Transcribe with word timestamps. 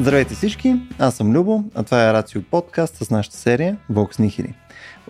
Здравейте 0.00 0.34
всички, 0.34 0.76
аз 0.98 1.14
съм 1.14 1.32
Любо, 1.32 1.64
а 1.74 1.82
това 1.82 2.08
е 2.08 2.12
Рацио 2.12 2.42
подкаст 2.42 2.96
с 2.96 3.10
нашата 3.10 3.36
серия 3.36 3.76
Vox 3.92 4.20
Nihili. 4.20 4.54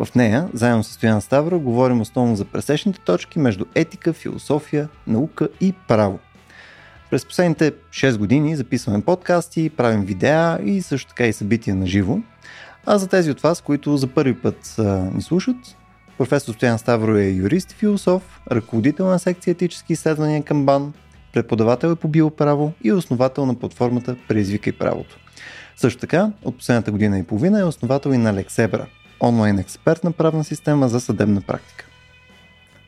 В 0.05 0.15
нея, 0.15 0.48
заедно 0.55 0.85
с 0.85 0.93
Стоян 0.93 1.21
Ставра, 1.21 1.59
говорим 1.59 2.01
основно 2.01 2.37
за 2.37 2.45
пресечните 2.45 3.01
точки 3.01 3.39
между 3.39 3.65
етика, 3.75 4.12
философия, 4.12 4.89
наука 5.07 5.48
и 5.61 5.75
право. 5.89 6.19
През 7.11 7.27
последните 7.27 7.73
6 7.73 8.19
години 8.19 8.57
записваме 8.57 9.05
подкасти, 9.05 9.71
правим 9.77 10.05
видеа 10.05 10.59
и 10.65 10.83
също 10.83 11.09
така 11.09 11.27
и 11.27 11.33
събития 11.33 11.77
на 11.77 11.87
живо. 11.87 12.19
А 12.87 12.98
за 12.98 13.09
тези 13.09 13.30
от 13.30 13.41
вас, 13.41 13.61
които 13.61 13.97
за 13.97 14.07
първи 14.07 14.34
път 14.34 14.77
ни 15.15 15.23
слушат, 15.23 15.57
професор 16.19 16.55
Стоян 16.55 16.79
Ставро 16.79 17.16
е 17.16 17.25
юрист 17.25 17.73
и 17.73 17.75
философ, 17.75 18.41
ръководител 18.51 19.07
на 19.07 19.19
секция 19.19 19.52
етически 19.52 19.93
изследвания 19.93 20.43
към 20.43 20.66
БАН, 20.66 20.93
преподавател 21.33 21.89
е 21.89 21.97
по 21.97 22.09
биоправо 22.09 22.73
и 22.84 22.93
основател 22.93 23.47
на 23.47 23.55
платформата 23.55 24.16
Преизвикай 24.29 24.73
правото. 24.73 25.19
Също 25.77 26.01
така, 26.01 26.33
от 26.45 26.56
последната 26.56 26.93
година 26.93 27.19
и 27.19 27.23
половина 27.23 27.61
е 27.61 27.65
основател 27.65 28.11
и 28.11 28.19
на 28.19 28.34
Лексебра, 28.34 28.87
онлайн 29.20 29.59
експертна 29.59 30.12
правна 30.12 30.45
система 30.45 30.89
за 30.89 31.01
съдебна 31.01 31.41
практика. 31.41 31.87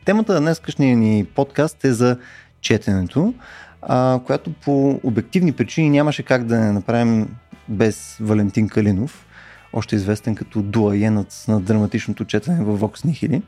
Темата 0.04 0.34
на 0.34 0.40
днескашния 0.40 0.96
ни 0.96 1.24
подкаст 1.34 1.84
е 1.84 1.92
за 1.92 2.18
четенето, 2.60 3.34
а, 3.82 4.20
която 4.26 4.52
по 4.52 5.00
обективни 5.02 5.52
причини 5.52 5.90
нямаше 5.90 6.22
как 6.22 6.44
да 6.44 6.60
не 6.60 6.72
направим 6.72 7.28
без 7.68 8.16
Валентин 8.20 8.68
Калинов, 8.68 9.26
още 9.72 9.96
известен 9.96 10.34
като 10.34 10.62
дуаенът 10.62 11.44
на 11.48 11.60
драматичното 11.60 12.24
четене 12.24 12.64
в 12.64 12.78
Vox 12.78 13.06
Nihili. 13.06 13.42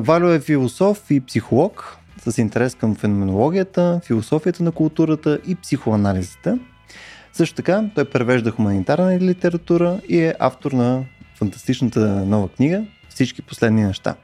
Валю 0.00 0.28
е 0.28 0.40
философ 0.40 1.10
и 1.10 1.20
психолог, 1.20 1.96
с 2.26 2.38
интерес 2.38 2.74
към 2.74 2.94
феноменологията, 2.94 4.00
философията 4.04 4.62
на 4.62 4.72
културата 4.72 5.38
и 5.46 5.54
психоанализата. 5.54 6.58
Също 7.32 7.54
така 7.54 7.84
той 7.94 8.04
превежда 8.04 8.50
хуманитарна 8.50 9.20
литература 9.20 10.00
и 10.08 10.18
е 10.18 10.34
автор 10.38 10.72
на 10.72 11.04
фантастичната 11.34 12.00
нова 12.06 12.48
книга 12.48 12.84
Всички 13.08 13.42
последни 13.42 13.84
неща. 13.84 14.14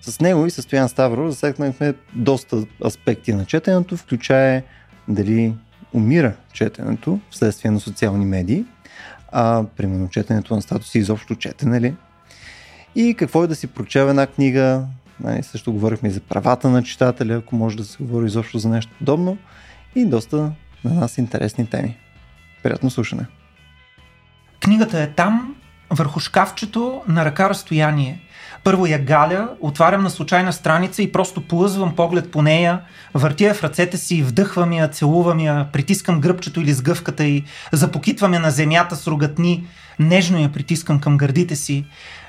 С 0.00 0.20
него 0.20 0.46
и 0.46 0.50
състоян 0.50 0.88
Ставро 0.88 1.30
засегнахме 1.30 1.94
доста 2.14 2.64
аспекти 2.84 3.32
на 3.32 3.44
четенето, 3.44 3.96
включая 3.96 4.62
дали 5.08 5.54
умира 5.92 6.32
четенето 6.52 7.20
вследствие 7.30 7.70
на 7.70 7.80
социални 7.80 8.24
медии, 8.24 8.64
а 9.32 9.64
примерно 9.76 10.08
четенето 10.08 10.54
на 10.54 10.62
статуси 10.62 10.98
изобщо 10.98 11.34
четене 11.34 11.80
ли, 11.80 11.94
и 12.94 13.14
какво 13.14 13.44
е 13.44 13.46
да 13.46 13.54
си 13.54 13.66
прочева 13.66 14.10
една 14.10 14.26
книга, 14.26 14.86
Нали, 15.20 15.42
също 15.42 15.72
говорихме 15.72 16.08
и 16.08 16.12
за 16.12 16.20
правата 16.20 16.68
на 16.68 16.82
читателя, 16.82 17.34
ако 17.34 17.56
може 17.56 17.76
да 17.76 17.84
се 17.84 17.96
говори 18.00 18.26
изобщо 18.26 18.58
за 18.58 18.68
нещо 18.68 18.92
подобно. 18.98 19.38
И 19.94 20.04
доста 20.04 20.52
на 20.84 20.94
нас 20.94 21.18
интересни 21.18 21.66
теми. 21.66 21.96
Приятно 22.62 22.90
слушане. 22.90 23.26
Книгата 24.60 25.02
е 25.02 25.06
там, 25.06 25.54
върху 25.90 26.20
шкафчето 26.20 27.02
на 27.08 27.24
ръка 27.24 27.50
разстояние. 27.50 28.20
Първо 28.64 28.86
я 28.86 29.04
галя, 29.04 29.48
отварям 29.60 30.02
на 30.02 30.10
случайна 30.10 30.52
страница 30.52 31.02
и 31.02 31.12
просто 31.12 31.48
плъзвам 31.48 31.96
поглед 31.96 32.30
по 32.30 32.42
нея, 32.42 32.80
въртя 33.14 33.54
в 33.54 33.62
ръцете 33.62 33.96
си, 33.96 34.22
вдъхвам 34.22 34.72
я, 34.72 34.88
целувам 34.88 35.40
я, 35.40 35.68
притискам 35.72 36.20
гръбчето 36.20 36.60
или 36.60 36.72
сгъвката 36.72 37.24
й, 37.24 37.44
запокитвам 37.72 38.34
я 38.34 38.40
на 38.40 38.50
земята 38.50 38.96
с 38.96 39.06
рогатни, 39.06 39.66
нежно 39.98 40.38
я 40.38 40.52
притискам 40.52 41.00
към 41.00 41.16
гърдите 41.16 41.56
си. 41.56 41.84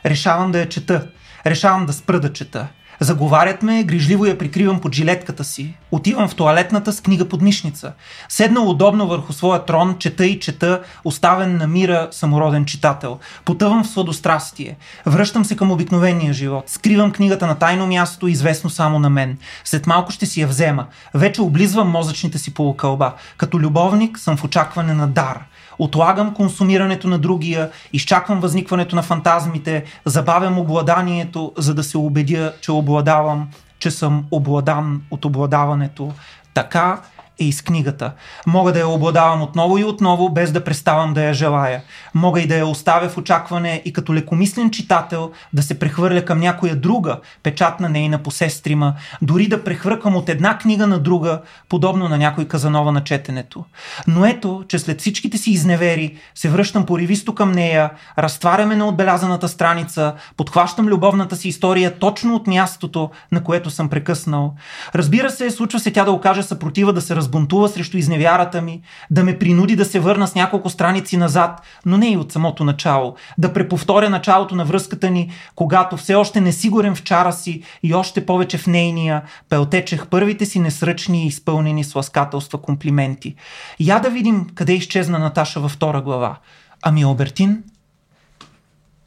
Решавам 0.06 0.52
да 0.52 0.60
я 0.60 0.70
чета. 0.70 1.08
Решавам 1.46 1.86
да 1.86 1.94
спра 1.94 2.20
да 2.20 2.34
чета. 2.34 2.68
Заговарят 3.00 3.64
ме, 3.64 3.84
грижливо 3.84 4.26
я 4.26 4.38
прикривам 4.38 4.82
под 4.82 4.96
жилетката 4.96 5.44
си. 5.44 5.74
Отивам 5.92 6.28
в 6.28 6.36
туалетната 6.36 6.94
с 6.94 7.02
книга 7.02 7.30
под 7.30 7.42
мишница. 7.42 7.94
Седнал 8.30 8.70
удобно 8.70 9.08
върху 9.08 9.34
своя 9.34 9.66
трон, 9.66 9.96
чета 10.00 10.26
и 10.26 10.40
чета, 10.40 10.82
оставен 11.04 11.58
на 11.58 11.68
мира 11.68 12.08
самороден 12.12 12.66
читател. 12.66 13.20
Потъвам 13.46 13.84
в 13.84 13.88
сладострастие. 13.88 14.78
Връщам 15.06 15.46
се 15.46 15.56
към 15.56 15.72
обикновения 15.72 16.34
живот. 16.34 16.64
Скривам 16.70 17.12
книгата 17.12 17.48
на 17.48 17.56
тайно 17.56 17.88
място, 17.88 18.28
известно 18.28 18.70
само 18.70 19.00
на 19.00 19.10
мен. 19.10 19.38
След 19.64 19.88
малко 19.88 20.12
ще 20.12 20.26
си 20.26 20.42
я 20.42 20.48
взема. 20.48 20.86
Вече 21.14 21.42
облизвам 21.42 21.90
мозъчните 21.90 22.38
си 22.38 22.54
полукълба. 22.54 23.14
Като 23.38 23.60
любовник 23.60 24.20
съм 24.20 24.38
в 24.38 24.44
очакване 24.44 24.94
на 24.94 25.08
дар– 25.08 25.40
отлагам 25.80 26.34
консумирането 26.34 27.08
на 27.08 27.18
другия, 27.20 27.70
изчаквам 27.94 28.40
възникването 28.40 28.96
на 28.96 29.04
фантазмите, 29.04 29.84
забавям 30.06 30.60
обладанието, 30.60 31.54
за 31.58 31.74
да 31.74 31.84
се 31.84 31.98
убедя, 31.98 32.54
че 32.62 32.72
обладавам, 32.72 33.48
че 33.80 33.92
съм 33.92 34.26
обладан 34.32 35.02
от 35.12 35.26
обладаването. 35.26 36.12
Така 36.54 37.02
е 37.40 37.44
из 37.44 37.62
книгата. 37.62 38.12
Мога 38.48 38.74
да 38.74 38.80
я 38.80 38.88
обладавам 38.88 39.42
отново 39.42 39.78
и 39.78 39.84
отново, 39.84 40.30
без 40.30 40.52
да 40.52 40.64
преставам 40.64 41.14
да 41.14 41.24
я 41.24 41.34
желая. 41.34 41.82
Мога 42.14 42.42
и 42.42 42.48
да 42.48 42.58
я 42.58 42.68
оставя 42.68 43.10
в 43.10 43.18
очакване 43.18 43.82
и 43.86 43.94
като 43.94 44.14
лекомислен 44.14 44.72
читател 44.72 45.32
да 45.54 45.64
се 45.64 45.80
прехвърля 45.80 46.26
към 46.26 46.40
някоя 46.40 46.76
друга, 46.76 47.20
печатна 47.44 47.90
нейна 47.90 48.24
посестрима, 48.24 48.94
дори 49.22 49.48
да 49.48 49.64
прехвъркам 49.64 50.16
от 50.16 50.30
една 50.30 50.58
книга 50.58 50.88
на 50.88 51.00
друга, 51.00 51.42
подобно 51.70 52.10
на 52.10 52.18
някой 52.18 52.46
казанова 52.46 52.92
на 52.92 53.04
четенето. 53.04 53.66
Но 54.08 54.26
ето, 54.26 54.64
че 54.68 54.80
след 54.80 55.02
всичките 55.02 55.38
си 55.38 55.52
изневери, 55.52 56.16
се 56.36 56.50
връщам 56.50 56.86
поривисто 56.86 57.36
към 57.36 57.52
нея, 57.52 57.92
разтваряме 58.18 58.76
на 58.76 58.88
отбелязаната 58.88 59.48
страница, 59.48 60.14
подхващам 60.38 60.88
любовната 60.88 61.36
си 61.36 61.48
история 61.48 62.00
точно 62.00 62.36
от 62.36 62.48
мястото, 62.48 63.10
на 63.32 63.44
което 63.44 63.70
съм 63.70 63.90
прекъснал. 63.90 64.56
Разбира 64.96 65.30
се, 65.30 65.52
случва 65.52 65.80
се 65.80 65.92
тя 65.92 66.06
да 66.06 66.12
окаже 66.12 66.44
съпротива 66.44 66.94
да 66.94 67.02
се 67.02 67.16
раз 67.16 67.27
разбунтува 67.28 67.70
срещу 67.70 67.98
изневярата 67.98 68.62
ми, 68.62 68.82
да 69.12 69.24
ме 69.24 69.40
принуди 69.40 69.76
да 69.76 69.86
се 69.86 70.00
върна 70.00 70.28
с 70.28 70.36
няколко 70.36 70.70
страници 70.70 71.18
назад, 71.18 71.62
но 71.86 71.98
не 71.98 72.12
и 72.12 72.18
от 72.18 72.32
самото 72.32 72.64
начало, 72.64 73.16
да 73.38 73.54
преповторя 73.54 74.10
началото 74.10 74.56
на 74.56 74.66
връзката 74.66 75.10
ни, 75.10 75.32
когато 75.56 75.98
все 75.98 76.16
още 76.16 76.42
несигурен 76.42 76.96
в 76.96 77.04
чара 77.04 77.34
си 77.34 77.64
и 77.84 77.94
още 77.94 78.26
повече 78.26 78.58
в 78.58 78.68
нейния, 78.68 79.22
пелтечех 79.50 80.08
първите 80.08 80.46
си 80.46 80.60
несръчни 80.60 81.24
и 81.24 81.28
изпълнени 81.28 81.84
с 81.84 81.96
ласкателства 81.96 82.62
комплименти. 82.62 83.36
Я 83.80 84.00
да 84.00 84.10
видим 84.10 84.48
къде 84.56 84.74
изчезна 84.74 85.20
Наташа 85.20 85.60
във 85.60 85.72
втора 85.72 86.02
глава. 86.02 86.38
Ами 86.82 87.06
Обертин? 87.06 87.64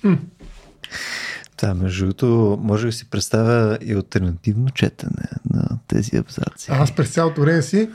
Хм. 0.00 0.14
Да, 1.60 1.75
между 1.75 2.04
другото, 2.04 2.59
може 2.62 2.86
да 2.86 2.92
си 2.92 3.10
представя 3.10 3.78
и 3.82 3.92
альтернативно 3.94 4.70
четене 4.70 5.28
на 5.50 5.78
тези 5.88 6.16
абзаци. 6.16 6.70
Аз 6.70 6.92
през 6.92 7.10
цялото 7.10 7.41
време 7.41 7.62
си 7.62 7.88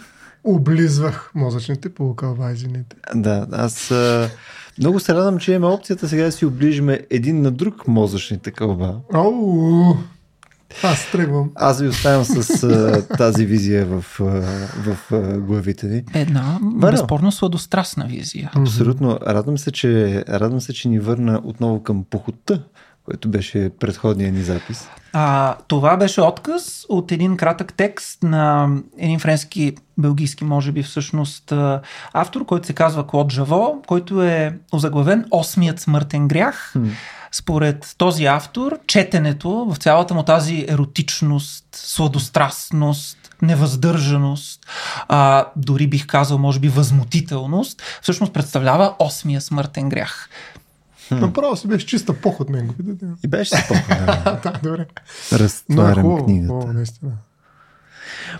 облизвах 0.45 1.31
мозъчните 1.35 1.93
полукалвайзините. 1.93 2.95
Да, 3.15 3.47
аз 3.51 3.91
а, 3.91 4.29
много 4.79 4.99
се 4.99 5.13
радвам, 5.13 5.37
че 5.37 5.53
имаме 5.53 5.73
опцията 5.73 6.07
сега 6.07 6.23
да 6.23 6.31
си 6.31 6.45
оближиме 6.45 6.99
един 7.09 7.41
на 7.41 7.51
друг 7.51 7.87
мозъчните 7.87 8.51
кълба. 8.51 8.95
Оу, 9.13 9.93
аз 10.83 11.11
тръгвам. 11.11 11.51
Аз 11.55 11.81
ви 11.81 11.87
оставям 11.87 12.23
с 12.23 12.63
а, 12.63 13.07
тази 13.17 13.45
визия 13.45 13.85
в, 13.85 14.05
а, 14.19 14.23
в 14.93 14.97
а, 15.11 15.37
главите 15.37 15.87
ви. 15.87 16.03
Една 16.13 16.59
Валя. 16.75 16.91
безспорно 16.91 17.31
сладострастна 17.31 18.05
визия. 18.07 18.51
Абсолютно. 18.55 19.19
Радвам 19.27 19.57
се, 19.57 19.71
че, 19.71 20.23
радвам 20.29 20.61
се, 20.61 20.73
че 20.73 20.89
ни 20.89 20.99
върна 20.99 21.41
отново 21.43 21.83
към 21.83 22.05
похота 22.09 22.63
което 23.05 23.29
беше 23.29 23.69
предходния 23.79 24.31
ни 24.31 24.41
запис. 24.41 24.89
А, 25.13 25.55
това 25.67 25.97
беше 25.97 26.21
отказ 26.21 26.85
от 26.89 27.11
един 27.11 27.37
кратък 27.37 27.73
текст 27.73 28.23
на 28.23 28.69
един 28.97 29.19
френски, 29.19 29.75
белгийски, 29.97 30.43
може 30.43 30.71
би 30.71 30.83
всъщност, 30.83 31.53
автор, 32.13 32.45
който 32.45 32.67
се 32.67 32.73
казва 32.73 33.07
Клод 33.07 33.31
Жаво, 33.31 33.81
който 33.87 34.23
е 34.23 34.57
озаглавен 34.71 35.25
Осмият 35.31 35.79
смъртен 35.79 36.27
грях. 36.27 36.69
Хм. 36.71 36.87
Според 37.31 37.95
този 37.97 38.25
автор, 38.25 38.79
четенето 38.87 39.65
в 39.69 39.77
цялата 39.77 40.13
му 40.13 40.23
тази 40.23 40.65
еротичност, 40.69 41.65
сладострастност, 41.75 43.17
невъздържаност, 43.41 44.65
а, 45.07 45.45
дори 45.55 45.87
бих 45.87 46.07
казал, 46.07 46.37
може 46.37 46.59
би, 46.59 46.69
възмутителност, 46.69 47.81
всъщност 48.01 48.33
представлява 48.33 48.95
осмия 48.99 49.41
смъртен 49.41 49.89
грях. 49.89 50.29
Направо 51.11 51.55
си 51.55 51.67
беше 51.67 51.85
чиста 51.85 52.13
поход 52.13 52.49
него. 52.49 52.73
И 53.23 53.27
беше 53.27 53.55
си 53.55 53.63
поход. 53.67 53.83
Да, 53.89 54.39
да 54.43 54.59
добре. 54.63 54.85
Разтварям 55.33 56.17
е 56.17 56.23
книгата. 56.23 56.53
О, 56.53 56.73
наистина. 56.73 57.11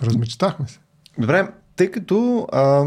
Размечтахме 0.03 0.67
се. 0.67 0.79
Добре, 1.19 1.47
тъй 1.75 1.91
като 1.91 2.47
а, 2.51 2.85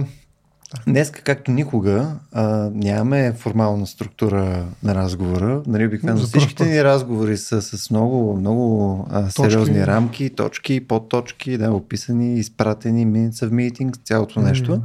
днес, 0.86 1.10
както 1.10 1.50
никога, 1.50 2.16
а, 2.32 2.70
нямаме 2.74 3.32
формална 3.32 3.86
структура 3.86 4.66
на 4.82 4.94
разговора. 4.94 5.62
Нали, 5.66 5.86
обикновено 5.86 6.26
всичките 6.26 6.64
ни 6.64 6.84
разговори 6.84 7.36
са 7.36 7.62
с 7.62 7.90
много, 7.90 8.36
много 8.36 9.06
а, 9.10 9.30
сериозни 9.30 9.74
точки. 9.74 9.86
рамки, 9.86 10.30
точки, 10.30 10.86
подточки, 10.88 11.58
да, 11.58 11.72
описани, 11.72 12.38
изпратени, 12.38 13.06
minutes 13.06 13.46
of 13.46 13.50
meetings, 13.50 14.04
цялото 14.04 14.40
нещо. 14.40 14.72
Mm. 14.72 14.80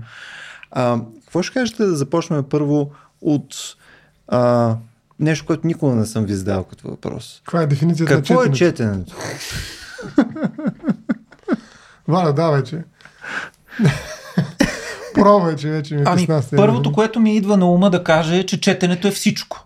А, 0.72 1.02
какво 1.24 1.44
ще 1.44 1.54
кажете 1.54 1.84
да 1.84 1.96
започнем 1.96 2.44
първо 2.50 2.92
от 3.22 3.56
а, 4.28 4.76
нещо, 5.20 5.46
което 5.46 5.68
никога 5.68 5.96
не 5.96 6.06
съм 6.06 6.26
ви 6.26 6.34
задал 6.34 6.64
като 6.64 6.88
въпрос. 6.88 7.42
Каква 7.46 7.62
е 7.62 7.68
дефиницията 7.68 8.16
Какво 8.16 8.44
на 8.44 8.52
четенето? 8.52 9.16
Какво 9.16 9.30
е 9.30 9.36
четенето? 9.36 10.44
Валя, 12.08 12.34
да, 12.34 12.52
вече. 12.52 12.84
Пробвай, 15.14 15.56
че 15.56 15.70
вече 15.70 15.96
ми 15.96 16.02
е 16.02 16.06
Ами, 16.08 16.28
16. 16.28 16.56
първото, 16.56 16.92
което 16.92 17.20
ми 17.20 17.36
идва 17.36 17.58
на 17.58 17.72
ума 17.72 17.90
да 17.90 18.04
кажа 18.04 18.36
е, 18.36 18.46
че 18.46 18.62
четенето 18.62 19.08
е 19.08 19.12
всичко. 19.12 19.66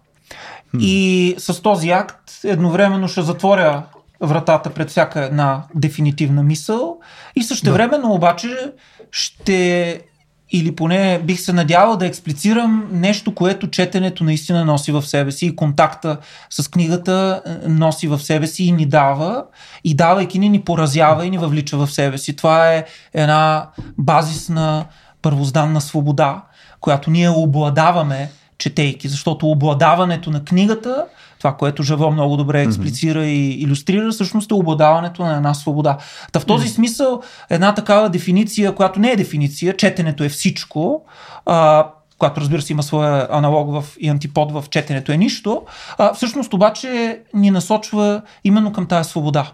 И 0.79 1.35
с 1.37 1.61
този 1.61 1.89
акт 1.89 2.31
едновременно 2.43 3.07
ще 3.07 3.21
затворя 3.21 3.83
вратата 4.21 4.69
пред 4.69 4.89
всяка 4.89 5.25
една 5.25 5.63
дефинитивна 5.75 6.43
мисъл 6.43 6.99
и 7.35 7.43
същевременно 7.43 8.13
обаче 8.13 8.73
ще 9.11 10.01
или 10.51 10.75
поне 10.75 11.21
бих 11.23 11.39
се 11.39 11.53
надявал 11.53 11.97
да 11.97 12.05
експлицирам 12.05 12.87
нещо, 12.91 13.35
което 13.35 13.69
четенето 13.69 14.23
наистина 14.23 14.65
носи 14.65 14.91
в 14.91 15.01
себе 15.01 15.31
си 15.31 15.45
и 15.45 15.55
контакта 15.55 16.17
с 16.49 16.71
книгата 16.71 17.41
е, 17.45 17.69
носи 17.69 18.07
в 18.07 18.19
себе 18.19 18.47
си 18.47 18.63
и 18.63 18.71
ни 18.71 18.85
дава 18.85 19.43
и 19.83 19.95
давайки 19.95 20.39
ни 20.39 20.49
ни 20.49 20.61
поразява 20.61 21.25
и 21.25 21.29
ни 21.29 21.37
въвлича 21.37 21.77
в 21.77 21.91
себе 21.91 22.17
си. 22.17 22.35
Това 22.35 22.73
е 22.73 22.85
една 23.13 23.69
базисна 23.97 24.85
първозданна 25.21 25.81
свобода, 25.81 26.43
която 26.79 27.11
ние 27.11 27.29
обладаваме 27.29 28.29
четейки, 28.57 29.07
защото 29.07 29.51
обладаването 29.51 30.29
на 30.29 30.43
книгата, 30.43 31.05
това, 31.37 31.53
което 31.53 31.83
Жаво 31.83 32.11
много 32.11 32.37
добре 32.37 32.61
експлицира 32.61 33.25
и 33.25 33.49
иллюстрира, 33.49 34.11
всъщност 34.11 34.51
е 34.51 34.53
обладаването 34.53 35.23
на 35.23 35.35
една 35.37 35.53
свобода. 35.53 35.97
Та 36.31 36.39
в 36.39 36.45
този 36.45 36.67
смисъл 36.67 37.21
една 37.49 37.73
такава 37.73 38.09
дефиниция, 38.09 38.75
която 38.75 38.99
не 38.99 39.11
е 39.11 39.15
дефиниция, 39.15 39.77
четенето 39.77 40.23
е 40.23 40.29
всичко, 40.29 41.05
а, 41.45 41.87
която 42.17 42.41
разбира 42.41 42.61
се 42.61 42.73
има 42.73 42.83
своя 42.83 43.27
аналог 43.31 43.71
в, 43.71 43.85
и 43.99 44.09
антипод 44.09 44.51
в 44.51 44.63
четенето 44.69 45.11
е 45.11 45.17
нищо, 45.17 45.61
а, 45.97 46.13
всъщност 46.13 46.53
обаче 46.53 47.19
ни 47.33 47.51
насочва 47.51 48.21
именно 48.43 48.73
към 48.73 48.85
тази 48.85 49.09
свобода. 49.09 49.51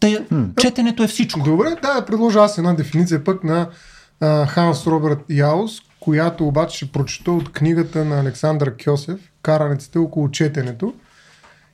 Тъй, 0.00 0.18
четенето 0.60 1.02
е 1.02 1.06
всичко. 1.06 1.40
Добре, 1.40 1.76
да, 1.82 2.04
предложа 2.06 2.40
аз 2.40 2.58
една 2.58 2.74
дефиниция 2.74 3.24
пък 3.24 3.44
на 3.44 3.68
а, 4.20 4.46
Ханс 4.46 4.86
Робърт 4.86 5.18
Яус, 5.30 5.80
която 6.04 6.46
обаче 6.46 6.76
ще 6.76 6.92
прочета 6.92 7.32
от 7.32 7.52
книгата 7.52 8.04
на 8.04 8.20
Александър 8.20 8.74
Кьосев, 8.84 9.20
Караниците 9.42 9.98
около 9.98 10.30
четенето. 10.30 10.94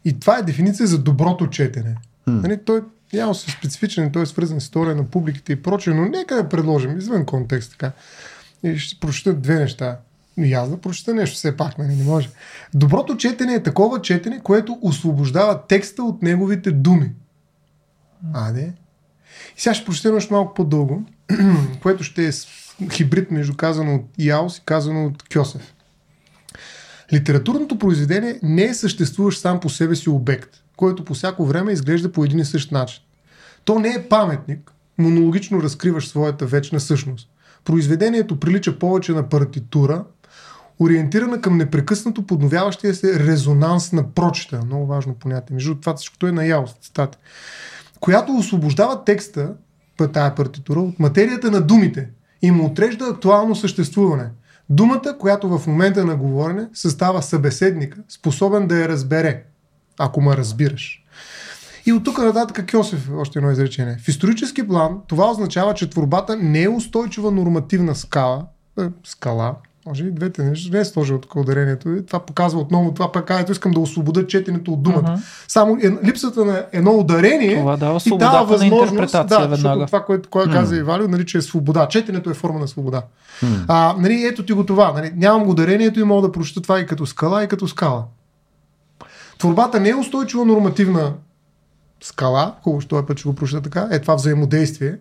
И 0.04 0.20
това 0.20 0.38
е 0.38 0.42
дефиниция 0.42 0.86
за 0.86 0.98
доброто 0.98 1.46
четене. 1.46 1.96
Нали, 2.26 2.58
той 2.64 2.82
Яус 3.12 3.48
е 3.48 3.50
специфичен, 3.50 4.12
той 4.12 4.22
е 4.22 4.26
свързан 4.26 4.60
с 4.60 4.64
история 4.64 4.96
на 4.96 5.04
публиките 5.04 5.52
и 5.52 5.62
прочее, 5.62 5.94
но 5.94 6.04
нека 6.04 6.34
да 6.34 6.48
предложим, 6.48 6.98
извън 6.98 7.26
контекст 7.26 7.70
така. 7.70 7.92
И 8.62 8.78
ще 8.78 9.00
прочета 9.00 9.34
две 9.34 9.54
неща. 9.54 9.98
И 10.36 10.52
аз 10.52 10.70
да 10.70 10.76
прочета 10.76 11.14
нещо 11.14 11.36
все 11.36 11.56
пак, 11.56 11.78
нали, 11.78 11.96
не 11.96 12.04
може. 12.04 12.30
Доброто 12.74 13.16
четене 13.16 13.54
е 13.54 13.62
такова 13.62 14.02
четене, 14.02 14.40
което 14.40 14.78
освобождава 14.82 15.66
текста 15.66 16.02
от 16.02 16.22
неговите 16.22 16.70
думи. 16.70 17.12
А, 18.32 18.52
не? 18.52 18.74
И 19.56 19.60
сега 19.60 19.74
ще 19.74 19.84
прочета 19.84 20.12
нещо 20.12 20.34
малко 20.34 20.54
по-дълго, 20.54 21.02
което 21.82 22.04
ще 22.04 22.26
е 22.26 22.32
хибрид 22.88 23.30
между 23.30 23.56
казано 23.56 23.94
от 23.94 24.04
Яус 24.18 24.58
и 24.58 24.62
казано 24.64 25.06
от 25.06 25.22
Кьосев. 25.34 25.74
Литературното 27.12 27.78
произведение 27.78 28.38
не 28.42 28.64
е 28.64 28.74
съществуващ 28.74 29.40
сам 29.40 29.60
по 29.60 29.68
себе 29.68 29.96
си 29.96 30.10
обект, 30.10 30.50
който 30.76 31.04
по 31.04 31.14
всяко 31.14 31.44
време 31.44 31.72
изглежда 31.72 32.12
по 32.12 32.24
един 32.24 32.38
и 32.38 32.44
същ 32.44 32.72
начин. 32.72 33.02
То 33.64 33.78
не 33.78 33.88
е 33.88 34.08
паметник, 34.08 34.72
монологично 34.98 35.62
разкриваш 35.62 36.08
своята 36.08 36.46
вечна 36.46 36.80
същност. 36.80 37.28
Произведението 37.64 38.40
прилича 38.40 38.78
повече 38.78 39.12
на 39.12 39.28
партитура, 39.28 40.04
ориентирана 40.78 41.40
към 41.40 41.56
непрекъснато 41.56 42.26
подновяващия 42.26 42.94
се 42.94 43.20
резонанс 43.20 43.92
на 43.92 44.10
прочита. 44.10 44.60
Много 44.64 44.86
важно 44.86 45.14
понятие. 45.14 45.54
Между 45.54 45.74
това 45.74 45.96
всичкото 45.96 46.26
е 46.26 46.32
на 46.32 46.46
Яус, 46.46 46.74
цитата 46.80 47.18
която 48.00 48.32
освобождава 48.32 49.04
текста, 49.04 49.52
тая 50.12 50.34
партитура, 50.34 50.80
от 50.80 50.98
материята 50.98 51.50
на 51.50 51.60
думите 51.60 52.08
и 52.42 52.50
му 52.50 52.66
отрежда 52.66 53.04
актуално 53.04 53.56
съществуване. 53.56 54.30
Думата, 54.70 55.16
която 55.18 55.58
в 55.58 55.66
момента 55.66 56.04
на 56.04 56.16
говорене 56.16 56.68
състава 56.74 57.22
събеседника, 57.22 57.98
способен 58.08 58.66
да 58.66 58.78
я 58.78 58.88
разбере, 58.88 59.42
ако 59.98 60.20
ме 60.20 60.36
разбираш. 60.36 61.04
И 61.86 61.92
от 61.92 62.04
тук 62.04 62.18
нататък 62.18 62.70
Кьосев, 62.70 63.10
още 63.16 63.38
едно 63.38 63.50
изречение. 63.50 63.96
В 64.04 64.08
исторически 64.08 64.68
план 64.68 64.98
това 65.08 65.30
означава, 65.30 65.74
че 65.74 65.90
творбата 65.90 66.36
не 66.36 66.62
е 66.62 66.68
устойчива 66.68 67.30
нормативна 67.30 67.94
скала, 67.94 68.46
е, 68.80 68.82
скала, 69.04 69.54
може 69.86 70.04
и 70.04 70.10
двете 70.10 70.42
неща, 70.42 70.70
не 70.72 70.80
е 70.80 70.84
сложил 70.84 71.18
тук 71.18 71.36
ударението. 71.36 71.90
И 71.90 72.06
Това 72.06 72.18
показва 72.20 72.60
отново 72.60 72.94
това 72.94 73.12
пък 73.12 73.30
ето 73.30 73.52
искам 73.52 73.72
да 73.72 73.80
освобода 73.80 74.26
четенето 74.26 74.72
от 74.72 74.82
думата. 74.82 75.02
Мгм. 75.02 75.22
Само 75.48 75.76
е, 75.82 76.06
липсата 76.06 76.44
на 76.44 76.64
едно 76.72 76.90
ударение 76.90 77.58
Това 77.58 77.76
дава 77.76 78.00
и 78.06 78.18
дава 78.18 78.44
възможност, 78.44 79.12
да, 79.12 79.38
веднага. 79.38 79.56
защото 79.56 79.86
това, 79.86 80.04
което 80.04 80.28
кой 80.28 80.50
каза 80.50 80.76
и 80.76 80.82
Валио, 80.82 81.08
нали, 81.08 81.26
че 81.26 81.38
е 81.38 81.42
свобода. 81.42 81.88
Четенето 81.88 82.30
е 82.30 82.34
форма 82.34 82.58
на 82.58 82.68
свобода. 82.68 83.02
А, 83.68 83.94
нали, 83.98 84.24
ето 84.24 84.44
ти 84.44 84.52
го 84.52 84.66
това. 84.66 84.92
Нали, 84.92 85.12
нямам 85.16 85.48
ударението 85.48 86.00
и 86.00 86.04
мога 86.04 86.26
да 86.26 86.32
прочета 86.32 86.60
това 86.60 86.80
и 86.80 86.86
като 86.86 87.06
скала, 87.06 87.44
и 87.44 87.48
като 87.48 87.68
скала. 87.68 88.04
Творбата 89.38 89.80
не 89.80 89.88
е 89.88 89.94
устойчива 89.94 90.44
нормативна 90.44 91.12
скала, 92.02 92.54
хубаво, 92.62 92.82
че 92.82 92.88
този 92.88 93.06
път 93.06 93.18
ще 93.18 93.28
го 93.28 93.34
прочета 93.34 93.62
така, 93.62 93.88
е 93.90 93.98
това 93.98 94.14
взаимодействие, 94.14 94.96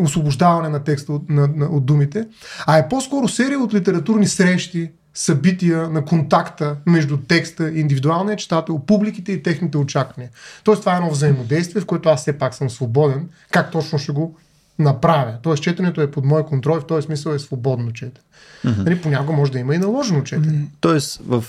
освобождаване 0.00 0.68
на 0.68 0.84
текста 0.84 1.12
от, 1.12 1.30
на, 1.30 1.48
на, 1.56 1.66
от 1.66 1.86
думите, 1.86 2.26
а 2.66 2.78
е 2.78 2.88
по-скоро 2.88 3.28
серия 3.28 3.58
от 3.58 3.74
литературни 3.74 4.26
срещи, 4.26 4.90
събития 5.14 5.90
на 5.90 6.04
контакта 6.04 6.76
между 6.86 7.16
текста, 7.16 7.70
индивидуалния 7.70 8.36
читател, 8.36 8.78
публиките 8.78 9.32
и 9.32 9.42
техните 9.42 9.78
очаквания. 9.78 10.30
Тоест 10.64 10.80
това 10.80 10.92
е 10.92 10.96
едно 10.96 11.10
взаимодействие, 11.10 11.82
в 11.82 11.86
което 11.86 12.08
аз 12.08 12.20
все 12.20 12.32
пак 12.32 12.54
съм 12.54 12.70
свободен, 12.70 13.28
как 13.50 13.70
точно 13.70 13.98
ще 13.98 14.12
го 14.12 14.36
направя. 14.78 15.34
Тоест 15.42 15.62
четенето 15.62 16.00
е 16.00 16.10
под 16.10 16.24
мой 16.24 16.46
контрол 16.46 16.76
и 16.76 16.80
в 16.80 16.86
този 16.86 17.06
смисъл 17.06 17.32
е 17.32 17.38
свободно 17.38 17.92
четене. 17.92 18.24
Mm-hmm. 18.64 18.84
Нали, 18.84 19.00
понякога 19.00 19.32
може 19.32 19.52
да 19.52 19.58
има 19.58 19.74
и 19.74 19.78
наложено 19.78 20.22
четене. 20.22 20.66
Тоест, 20.80 21.20
в, 21.26 21.44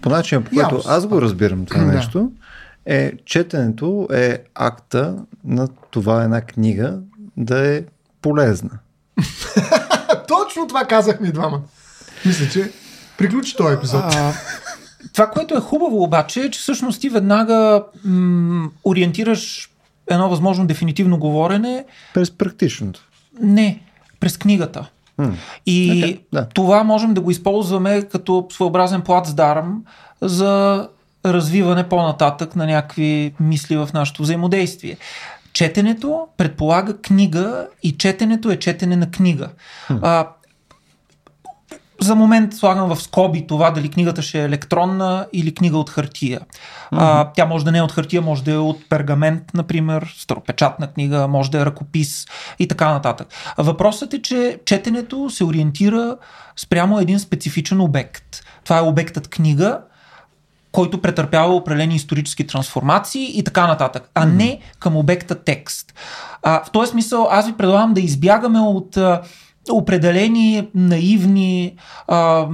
по 0.00 0.08
начина, 0.08 0.44
по 0.44 0.50
който 0.50 0.76
Ясно. 0.76 0.90
аз 0.90 1.06
го 1.06 1.22
разбирам 1.22 1.66
това 1.66 1.84
Да. 1.84 1.92
нещо, 1.92 2.32
е 2.86 3.12
четенето 3.24 4.08
е 4.12 4.38
акта 4.54 5.16
на 5.44 5.68
това 5.90 6.24
една 6.24 6.40
книга 6.40 6.98
да 7.36 7.76
е 7.76 7.82
полезна. 8.22 8.70
Точно 10.28 10.66
това 10.68 10.84
казахме 10.84 11.32
двама. 11.32 11.60
Мисля, 12.26 12.48
че 12.48 12.72
приключи 13.18 13.56
този 13.56 13.74
епизод. 13.74 14.02
А, 14.04 14.32
това, 15.12 15.30
което 15.30 15.56
е 15.56 15.60
хубаво 15.60 16.02
обаче, 16.02 16.40
е, 16.40 16.50
че 16.50 16.60
всъщност 16.60 17.00
ти 17.00 17.08
веднага 17.08 17.84
м- 18.04 18.70
ориентираш 18.84 19.70
едно 20.10 20.28
възможно 20.28 20.66
дефинитивно 20.66 21.18
говорене 21.18 21.84
През 22.14 22.30
практичното. 22.30 23.00
не 23.40 23.80
през 24.20 24.36
книгата. 24.38 24.86
М. 25.18 25.34
И 25.66 26.02
Окей, 26.04 26.20
да. 26.32 26.46
това 26.54 26.84
можем 26.84 27.14
да 27.14 27.20
го 27.20 27.30
използваме 27.30 28.02
като 28.02 28.46
своеобразен 28.52 29.00
плацдарм 29.02 29.82
за 30.20 30.88
развиване 31.26 31.88
по-нататък 31.88 32.56
на 32.56 32.66
някакви 32.66 33.34
мисли 33.40 33.76
в 33.76 33.88
нашето 33.94 34.22
взаимодействие. 34.22 34.96
Четенето 35.54 36.26
предполага 36.36 36.96
книга 36.96 37.68
и 37.82 37.92
четенето 37.92 38.50
е 38.50 38.56
четене 38.56 38.96
на 38.96 39.10
книга. 39.10 39.48
А, 40.02 40.28
за 42.00 42.14
момент 42.14 42.54
слагам 42.54 42.88
в 42.88 43.02
скоби 43.02 43.46
това 43.46 43.70
дали 43.70 43.88
книгата 43.88 44.22
ще 44.22 44.40
е 44.40 44.44
електронна 44.44 45.26
или 45.32 45.54
книга 45.54 45.78
от 45.78 45.90
хартия. 45.90 46.40
А, 46.90 47.30
тя 47.34 47.46
може 47.46 47.64
да 47.64 47.72
не 47.72 47.78
е 47.78 47.82
от 47.82 47.92
хартия, 47.92 48.22
може 48.22 48.44
да 48.44 48.52
е 48.52 48.56
от 48.56 48.88
пергамент, 48.88 49.42
например, 49.54 50.14
старопечатна 50.18 50.86
книга, 50.86 51.28
може 51.28 51.50
да 51.50 51.60
е 51.60 51.66
ръкопис 51.66 52.26
и 52.58 52.68
така 52.68 52.92
нататък. 52.92 53.28
Въпросът 53.58 54.14
е, 54.14 54.22
че 54.22 54.58
четенето 54.64 55.30
се 55.30 55.44
ориентира 55.44 56.16
спрямо 56.56 56.98
един 56.98 57.18
специфичен 57.18 57.80
обект. 57.80 58.42
Това 58.64 58.78
е 58.78 58.82
обектът 58.82 59.28
книга, 59.28 59.80
който 60.74 61.00
претърпява 61.00 61.54
определени 61.54 61.94
исторически 61.94 62.46
трансформации 62.46 63.38
и 63.38 63.44
така 63.44 63.66
нататък, 63.66 64.10
а 64.14 64.26
не 64.26 64.60
към 64.78 64.96
обекта 64.96 65.34
текст. 65.34 65.94
А, 66.42 66.64
в 66.64 66.70
този 66.70 66.90
смисъл 66.90 67.28
аз 67.30 67.46
ви 67.46 67.52
предлагам 67.52 67.94
да 67.94 68.00
избягаме 68.00 68.60
от 68.60 68.98
определени 69.70 70.68
наивни 70.74 71.76
а, 72.08 72.46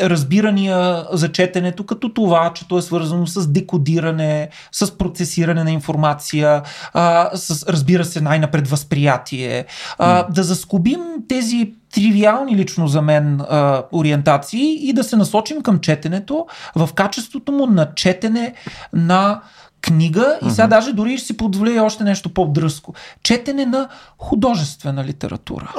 разбирания 0.00 1.04
за 1.12 1.32
четенето, 1.32 1.86
като 1.86 2.14
това, 2.14 2.52
че 2.54 2.68
то 2.68 2.78
е 2.78 2.82
свързано 2.82 3.26
с 3.26 3.46
декодиране, 3.46 4.48
с 4.72 4.98
процесиране 4.98 5.64
на 5.64 5.70
информация, 5.70 6.62
а, 6.92 7.30
с, 7.36 7.68
разбира 7.68 8.04
се, 8.04 8.20
най-напред 8.20 8.68
възприятие. 8.68 9.64
А, 9.98 10.22
да 10.22 10.42
заскобим 10.42 11.00
тези 11.28 11.72
тривиални 11.94 12.56
лично 12.56 12.88
за 12.88 13.02
мен 13.02 13.40
а, 13.40 13.82
ориентации 13.92 14.88
и 14.88 14.92
да 14.92 15.04
се 15.04 15.16
насочим 15.16 15.62
към 15.62 15.78
четенето 15.78 16.46
в 16.76 16.88
качеството 16.94 17.52
му 17.52 17.66
на 17.66 17.94
четене 17.94 18.54
на 18.92 19.40
книга 19.82 20.38
и 20.46 20.50
сега 20.50 20.66
даже 20.66 20.92
дори 20.92 21.18
ще 21.18 21.26
си 21.26 21.36
позволя 21.36 21.82
още 21.82 22.04
нещо 22.04 22.28
по-дръско. 22.28 22.94
Четене 23.22 23.66
на 23.66 23.88
художествена 24.18 25.04
литература. 25.04 25.72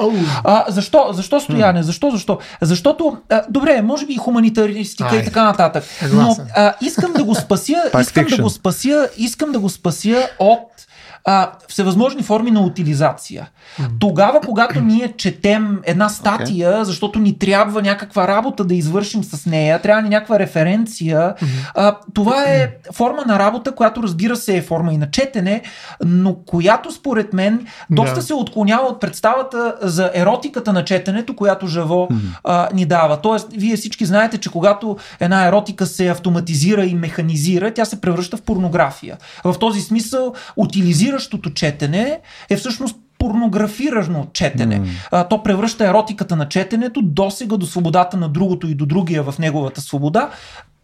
А, 0.44 0.64
защо? 0.68 1.08
Защо 1.12 1.40
стояне? 1.40 1.82
Защо? 1.82 2.10
Защо? 2.10 2.38
Защото, 2.60 3.16
а, 3.30 3.42
добре, 3.50 3.82
може 3.82 4.06
би 4.06 4.12
и 4.12 4.16
хуманитаристика 4.16 5.10
Ай. 5.12 5.18
и 5.18 5.24
така 5.24 5.44
нататък. 5.44 5.84
Но 6.12 6.36
а, 6.56 6.74
искам 6.80 7.12
да 7.12 7.24
го 7.24 7.34
спася, 7.34 7.76
искам 8.00 8.24
да 8.24 8.42
го 8.42 8.50
спася, 8.50 9.08
искам 9.16 9.52
да 9.52 9.58
го 9.58 9.68
спася 9.68 10.28
от 10.38 10.87
а, 11.30 11.50
всевъзможни 11.68 12.22
форми 12.22 12.50
на 12.50 12.60
утилизация. 12.60 13.48
Тогава, 13.98 14.40
когато 14.40 14.80
ние 14.80 15.12
четем 15.16 15.80
една 15.84 16.08
статия, 16.08 16.84
защото 16.84 17.18
ни 17.18 17.38
трябва 17.38 17.82
някаква 17.82 18.28
работа 18.28 18.64
да 18.64 18.74
извършим 18.74 19.24
с 19.24 19.46
нея, 19.46 19.82
трябва 19.82 20.02
ни 20.02 20.08
някаква 20.08 20.38
референция, 20.38 21.34
а, 21.74 21.96
това 22.14 22.44
е 22.44 22.70
форма 22.94 23.22
на 23.26 23.38
работа, 23.38 23.74
която 23.74 24.02
разбира 24.02 24.36
се 24.36 24.56
е 24.56 24.62
форма 24.62 24.92
и 24.92 24.96
на 24.96 25.10
четене, 25.10 25.62
но 26.04 26.34
която 26.34 26.92
според 26.92 27.32
мен 27.32 27.66
доста 27.90 28.14
Да. 28.14 28.22
се 28.22 28.34
отклонява 28.34 28.86
от 28.86 29.00
представата 29.00 29.74
за 29.82 30.10
еротиката 30.14 30.72
на 30.72 30.84
четенето, 30.84 31.36
която 31.36 31.66
Жаво 31.66 32.08
а, 32.44 32.68
ни 32.74 32.84
дава. 32.84 33.16
Тоест, 33.20 33.48
вие 33.52 33.76
всички 33.76 34.04
знаете, 34.04 34.38
че 34.38 34.50
когато 34.50 34.96
една 35.20 35.46
еротика 35.46 35.86
се 35.86 36.08
автоматизира 36.08 36.84
и 36.84 36.94
механизира, 36.94 37.74
тя 37.74 37.84
се 37.84 38.00
превръща 38.00 38.36
в 38.36 38.42
порнография. 38.42 39.16
В 39.44 39.58
този 39.58 39.80
смисъл, 39.80 40.34
утилизиращото 41.18 41.50
четене 41.50 42.20
е 42.50 42.56
всъщност 42.56 42.96
порнографирано 43.18 44.26
четене. 44.32 44.82
А, 45.10 45.24
то 45.24 45.42
превръща 45.42 45.86
еротиката 45.86 46.36
на 46.36 46.48
четенето 46.48 47.02
досега 47.02 47.56
до 47.56 47.66
свободата 47.66 48.16
на 48.16 48.28
другото 48.28 48.68
и 48.68 48.74
до 48.74 48.86
другия 48.86 49.22
в 49.22 49.38
неговата 49.38 49.80
свобода, 49.80 50.30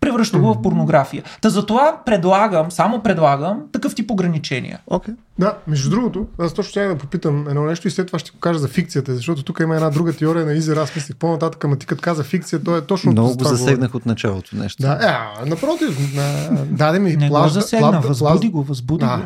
превръща 0.05 0.39
го 0.39 0.55
в 0.55 0.63
порнография. 0.63 1.23
Та 1.41 1.51
затова 1.51 2.01
предлагам, 2.07 2.71
само 2.71 3.03
предлагам 3.03 3.61
такъв 3.73 3.95
тип 3.95 4.11
ограничения. 4.11 4.79
Окей. 4.87 5.15
Да, 5.39 5.57
между 5.67 5.91
другото, 5.91 6.27
аз 6.39 6.53
точно 6.53 6.71
ще 6.71 6.87
да 6.87 6.97
попитам 6.97 7.49
едно 7.49 7.63
нещо 7.63 7.89
и 7.89 7.91
след 7.91 8.07
това 8.07 8.19
ще 8.19 8.31
го 8.31 8.39
кажа 8.39 8.59
за 8.59 8.69
фикцията, 8.69 9.15
защото 9.15 9.43
тук 9.43 9.61
има 9.61 9.75
една 9.75 9.91
друга 9.91 10.13
теория 10.13 10.47
на 10.47 10.53
Изер, 10.53 10.77
аз 10.77 10.97
мислих 10.97 11.17
по-нататък, 11.17 11.65
ама 11.65 11.77
ти 11.77 11.87
като 11.87 12.03
каза 12.03 12.25
фикция, 12.25 12.65
то 12.65 12.77
е 12.77 12.81
точно 12.81 13.13
Много 13.13 13.29
за 13.29 13.37
го 13.37 13.45
засегнах 13.45 13.95
от 13.95 14.07
началото 14.07 14.57
нещо. 14.57 14.83
Да, 14.83 14.99
е, 15.43 15.49
напротив, 15.49 16.15
на, 16.15 16.49
даде 16.65 16.99
ми 16.99 17.17
Не 17.17 17.29
го 17.29 17.49
засегна, 17.49 17.93
плажда- 17.93 18.01
възбуди 18.01 18.31
плажда- 18.31 18.51
го, 18.51 18.63
възбуди 18.63 19.05
А, 19.09 19.17
го. 19.17 19.23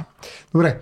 Добре. 0.53 0.79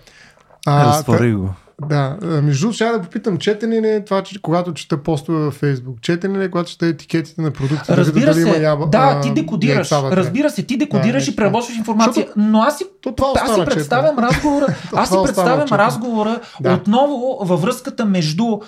А, 0.66 0.86
Разтвори 0.86 1.34
го. 1.34 1.54
Да, 1.80 2.16
между 2.22 2.60
другото, 2.60 2.74
ще 2.74 2.84
да 2.84 3.02
попитам, 3.02 3.38
четене 3.38 3.82
ли 3.82 3.88
е 3.88 4.04
това, 4.04 4.22
че 4.22 4.42
когато 4.42 4.74
чета 4.74 4.96
постове 4.96 5.38
във 5.38 5.54
Фейсбук? 5.54 6.00
Четене 6.00 6.38
ли 6.38 6.44
е, 6.44 6.50
когато 6.50 6.70
чета 6.70 6.86
етикетите 6.86 7.40
на 7.40 7.50
продукти? 7.50 7.86
да 7.86 7.96
Разбира 7.96 8.24
дали 8.26 8.34
се, 8.34 8.48
има 8.48 8.56
яба, 8.56 8.86
да, 8.86 9.20
ти 9.20 9.30
декодираш. 9.32 9.90
яйца? 9.92 10.16
Разбира 10.16 10.50
се, 10.50 10.62
ти 10.62 10.76
декодираш 10.76 11.24
Да, 11.24 11.30
и 11.32 11.36
преработваш 11.36 11.76
информация. 11.76 12.12
Защото- 12.14 12.32
Но 12.40 12.60
аз 12.60 12.78
си, 12.78 12.84
То 13.00 13.12
това 13.12 13.32
аз 13.36 13.54
си 13.54 13.64
представям 13.64 14.18
разговора, 14.18 14.66
аз 14.94 15.08
си 15.08 15.16
представям 15.24 15.68
разговора 15.68 16.40
Да. 16.60 16.72
отново 16.72 17.38
във 17.40 17.62
връзката 17.62 18.04
между 18.04 18.58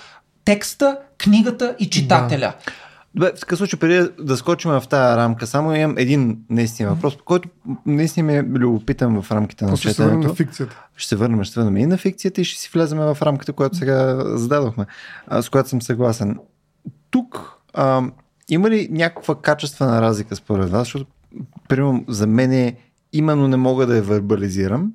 текста, 0.44 0.96
книгата 1.18 1.74
и 1.78 1.90
читателя. 1.90 2.52
Добре, 3.18 3.32
в 3.36 3.40
такъв 3.40 3.58
случай, 3.58 3.78
преди 3.80 4.10
да 4.20 4.36
скочим 4.36 4.70
в 4.70 4.84
тази 4.90 5.16
рамка, 5.16 5.46
само 5.46 5.74
имам 5.74 5.98
един 5.98 6.38
наистина 6.50 6.94
въпрос, 6.94 7.18
който 7.24 7.48
наистина 7.86 8.26
ми 8.26 8.38
е 8.38 8.42
любопитен 8.42 9.22
в 9.22 9.30
рамките 9.30 9.64
на 9.64 9.70
После 9.70 9.92
се 9.92 10.02
върнем 10.02 10.22
четенето. 10.22 10.28
на 10.28 10.34
фикцията. 10.34 10.86
Ще 10.96 11.08
се 11.08 11.16
върнем, 11.16 11.44
ще 11.44 11.54
се 11.54 11.60
върнем 11.60 11.76
и 11.76 11.86
на 11.86 11.96
фикцията 11.96 12.40
и 12.40 12.44
ще 12.44 12.60
си 12.60 12.70
влезем 12.74 12.98
в 12.98 13.18
рамката, 13.22 13.52
която 13.52 13.76
сега 13.76 14.22
зададохме, 14.36 14.86
с 15.40 15.48
която 15.48 15.68
съм 15.68 15.82
съгласен. 15.82 16.38
Тук 17.10 17.58
а, 17.74 18.02
има 18.48 18.70
ли 18.70 18.88
някаква 18.90 19.34
качествена 19.34 20.02
разлика 20.02 20.36
според 20.36 20.70
вас? 20.70 20.80
Защото, 20.80 21.06
примерно, 21.68 22.04
за 22.08 22.26
мен 22.26 22.52
е, 22.52 22.76
именно 23.12 23.48
не 23.48 23.56
мога 23.56 23.86
да 23.86 23.96
я 23.96 24.02
вербализирам 24.02 24.92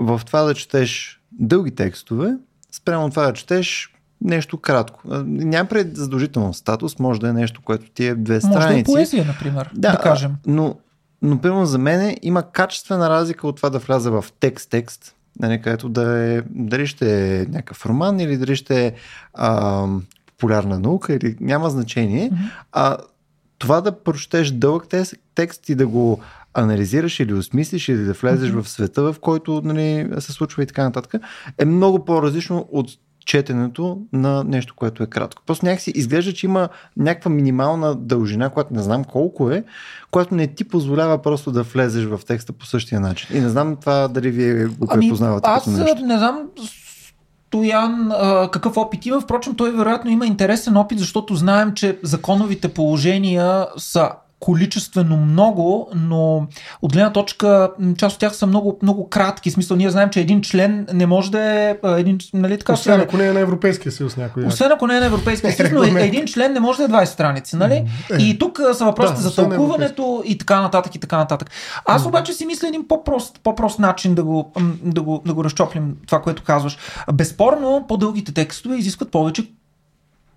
в 0.00 0.20
това 0.26 0.42
да 0.42 0.54
четеш 0.54 1.20
дълги 1.32 1.70
текстове, 1.70 2.36
спрямо 2.72 3.10
това 3.10 3.26
да 3.26 3.32
четеш 3.32 3.93
нещо 4.24 4.56
кратко. 4.56 5.00
Няма 5.24 5.68
пред 5.68 5.96
задължително 5.96 6.54
статус, 6.54 6.98
може 6.98 7.20
да 7.20 7.28
е 7.28 7.32
нещо, 7.32 7.60
което 7.64 7.90
ти 7.90 8.06
е 8.06 8.14
две 8.14 8.34
Може 8.34 8.46
да 8.46 8.58
е 8.58 8.62
страници. 8.62 8.92
поезия, 8.92 9.24
например, 9.24 9.70
да, 9.74 9.92
да 9.92 9.98
кажем. 9.98 10.32
Но, 10.46 10.76
но 11.22 11.40
примерно 11.40 11.66
за 11.66 11.78
мен 11.78 12.16
има 12.22 12.42
качествена 12.42 13.10
разлика 13.10 13.46
от 13.46 13.56
това 13.56 13.70
да 13.70 13.78
вляза 13.78 14.10
в 14.10 14.24
текст-текст, 14.40 15.14
нали, 15.40 15.62
където 15.62 15.88
да 15.88 16.18
е, 16.18 16.42
дали 16.50 16.86
ще 16.86 17.38
е 17.40 17.46
някакъв 17.46 17.86
роман 17.86 18.20
или 18.20 18.36
дали 18.36 18.56
ще 18.56 18.86
е 18.86 18.92
а, 19.34 19.86
популярна 20.26 20.78
наука 20.78 21.14
или 21.14 21.36
няма 21.40 21.70
значение. 21.70 22.30
Мгм. 22.32 22.42
А 22.72 22.96
това 23.58 23.80
да 23.80 23.92
прочетеш 24.02 24.50
дълъг 24.50 24.86
текст, 25.34 25.68
и 25.68 25.74
да 25.74 25.86
го 25.86 26.20
анализираш 26.54 27.20
или 27.20 27.34
осмислиш 27.34 27.88
или 27.88 28.04
да 28.04 28.12
влезеш 28.12 28.50
Мгм. 28.50 28.62
в 28.62 28.68
света, 28.68 29.02
в 29.02 29.16
който 29.20 29.62
нали, 29.64 30.08
се 30.18 30.32
случва 30.32 30.62
и 30.62 30.66
така 30.66 30.82
нататък, 30.82 31.22
е 31.58 31.64
много 31.64 32.04
по-различно 32.04 32.68
от 32.72 32.90
четенето 33.24 33.98
на 34.12 34.44
нещо, 34.44 34.74
което 34.76 35.02
е 35.02 35.06
кратко. 35.06 35.42
Просто 35.46 35.66
някакси 35.66 35.92
изглежда, 35.94 36.32
че 36.32 36.46
има 36.46 36.68
някаква 36.96 37.30
минимална 37.30 37.94
дължина, 37.94 38.50
която 38.50 38.74
не 38.74 38.82
знам 38.82 39.04
колко 39.04 39.50
е, 39.50 39.64
която 40.10 40.34
не 40.34 40.46
ти 40.46 40.64
позволява 40.64 41.22
просто 41.22 41.52
да 41.52 41.62
влезеш 41.62 42.04
в 42.04 42.20
текста 42.26 42.52
по 42.52 42.66
същия 42.66 43.00
начин. 43.00 43.36
И 43.36 43.40
не 43.40 43.48
знам 43.48 43.76
това 43.76 44.08
дали 44.08 44.30
вие 44.30 44.66
го 44.66 44.86
препознавате 44.86 45.48
аз 45.50 45.64
като 45.64 45.76
нещо. 45.76 46.06
не 46.06 46.18
знам 46.18 46.42
Стоян 47.54 48.12
а, 48.12 48.48
какъв 48.50 48.76
опит 48.76 49.06
има. 49.06 49.20
Впрочем, 49.20 49.54
той 49.54 49.72
вероятно 49.72 50.10
има 50.10 50.26
интересен 50.26 50.76
опит, 50.76 50.98
защото 50.98 51.34
знаем, 51.34 51.74
че 51.74 51.98
законовите 52.02 52.68
положения 52.68 53.66
са 53.76 54.10
количествено 54.44 55.16
много, 55.16 55.88
но 55.94 56.46
от 56.82 56.92
гледна 56.92 57.12
точка 57.12 57.70
част 57.96 58.14
от 58.14 58.20
тях 58.20 58.36
са 58.36 58.46
много, 58.46 58.78
много 58.82 59.08
кратки. 59.08 59.50
В 59.50 59.52
смисъл, 59.52 59.76
ние 59.76 59.90
знаем, 59.90 60.10
че 60.10 60.20
един 60.20 60.42
член 60.42 60.86
не 60.92 61.06
може 61.06 61.30
да 61.30 61.42
е 61.42 61.76
един, 61.84 62.18
нали 62.34 62.58
така, 62.58 62.72
Освен 62.72 63.00
ако 63.00 63.16
не 63.16 63.26
е 63.26 63.32
на 63.32 63.40
Европейския 63.40 63.92
съюз 63.92 64.16
някой. 64.16 64.44
освен 64.44 64.72
ако 64.72 64.86
не 64.86 64.96
е 64.96 65.00
на 65.00 65.06
Европейския 65.06 65.52
съюз, 65.52 65.70
но 65.72 65.82
един 65.98 66.26
член 66.26 66.52
не 66.52 66.60
може 66.60 66.78
да 66.78 66.84
е 66.84 66.88
20 66.88 67.04
страници, 67.04 67.56
нали? 67.56 67.74
Е. 67.74 68.16
И 68.18 68.38
тук 68.38 68.60
са 68.72 68.84
въпросите 68.84 69.22
Да, 69.22 69.28
за 69.28 69.42
на 69.42 69.48
тълкуването 69.48 70.22
и 70.26 70.38
така 70.38 70.60
нататък 70.60 70.94
и 70.94 70.98
така 70.98 71.16
нататък. 71.16 71.50
Аз 71.84 72.06
обаче 72.06 72.32
си 72.32 72.46
мисля 72.46 72.68
един 72.68 72.88
по-прост, 72.88 73.40
по-прост 73.42 73.78
начин 73.78 74.14
да 74.14 74.24
го, 74.24 74.52
да, 74.82 75.02
го, 75.02 75.22
да 75.26 75.34
го 75.34 75.44
разчоплим 75.44 75.96
това, 76.06 76.22
което 76.22 76.42
казваш. 76.42 76.78
Безспорно, 77.14 77.84
по-дългите 77.88 78.34
текстове 78.34 78.76
изискват 78.76 79.10
повече 79.10 79.46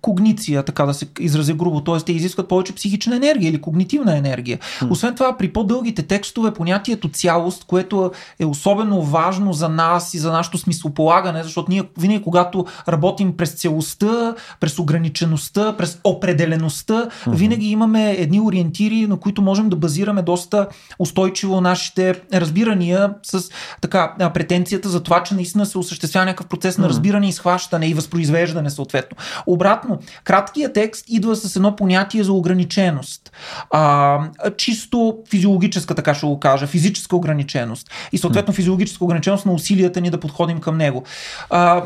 когниция, 0.02 0.62
така 0.62 0.86
да 0.86 0.94
се 0.94 1.06
изразя 1.20 1.54
грубо, 1.54 1.80
т.е. 1.80 2.00
те 2.00 2.12
изискват 2.12 2.48
повече 2.48 2.74
психична 2.74 3.16
енергия 3.16 3.48
или 3.48 3.60
когнитивна 3.60 4.16
енергия. 4.16 4.58
Освен 4.90 5.14
това, 5.14 5.36
при 5.36 5.52
по-дългите 5.52 6.02
текстове 6.02 6.54
понятието 6.54 7.08
цялост, 7.08 7.64
което 7.64 8.12
е 8.38 8.44
особено 8.44 9.02
важно 9.02 9.52
за 9.52 9.68
нас 9.68 10.14
и 10.14 10.18
за 10.18 10.32
нашето 10.32 10.58
смислополагане, 10.58 11.42
защото 11.42 11.72
ние 11.72 11.82
винаги 11.98 12.22
когато 12.22 12.66
работим 12.88 13.36
през 13.36 13.50
целостта, 13.50 14.34
през 14.60 14.78
ограничеността, 14.78 15.76
през 15.76 16.00
определеността, 16.04 17.08
винаги 17.26 17.70
имаме 17.70 18.12
едни 18.12 18.40
ориентири, 18.40 19.06
на 19.06 19.16
които 19.16 19.42
можем 19.42 19.68
да 19.68 19.76
базираме 19.76 20.22
доста 20.22 20.66
устойчиво 20.98 21.60
нашите 21.60 22.20
разбирания 22.34 23.14
с 23.22 23.42
така 23.80 24.30
претенцията 24.34 24.88
за 24.88 25.02
това, 25.02 25.22
че 25.22 25.34
наистина 25.34 25.66
се 25.66 25.78
осъществява 25.78 26.26
някакъв 26.26 26.46
процес 26.46 26.78
на 26.78 26.88
разбиране 26.88 27.28
и 27.28 27.32
схващане 27.32 27.88
и 27.88 27.94
възпроизвеждане 27.94 28.70
съответно. 28.70 29.16
Обратно, 29.46 29.87
краткият 30.24 30.74
текст 30.74 31.04
идва 31.08 31.36
с 31.36 31.56
едно 31.56 31.76
понятие 31.76 32.24
за 32.24 32.32
ограниченост. 32.32 33.32
А, 33.70 34.18
чисто 34.56 35.18
физиологическа, 35.30 35.94
така 35.94 36.14
ще 36.14 36.26
го 36.26 36.40
кажа, 36.40 36.66
физическа 36.66 37.16
ограниченост. 37.16 37.90
И 38.12 38.18
съответно 38.18 38.54
физиологическа 38.54 39.04
ограниченост 39.04 39.46
на 39.46 39.52
усилията 39.52 40.00
ни 40.00 40.10
да 40.10 40.20
подходим 40.20 40.60
към 40.60 40.76
него. 40.76 41.04
А, 41.50 41.82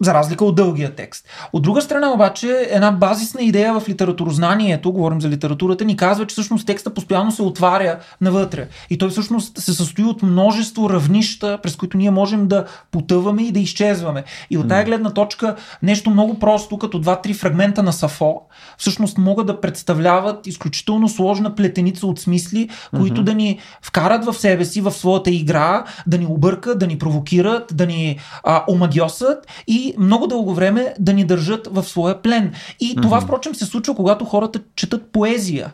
за 0.00 0.14
разлика 0.14 0.44
от 0.44 0.54
дългия 0.54 0.94
текст. 0.94 1.28
От 1.52 1.62
друга 1.62 1.82
страна 1.82 2.12
обаче, 2.12 2.68
една 2.70 2.92
базисна 2.92 3.42
идея 3.42 3.80
в 3.80 3.88
литературознанието, 3.88 4.92
говорим 4.92 5.20
за 5.20 5.28
литературата, 5.28 5.84
ни 5.84 5.96
казва, 5.96 6.26
че 6.26 6.32
всъщност 6.32 6.66
текста 6.66 6.94
постоянно 6.94 7.32
се 7.32 7.42
отваря 7.42 7.98
навътре. 8.20 8.68
И 8.90 8.98
той 8.98 9.08
всъщност 9.08 9.58
се 9.58 9.72
състои 9.74 10.04
от 10.04 10.22
множество 10.22 10.90
равнища, 10.90 11.58
през 11.62 11.76
които 11.76 11.96
ние 11.96 12.10
можем 12.10 12.48
да 12.48 12.64
потъваме 12.90 13.42
и 13.42 13.52
да 13.52 13.60
изчезваме. 13.60 14.24
И 14.50 14.58
от 14.58 14.68
тая 14.68 14.84
гледна 14.84 15.10
точка, 15.10 15.56
нещо 15.82 16.10
много 16.10 16.38
просто, 16.38 16.78
като 16.78 16.98
два-три 16.98 17.34
фрагмента 17.34 17.82
на 17.82 17.92
Сафо, 17.92 18.40
всъщност 18.78 19.18
могат 19.18 19.46
да 19.46 19.60
представляват 19.60 20.46
изключително 20.46 21.08
сложна 21.08 21.54
плетеница 21.54 22.06
от 22.06 22.18
смисли, 22.18 22.68
които 22.96 23.22
да 23.22 23.34
ни 23.34 23.58
вкарат 23.82 24.24
в 24.24 24.34
себе 24.34 24.64
си, 24.64 24.80
в 24.80 24.92
своята 24.92 25.30
игра, 25.30 25.84
да 26.06 26.18
ни 26.18 26.26
объркат, 26.26 26.78
да 26.78 26.86
ни 26.86 26.98
провокират, 26.98 27.72
да 27.74 27.86
ни 27.86 28.18
а, 28.44 28.64
омагьосат 28.68 29.46
и 29.66 29.85
много 29.98 30.26
дълго 30.26 30.54
време 30.54 30.94
да 30.98 31.12
ни 31.12 31.24
държат 31.24 31.68
в 31.72 31.84
своя 31.84 32.22
плен. 32.22 32.52
И 32.80 32.96
това, 33.02 33.20
впрочем, 33.20 33.54
се 33.54 33.64
случва, 33.64 33.94
когато 33.94 34.24
хората 34.24 34.60
четат 34.76 35.12
поезия. 35.12 35.72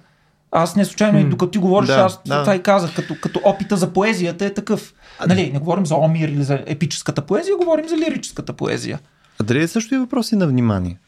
Аз 0.50 0.76
не 0.76 0.84
случайно, 0.84 1.18
и 1.18 1.24
докато 1.24 1.50
ти 1.50 1.58
говориш, 1.58 1.88
Да, 1.88 1.94
аз 1.94 2.20
да. 2.26 2.40
това 2.42 2.54
и 2.54 2.62
казах, 2.62 2.94
като, 2.96 3.14
като 3.22 3.40
опита 3.44 3.76
за 3.76 3.92
поезията 3.92 4.44
е 4.44 4.54
такъв. 4.54 4.94
Нали, 5.28 5.50
не 5.52 5.58
говорим 5.58 5.86
за 5.86 5.96
Омир 5.96 6.28
или 6.28 6.42
за 6.42 6.62
епическата 6.66 7.22
поезия, 7.22 7.56
говорим 7.56 7.88
за 7.88 7.96
лирическата 7.96 8.52
поезия. 8.52 8.98
А 9.40 9.44
дали 9.44 9.62
е 9.62 9.68
също 9.68 9.94
и 9.94 9.98
въпроси 9.98 10.36
на 10.36 10.46
внимание? 10.46 10.98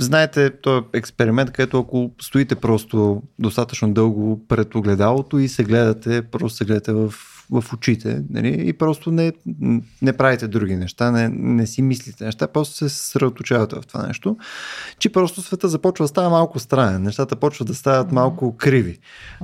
Знаете, 0.00 0.50
този 0.50 0.84
експеримент, 0.92 1.50
където 1.50 1.78
ако 1.78 2.10
стоите 2.20 2.54
просто 2.54 3.22
достатъчно 3.38 3.92
дълго 3.92 4.40
пред 4.48 4.74
огледалото 4.74 5.38
и 5.38 5.48
се 5.48 5.64
гледате, 5.64 6.22
просто 6.22 6.56
се 6.56 6.64
гледате 6.64 6.92
в, 6.92 7.14
в 7.50 7.64
очите 7.72 8.22
нали? 8.30 8.68
и 8.68 8.72
просто 8.72 9.10
не, 9.10 9.32
не 10.02 10.12
правите 10.12 10.48
други 10.48 10.76
неща, 10.76 11.10
не, 11.10 11.28
не 11.28 11.66
си 11.66 11.82
мислите 11.82 12.24
неща, 12.24 12.48
просто 12.48 12.76
се 12.76 12.88
съсредоточавате 12.88 13.76
в 13.76 13.86
това 13.86 14.06
нещо, 14.06 14.36
че 14.98 15.12
просто 15.12 15.42
света 15.42 15.68
започва 15.68 16.04
да 16.04 16.08
става 16.08 16.30
малко 16.30 16.58
странен, 16.58 17.02
нещата 17.02 17.36
почват 17.36 17.68
да 17.68 17.74
стават 17.74 18.12
малко 18.12 18.56
криви. 18.56 18.98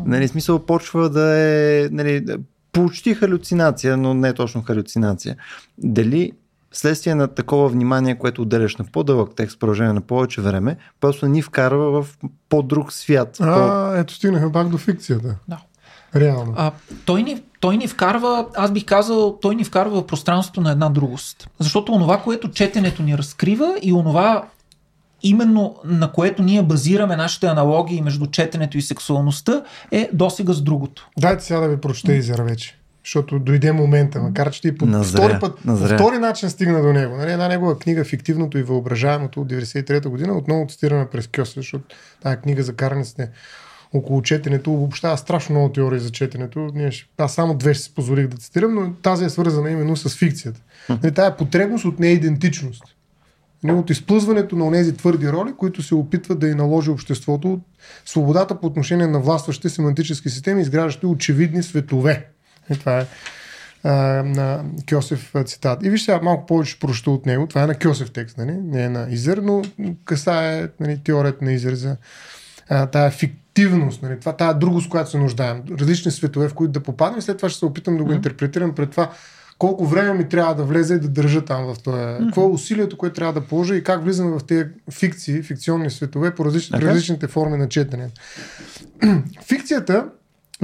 Нали, 0.05 0.29
смисъл 0.29 0.67
почва 0.67 1.11
да 1.11 1.39
е 1.39 1.89
нали, 1.91 2.25
почти 2.73 3.15
халюцинация, 3.15 3.97
но 3.97 4.15
не 4.15 4.33
точно 4.33 4.63
халюцинация. 4.63 5.37
Дали 5.79 6.33
следствие 6.73 7.15
на 7.15 7.29
такова 7.29 7.69
внимание, 7.69 8.19
което 8.19 8.43
отделяш 8.43 8.77
на 8.77 8.85
по-дълъг 8.85 9.31
текст, 9.37 9.61
продължение 9.61 9.93
на 9.93 10.01
повече 10.01 10.41
време, 10.41 10.77
просто 11.01 11.27
ни 11.27 11.43
вкарва 11.43 12.03
в 12.03 12.19
по-друг 12.49 12.93
свят. 12.93 13.37
А, 13.41 13.55
по... 13.55 13.97
ето 13.97 14.15
стигнахме 14.15 14.53
пак 14.53 14.69
до 14.69 14.79
фикцията. 14.79 15.39
Да. 15.49 15.59
Реално. 16.17 16.55
А, 16.57 16.73
той, 17.05 17.23
ни, 17.23 17.43
той 17.61 17.77
ни 17.77 17.89
вкарва, 17.89 18.47
аз 18.57 18.73
бих 18.73 18.85
казал, 18.85 19.39
той 19.43 19.55
ни 19.55 19.65
вкарва 19.65 20.01
в 20.01 20.07
пространството 20.07 20.61
на 20.61 20.71
една 20.71 20.89
другост. 20.89 21.49
Защото 21.59 21.93
онова, 21.93 22.21
което 22.21 22.51
четенето 22.51 23.03
ни 23.03 23.19
разкрива 23.19 23.75
и 23.83 23.93
онова, 23.93 24.45
именно 25.23 25.77
на 25.85 26.13
което 26.13 26.43
ние 26.43 26.63
базираме 26.63 27.17
нашите 27.17 27.47
аналогии 27.47 28.03
между 28.03 28.27
четенето 28.27 28.79
и 28.79 28.83
сексуалността, 28.83 29.63
е 29.91 30.11
досега 30.13 30.53
с 30.53 30.61
другото. 30.61 31.09
Дайте 31.19 31.45
сега 31.45 31.61
да 31.61 31.69
ви 31.69 31.77
прочете 31.77 32.13
Изера 32.13 32.45
вече. 32.45 32.79
Защото 33.05 33.39
дойде 33.39 33.73
момента, 33.73 34.21
макар 34.21 34.51
че 34.51 34.61
ти 34.61 34.77
по 34.77 34.87
Назря, 34.87 35.19
втори 35.19 35.41
път, 35.41 35.59
по 35.67 35.77
втори 35.77 36.19
начин 36.19 36.51
стигна 36.51 36.83
до 36.83 36.93
него. 36.93 37.17
Нали, 37.17 37.33
една 37.33 37.49
негова 37.49 37.79
книга 37.79 38.05
Фиктивното 38.05 38.59
и 38.59 38.63
въображаемото 38.63 39.41
от 39.41 39.49
93-та 39.49 40.09
година, 40.09 40.37
отново 40.37 40.67
цитирана 40.69 41.07
през 41.11 41.27
Кьосе, 41.27 41.53
защото 41.57 41.85
тази 42.23 42.37
книга 42.37 42.63
за 42.63 42.73
караниците 42.73 43.31
около 43.95 44.23
четенето 44.23 44.73
обобщава 44.73 45.19
страшно 45.19 45.55
много 45.55 45.73
теории 45.73 46.01
за 46.01 46.11
четенето. 46.11 46.71
Ние 46.75 46.91
ще, 46.91 47.09
аз 47.19 47.35
само 47.35 47.55
две 47.55 47.75
ще 47.75 47.83
си 47.83 47.95
позволих 47.95 48.27
да 48.27 48.37
цитирам, 48.37 48.75
но 48.75 48.93
тази 48.93 49.25
е 49.25 49.31
свързана 49.31 49.71
именно 49.71 49.97
с 49.97 50.17
фикцията. 50.17 50.61
Нали, 50.89 51.15
тая 51.15 51.37
потребност 51.37 51.85
от 51.85 51.99
неидентичност. 51.99 52.85
Нали, 53.63 53.77
от 53.77 53.91
изплъзването 53.91 54.57
на 54.57 54.73
тези 54.73 54.97
твърди 54.97 55.29
роли, 55.29 55.53
които 55.59 55.83
се 55.83 55.95
опитват 55.95 56.39
да 56.39 56.49
и 56.49 56.55
наложи 56.55 56.91
обществото 56.91 57.53
от 57.53 57.61
свободата 58.05 58.61
по 58.61 58.67
отношение 58.67 59.07
на 59.07 59.21
властващите 59.21 59.69
семантически 59.69 60.31
системи, 60.31 60.61
изграждащи 60.61 61.07
очевидни 61.07 61.63
светове. 61.63 62.27
И 62.71 62.79
това 62.79 63.01
е 63.01 63.07
а, 63.83 63.93
на 64.23 64.65
Кьосев 64.91 65.33
цитат. 65.45 65.85
И 65.85 65.91
виж 65.91 66.05
сега 66.05 66.21
малко 66.23 66.47
повече 66.47 66.79
прочета 66.79 67.11
от 67.11 67.27
него. 67.27 67.47
Това 67.47 67.63
е 67.63 67.67
на 67.67 67.79
Кьосев 67.79 68.11
текст, 68.11 68.39
нали? 68.39 68.53
не 68.53 68.85
е 68.85 68.89
на 68.89 69.07
Изер, 69.11 69.39
но 69.39 69.63
касае 70.05 70.69
нали, 70.81 71.01
теорията 71.05 71.45
на 71.45 71.53
Изер 71.53 71.75
за 71.75 71.97
а, 72.69 72.87
тая 72.87 73.11
фиктивност, 73.11 74.03
нали? 74.03 74.21
това, 74.21 74.33
тая 74.37 74.55
другост, 74.55 74.89
която 74.89 75.11
се 75.11 75.19
нуждаем. 75.19 75.63
Различни 75.81 76.11
светове, 76.13 76.49
в 76.49 76.55
които 76.55 76.73
да 76.73 76.81
попаднем. 76.81 77.23
След 77.23 77.37
това 77.37 77.49
ще 77.49 77.59
се 77.59 77.65
опитам 77.65 77.97
да 77.97 78.05
го 78.05 78.13
интерпретирам 78.13 78.75
пред 78.75 78.91
това 78.91 79.11
колко 79.59 79.87
време 79.87 80.15
ми 80.15 80.29
трябва 80.29 80.55
да 80.55 80.65
влезе 80.65 80.95
и 80.95 80.99
да 80.99 81.09
държа 81.09 81.45
там 81.45 81.75
в 81.75 81.83
това. 81.83 81.97
Mm-hmm. 81.97 82.25
Какво 82.25 82.43
е 82.43 82.47
усилието, 82.47 82.97
което 82.97 83.15
трябва 83.15 83.33
да 83.41 83.47
положа 83.47 83.77
и 83.77 83.85
как 83.85 84.05
влизаме 84.05 84.39
в 84.39 84.45
тези 84.47 84.65
фикции, 84.93 85.43
фикционни 85.43 85.91
светове 85.91 86.35
по 86.35 86.45
различни, 86.45 86.79
Така. 86.79 86.91
различните 86.91 87.27
форми 87.27 87.57
на 87.57 87.69
четене. 87.69 88.09
Фикцията 89.49 90.07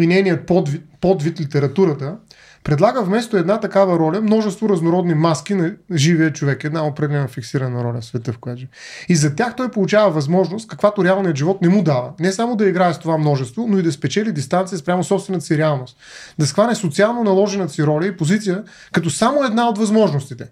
и 0.01 0.07
нейният 0.07 0.47
подвид, 0.47 0.83
подвид 1.01 1.41
литературата 1.41 2.17
предлага 2.65 3.03
вместо 3.03 3.37
една 3.37 3.61
такава 3.61 3.99
роля 3.99 4.21
множество 4.21 4.69
разнородни 4.69 5.15
маски 5.15 5.55
на 5.55 5.73
живия 5.95 6.33
човек. 6.33 6.65
Една 6.65 6.87
определена 6.87 7.29
фиксирана 7.29 7.85
роля 7.85 8.01
в 8.01 8.05
света, 8.05 8.33
в 8.33 8.39
която 8.39 8.59
живее. 8.59 8.73
И 9.09 9.17
за 9.17 9.35
тях 9.35 9.57
той 9.57 9.71
получава 9.71 10.11
възможност, 10.11 10.69
каквато 10.69 11.05
реалният 11.05 11.37
живот 11.37 11.63
не 11.63 11.69
му 11.69 11.83
дава. 11.83 12.13
Не 12.21 12.33
само 12.33 12.57
да 12.57 12.69
играе 12.69 12.95
с 12.95 12.99
това 12.99 13.19
множество, 13.19 13.67
но 13.69 13.79
и 13.79 13.83
да 13.83 13.93
спечели 13.93 14.33
дистанция 14.33 14.79
спрямо 14.79 15.05
собствената 15.05 15.45
си 15.45 15.59
реалност. 15.59 15.97
Да 16.39 16.47
схване 16.47 16.75
социално 16.75 17.25
наложената 17.25 17.73
си 17.73 17.83
роля 17.83 18.07
и 18.07 18.17
позиция 18.17 18.63
като 18.93 19.11
само 19.11 19.45
една 19.45 19.69
от 19.69 19.79
възможностите. 19.79 20.49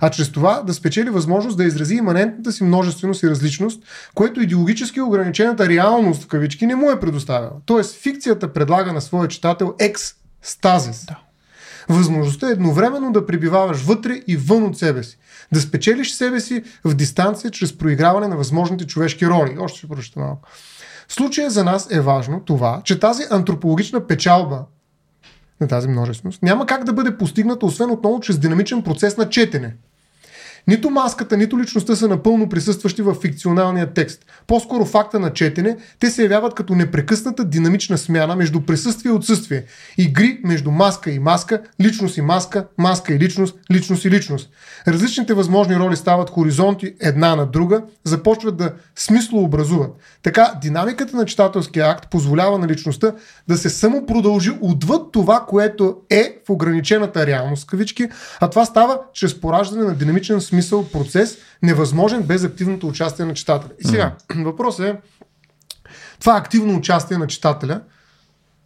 А 0.00 0.10
чрез 0.10 0.32
това 0.32 0.62
да 0.62 0.74
спечели 0.74 1.10
възможност 1.10 1.56
да 1.56 1.64
изрази 1.64 1.94
иманентната 1.94 2.52
си 2.52 2.64
множественост 2.64 3.22
и 3.22 3.30
различност, 3.30 3.82
което 4.14 4.40
идеологически 4.40 5.00
ограничената 5.00 5.68
реалност 5.68 6.22
в 6.22 6.26
кавички 6.26 6.66
не 6.66 6.74
му 6.74 6.90
е 6.90 7.00
предоставила. 7.00 7.52
Тоест 7.66 8.02
фикцията 8.02 8.52
предлага 8.52 8.92
на 8.92 9.00
своя 9.00 9.28
читател 9.28 9.74
екстазис. 9.78 11.04
Да. 11.06 11.18
Възможността 11.88 12.48
е 12.48 12.52
едновременно 12.52 13.12
да 13.12 13.26
пребиваваш 13.26 13.82
вътре 13.82 14.20
и 14.26 14.36
вън 14.36 14.62
от 14.62 14.78
себе 14.78 15.02
си. 15.02 15.18
Да 15.52 15.60
спечелиш 15.60 16.12
себе 16.12 16.40
си 16.40 16.62
в 16.84 16.94
дистанция 16.94 17.50
чрез 17.50 17.78
проиграване 17.78 18.28
на 18.28 18.36
възможните 18.36 18.86
човешки 18.86 19.26
роли. 19.26 19.56
Още 19.60 19.78
ще 19.78 19.88
прочета 19.88 20.20
малко. 20.20 20.48
В 21.08 21.14
случая 21.14 21.50
за 21.50 21.64
нас 21.64 21.88
е 21.90 22.00
важно 22.00 22.40
това, 22.40 22.80
че 22.84 23.00
тази 23.00 23.22
антропологична 23.30 24.06
печалба 24.06 24.64
на 25.60 25.68
тази 25.68 25.88
множественост 25.88 26.42
няма 26.42 26.66
как 26.66 26.84
да 26.84 26.92
бъде 26.92 27.18
постигната, 27.18 27.66
освен 27.66 27.90
отново 27.90 28.20
чрез 28.20 28.38
динамичен 28.38 28.82
процес 28.82 29.16
на 29.16 29.28
четене. 29.28 29.76
Нито 30.68 30.90
маската, 30.90 31.36
нито 31.36 31.58
личността 31.58 31.96
са 31.96 32.08
напълно 32.08 32.48
присъстващи 32.48 33.02
в 33.02 33.14
фикционалния 33.14 33.92
текст. 33.94 34.26
По-скоро 34.46 34.84
факта 34.84 35.20
на 35.20 35.32
четене, 35.32 35.76
те 36.00 36.10
се 36.10 36.22
явяват 36.22 36.54
като 36.54 36.74
непрекъсната 36.74 37.44
динамична 37.44 37.98
смяна 37.98 38.36
между 38.36 38.60
присъствие 38.60 39.10
и 39.10 39.14
отсъствие. 39.14 39.64
Игри 39.98 40.40
между 40.44 40.70
маска 40.70 41.10
и 41.10 41.18
маска, 41.18 41.62
личност 41.80 42.16
и 42.16 42.20
маска, 42.20 42.66
маска 42.78 43.14
и 43.14 43.18
личност, 43.18 43.58
личност 43.72 44.04
и 44.04 44.10
личност. 44.10 44.50
Различните 44.88 45.34
възможни 45.34 45.76
роли 45.76 45.96
стават 45.96 46.30
хоризонти 46.30 46.94
една 47.00 47.36
на 47.36 47.46
друга, 47.46 47.82
започват 48.04 48.56
да 48.56 48.72
смислообразуват. 48.96 49.90
Така, 50.22 50.52
динамиката 50.62 51.16
на 51.16 51.24
читателския 51.24 51.90
акт 51.90 52.10
позволява 52.10 52.58
на 52.58 52.68
личността 52.68 53.12
да 53.48 53.56
се 53.56 53.70
само 53.70 54.06
продължи 54.06 54.50
отвъд 54.60 55.12
това, 55.12 55.44
което 55.48 55.96
е 56.10 56.38
в 56.46 56.50
ограничената 56.50 57.26
реалност, 57.26 57.66
кавички, 57.66 58.08
а 58.40 58.50
това 58.50 58.64
става 58.64 58.98
чрез 59.12 59.40
пораждане 59.40 59.84
на 59.84 59.94
динамичен 59.94 60.40
смисъл, 60.40 60.55
процес, 60.92 61.38
невъзможен 61.62 62.22
без 62.22 62.44
активното 62.44 62.88
участие 62.88 63.24
на 63.24 63.34
читателя. 63.34 63.70
И 63.78 63.88
сега, 63.88 64.14
въпросът 64.36 64.86
е, 64.86 64.96
това 66.20 66.36
активно 66.36 66.76
участие 66.76 67.18
на 67.18 67.26
читателя, 67.26 67.80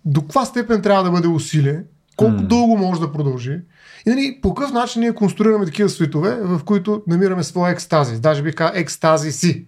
до 0.05 0.22
каква 0.22 0.44
степен 0.44 0.83
трябва 0.83 1.05
да 1.05 1.11
бъде 1.11 1.29
усилие, 1.29 1.83
колко 2.16 2.35
mm. 2.35 2.46
дълго 2.46 2.76
може 2.76 3.00
да 3.00 3.12
продължи 3.12 3.61
и 4.07 4.11
нали, 4.11 4.38
по 4.42 4.55
какъв 4.55 4.72
начин 4.72 5.00
ние 5.00 5.14
конструираме 5.14 5.64
такива 5.64 5.88
светове, 5.88 6.38
в 6.42 6.61
които 6.64 7.03
намираме 7.07 7.42
своя 7.42 7.72
екстазис. 7.72 8.20
Даже 8.20 8.42
бих 8.42 8.55
казал 8.55 8.81
екстазиси. 8.81 9.66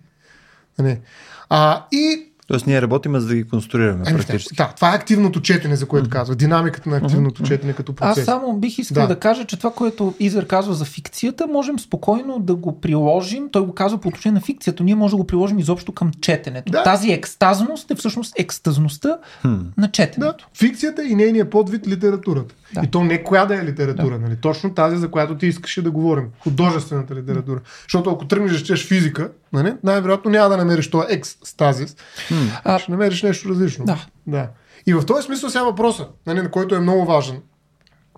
Нали. 0.79 1.01
А, 1.49 1.87
и 1.93 2.32
Тоест 2.53 2.67
ние 2.67 2.83
работим 2.83 3.19
за 3.21 3.27
да 3.27 3.35
ги 3.35 3.45
конструираме 3.45 4.03
Ами, 4.07 4.17
практически. 4.17 4.57
да, 4.57 4.73
това 4.77 4.93
е 4.93 4.97
активното 4.97 5.41
четене, 5.41 5.77
за 5.77 5.87
което 5.87 6.11
казва. 6.11 6.35
Динамиката 6.35 6.91
на 6.91 6.97
активното 6.97 7.43
четене 7.43 7.73
като 7.73 7.93
процес. 7.95 8.19
Аз 8.19 8.25
само 8.25 8.53
бих 8.57 8.79
искал 8.79 8.95
Да. 8.95 9.01
да. 9.01 9.15
да 9.15 9.21
кажа, 9.21 9.45
че 9.45 9.57
това, 9.57 9.71
което 9.73 10.15
Изер 10.21 10.47
казва 10.47 10.75
за 10.75 10.85
фикцията, 10.85 11.47
можем 11.47 11.79
спокойно 11.79 12.39
да 12.39 12.55
го 12.55 12.81
приложим. 12.81 13.49
Той 13.53 13.63
го 13.63 13.75
казва 13.75 13.99
по 14.01 14.09
отношение 14.09 14.35
на 14.35 14.41
фикцията. 14.41 14.85
Ние 14.85 14.95
можем 14.95 15.17
да 15.17 15.23
го 15.23 15.27
приложим 15.27 15.59
изобщо 15.59 15.93
към 15.93 16.11
четенето. 16.21 16.73
Да. 16.73 16.79
Да. 16.79 16.85
Тази 16.85 17.13
екстазност 17.13 17.91
е 17.91 17.95
всъщност 17.95 18.33
екстазността 18.39 19.19
Хм. 19.43 19.49
на 19.49 19.63
Да, 19.79 19.89
четенето. 19.91 20.49
фикцията 20.59 21.05
и 21.05 21.15
нейният 21.15 21.51
подвид 21.51 21.87
литературата. 21.89 22.55
Да. 22.75 22.81
И 22.85 22.87
то 22.87 23.05
не 23.05 23.23
коя 23.25 23.47
да 23.47 23.55
е 23.57 23.65
литература, 23.65 24.19
нали? 24.19 24.37
точно 24.37 24.75
тази, 24.75 24.97
за 24.97 25.09
която 25.09 25.37
ти 25.37 25.47
искаше 25.47 25.83
да 25.83 25.91
говорим. 25.91 26.25
Художествената 26.41 27.15
литература. 27.15 27.61
Защото 27.83 28.11
ако 28.11 28.27
тръгнеш 28.27 28.53
да 28.53 28.59
четеш 28.59 28.87
физика, 28.87 29.31
нали? 29.53 29.75
най-вероятно 29.85 30.31
няма 30.31 30.49
да 30.49 30.57
намериш 30.57 30.91
това 30.91 31.07
екстазис. 31.11 31.97
А, 32.65 32.79
Ще 32.79 32.91
намериш 32.91 33.23
нещо 33.23 33.49
различно. 33.49 33.85
Да. 33.85 34.07
да. 34.27 34.49
И 34.87 34.95
в 34.95 35.07
този 35.07 35.27
смисъл 35.27 35.51
сега 35.51 35.65
въпроса, 35.65 36.09
нали, 36.27 36.43
на 36.43 36.51
който 36.51 36.75
е 36.75 36.81
много 36.81 37.05
важен. 37.05 37.41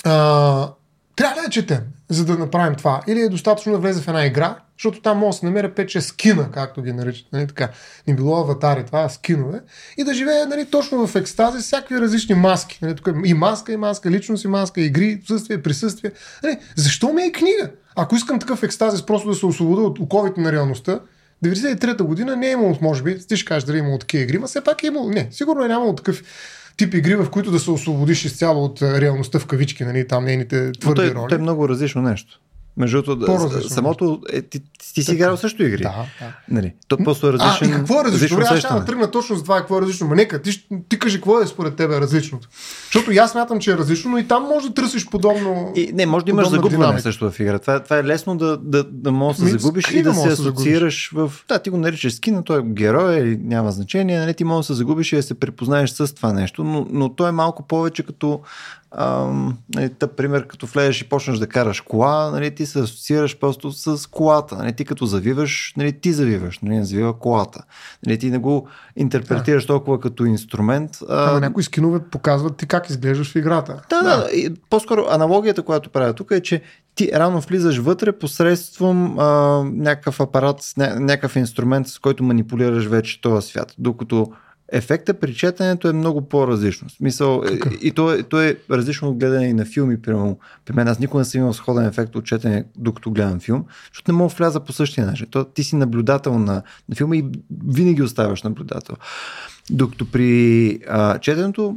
А, 0.05 0.71
трябва 1.17 1.43
да 1.43 1.51
четем, 1.51 1.81
за 2.09 2.25
да 2.25 2.39
направим 2.39 2.75
това? 2.75 3.03
Или 3.07 3.21
е 3.21 3.29
достатъчно 3.29 3.73
да 3.73 3.79
влезе 3.79 4.03
в 4.03 4.09
една 4.09 4.27
игра, 4.27 4.57
защото 4.79 5.01
там 5.01 5.19
може 5.19 5.35
да 5.37 5.39
се 5.39 5.47
намеря 5.47 5.75
5-6 5.75 6.01
скина, 6.01 6.51
както 6.51 6.83
ги 6.83 6.93
наричат. 6.93 7.27
Нали, 7.33 7.47
така. 7.47 7.69
Не 8.09 8.15
било 8.15 8.37
аватари, 8.37 8.85
това 8.87 9.05
е 9.05 9.09
скинове. 9.09 9.61
И 9.97 10.05
да 10.05 10.15
живее 10.15 10.45
нали, 10.45 10.67
точно 10.71 11.07
в 11.07 11.17
екстази 11.17 11.63
с 11.63 11.65
всякакви 11.65 12.01
различни 12.01 12.35
маски. 12.35 12.79
Нали, 12.83 12.97
тук 12.97 13.07
е 13.07 13.29
и 13.29 13.35
маска, 13.35 13.73
и 13.73 13.77
маска, 13.77 14.11
личност 14.11 14.45
и 14.45 14.49
маска, 14.49 14.81
игри, 14.81 15.21
присъствие, 15.21 15.63
присъствие. 15.63 16.13
Нали, 16.43 16.59
защо 16.77 17.13
ми 17.13 17.23
е 17.23 17.33
книга? 17.33 17.71
Ако 17.97 18.17
искам 18.17 18.39
такъв 18.39 18.63
екстазис 18.63 19.07
просто 19.07 19.29
да 19.29 19.35
се 19.35 19.47
освобода 19.47 19.83
от 19.83 19.99
оковите 19.99 20.41
на 20.41 20.53
реалността, 20.53 21.01
93-та 21.45 22.05
година 22.05 22.37
не 22.37 22.49
е 22.49 22.53
имало, 22.53 22.79
може 22.81 23.03
би, 23.03 23.27
ти 23.27 23.37
ще 23.37 23.45
кажеш 23.45 23.65
дали 23.65 23.77
е 23.77 23.81
имало 23.81 23.99
такива 23.99 24.23
игри, 24.23 24.39
но 24.39 24.47
все 24.47 24.65
пак 24.65 24.83
е 24.83 24.87
имало. 24.87 25.11
Не, 25.11 25.29
сигурно 25.31 25.65
е 25.65 25.69
нямало 25.69 25.95
такъв 25.95 26.23
тип 26.77 26.95
игри, 26.95 27.17
в 27.17 27.31
които 27.31 27.51
да 27.51 27.59
се 27.59 27.71
освободиш 27.71 28.25
изцяло 28.25 28.65
от 28.65 28.83
реалността 28.83 29.39
в 29.39 29.47
кавички, 29.47 29.85
нали, 29.85 30.09
там 30.09 30.25
нейните 30.25 30.57
Но 30.57 30.73
твърди 30.73 31.01
той, 31.01 31.15
роли. 31.15 31.29
той 31.29 31.39
е 31.39 31.41
много 31.41 31.69
различно 31.69 32.03
нещо. 32.03 32.41
Между 32.77 33.03
другото, 33.03 33.69
самото, 33.69 34.21
е, 34.33 34.43
ти, 34.43 34.61
ти 34.95 35.03
си 35.03 35.13
играл 35.13 35.37
също 35.37 35.63
игри. 35.63 35.83
Да, 35.83 36.07
да. 36.21 36.33
Нали? 36.49 36.75
То 36.89 36.97
просто 36.97 37.29
е 37.29 37.33
различен. 37.33 37.73
а, 37.73 37.77
какво 37.77 38.01
е 38.01 38.05
различно? 38.05 38.37
Добре, 38.37 38.49
аз 38.51 38.59
ще 38.59 38.85
тръгна 38.87 39.11
точно 39.11 39.37
с 39.37 39.43
това, 39.43 39.59
какво 39.59 39.79
е 39.79 39.81
различно. 39.81 40.07
Ма 40.07 40.15
нека, 40.15 40.43
ти, 40.43 40.67
ти 40.89 40.99
кажи 40.99 41.17
какво 41.17 41.41
е 41.41 41.47
според 41.47 41.77
тебе 41.77 42.01
различното. 42.01 42.49
Защото 42.85 43.11
аз 43.21 43.31
смятам, 43.31 43.61
че 43.61 43.73
е 43.73 43.77
различно, 43.77 44.11
но 44.11 44.19
и 44.19 44.29
там 44.29 44.43
може 44.43 44.69
да 44.69 44.75
търсиш 44.75 45.07
подобно. 45.07 45.73
И, 45.77 45.91
не, 45.95 46.07
може 46.07 46.25
да 46.25 46.31
имаш 46.31 46.49
загубване 46.49 46.77
динамика. 46.77 47.03
също 47.03 47.31
в 47.31 47.41
игра. 47.41 47.59
Това, 47.59 47.81
това 47.81 47.99
е 47.99 48.05
лесно 48.05 48.37
да, 48.37 48.57
да, 48.57 48.85
да 48.85 49.13
можеш 49.13 49.39
да 49.39 49.45
Ми, 49.45 49.51
се 49.51 49.59
загубиш 49.59 49.91
и 49.91 50.03
да 50.03 50.13
да 50.13 50.15
се 50.15 50.29
асоциираш 50.29 51.11
в... 51.15 51.33
Да, 51.49 51.59
ти 51.59 51.71
го 51.71 51.77
наричаш 51.77 52.15
скина, 52.15 52.45
той 52.45 52.59
е 52.59 52.63
герой 52.63 53.15
или 53.15 53.37
няма 53.43 53.73
значение. 53.73 54.19
Нали? 54.19 54.35
Ти 54.35 54.45
можеш 54.45 54.69
да 54.69 54.75
се 54.75 54.79
загубиш 54.79 55.13
и 55.13 55.17
да 55.17 55.23
се 55.23 55.35
препознаеш 55.35 55.91
с 55.91 56.15
това 56.15 56.33
нещо, 56.33 56.65
но, 56.65 56.87
но 56.91 57.09
то 57.09 57.29
е 57.29 57.33
малко 57.33 57.63
повече 57.63 58.03
като 58.03 58.41
ам, 58.99 59.59
нали, 59.75 59.89
тъп 59.89 60.17
пример, 60.17 60.47
като 60.47 60.67
влезеш 60.67 61.01
и 61.01 61.09
почнеш 61.09 61.39
да 61.39 61.47
караш 61.47 61.81
кола, 61.81 62.31
нали, 62.31 62.55
ти 62.55 62.67
се 62.67 62.79
асоциираш 62.81 63.39
просто 63.39 63.73
с 63.73 64.11
колата. 64.11 64.57
Нали, 64.57 64.73
ти 64.73 64.85
като 64.85 65.07
завиваш, 65.07 65.75
нали, 65.77 65.93
ти 65.93 66.13
завиваш, 66.13 66.59
нали, 66.59 66.77
не 66.77 66.85
завива 66.85 67.19
колата. 67.19 67.65
Нали, 68.07 68.19
ти 68.19 68.31
не 68.31 68.39
го 68.39 68.69
интерпретираш 68.97 69.67
толкова 69.67 70.01
като 70.01 70.25
инструмент. 70.25 70.91
А, 71.09 71.31
Ама 71.31 71.41
някои 71.41 71.63
скинове 71.63 71.99
показват 72.11 72.57
ти 72.57 72.67
как 72.67 72.91
изглеждаш 72.91 73.33
в 73.33 73.37
играта. 73.37 73.83
да, 73.91 74.03
да, 74.03 74.17
да. 74.17 74.31
И 74.33 74.55
по-скоро 74.71 75.07
аналогията, 75.11 75.63
която 75.63 75.91
правя 75.91 76.13
тук 76.13 76.31
е, 76.31 76.41
че 76.41 76.63
ти 76.95 77.11
рано 77.15 77.41
влизаш 77.41 77.79
вътре 77.79 78.13
посредством 78.13 79.19
а, 79.19 79.25
някакъв 79.65 80.21
апарат, 80.21 80.61
ня- 80.61 80.99
някакъв 80.99 81.37
инструмент, 81.37 81.89
с 81.89 81.99
който 81.99 82.25
манипулираш 82.25 82.87
вече 82.87 83.21
този 83.21 83.49
свят. 83.49 83.75
Докато 83.79 84.33
ефекта 84.75 85.15
при 85.15 85.35
четенето 85.35 85.89
е 85.89 85.93
много 85.93 86.29
по-различно. 86.29 86.91
Смисъл, 86.91 87.43
е, 87.51 87.59
и 87.83 87.91
то 87.91 88.13
е, 88.13 88.23
то 88.23 88.43
е 88.43 88.57
различно 88.71 89.09
от 89.09 89.19
гледане 89.19 89.47
и 89.47 89.53
на 89.53 89.65
филми. 89.65 90.03
Примерно, 90.03 90.39
при 90.65 90.75
мен 90.75 90.89
аз 90.89 90.99
никога 90.99 91.21
не 91.21 91.25
съм 91.25 91.41
имал 91.41 91.53
сходен 91.53 91.87
ефект 91.87 92.17
от 92.17 92.25
четене, 92.25 92.65
докато 92.77 93.11
гледам 93.11 93.41
филм, 93.41 93.65
защото 93.93 94.13
не 94.13 94.19
мога 94.19 94.31
да 94.31 94.37
вляза 94.37 94.61
по 94.61 94.73
същия 94.73 95.07
начин. 95.07 95.27
То, 95.31 95.45
ти 95.45 95.65
си 95.65 95.77
наблюдател 95.77 96.39
на, 96.39 96.63
на 96.89 96.97
филма 96.97 97.17
и 97.17 97.25
винаги 97.67 98.03
оставаш 98.03 98.43
наблюдател. 98.43 98.97
Докато 99.71 100.11
при 100.11 100.79
а, 100.89 101.19
четенето, 101.19 101.77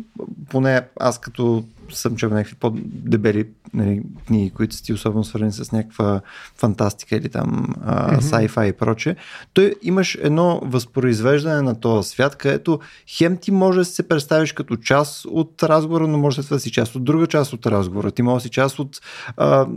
поне 0.50 0.82
аз 1.00 1.20
като 1.20 1.64
съм 1.96 2.16
чел 2.16 2.30
някакви 2.30 2.56
по-дебели 2.56 3.48
нали, 3.74 4.02
книги, 4.28 4.50
които 4.50 4.76
са 4.76 4.84
ти 4.84 4.94
особено 4.94 5.24
свързани 5.24 5.52
с 5.52 5.72
някаква 5.72 6.22
фантастика 6.56 7.16
или 7.16 7.30
там 7.30 7.76
а, 7.86 8.12
mm-hmm. 8.12 8.22
sci-fi 8.22 8.70
и 8.70 8.74
прочее, 8.74 9.16
той 9.54 9.76
имаш 9.82 10.18
едно 10.22 10.62
възпроизвеждане 10.64 11.62
на 11.62 11.80
този 11.80 12.10
свят, 12.10 12.36
където 12.36 12.80
хем 13.18 13.38
ти 13.38 13.52
може 13.52 13.80
да 13.80 13.86
се 13.86 14.08
представиш 14.08 14.52
като 14.52 14.76
част 14.76 15.26
от 15.26 15.64
разговора, 15.64 16.08
но 16.08 16.18
може 16.18 16.42
да 16.42 16.60
си 16.60 16.72
част 16.72 16.96
от 16.96 17.04
друга 17.04 17.28
част 17.28 17.54
от 17.54 17.66
разговора. 17.66 18.12
Ти 18.12 18.22
може 18.22 18.36
да 18.36 18.42
си 18.42 18.50
част 18.50 18.80
от 18.80 19.02
а, 19.38 19.68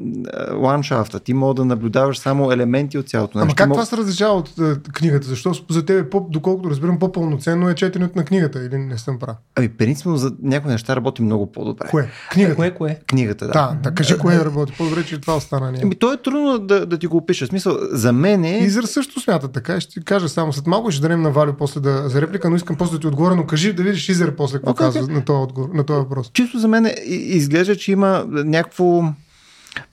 ландшафта. 0.54 1.20
Ти 1.20 1.34
може 1.34 1.56
да 1.56 1.64
наблюдаваш 1.64 2.18
само 2.18 2.52
елементи 2.52 2.98
от 2.98 3.08
цялото 3.08 3.38
нещо. 3.38 3.46
Ама 3.46 3.54
как 3.54 3.70
това 3.70 3.84
се 3.84 3.96
различава 3.96 4.34
от 4.34 4.58
е, 4.58 4.74
книгата? 4.92 5.26
Защо 5.26 5.52
за 5.70 5.84
тебе, 5.84 6.10
по, 6.10 6.26
доколкото 6.30 6.70
разбирам, 6.70 6.98
по-пълноценно 6.98 7.68
е 7.68 7.74
четенето 7.74 8.18
на 8.18 8.24
книгата 8.24 8.64
или 8.64 8.78
не 8.78 8.98
съм 8.98 9.18
прав? 9.18 9.36
Ами, 9.54 9.68
принципно 9.68 10.16
за 10.16 10.32
някои 10.42 10.70
неща 10.70 10.96
работи 10.96 11.22
много 11.22 11.52
по-добре. 11.52 11.88
Кое? 11.90 11.99
Книгата. 12.30 12.56
Кое, 12.56 12.70
кое? 12.70 12.98
Книгата, 13.06 13.46
да. 13.46 13.52
Да, 13.52 13.76
да, 13.82 13.94
кажи 13.94 14.18
кое 14.18 14.44
работи. 14.44 14.74
По-добре, 14.78 15.04
че 15.04 15.20
това 15.20 15.36
остана 15.36 15.72
ние. 15.72 15.80
Ами, 15.84 15.94
то 15.94 16.12
е 16.12 16.16
трудно 16.16 16.58
да, 16.58 16.86
да 16.86 16.98
ти 16.98 17.06
го 17.06 17.16
опиша. 17.16 17.46
В 17.46 17.48
Смисъл, 17.48 17.78
за 17.92 18.12
мен 18.12 18.44
е... 18.44 18.58
Изър 18.58 18.84
също 18.84 19.20
смята 19.20 19.48
така. 19.48 19.80
Ще 19.80 19.92
ти 19.92 20.04
кажа 20.04 20.28
само 20.28 20.52
след 20.52 20.66
малко 20.66 20.90
ще 20.90 21.02
дадем 21.02 21.22
на 21.22 21.30
Валю 21.30 21.52
после 21.52 21.80
да, 21.80 22.08
за 22.08 22.20
реплика, 22.20 22.50
но 22.50 22.56
искам 22.56 22.76
после 22.76 22.92
да 22.92 23.00
ти 23.00 23.06
отговоря, 23.06 23.36
но 23.36 23.46
кажи 23.46 23.72
да 23.72 23.82
видиш 23.82 24.08
Изър 24.08 24.36
после 24.36 24.58
какво 24.58 24.72
Okay, 24.72 24.76
казва 24.76 25.06
на 25.12 25.24
този, 25.24 25.42
отговор, 25.42 25.68
на 25.74 25.84
този 25.84 25.98
въпрос. 25.98 26.30
чисто 26.32 26.58
за 26.58 26.68
мен 26.68 26.86
е- 26.86 26.94
изглежда, 27.08 27.76
че 27.76 27.92
има 27.92 28.24
някакво 28.28 29.02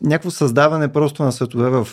някакво 0.01 0.31
създаване 0.31 0.87
просто 0.87 1.23
на 1.23 1.31
светове 1.31 1.69
в 1.69 1.87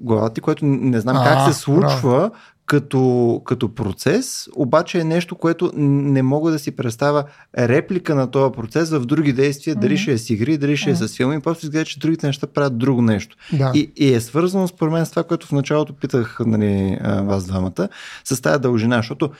главата 0.00 0.34
ти, 0.34 0.40
което 0.40 0.64
не 0.64 1.00
знам 1.00 1.16
А, 1.16 1.24
как 1.24 1.54
се 1.54 1.60
случва 1.60 2.30
като, 2.66 3.42
като 3.44 3.74
процес, 3.74 4.48
обаче 4.56 5.00
е 5.00 5.04
нещо, 5.04 5.34
което 5.34 5.70
не 5.76 6.22
мога 6.22 6.50
да 6.50 6.58
си 6.58 6.76
представя 6.76 7.24
реплика 7.58 8.14
на 8.14 8.30
този 8.30 8.52
процес 8.52 8.90
в 8.90 9.00
други 9.00 9.32
действия, 9.32 9.76
дали 9.76 9.96
ще 9.96 10.12
е 10.12 10.18
с 10.18 10.30
игри, 10.30 10.58
дали 10.58 10.76
ще 10.76 10.90
е 10.90 10.94
с 10.94 11.08
филми, 11.08 11.40
просто 11.40 11.66
изглежда, 11.66 11.84
че 11.84 11.98
другите 11.98 12.26
неща 12.26 12.46
правят 12.46 12.78
друго 12.78 13.02
нещо. 13.02 13.36
Да. 13.52 13.72
И, 13.74 13.92
и 13.96 14.14
е 14.14 14.20
свързано 14.20 14.68
според 14.68 14.92
мен 14.92 15.06
с 15.06 15.10
това, 15.10 15.22
което 15.22 15.46
в 15.46 15.52
началото 15.52 15.92
питах 15.92 16.38
нали, 16.46 16.98
вас 17.02 17.46
двамата, 17.46 17.88
с 18.24 18.42
тази 18.42 18.60
дължина, 18.60 18.96
защото 18.96 19.30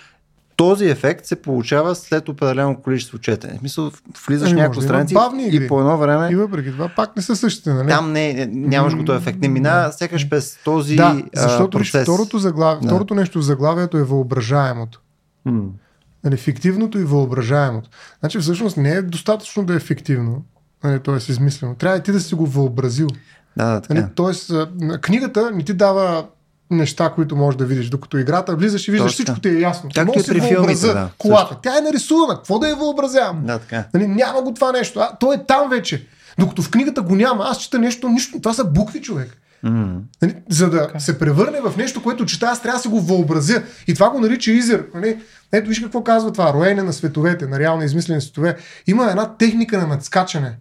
този 0.56 0.84
ефект 0.88 1.26
се 1.26 1.42
получава 1.42 1.94
след 1.94 2.28
определено 2.28 2.76
количество 2.76 3.18
четене. 3.18 3.54
В 3.56 3.58
смисъл, 3.58 3.90
влизаш 4.26 4.50
Ами, 4.50 4.60
няколко 4.60 4.80
да 4.80 4.86
има 4.86 5.06
страници 5.08 5.48
игри. 5.48 5.64
и 5.64 5.68
по 5.68 5.80
едно 5.80 5.98
време 5.98 6.28
И 6.32 6.36
въпреки 6.36 6.70
това 6.70 6.88
пак 6.96 7.16
не 7.16 7.22
са 7.22 7.36
същите, 7.36 7.72
нали? 7.72 7.88
там 7.88 8.12
не, 8.12 8.46
нямаш 8.52 8.96
го 8.96 9.04
този 9.04 9.18
ефект. 9.18 9.38
Не 9.38 9.48
минава, 9.48 9.92
сякаш 9.92 10.28
през 10.28 10.58
този 10.64 10.96
да, 10.96 11.22
а, 11.36 11.40
защото 11.40 11.78
виж, 11.78 11.92
процес. 11.92 12.02
второто, 12.02 12.38
заглав... 12.38 12.80
Да. 12.80 12.86
второто 12.88 13.14
нещо 13.14 13.38
в 13.38 13.42
заглавието 13.42 13.98
е 13.98 14.02
въображаемото. 14.02 15.00
М. 15.44 15.62
Нали, 16.24 16.36
фиктивното 16.36 16.98
и 16.98 17.04
въображаемото. 17.04 17.90
Значи 18.20 18.38
всъщност 18.38 18.76
не 18.76 18.90
е 18.90 19.02
достатъчно 19.02 19.64
да 19.64 19.74
е 19.74 19.78
фиктивно, 19.80 20.44
нали, 20.84 21.00
т.е. 21.00 21.16
измислено. 21.16 21.74
Трябва 21.74 21.98
и 21.98 22.02
ти 22.02 22.12
да 22.12 22.20
си 22.20 22.34
го 22.34 22.46
въобразил. 22.46 23.08
Да, 23.56 23.74
да, 23.74 23.80
така. 23.80 23.94
Нали, 23.94 24.06
тоест, 24.14 24.50
а, 24.50 24.68
на- 24.80 25.00
книгата 25.00 25.50
не 25.50 25.62
ти 25.62 25.74
дава 25.74 26.26
неща, 26.70 27.12
които 27.14 27.36
можеш 27.36 27.58
да 27.58 27.64
видиш, 27.64 27.88
докато 27.88 28.18
играта 28.18 28.56
влизаш 28.56 28.88
и 28.88 28.90
виждаш 28.90 29.12
Точно. 29.12 29.24
всичко 29.24 29.40
ти 29.40 29.48
е 29.48 29.60
ясно. 29.60 29.90
Както 29.94 30.20
и 30.20 30.22
при 30.22 30.40
филмите, 30.40 30.86
да, 30.86 31.08
Колата. 31.18 31.48
също. 31.48 31.60
Тя 31.62 31.78
е 31.78 31.80
нарисувана. 31.80 32.36
Какво 32.36 32.58
да 32.58 32.68
я 32.68 32.76
въобразявам? 32.76 33.42
Да, 33.46 33.58
така. 33.58 33.84
Нали, 33.94 34.06
няма 34.06 34.42
го 34.42 34.54
това 34.54 34.72
нещо. 34.72 35.00
А, 35.00 35.16
то 35.20 35.32
е 35.32 35.44
там 35.46 35.70
вече. 35.70 36.06
Докато 36.38 36.62
в 36.62 36.70
книгата 36.70 37.02
го 37.02 37.16
няма. 37.16 37.44
Аз 37.44 37.58
чета 37.58 37.78
нещо, 37.78 38.08
нищо. 38.08 38.40
Това 38.40 38.52
са 38.52 38.64
букви, 38.64 39.02
човек. 39.02 39.36
Нали, 39.62 40.34
за 40.48 40.70
да 40.70 40.90
се 40.98 41.18
превърне 41.18 41.60
в 41.60 41.76
нещо, 41.76 42.02
което 42.02 42.26
чета, 42.26 42.46
аз 42.46 42.62
трябва 42.62 42.78
да 42.78 42.82
си 42.82 42.88
го 42.88 43.00
въобразя. 43.00 43.62
И 43.86 43.94
това 43.94 44.10
го 44.10 44.20
нарича 44.20 44.50
Изер. 44.50 44.86
Нали? 44.94 45.18
Ето 45.52 45.68
виж 45.68 45.80
какво 45.80 46.04
казва 46.04 46.32
това. 46.32 46.52
Роене 46.52 46.82
на 46.82 46.92
световете, 46.92 47.46
на 47.46 47.58
реално 47.58 47.82
измислени 47.82 48.20
светове. 48.20 48.56
Има 48.86 49.10
една 49.10 49.36
техника 49.36 49.78
на 49.78 49.86
надскачане. 49.86 50.56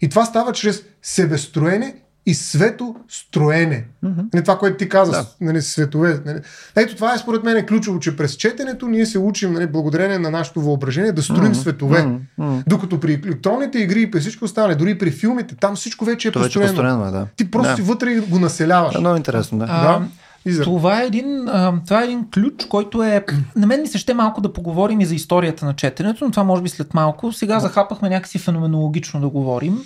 И 0.00 0.08
това 0.08 0.24
става 0.24 0.52
чрез 0.52 0.82
себестроене 1.02 1.96
и 2.30 2.34
светостроене. 2.34 3.84
Mm-hmm. 4.04 4.24
Нали, 4.34 4.44
това, 4.44 4.58
което 4.58 4.76
ти 4.76 4.88
каза, 4.88 5.12
Да. 5.12 5.26
нали, 5.40 5.62
светове. 5.62 6.20
Нали. 6.26 6.38
Ето 6.76 6.96
това 6.96 7.14
е 7.14 7.18
според 7.18 7.44
мен 7.44 7.66
ключово, 7.66 8.00
че 8.00 8.16
през 8.16 8.32
четенето 8.36 8.88
ние 8.88 9.06
се 9.06 9.18
учим, 9.18 9.52
нали, 9.52 9.66
благодарение 9.66 10.18
на 10.18 10.30
нашето 10.30 10.60
въображение, 10.60 11.12
да 11.12 11.22
строим 11.22 11.52
mm-hmm. 11.52 11.60
светове. 11.60 12.02
Мгм. 12.38 12.58
Докато 12.66 13.00
при 13.00 13.12
електронните 13.12 13.78
игри 13.78 14.02
и 14.02 14.10
при 14.10 14.20
всичко 14.20 14.44
останали, 14.44 14.74
дори 14.74 14.90
и 14.90 14.98
при 14.98 15.10
филмите, 15.10 15.54
там 15.56 15.76
всичко 15.76 16.04
вече 16.04 16.28
е 16.28 16.32
То 16.32 16.38
вече 16.40 16.58
е 16.58 16.62
построено. 16.62 16.98
построено, 16.98 17.16
е, 17.16 17.20
да. 17.20 17.26
Ти 17.36 17.50
просто 17.50 17.70
да. 17.70 17.76
си 17.76 17.82
вътре 17.82 18.10
и 18.10 18.20
го 18.20 18.38
населяваш. 18.38 18.94
Да, 18.94 19.00
много 19.00 19.16
интересно, 19.16 19.58
да. 19.58 19.66
А, 19.68 19.82
Да. 19.82 20.06
Изър. 20.46 20.64
Това 20.64 21.02
е, 21.02 21.06
един, 21.06 21.48
а, 21.48 21.72
това 21.86 22.00
е 22.00 22.04
един 22.04 22.26
ключ, 22.34 22.66
който 22.68 23.02
е... 23.02 23.24
На 23.56 23.66
мен 23.66 23.80
ми 23.80 23.86
се 23.86 23.98
ще 23.98 24.14
малко 24.14 24.40
да 24.40 24.52
поговорим 24.52 25.00
и 25.00 25.06
за 25.06 25.14
историята 25.14 25.66
на 25.66 25.74
четенето, 25.74 26.24
но 26.24 26.30
това 26.30 26.44
може 26.44 26.62
би 26.62 26.68
след 26.68 26.94
малко. 26.94 27.32
Сега 27.32 27.60
захапахме 27.60 28.08
някакси 28.08 28.38
феноменологично 28.38 29.20
да 29.20 29.28
говорим. 29.28 29.78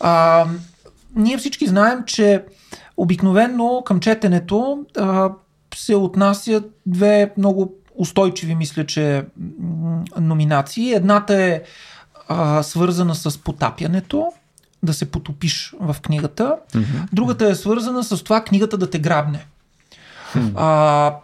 А, 0.00 0.44
ние 1.16 1.38
всички 1.38 1.66
знаем, 1.66 2.02
че 2.06 2.44
обикновено 2.96 3.82
към 3.86 4.00
четенето 4.00 4.84
а, 4.98 5.30
се 5.74 5.94
отнасят 5.94 6.80
две 6.86 7.32
много 7.38 7.74
устойчиви, 7.94 8.54
мисля, 8.54 8.86
че 8.86 9.24
номинации. 10.20 10.92
Едната 10.92 11.42
е 11.42 11.62
а, 12.28 12.62
свързана 12.62 13.14
с 13.14 13.38
потапянето, 13.38 14.32
да 14.82 14.94
се 14.94 15.10
потопиш 15.10 15.74
в 15.80 15.96
книгата. 16.02 16.56
Другата 17.12 17.48
е 17.48 17.54
свързана 17.54 18.04
с 18.04 18.24
това 18.24 18.44
книгата 18.44 18.78
да 18.78 18.90
те 18.90 18.98
грабне. 18.98 19.46
А, 20.56 21.14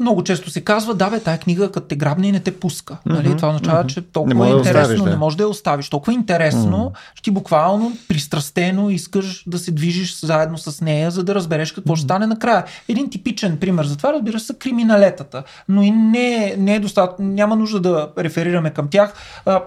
много 0.00 0.24
често 0.24 0.50
се 0.50 0.60
казва, 0.60 0.94
да 0.94 1.10
бе, 1.10 1.20
тая 1.20 1.38
книга 1.38 1.72
като 1.72 1.86
те 1.86 1.96
грабне 1.96 2.28
и 2.28 2.32
не 2.32 2.40
те 2.40 2.60
пуска. 2.60 2.96
Нали? 3.06 3.36
Това 3.36 3.48
означава, 3.48 3.86
че 3.86 4.02
толкова 4.02 4.34
Не 4.34 4.40
е 4.40 4.44
може 4.44 4.52
да 4.52 4.58
интересно, 4.58 4.82
оставиш, 4.82 5.02
да. 5.02 5.10
не 5.10 5.16
можеш 5.16 5.36
да 5.36 5.42
я 5.42 5.48
оставиш. 5.48 5.90
Толкова 5.90 6.12
е 6.12 6.14
интересно, 6.14 6.92
че 7.14 7.22
ти 7.22 7.30
буквално 7.30 7.92
пристрастено 8.08 8.90
искаш 8.90 9.44
да 9.46 9.58
се 9.58 9.72
движиш 9.72 10.20
заедно 10.20 10.58
с 10.58 10.80
нея, 10.80 11.10
за 11.10 11.24
да 11.24 11.34
разбереш 11.34 11.72
какво 11.72 11.96
ще 11.96 12.04
стане 12.04 12.26
накрая. 12.26 12.64
Един 12.88 13.10
типичен 13.10 13.56
пример 13.56 13.84
за 13.84 13.96
това, 13.96 14.12
разбира 14.12 14.40
се, 14.40 14.46
са 14.46 14.54
криминалетата. 14.54 15.42
Но 15.68 15.82
и 15.82 15.90
не, 15.90 16.54
не 16.58 16.74
е 16.74 16.80
достатъчно, 16.80 17.24
няма 17.24 17.56
нужда 17.56 17.80
да 17.80 18.08
реферираме 18.18 18.70
към 18.70 18.88
тях. 18.88 19.14
А, 19.46 19.62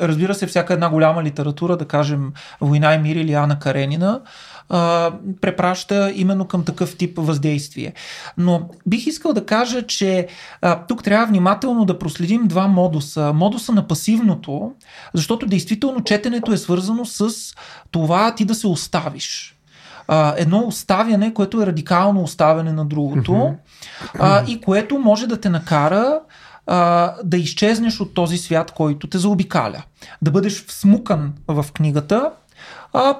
разбира 0.00 0.34
се, 0.34 0.46
всяка 0.46 0.74
една 0.74 0.90
голяма 0.90 1.22
литература, 1.22 1.76
да 1.76 1.84
кажем 1.84 2.32
Война 2.60 2.94
и 2.94 2.98
мир 2.98 3.16
или 3.16 3.32
Ана 3.32 3.58
Каренина, 3.58 4.20
а, 4.68 5.12
препраща 5.40 6.12
именно 6.14 6.44
към 6.44 6.64
такъв 6.64 6.96
тип 6.96 7.12
въздействие. 7.16 7.92
Но 8.36 8.68
бих 8.86 9.06
искал 9.06 9.32
да 9.32 9.46
кажа, 9.46 9.86
че 9.86 10.28
а, 10.62 10.86
тук 10.86 11.04
трябва 11.04 11.26
внимателно 11.26 11.84
да 11.84 11.98
проследим 11.98 12.46
два 12.46 12.66
модуса. 12.66 13.32
Модуса 13.32 13.72
на 13.72 13.86
пасивното, 13.86 14.72
защото 15.14 15.46
действително 15.46 16.04
четенето 16.04 16.52
е 16.52 16.56
свързано 16.56 17.04
с 17.04 17.30
това 17.90 18.34
ти 18.34 18.44
да 18.44 18.54
се 18.54 18.66
оставиш. 18.66 19.54
А, 20.08 20.34
едно 20.36 20.64
оставяне, 20.66 21.34
което 21.34 21.62
е 21.62 21.66
радикално 21.66 22.22
оставяне 22.22 22.72
на 22.72 22.84
другото 22.84 23.54
а, 24.18 24.44
и 24.46 24.60
което 24.60 24.98
може 24.98 25.26
да 25.26 25.40
те 25.40 25.48
накара 25.48 26.20
а, 26.66 27.14
да 27.24 27.36
изчезнеш 27.36 28.00
от 28.00 28.14
този 28.14 28.38
свят, 28.38 28.72
който 28.72 29.06
те 29.06 29.18
заобикаля. 29.18 29.82
Да 30.22 30.30
бъдеш 30.30 30.66
всмукан 30.66 31.32
в 31.48 31.66
книгата, 31.74 32.30
а, 32.92 33.16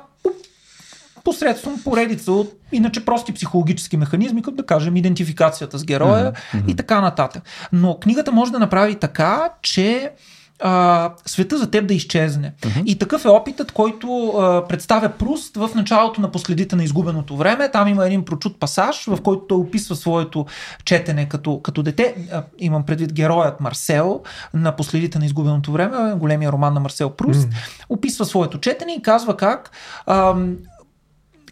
посредством 1.28 1.82
поредица 1.84 2.32
от 2.32 2.52
иначе 2.72 3.04
прости 3.04 3.32
психологически 3.32 3.96
механизми, 3.96 4.42
като 4.42 4.56
да 4.56 4.66
кажем 4.66 4.96
идентификацията 4.96 5.78
с 5.78 5.84
героя 5.84 6.32
mm-hmm. 6.32 6.70
и 6.70 6.76
така 6.76 7.00
нататък. 7.00 7.42
Но 7.72 7.98
книгата 7.98 8.32
може 8.32 8.52
да 8.52 8.58
направи 8.58 8.94
така, 8.94 9.50
че 9.62 10.12
а, 10.60 11.12
света 11.26 11.58
за 11.58 11.70
теб 11.70 11.86
да 11.86 11.94
изчезне. 11.94 12.52
Uh-huh. 12.60 12.84
И 12.84 12.98
такъв 12.98 13.24
е 13.24 13.28
опитът, 13.28 13.72
който 13.72 14.28
а, 14.28 14.64
представя 14.68 15.08
Пруст 15.08 15.56
в 15.56 15.70
началото 15.74 16.20
на 16.20 16.30
последите 16.30 16.76
на 16.76 16.84
изгубеното 16.84 17.36
време. 17.36 17.70
Там 17.70 17.88
има 17.88 18.06
един 18.06 18.24
прочут 18.24 18.60
пасаж, 18.60 19.04
в 19.04 19.22
който 19.22 19.42
той 19.48 19.58
описва 19.58 19.96
своето 19.96 20.46
четене 20.84 21.28
като, 21.28 21.62
като 21.62 21.82
дете. 21.82 22.28
А, 22.32 22.42
имам 22.58 22.82
предвид 22.82 23.12
героят 23.12 23.60
Марсел 23.60 24.22
на 24.54 24.76
последите 24.76 25.18
на 25.18 25.26
изгубеното 25.26 25.72
време, 25.72 26.14
големия 26.14 26.52
роман 26.52 26.74
на 26.74 26.80
Марсел 26.80 27.10
Пруст. 27.10 27.48
Uh-huh. 27.48 27.84
Описва 27.88 28.24
своето 28.24 28.58
четене 28.58 28.92
и 28.92 29.02
казва 29.02 29.36
как 29.36 29.70
а, 30.06 30.34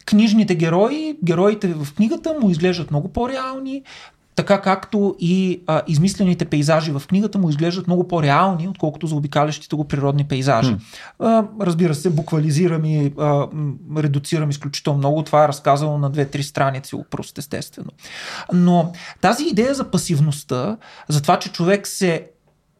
книжните 0.07 0.55
герои, 0.55 1.17
героите 1.23 1.67
в 1.67 1.93
книгата 1.93 2.33
му 2.41 2.49
изглеждат 2.49 2.91
много 2.91 3.07
по-реални, 3.07 3.83
така 4.35 4.61
както 4.61 5.15
и 5.19 5.61
а, 5.67 5.81
измислените 5.87 6.45
пейзажи 6.45 6.91
в 6.91 7.01
книгата 7.07 7.37
му 7.37 7.49
изглеждат 7.49 7.87
много 7.87 8.07
по-реални, 8.07 8.67
отколкото 8.67 9.07
заобикалящите 9.07 9.75
го 9.75 9.83
природни 9.83 10.23
пейзажи. 10.23 10.75
Mm. 10.75 10.79
А, 11.19 11.45
разбира 11.65 11.95
се, 11.95 12.09
буквализирам 12.09 12.85
и 12.85 13.13
а, 13.19 13.47
редуцирам 13.97 14.49
изключително 14.49 14.97
много. 14.97 15.23
Това 15.23 15.43
е 15.43 15.47
разказано 15.47 15.97
на 15.97 16.09
две-три 16.09 16.43
страници, 16.43 16.95
просто 17.09 17.39
естествено. 17.39 17.89
Но 18.53 18.91
тази 19.21 19.43
идея 19.43 19.73
за 19.73 19.91
пасивността, 19.91 20.77
за 21.09 21.21
това, 21.21 21.39
че 21.39 21.51
човек 21.51 21.87
се 21.87 22.27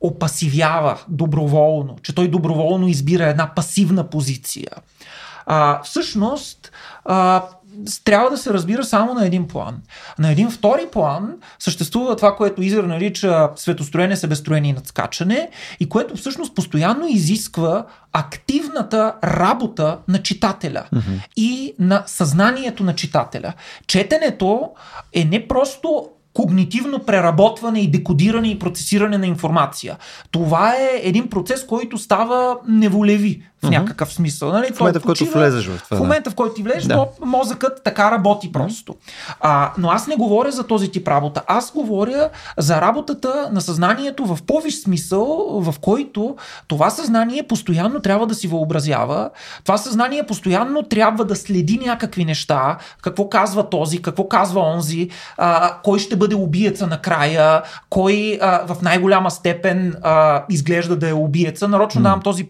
опасивява 0.02 1.00
доброволно, 1.08 1.96
че 2.02 2.16
той 2.16 2.28
доброволно 2.28 2.88
избира 2.88 3.26
една 3.26 3.56
пасивна 3.56 4.10
позиция, 4.10 4.70
а, 5.48 5.82
всъщност 5.84 6.72
а, 7.06 7.44
трябва 8.04 8.30
да 8.30 8.38
се 8.38 8.54
разбира 8.54 8.84
само 8.84 9.14
на 9.14 9.26
един 9.26 9.48
план. 9.48 9.82
На 10.20 10.32
един 10.32 10.52
втори 10.52 10.88
план 10.92 11.36
съществува 11.60 12.16
това, 12.16 12.36
което 12.36 12.62
Изер 12.62 12.84
нарича 12.84 13.50
светостроене, 13.56 14.16
себестроение 14.16 14.72
и 14.72 14.74
надскачане 14.74 15.50
и 15.80 15.90
което 15.90 16.16
всъщност 16.16 16.56
постоянно 16.56 17.08
изисква 17.08 17.86
активната 18.14 19.14
работа 19.24 19.98
на 20.08 20.24
читателя 20.24 20.84
mm-hmm. 20.94 21.28
и 21.36 21.74
на 21.80 22.04
съзнанието 22.06 22.84
на 22.84 22.96
читателя. 22.96 23.54
Четенето 23.88 24.70
е 25.14 25.26
не 25.26 25.48
просто 25.48 26.10
когнитивно 26.34 27.00
преработване 27.00 27.80
и 27.80 27.92
декодиране 27.92 28.50
и 28.50 28.60
процесиране 28.60 29.18
на 29.18 29.28
информация. 29.28 29.98
Това 30.32 30.74
е 30.76 31.02
един 31.04 31.30
процес, 31.30 31.66
който 31.66 31.98
става 31.98 32.58
неволеви 32.68 33.44
в 33.64 33.70
някакъв 33.70 34.14
смисъл. 34.14 34.52
Нали? 34.52 34.74
В 34.74 34.80
момента, 34.80 35.00
в 35.00 35.04
който 35.04 35.26
влезеш 35.26 35.68
в 35.68 35.84
това. 35.84 35.98
В 35.98 36.00
момента, 36.00 36.30
в 36.30 36.36
който 36.36 36.54
ти 36.54 36.64
влезеш, 36.64 36.84
да. 36.84 37.06
мозъкът 37.26 37.84
така 37.84 38.12
работи 38.12 38.52
просто. 38.52 38.96
А, 39.40 39.72
но 39.78 39.90
аз 39.90 40.08
не 40.08 40.16
говоря 40.16 40.52
за 40.52 40.64
този 40.64 40.92
тип 40.92 41.08
работа. 41.08 41.42
Аз 41.48 41.72
говоря 41.72 42.30
за 42.58 42.82
работата 42.82 43.50
на 43.52 43.62
съзнанието 43.62 44.26
в 44.26 44.38
повиш 44.48 44.82
смисъл, 44.82 45.48
в 45.62 45.76
който 45.82 46.36
това 46.68 46.90
съзнание 46.90 47.44
постоянно 47.44 48.00
трябва 48.00 48.28
да 48.28 48.36
си 48.36 48.48
въобразява. 48.48 49.30
Това 49.64 49.78
съзнание 49.78 50.26
постоянно 50.26 50.84
трябва 50.84 51.26
да 51.26 51.36
следи 51.36 51.80
някакви 51.86 52.26
неща. 52.26 52.78
Какво 53.02 53.30
казва 53.30 53.70
този, 53.70 54.02
какво 54.02 54.28
казва 54.28 54.62
онзи, 54.62 55.10
а, 55.38 55.78
кой 55.84 56.00
ще 56.00 56.16
бъде 56.16 56.36
убиеца 56.36 56.88
накрая, 56.88 57.62
кой 57.90 58.40
а, 58.42 58.74
в 58.74 58.82
най-голяма 58.82 59.32
степен 59.32 59.96
а, 60.04 60.44
изглежда 60.50 60.96
да 60.96 61.10
е 61.10 61.14
убиеца. 61.14 61.68
Нарочно 61.68 62.02
mm. 62.02 62.04
давам 62.04 62.22
този 62.22 62.50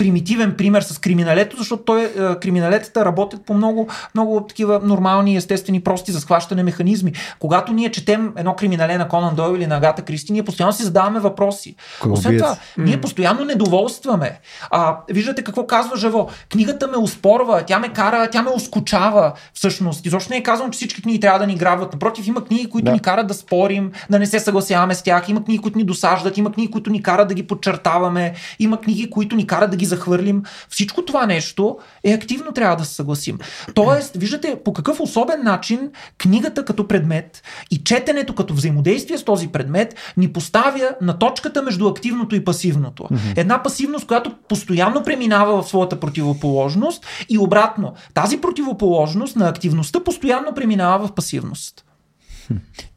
примитивен 0.00 0.54
пример 0.56 0.82
с 0.82 0.98
криминалето, 0.98 1.56
защото 1.56 1.82
той, 1.82 2.04
е, 2.04 2.34
криминалетата 2.40 3.04
работят 3.04 3.40
по 3.46 3.54
много, 3.54 3.88
много 4.14 4.46
такива 4.48 4.80
нормални, 4.82 5.36
естествени, 5.36 5.80
прости 5.80 6.12
за 6.12 6.20
схващане 6.20 6.62
механизми. 6.62 7.12
Когато 7.38 7.72
ние 7.72 7.90
четем 7.90 8.32
едно 8.36 8.54
криминале 8.54 8.98
на 8.98 9.08
Конан 9.08 9.34
Дойл 9.34 9.56
или 9.56 9.66
на 9.66 9.76
Агата 9.76 10.02
Кристи, 10.02 10.32
ние 10.32 10.42
постоянно 10.42 10.72
си 10.72 10.82
задаваме 10.82 11.20
въпроси. 11.20 11.74
Кой 12.00 12.12
Освен 12.12 12.38
това, 12.38 12.56
ние 12.78 13.00
постоянно 13.00 13.44
недоволстваме. 13.44 14.40
А, 14.70 14.96
виждате 15.10 15.44
какво 15.44 15.66
казва 15.66 15.96
Жаво. 15.96 16.28
Книгата 16.52 16.88
ме 16.88 16.96
успорва, 16.96 17.62
тя 17.66 17.78
ме 17.78 17.88
кара, 17.88 18.28
тя 18.30 18.42
ме 18.42 18.50
оскучава 18.50 19.32
всъщност. 19.54 20.06
Изобщо 20.06 20.32
не 20.32 20.36
е 20.36 20.42
казано, 20.42 20.70
че 20.70 20.76
всички 20.76 21.02
книги 21.02 21.20
трябва 21.20 21.38
да 21.38 21.46
ни 21.46 21.56
грабват. 21.56 21.92
Напротив, 21.92 22.26
има 22.26 22.44
книги, 22.44 22.70
които 22.70 22.84
да. 22.84 22.92
ни 22.92 23.00
карат 23.00 23.26
да 23.26 23.34
спорим, 23.34 23.92
да 24.10 24.18
не 24.18 24.26
се 24.26 24.40
съгласяваме 24.40 24.94
с 24.94 25.02
тях. 25.02 25.28
Има 25.28 25.44
книги, 25.44 25.62
които 25.62 25.78
ни 25.78 25.84
досаждат, 25.84 26.38
има 26.38 26.52
книги, 26.52 26.70
които 26.70 26.90
ни 26.90 27.02
карат 27.02 27.28
да 27.28 27.34
ги 27.34 27.46
подчертаваме, 27.46 28.34
има 28.58 28.80
книги, 28.80 29.10
които 29.10 29.36
ни 29.36 29.46
карат 29.46 29.70
да 29.70 29.76
ги 29.76 29.89
захвърлим. 29.90 30.42
Всичко 30.68 31.04
това 31.04 31.26
нещо 31.26 31.78
е 32.04 32.12
активно, 32.12 32.52
трябва 32.52 32.76
да 32.76 32.84
се 32.84 32.94
съгласим. 32.94 33.38
Тоест, 33.74 34.16
виждате 34.16 34.56
по 34.64 34.72
какъв 34.72 35.00
особен 35.00 35.44
начин 35.44 35.90
книгата 36.18 36.64
като 36.64 36.88
предмет 36.88 37.42
и 37.70 37.84
четенето 37.84 38.34
като 38.34 38.54
взаимодействие 38.54 39.18
с 39.18 39.24
този 39.24 39.48
предмет 39.48 39.94
ни 40.16 40.32
поставя 40.32 40.94
на 41.00 41.18
точката 41.18 41.62
между 41.62 41.88
активното 41.88 42.36
и 42.36 42.44
пасивното. 42.44 43.08
Една 43.36 43.62
пасивност, 43.62 44.06
която 44.06 44.34
постоянно 44.48 45.02
преминава 45.02 45.62
в 45.62 45.68
своята 45.68 46.00
противоположност 46.00 47.06
и 47.28 47.38
обратно. 47.38 47.94
Тази 48.14 48.40
противоположност 48.40 49.36
на 49.36 49.48
активността 49.48 50.04
постоянно 50.04 50.54
преминава 50.54 51.06
в 51.06 51.14
пасивност. 51.14 51.84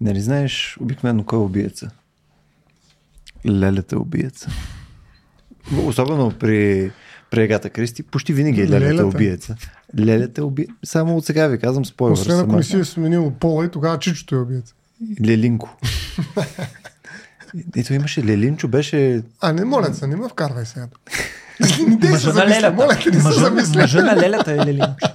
Нали 0.01 0.21
знаеш 0.21 0.77
обикновено 0.82 1.23
кой 1.23 1.39
е 1.39 1.41
убиеца? 1.41 1.89
Лелята 3.49 3.95
е 3.95 3.99
убиеца. 3.99 4.49
Особено 5.86 6.32
при, 6.39 6.91
при 7.32 7.43
Агата 7.43 7.69
Кристи, 7.69 8.04
почти 8.04 8.34
винаги 8.34 8.62
е 8.62 8.67
лелята, 8.67 8.86
лелята. 8.86 9.06
убиеца. 9.08 9.56
Лелята 9.99 10.41
е 10.41 10.43
убиеца. 10.43 10.73
Само 10.86 11.17
от 11.17 11.26
сега 11.26 11.47
ви 11.47 11.60
казвам 11.60 11.86
спойлер. 11.86 12.13
Освен 12.13 12.39
ако 12.39 12.56
не 12.56 12.63
си 12.63 12.80
е 12.80 12.84
сменил 12.86 13.34
пола 13.39 13.65
и 13.65 13.69
тогава 13.69 13.99
чичото 13.99 14.36
е 14.36 14.38
убиеца. 14.38 14.73
Лелинко. 15.26 15.78
Ето 17.76 17.93
имаше 17.93 18.23
Лелинчо, 18.23 18.67
беше... 18.67 19.23
А, 19.41 19.54
не 19.54 19.65
моля 19.65 19.93
се, 19.93 20.08
не 20.08 20.15
ме 20.15 20.30
вкарвай 20.30 20.65
сега. 20.65 20.88
Мъжа 22.10 22.34
на 22.34 22.47
лелята. 22.47 22.71
Моля 22.71 22.97
те, 23.04 23.12
не 23.12 23.23
мъжа, 23.23 23.52
мъжа 23.52 24.02
на 24.02 24.15
лелята 24.15 24.52
е 24.52 24.58
Лелинчо. 24.58 25.08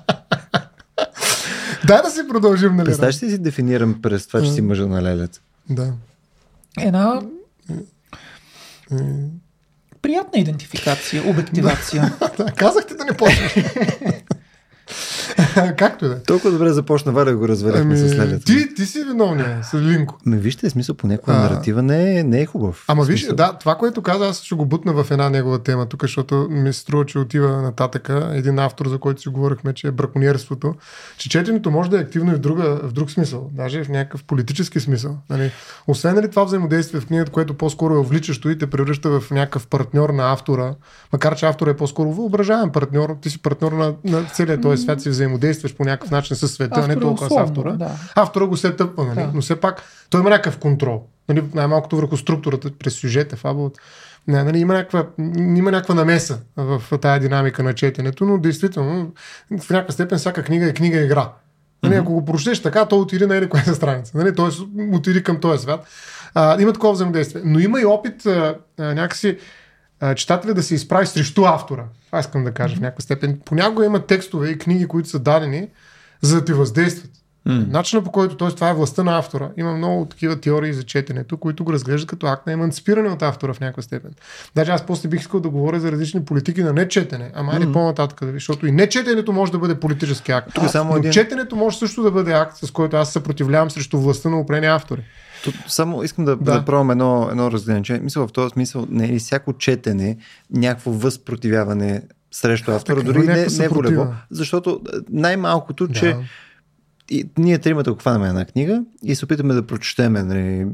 Дай 1.87 2.03
да 2.03 2.11
си 2.11 2.21
продължим, 2.29 2.77
нали? 2.77 2.87
Представяш 2.87 3.23
ли 3.23 3.31
си 3.31 3.39
дефинирам 3.39 4.03
през 4.03 4.27
това, 4.27 4.43
че 4.43 4.53
си 4.53 4.61
мъжа 4.63 4.87
на 4.87 5.03
лелята? 5.03 5.41
Да. 5.71 5.93
Една 6.81 7.21
приятна 10.03 10.41
идентификация, 10.41 11.31
обективация. 11.31 12.13
Казахте 12.57 12.95
да 12.95 13.05
не 13.05 13.13
почнеш. 13.13 13.53
Както 15.77 16.07
е. 16.07 16.23
Толкова 16.27 16.51
добре 16.51 16.73
започна 16.73 17.13
Валя 17.13 17.37
го 17.37 17.49
разваляхме 17.49 17.99
ами, 17.99 18.09
с 18.09 18.15
лелята. 18.15 18.45
Ти, 18.45 18.75
ти 18.75 18.87
си 18.87 19.05
виновния, 19.05 19.61
с 19.63 19.75
Линко. 19.75 20.19
Ме 20.27 20.37
вижте, 20.37 20.71
смисъл 20.71 20.95
по 20.95 21.07
някаква 21.07 21.35
наратива 21.35 21.83
не 21.83 22.19
е, 22.19 22.23
не 22.23 22.41
е 22.41 22.47
хубав. 22.47 22.85
Ама 22.89 23.05
виж, 23.05 23.27
да, 23.27 23.53
това, 23.53 23.75
което 23.75 24.03
каза, 24.03 24.27
аз 24.27 24.43
ще 24.43 24.55
го 24.55 24.67
бутна 24.67 24.93
в 24.93 25.11
една 25.11 25.31
негова 25.31 25.59
тема 25.59 25.87
тук, 25.87 26.03
защото 26.03 26.47
ми 26.51 26.73
се 26.73 26.81
струва, 26.81 27.07
че 27.07 27.19
отива 27.19 27.63
нататъка. 27.63 28.31
Един 28.35 28.59
автор, 28.59 28.89
за 28.89 28.99
който 28.99 29.21
си 29.21 29.29
говорихме, 29.29 29.73
че 29.73 29.87
е 29.87 29.91
браконьерството. 29.91 30.75
Че 31.19 31.29
четенето 31.29 31.71
може 31.71 31.91
да 31.91 31.99
е 31.99 32.01
активно 32.01 32.33
и 32.33 32.35
в, 32.35 32.39
друга, 32.39 32.81
в 32.83 32.93
друг 32.93 33.11
смисъл, 33.11 33.51
даже 33.53 33.85
в 33.85 33.89
някакъв 33.89 34.25
политически 34.25 34.81
смисъл. 34.81 35.19
Нали? 35.31 35.51
Освен 35.87 36.15
нали, 36.15 36.31
това 36.31 36.45
взаимодействие 36.45 37.01
в 37.01 37.07
книгата, 37.07 37.33
което 37.33 37.55
по-скоро 37.55 37.95
е 37.95 38.03
вличащо 38.03 38.51
и 38.51 38.59
те 38.59 38.67
превръща 38.67 39.21
в 39.21 39.31
някакъв 39.31 39.67
партньор 39.67 40.11
на 40.11 40.33
автора, 40.33 40.75
макар 41.13 41.37
че 41.37 41.47
автора 41.47 41.71
е 41.71 41.77
по-скоро 41.77 42.13
въображаем 42.13 42.71
партньор, 42.71 43.17
ти 43.23 43.31
си 43.31 43.43
партньор 43.43 43.73
на, 43.73 43.95
на 44.05 44.25
целия 44.25 44.61
този 44.61 44.78
свят, 44.79 45.03
си 45.03 45.09
взаимодействаш 45.09 45.75
по 45.75 45.85
някакъв 45.85 46.11
начин 46.11 46.37
с 46.37 46.49
света, 46.49 46.81
а 46.85 46.89
не 46.89 47.01
толкова 47.01 47.27
условно, 47.27 47.47
с 47.47 47.51
автора. 47.51 47.73
Да. 47.73 47.91
Автора 48.15 48.47
го 48.47 48.57
се 48.57 48.77
тъпва, 48.77 49.05
нали? 49.05 49.27
Да. 49.27 49.31
но 49.35 49.41
все 49.41 49.57
пак 49.57 49.83
той 50.11 50.21
има 50.21 50.31
някакъв 50.31 50.59
контрол. 50.59 51.03
Нали? 51.29 51.45
Най-малкото 51.55 51.97
върху 51.97 52.17
структурата, 52.17 52.71
през 52.79 52.95
сюжета, 52.95 53.37
фабулата. 53.37 53.81
Не, 54.29 54.45
нали, 54.45 54.59
има, 54.59 54.75
някаква, 54.75 55.07
има 55.37 55.71
някаква 55.71 55.95
намеса 55.95 56.39
в 56.57 56.83
тази 57.01 57.21
динамика 57.21 57.63
на 57.63 57.75
четенето, 57.75 58.25
но 58.25 58.39
действително 58.39 59.13
в 59.61 59.71
някаква 59.71 59.93
степен 59.93 60.19
всяка 60.19 60.43
книга 60.43 60.67
е 60.67 60.75
книга 60.75 61.01
игра. 61.01 61.33
Нали, 61.83 61.95
mm-hmm. 61.95 62.01
Ако 62.01 62.13
го 62.13 62.25
прочетеш 62.25 62.63
така, 62.63 62.85
то 62.85 63.01
отиде 63.01 63.27
на 63.27 63.37
или 63.37 63.49
коя 63.49 63.63
страница. 63.65 64.19
Нали, 64.19 64.35
Тоест 64.35 64.61
отиде 64.93 65.23
към 65.23 65.41
този 65.41 65.63
свят. 65.63 65.87
А, 66.35 66.63
има 66.63 66.73
такова 66.73 66.93
взаимодействие. 66.93 67.43
Но 67.45 67.59
има 67.59 67.81
и 67.81 67.85
опит 67.85 68.27
а, 68.27 68.55
а, 68.79 68.95
някакси 68.95 69.39
читателя 70.17 70.55
да 70.55 70.63
се 70.63 70.75
изправи 70.75 71.07
срещу 71.07 71.45
автора. 71.45 71.85
Това 72.09 72.21
искам 72.21 72.45
да 72.45 72.53
кажа 72.53 72.77
в 72.77 72.81
някаква 72.81 73.03
степен. 73.03 73.41
Понякога 73.45 73.85
има 73.85 74.07
текстове 74.07 74.51
и 74.51 74.59
книги, 74.59 74.89
които 74.89 75.09
са 75.09 75.19
дадени, 75.19 75.69
за 76.23 76.35
да 76.35 76.45
ти 76.45 76.53
въздействат. 76.53 77.11
Mm. 77.49 77.71
Начинът 77.71 78.05
по 78.05 78.13
който, 78.13 78.37
т.е. 78.37 78.49
това 78.49 78.71
е 78.71 78.75
властта 78.75 79.05
на 79.05 79.19
автора. 79.19 79.51
Има 79.57 79.73
много 79.73 80.05
такива 80.05 80.41
теории 80.41 80.73
за 80.73 80.83
четенето, 80.83 81.37
които 81.37 81.65
го 81.65 81.73
разглеждат 81.73 82.09
като 82.09 82.27
акт 82.27 82.47
на 82.47 82.53
емансипиране 82.53 83.09
от 83.09 83.23
автора 83.23 83.55
в 83.55 83.61
някаква 83.61 83.83
степен. 83.83 84.11
Даже 84.55 84.73
аз 84.73 84.87
после 84.87 85.09
бих 85.09 85.21
искал 85.21 85.41
да 85.41 85.49
говоря 85.49 85.81
за 85.81 85.93
различни 85.93 86.25
политики 86.25 86.63
на 86.63 86.73
нечетене, 86.73 87.31
ама 87.35 87.53
mm. 87.53 87.73
по-нататък, 87.73 88.21
защото 88.33 88.67
и 88.67 88.73
нечетенето 88.73 89.33
може 89.33 89.53
да 89.53 89.59
бъде 89.59 89.81
политически 89.81 90.33
акт. 90.33 90.55
Тук 90.55 90.71
само 90.71 90.97
един... 90.97 91.09
Но 91.09 91.13
четенето 91.13 91.57
може 91.57 91.79
също 91.79 92.03
да 92.03 92.11
бъде 92.11 92.33
акт, 92.33 92.57
с 92.57 92.71
който 92.71 92.97
аз 92.97 93.13
съпротивлявам 93.13 93.71
срещу 93.71 93.99
властта 93.99 94.29
на 94.29 94.41
опрени 94.41 94.67
автори. 94.67 95.03
Тут 95.53 95.71
само 95.73 96.03
искам 96.03 96.25
да, 96.25 96.37
да. 96.37 96.53
да 96.53 96.65
пробвам 96.65 96.91
едно, 96.91 97.29
едно 97.31 97.51
разграничение. 97.51 98.03
Мисля, 98.03 98.27
в 98.27 98.33
този 98.33 98.51
смисъл 98.51 98.87
не 98.91 99.05
е 99.05 99.09
ли 99.09 99.19
всяко 99.19 99.53
четене 99.53 100.17
някакво 100.51 100.91
възпротивяване 100.91 102.03
срещу 102.31 102.71
автора, 102.71 103.03
дори 103.03 103.19
не, 103.19 103.47
не 103.59 103.69
волево. 103.69 104.15
Защото 104.31 104.81
най-малкото, 105.11 105.89
че 105.89 106.17
и 107.11 107.25
ние 107.39 107.59
тримата 107.59 107.93
го 107.93 107.99
хванаме 107.99 108.29
една 108.29 108.45
книга 108.45 108.83
и 109.03 109.15
се 109.15 109.25
опитаме 109.25 109.55
да 109.55 109.63
прочетем 109.63 110.13
нали, 110.13 110.67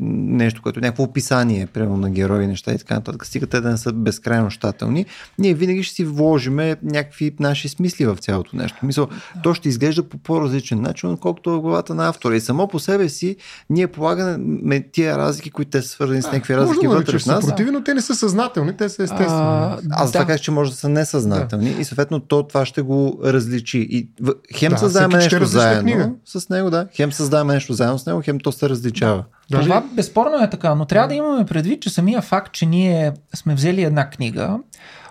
нещо, 0.00 0.62
което 0.62 0.78
е 0.78 0.82
някакво 0.82 1.02
описание, 1.02 1.66
примерно 1.66 1.96
на 1.96 2.10
герои, 2.10 2.46
неща 2.46 2.72
и 2.72 2.78
така 2.78 2.94
нататък. 2.94 3.26
Стига 3.26 3.46
те 3.46 3.60
да 3.60 3.70
не 3.70 3.76
са 3.76 3.92
безкрайно 3.92 4.50
щателни. 4.50 5.06
Ние 5.38 5.54
винаги 5.54 5.82
ще 5.82 5.94
си 5.94 6.04
вложиме 6.04 6.76
някакви 6.82 7.34
наши 7.40 7.68
смисли 7.68 8.06
в 8.06 8.16
цялото 8.16 8.56
нещо. 8.56 8.76
Мисъл, 8.82 9.08
то 9.42 9.54
ще 9.54 9.68
изглежда 9.68 10.02
по 10.02 10.18
по-различен 10.18 10.80
начин, 10.80 11.10
отколкото 11.10 11.50
в 11.52 11.60
главата 11.60 11.94
на 11.94 12.08
автора. 12.08 12.36
И 12.36 12.40
само 12.40 12.68
по 12.68 12.78
себе 12.78 13.08
си 13.08 13.36
ние 13.70 13.86
полагаме 13.86 14.80
тия 14.92 15.18
разлики, 15.18 15.50
които 15.50 15.70
те 15.70 15.82
са 15.82 15.88
свързани 15.88 16.22
с 16.22 16.26
някакви 16.26 16.56
разлики 16.56 16.86
Може 16.86 16.96
да 16.96 17.00
вътре 17.00 17.18
в 17.18 17.26
нас. 17.26 17.46
противи, 17.46 17.70
но 17.70 17.84
те 17.84 17.94
не 17.94 18.00
са 18.00 18.14
съзнателни, 18.14 18.76
те 18.76 18.88
са 18.88 19.02
естествени. 19.02 19.26
А, 19.30 19.78
Аз 19.90 20.12
да. 20.12 20.18
така 20.18 20.38
че 20.38 20.50
може 20.50 20.70
да 20.70 20.76
са 20.76 20.88
несъзнателни 20.88 21.76
и 21.80 21.84
съответно 21.84 22.20
то 22.20 22.42
това 22.42 22.64
ще 22.66 22.82
го 22.82 23.20
различи. 23.24 23.86
И 23.90 24.08
в- 24.20 24.34
хем 24.54 24.72
Да, 24.72 24.78
създаваме 24.78 25.16
нещо 25.16 25.40
различна 25.40 25.77
заедно 25.80 25.92
книга. 26.04 26.10
с 26.24 26.48
него, 26.48 26.70
да. 26.70 26.88
Хем 26.94 27.12
създаваме 27.12 27.54
нещо 27.54 27.72
заедно 27.72 27.98
с 27.98 28.06
него, 28.06 28.22
хем 28.24 28.38
то 28.40 28.52
се 28.52 28.68
различава. 28.68 29.24
Даже- 29.50 29.68
Това 29.68 29.84
безспорно 29.92 30.36
е 30.44 30.50
така, 30.50 30.74
но 30.74 30.84
трябва 30.84 31.08
да 31.08 31.14
имаме 31.14 31.46
предвид, 31.46 31.82
че 31.82 31.90
самия 31.90 32.20
факт, 32.22 32.52
че 32.52 32.66
ние 32.66 33.12
сме 33.34 33.54
взели 33.54 33.82
една 33.82 34.10
книга, 34.10 34.58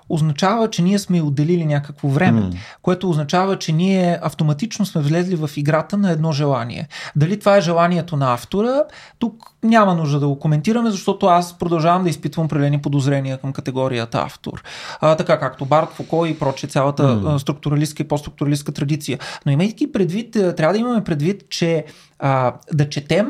означава, 0.10 0.70
че 0.70 0.82
ние 0.82 1.00
сме 1.00 1.22
отделили 1.22 1.66
някакво 1.66 2.08
време, 2.08 2.42
М. 2.42 2.50
което 2.82 3.10
означава, 3.10 3.60
че 3.60 3.72
ние 3.72 4.20
автоматично 4.22 4.86
сме 4.86 5.02
влезли 5.02 5.36
в 5.36 5.50
играта 5.56 5.98
на 5.98 6.12
едно 6.12 6.32
желание. 6.32 6.88
Дали 7.16 7.40
това 7.40 7.58
е 7.58 7.62
желанието 7.62 8.18
на 8.18 8.34
автора, 8.34 8.84
тук 9.20 9.44
няма 9.64 9.96
нужда 9.96 10.20
да 10.20 10.28
го 10.28 10.40
коментираме, 10.40 10.90
защото 10.90 11.26
аз 11.26 11.58
продължавам 11.58 12.04
да 12.04 12.10
изпитвам 12.10 12.46
определени 12.46 12.82
подозрения 12.82 13.38
към 13.38 13.54
категорията 13.54 14.22
автор. 14.22 14.64
А, 15.02 15.16
така 15.16 15.40
както 15.40 15.66
Барт, 15.66 15.90
Фуко 15.90 16.26
и 16.26 16.40
проче 16.40 16.68
цялата 16.68 17.22
а, 17.26 17.40
структуралистка 17.40 18.04
и 18.04 18.08
постструктуралистка 18.08 18.72
традиция. 18.72 19.20
Но 19.46 19.52
имайки 19.52 19.92
предвид, 19.92 20.32
трябва 20.32 20.74
да 20.74 20.80
имаме 20.80 21.04
предвид, 21.04 21.44
че 21.50 21.86
а, 22.20 22.54
да 22.74 22.90
четем, 22.90 23.28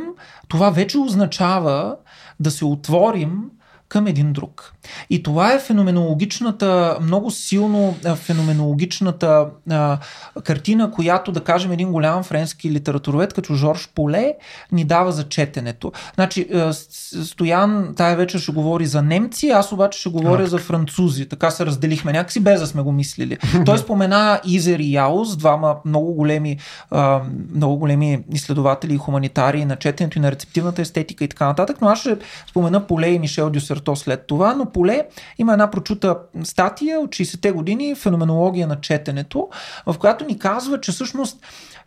това 0.48 0.70
вече 0.70 0.98
означава 0.98 1.96
да 2.40 2.52
се 2.52 2.66
отворим 2.66 3.44
към 3.90 4.08
един 4.08 4.34
друг. 4.34 4.74
И 5.10 5.24
това 5.24 5.54
е 5.54 5.60
феноменологичната, 5.60 6.98
много 7.02 7.32
силно 7.32 7.96
а, 8.06 8.16
феноменологичната 8.16 9.48
а, 9.70 9.98
картина, 10.44 10.92
която, 10.92 11.32
да 11.32 11.40
кажем, 11.40 11.72
един 11.72 11.92
голям 11.92 12.24
френски 12.24 12.72
литературовед, 12.72 13.34
като 13.34 13.54
Жорж 13.54 13.90
Поле, 13.96 14.34
ни 14.72 14.84
дава 14.84 15.12
за 15.12 15.24
четенето. 15.24 15.92
Значи, 16.16 16.48
а, 16.54 16.74
Стоян 17.24 17.94
тая 17.98 18.16
вечер 18.16 18.40
ще 18.40 18.52
говори 18.52 18.86
за 18.86 19.02
немци, 19.02 19.50
аз 19.50 19.72
обаче 19.72 20.00
ще 20.00 20.10
говоря 20.10 20.48
за 20.48 20.58
французи. 20.58 21.30
Така 21.30 21.52
се 21.52 21.66
разделихме 21.66 22.12
някакси, 22.12 22.40
без 22.40 22.60
да 22.60 22.68
сме 22.68 22.82
го 22.82 22.92
мислили. 22.92 23.38
Той 23.66 23.78
спомена 23.78 24.40
Изер 24.46 24.80
и 24.80 24.94
Яус, 24.94 25.38
двама 25.38 25.76
много 25.86 26.14
големи, 26.14 26.58
а, 26.92 27.22
много 27.56 27.78
големи 27.78 28.24
изследователи 28.34 28.94
и 28.94 28.98
хуманитари 28.98 29.66
на 29.66 29.76
четенето 29.76 30.18
и 30.18 30.22
на 30.22 30.32
рецептивната 30.32 30.82
естетика 30.82 31.24
и 31.24 31.28
така 31.28 31.46
нататък, 31.46 31.78
но 31.82 31.88
аз 31.88 32.00
ще 32.00 32.18
спомена 32.50 32.88
Поле 32.88 33.08
и 33.08 33.20
Мишел 33.20 33.50
Дюсерто 33.50 33.96
след 33.96 34.28
това, 34.28 34.54
но 34.54 34.66
Поле 34.78 35.08
има 35.38 35.54
една 35.54 35.72
прочута 35.72 36.18
статия 36.44 37.00
от 37.00 37.10
60-те 37.10 37.52
години, 37.52 37.96
феноменология 37.96 38.68
на 38.68 38.82
четенето, 38.82 39.48
в 39.86 39.98
която 39.98 40.26
ни 40.26 40.40
казва, 40.40 40.82
че 40.82 40.92
всъщност 40.92 41.40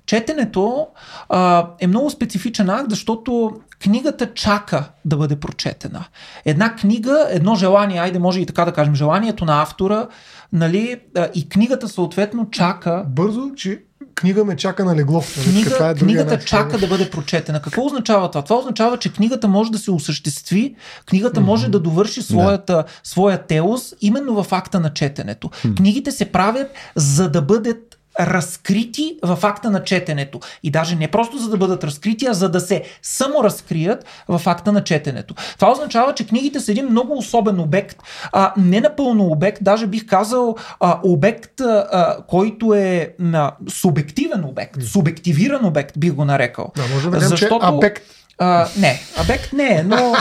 четенето 0.07 0.87
а, 1.29 1.69
е 1.81 1.87
много 1.87 2.11
специфичен 2.11 2.71
акт, 2.71 2.91
защото 2.91 3.53
книгата 3.83 4.35
чака 4.35 4.91
да 5.05 5.17
бъде 5.17 5.41
прочетена. 5.41 6.05
Една 6.45 6.77
книга, 6.77 7.27
едно 7.31 7.55
желание, 7.55 8.01
айде 8.01 8.19
може 8.19 8.41
и 8.41 8.47
така 8.47 8.65
да 8.65 8.73
кажем, 8.73 8.95
желанието 8.95 9.45
на 9.45 9.63
автора, 9.63 10.09
нали, 10.53 11.01
и 11.35 11.49
книгата 11.49 11.89
съответно 11.89 12.51
чака 12.51 13.05
Бързо, 13.09 13.51
че 13.57 13.83
книга 14.15 14.45
ме 14.45 14.57
чака 14.57 14.85
на 14.85 14.97
легло. 14.97 15.25
Нали? 15.37 15.51
Книга, 15.51 15.71
Каква 15.71 15.91
е 15.91 15.95
книгата 15.95 16.31
начин? 16.31 16.47
чака 16.47 16.79
да 16.79 16.87
бъде 16.87 17.11
прочетена. 17.11 17.63
Какво 17.63 17.87
означава 17.87 18.31
това? 18.31 18.43
Това 18.43 18.57
означава, 18.57 18.99
че 18.99 19.13
книгата 19.13 19.49
може 19.49 19.71
да 19.71 19.79
се 19.79 19.91
осъществи, 19.91 20.75
книгата 21.07 21.41
може 21.41 21.69
да 21.69 21.81
довърши 21.81 22.23
своята, 22.23 22.85
своя 23.03 23.39
телос 23.47 23.95
именно 24.01 24.43
в 24.43 24.53
акта 24.53 24.81
на 24.81 24.93
четенето. 24.93 25.51
Книгите 25.77 26.11
се 26.13 26.25
правят 26.25 26.69
за 26.97 27.31
да 27.31 27.43
бъдат 27.43 27.90
разкрити 28.27 29.17
в 29.23 29.39
акта 29.43 29.71
на 29.71 29.85
четенето. 29.85 30.41
И 30.63 30.71
даже 30.71 30.97
не 30.97 31.09
просто 31.09 31.39
за 31.39 31.51
да 31.51 31.57
бъдат 31.57 31.85
разкрити, 31.85 32.27
а 32.27 32.33
за 32.35 32.49
да 32.49 32.61
се 32.61 32.83
саморазкрият 33.03 34.05
в 34.29 34.43
акта 34.47 34.73
на 34.73 34.85
четенето. 34.85 35.35
Това 35.59 35.73
означава, 35.73 36.15
че 36.15 36.27
книгите 36.27 36.61
са 36.61 36.73
един 36.73 36.87
много 36.87 37.19
особен 37.19 37.61
обект, 37.61 38.03
а, 38.33 38.53
не 38.57 38.81
напълно 38.81 39.27
обект, 39.27 39.59
даже 39.65 39.87
бих 39.87 40.07
казал 40.07 40.57
а, 40.81 40.99
обект, 41.03 41.61
а, 41.61 42.17
който 42.29 42.75
е 42.75 43.15
а, 43.33 43.53
субективен 43.69 44.45
обект, 44.45 44.83
субективиран 44.83 45.65
обект, 45.65 45.99
бих 45.99 46.13
го 46.13 46.25
нарекал. 46.25 46.73
Да, 46.77 46.83
може 46.95 47.11
да 47.11 47.19
кажем, 47.19 47.37
че 47.37 47.49
абект. 47.61 48.03
А, 48.43 48.69
не, 48.79 49.01
абект 49.17 49.53
не 49.53 49.67
е, 49.67 49.83
но, 49.83 49.97
но, 49.97 50.15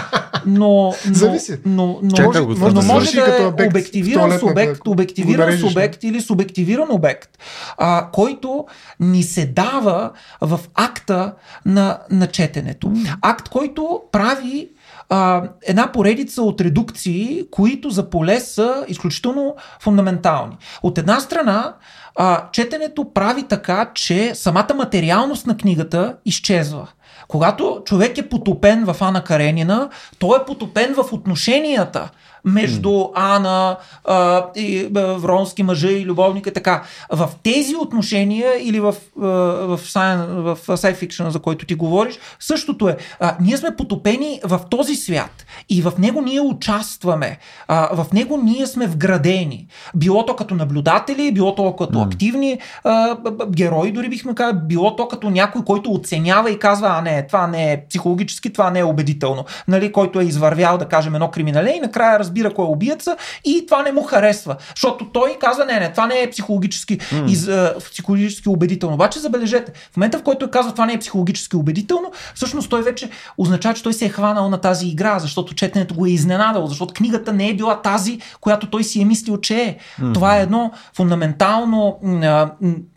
но, 0.45 0.93
Зависи. 1.13 1.58
но, 1.65 1.99
но, 2.03 2.15
Чакай 2.15 2.41
може, 2.41 2.75
но, 2.75 2.82
може 2.82 3.12
да 3.12 3.25
като 3.25 3.43
е 3.43 3.45
обект 3.45 3.71
в 3.71 3.75
обективиран 3.75 4.39
субект, 4.39 4.88
обективиран 4.88 5.58
субект 5.58 6.03
или 6.03 6.21
субективиран 6.21 6.88
обект, 6.91 7.29
а, 7.77 8.08
който 8.12 8.65
ни 8.99 9.23
се 9.23 9.45
дава 9.45 10.12
в 10.41 10.60
акта 10.75 11.34
на, 11.65 11.99
на 12.12 12.27
четенето. 12.27 12.91
Акт, 13.21 13.49
който 13.49 14.01
прави 14.12 14.69
а, 15.10 15.43
една 15.63 15.91
поредица 15.91 16.41
от 16.41 16.62
редукции, 16.62 17.43
които 17.51 17.89
за 17.89 18.10
поле 18.10 18.39
са 18.39 18.86
изключително 18.88 19.55
фундаментални. 19.79 20.58
От 20.84 20.97
една 20.97 21.19
страна, 21.19 21.73
а, 22.15 22.49
четенето 22.51 23.13
прави 23.13 23.43
така, 23.43 23.91
че 23.93 24.36
самата 24.36 24.73
материалност 24.75 25.47
на 25.47 25.58
книгата 25.58 26.15
изчезва. 26.25 26.88
Когато 27.29 27.81
човек 27.85 28.17
е 28.17 28.29
потопен 28.29 28.85
в 28.85 28.95
Ана 29.01 29.23
Каренина, 29.23 29.89
той 30.19 30.37
е 30.37 30.45
потопен 30.45 30.93
в 30.93 31.13
отношенията 31.13 32.09
между 32.45 33.05
Ана 33.15 33.77
а, 34.05 34.45
и 34.55 34.89
а, 34.95 35.01
Вронски 35.01 35.63
мъжа 35.63 35.91
и 35.91 36.05
любовника 36.05 36.53
така. 36.53 36.83
В 37.11 37.29
тези 37.43 37.75
отношения 37.75 38.51
или 38.61 38.79
в, 38.79 38.95
а, 39.21 39.27
в, 39.67 39.79
science, 39.83 40.25
в 40.25 40.57
sci 40.67 41.07
fiction, 41.07 41.27
за 41.27 41.39
който 41.39 41.65
ти 41.65 41.75
говориш, 41.75 42.19
същото 42.39 42.89
е. 42.89 42.97
А, 43.19 43.35
ние 43.41 43.57
сме 43.57 43.75
потопени 43.75 44.41
в 44.43 44.61
този 44.69 44.95
свят 44.95 45.45
и 45.69 45.81
в 45.81 45.93
него 45.99 46.21
ние 46.21 46.41
участваме. 46.41 47.37
А, 47.67 48.03
в 48.03 48.13
него 48.13 48.39
ние 48.43 48.67
сме 48.67 48.87
вградени. 48.87 49.67
Било 49.95 50.25
то 50.25 50.35
като 50.35 50.55
наблюдатели, 50.55 51.31
било 51.31 51.55
то 51.55 51.75
като 51.75 52.01
активни 52.01 52.59
а, 52.83 53.17
герои, 53.49 53.91
дори 53.91 54.09
бихме 54.09 54.35
казали, 54.35 54.57
било 54.63 54.95
то 54.95 55.07
като 55.07 55.29
някой, 55.29 55.63
който 55.63 55.91
оценява 55.91 56.51
и 56.51 56.59
казва, 56.59 56.87
а 56.91 57.01
не, 57.01 57.18
това 57.27 57.47
не 57.47 57.73
е 57.73 57.86
психологически, 57.89 58.53
това 58.53 58.71
не 58.71 58.79
е 58.79 58.84
убедително. 58.84 59.45
Нали, 59.67 59.91
който 59.91 60.19
е 60.19 60.23
извървял, 60.23 60.77
да 60.77 60.86
кажем, 60.86 61.15
едно 61.15 61.32
криминале 61.32 61.69
и 61.69 61.79
накрая 61.79 62.19
разбира 62.19 62.53
кой 62.53 62.65
е 62.65 62.69
убиеца 62.69 63.17
и 63.45 63.65
това 63.67 63.84
не 63.84 63.91
му 63.91 64.03
харесва. 64.03 64.55
Защото 64.75 65.05
той 65.05 65.38
казва, 65.41 65.65
не, 65.65 65.79
не, 65.79 65.91
това 65.91 66.08
не 66.08 66.21
е 66.21 66.29
психологически, 66.29 66.97
mm. 66.99 67.29
из, 67.29 67.47
а, 67.47 67.75
психологически 67.91 68.49
убедително. 68.49 68.95
Обаче 68.95 69.19
забележете, 69.19 69.71
в 69.93 69.97
момента 69.97 70.19
в 70.19 70.23
който 70.23 70.39
той 70.39 70.49
казва, 70.49 70.71
това 70.71 70.86
не 70.86 70.93
е 70.93 70.99
психологически 70.99 71.55
убедително, 71.55 72.12
всъщност 72.36 72.69
той 72.69 72.82
вече 72.82 73.10
означава, 73.38 73.75
че 73.75 73.84
той 73.84 73.93
се 73.93 74.05
е 74.05 74.10
хванал 74.10 74.49
на 74.49 74.58
тази 74.58 74.88
игра, 74.88 75.19
защото 75.19 75.55
четенето 75.55 75.95
го 75.95 76.05
е 76.05 76.10
изненадало, 76.10 76.67
защото 76.67 76.93
книгата 76.93 77.34
не 77.34 77.49
е 77.49 77.53
била 77.53 77.82
тази, 77.82 78.19
която 78.41 78.69
той 78.69 78.84
си 78.84 79.01
е 79.01 79.05
мислил, 79.05 79.38
че 79.38 79.62
е. 79.62 79.77
Mm-hmm. 79.77 80.13
Това 80.13 80.38
е 80.38 80.41
едно 80.41 80.71
фундаментално, 80.95 81.99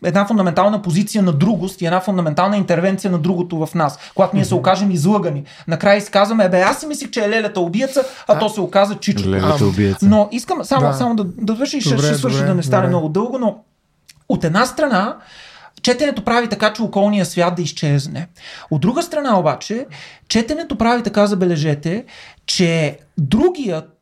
една 0.03 0.25
фундаментална 0.25 0.81
позиция 0.81 1.23
на 1.23 1.33
другост 1.33 1.81
и 1.81 1.85
една 1.85 1.99
фундаментална 1.99 2.57
интервенция 2.57 3.11
на 3.11 3.19
другото 3.19 3.65
в 3.65 3.75
нас, 3.75 3.99
когато 4.15 4.35
ние 4.35 4.45
се 4.45 4.55
окажем 4.55 4.91
излъгани. 4.91 5.43
Накрая 5.67 6.01
си 6.01 6.11
казваме, 6.11 6.49
бе, 6.49 6.61
аз 6.61 6.79
си 6.79 6.85
мислих, 6.87 7.09
че 7.09 7.23
е 7.25 7.29
лелята 7.29 7.59
убиеца, 7.59 8.03
а, 8.27 8.39
то 8.39 8.49
се 8.49 8.61
оказа 8.61 8.95
чичото. 8.95 9.29
Лелята 9.29 9.65
убиеца. 9.65 10.05
Но 10.05 10.29
искам 10.31 10.63
само, 10.63 10.87
Да. 10.87 10.93
само 10.93 11.15
да, 11.15 11.23
да 11.37 11.55
свърши 11.55 11.77
и 11.77 11.81
ще, 11.81 11.89
Добре, 11.95 12.05
ще 12.07 12.15
свърши 12.15 12.35
добре, 12.37 12.47
да 12.47 12.55
не 12.55 12.63
стане 12.63 12.81
добре. 12.81 12.89
много 12.89 13.09
дълго, 13.09 13.39
но 13.39 13.57
от 14.29 14.43
една 14.43 14.65
страна 14.65 15.17
четенето 15.81 16.21
прави 16.23 16.47
така, 16.47 16.73
че 16.73 16.81
околния 16.81 17.25
свят 17.25 17.55
да 17.55 17.61
изчезне. 17.61 18.27
От 18.71 18.81
друга 18.81 19.03
страна 19.03 19.39
обаче, 19.39 19.85
четенето 20.27 20.75
прави 20.75 21.03
така, 21.03 21.27
забележете, 21.27 22.05
че 22.45 22.97
другият 23.17 23.92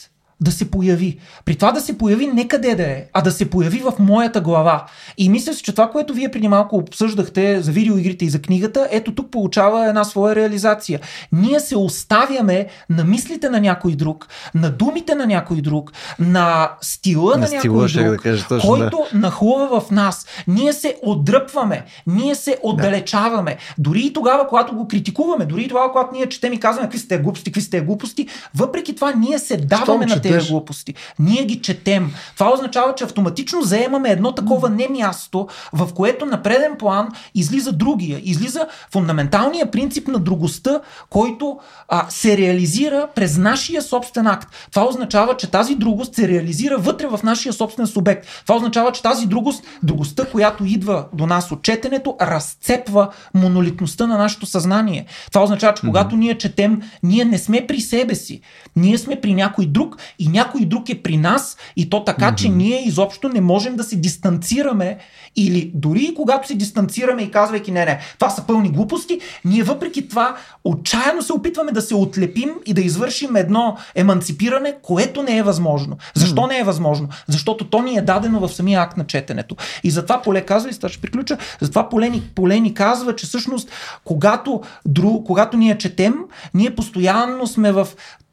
да 0.42 0.52
се 0.52 0.72
появи. 0.72 1.18
При 1.46 1.56
това 1.56 1.72
да 1.72 1.82
се 1.82 1.98
появи 1.98 2.28
не 2.28 2.48
къде 2.48 2.76
да 2.76 2.84
е, 2.84 3.06
а 3.14 3.22
да 3.22 3.32
се 3.32 3.50
появи 3.50 3.80
в 3.80 3.94
моята 4.00 4.42
глава. 4.42 4.86
И 5.18 5.30
мисля 5.30 5.54
си, 5.54 5.64
че 5.64 5.72
това, 5.72 5.90
което 5.90 6.14
вие 6.14 6.32
преди 6.32 6.48
малко 6.48 6.76
обсъждахте 6.76 7.62
за 7.62 7.72
видеоигрите 7.72 8.26
и 8.26 8.30
за 8.30 8.42
книгата, 8.42 8.88
ето 8.92 9.16
тук 9.16 9.32
получава 9.32 9.88
една 9.88 10.04
своя 10.04 10.36
реализация. 10.36 11.00
Ние 11.32 11.60
се 11.60 11.78
оставяме 11.78 12.68
на 12.90 13.04
мислите 13.04 13.50
на 13.50 13.60
някой 13.60 13.96
друг, 13.96 14.28
на 14.56 14.70
думите 14.70 15.16
на 15.16 15.26
някой 15.26 15.62
друг, 15.62 15.92
на 16.20 16.72
стила 16.82 17.32
на, 17.32 17.38
На 17.38 17.42
някой 17.42 17.60
стила, 17.60 17.90
ще 17.90 18.04
друг, 18.04 18.12
да 18.12 18.18
кажа 18.18 18.46
точно, 18.50 18.70
който 18.70 19.06
нахлува 19.14 19.82
в 19.82 19.92
нас. 19.92 20.26
Ние 20.48 20.74
се 20.74 20.96
отдръпваме, 21.04 21.86
ние 22.08 22.36
се 22.36 22.58
отдалечаваме. 22.64 23.58
Дори 23.78 24.02
и 24.02 24.14
тогава, 24.14 24.48
когато 24.48 24.76
го 24.76 24.88
критикуваме, 24.88 25.46
дори 25.46 25.64
и 25.64 25.68
тогава, 25.68 25.92
когато 25.92 26.16
ние 26.16 26.30
четем 26.30 26.54
и 26.54 26.60
казваме 26.60 26.88
какви 26.88 27.00
сте 27.00 27.18
глупости, 27.18 27.52
какви 27.52 27.62
сте 27.62 27.82
глупости, 27.82 28.28
въпреки 28.56 28.96
това 28.96 29.14
ние 29.14 29.39
се 29.39 29.58
даваме 29.58 30.06
на 30.06 30.14
четем, 30.14 30.31
четеш. 30.34 30.50
глупости. 30.50 30.94
Ние 31.20 31.46
ги 31.46 31.62
четем. 31.62 32.12
Това 32.36 32.54
означава, 32.54 32.96
че 32.96 33.04
автоматично 33.04 33.62
заемаме 33.62 34.10
едно 34.10 34.32
такова 34.32 34.70
не 34.70 34.88
място, 34.90 35.48
в 35.74 35.94
което 35.94 36.26
на 36.26 36.44
преден 36.44 36.76
план 36.80 37.10
излиза 37.36 37.72
другия. 37.72 38.22
Излиза 38.24 38.68
фундаменталния 38.92 39.72
принцип 39.72 40.08
на 40.08 40.20
другостта, 40.20 40.82
който 41.10 41.60
а, 41.88 42.06
се 42.10 42.38
реализира 42.38 43.08
през 43.16 43.38
нашия 43.38 43.82
собствен 43.82 44.28
акт. 44.28 44.50
Това 44.72 44.88
означава, 44.88 45.38
че 45.38 45.52
тази 45.52 45.76
другост 45.76 46.16
се 46.16 46.28
реализира 46.28 46.78
вътре 46.78 47.08
в 47.08 47.20
нашия 47.24 47.54
собствен 47.54 47.88
субект. 47.88 48.28
Това 48.44 48.56
означава, 48.56 48.92
че 48.92 49.02
тази 49.02 49.26
другост, 49.26 49.64
другостта, 49.84 50.26
която 50.26 50.66
идва 50.66 51.06
до 51.14 51.26
нас 51.26 51.52
от 51.52 51.62
четенето, 51.62 52.16
разцепва 52.22 53.10
монолитността 53.34 54.08
на 54.08 54.18
нашето 54.18 54.46
съзнание. 54.46 55.06
Това 55.32 55.44
означава, 55.44 55.74
че 55.74 55.82
когато 55.82 56.16
ние 56.16 56.38
четем, 56.38 56.82
ние 57.04 57.26
не 57.26 57.38
сме 57.38 57.68
при 57.68 57.82
себе 57.82 58.16
си. 58.16 58.42
Ние 58.76 58.98
сме 58.98 59.22
при 59.22 59.34
някой 59.34 59.66
друг 59.66 59.98
и 60.22 60.28
някой 60.28 60.65
друг 60.65 60.89
е 60.89 61.01
при 61.01 61.17
нас 61.17 61.57
и 61.76 61.89
то 61.89 62.03
така, 62.03 62.36
че 62.36 62.49
ние 62.49 62.88
изобщо 62.88 63.30
не 63.30 63.41
можем 63.41 63.76
да 63.76 63.84
се 63.84 63.95
дистанцираме 63.95 64.97
или 65.36 65.72
дори 65.74 66.13
когато 66.15 66.47
се 66.47 66.55
дистанцираме 66.55 67.22
и 67.22 67.32
казвайки 67.32 67.72
не, 67.72 67.86
не, 67.86 67.99
това 68.19 68.30
са 68.30 68.43
пълни 68.47 68.69
глупости, 68.69 69.19
ние 69.45 69.63
въпреки 69.63 70.09
това 70.09 70.36
отчаяно 70.63 71.22
се 71.22 71.34
опитваме 71.34 71.72
да 71.72 71.82
се 71.82 71.95
отлепим 71.95 72.49
и 72.65 72.74
да 72.74 72.82
извършим 72.82 73.36
едно 73.36 73.78
еманципиране, 73.95 74.76
което 74.82 75.24
не 75.24 75.38
е 75.38 75.43
възможно. 75.43 75.97
Защо 76.15 76.47
не 76.47 76.59
е 76.59 76.63
възможно? 76.63 77.09
Защото 77.28 77.65
то 77.65 77.82
ни 77.82 77.97
е 77.97 78.01
дадено 78.01 78.39
в 78.39 78.53
самия 78.53 78.82
акт 78.82 78.97
на 78.97 79.07
четенето. 79.07 79.55
И 79.84 79.91
затова 79.91 80.22
Поле 80.22 80.41
казва, 80.41 80.69
и 80.69 80.74
ще 80.74 81.01
приключа, 81.01 81.38
затова 81.61 81.89
Поле 81.89 82.09
ни, 82.09 82.22
Поле 82.36 82.59
ни 82.59 82.74
казва, 82.74 83.15
че 83.15 83.26
всъщност 83.26 83.69
когато, 84.03 84.61
дру, 84.86 85.24
когато 85.24 85.57
ние 85.57 85.78
четем, 85.78 86.15
ние 86.53 86.76
постоянно 86.76 87.47
сме 87.47 87.72
в 87.72 87.88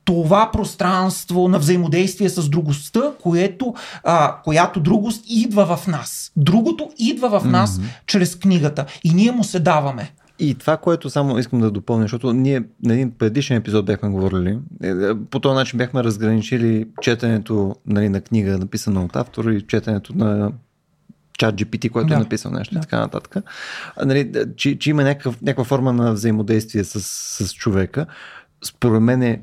това 0.09 0.51
пространство 0.53 1.49
на 1.49 1.59
взаимодействие 1.59 2.29
с 2.29 2.49
другостта, 2.49 3.03
което, 3.23 3.75
а, 4.05 4.37
която 4.45 4.81
другост 4.81 5.25
идва 5.29 5.77
в 5.77 5.87
нас. 5.87 6.33
Другото 6.37 6.91
идва 6.99 7.41
в 7.41 7.45
нас 7.45 7.79
mm-hmm. 7.79 8.01
чрез 8.07 8.37
книгата 8.37 8.87
и 9.05 9.15
ние 9.15 9.33
му 9.33 9.45
се 9.45 9.61
даваме. 9.61 10.13
И 10.39 10.55
това, 10.55 10.77
което 10.77 11.11
само 11.11 11.39
искам 11.39 11.61
да 11.61 11.71
допълня, 11.71 12.05
защото 12.05 12.33
ние 12.33 12.63
на 12.85 12.95
един 12.95 13.11
предишен 13.11 13.57
епизод 13.57 13.87
бяхме 13.87 14.09
говорили, 14.09 14.59
е, 14.83 14.89
е, 14.89 15.15
по 15.31 15.41
този 15.41 15.55
начин 15.55 15.79
бяхме 15.79 16.05
разграничили 16.05 16.87
четенето 17.03 17.77
нали, 17.87 18.09
на 18.09 18.21
книга, 18.21 18.59
написана 18.59 19.05
от 19.05 19.17
автор 19.17 19.45
и 19.45 19.67
четенето 19.67 20.17
на 20.17 20.53
чат 21.39 21.55
GPT, 21.55 21.91
който 21.91 22.09
да. 22.09 22.15
е 22.15 22.19
написал 22.19 22.53
нещо 22.53 22.75
да. 22.75 22.79
и 22.79 22.81
така 22.81 23.01
нататък. 23.01 23.45
А, 23.97 24.05
нали, 24.07 24.33
че, 24.57 24.79
че 24.79 24.91
има 24.91 25.03
някакъв, 25.03 25.43
някаква 25.43 25.65
форма 25.65 25.93
на 25.93 26.13
взаимодействие 26.13 26.85
с, 26.85 27.01
с 27.45 27.55
човека. 27.55 28.07
Според 28.65 29.03
мен 29.03 29.23
е 29.23 29.43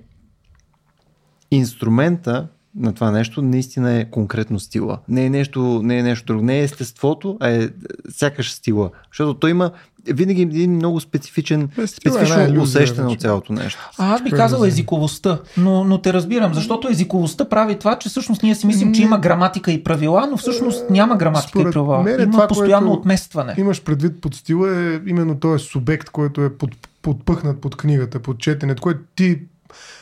инструмента 1.55 2.47
на 2.75 2.93
това 2.93 3.11
нещо 3.11 3.41
наистина 3.41 3.93
е 3.93 4.05
конкретно 4.05 4.59
стила. 4.59 4.99
Не 5.09 5.25
е 5.25 5.29
нещо, 5.29 5.81
не 5.83 5.97
е 5.97 6.03
нещо 6.03 6.25
друго. 6.25 6.45
Не 6.45 6.59
е 6.59 6.63
естеството, 6.63 7.37
а 7.39 7.49
е 7.49 7.69
сякаш 8.09 8.51
стила. 8.51 8.89
Защото 9.11 9.33
той 9.33 9.51
има 9.51 9.71
винаги 10.13 10.41
един 10.41 10.71
много 10.71 10.99
специфичен, 10.99 11.69
е 11.77 11.87
специфично 11.87 12.41
е 12.41 12.59
усещане 12.59 13.07
от 13.07 13.21
цялото 13.21 13.53
нещо. 13.53 13.89
А 13.97 14.13
аз 14.13 14.23
би 14.23 14.31
казал 14.31 14.65
езиковостта, 14.65 15.39
но, 15.57 15.83
но 15.83 16.01
те 16.01 16.13
разбирам, 16.13 16.53
защото 16.53 16.89
езиковостта 16.89 17.49
прави 17.49 17.79
това, 17.79 17.99
че 17.99 18.09
всъщност 18.09 18.43
ние 18.43 18.55
си 18.55 18.67
мислим, 18.67 18.93
че 18.93 19.01
има 19.01 19.19
граматика 19.19 19.71
и 19.71 19.83
правила, 19.83 20.27
но 20.31 20.37
всъщност 20.37 20.89
няма 20.89 21.17
граматика 21.17 21.49
Според 21.49 21.71
и 21.71 21.73
правила. 21.73 22.03
Мен, 22.03 22.21
има 22.21 22.31
това, 22.31 22.47
постоянно 22.47 22.91
отместване. 22.91 23.55
Имаш 23.57 23.83
предвид 23.83 24.21
под 24.21 24.35
стила 24.35 24.77
е 24.77 24.99
именно 25.07 25.39
този 25.39 25.63
субект, 25.63 26.09
който 26.09 26.41
е 26.41 26.57
под, 26.57 26.69
подпъхнат 27.01 27.61
под 27.61 27.77
книгата, 27.77 28.19
под 28.19 28.39
четенето, 28.39 28.81
което 28.81 28.99
ти 29.15 29.39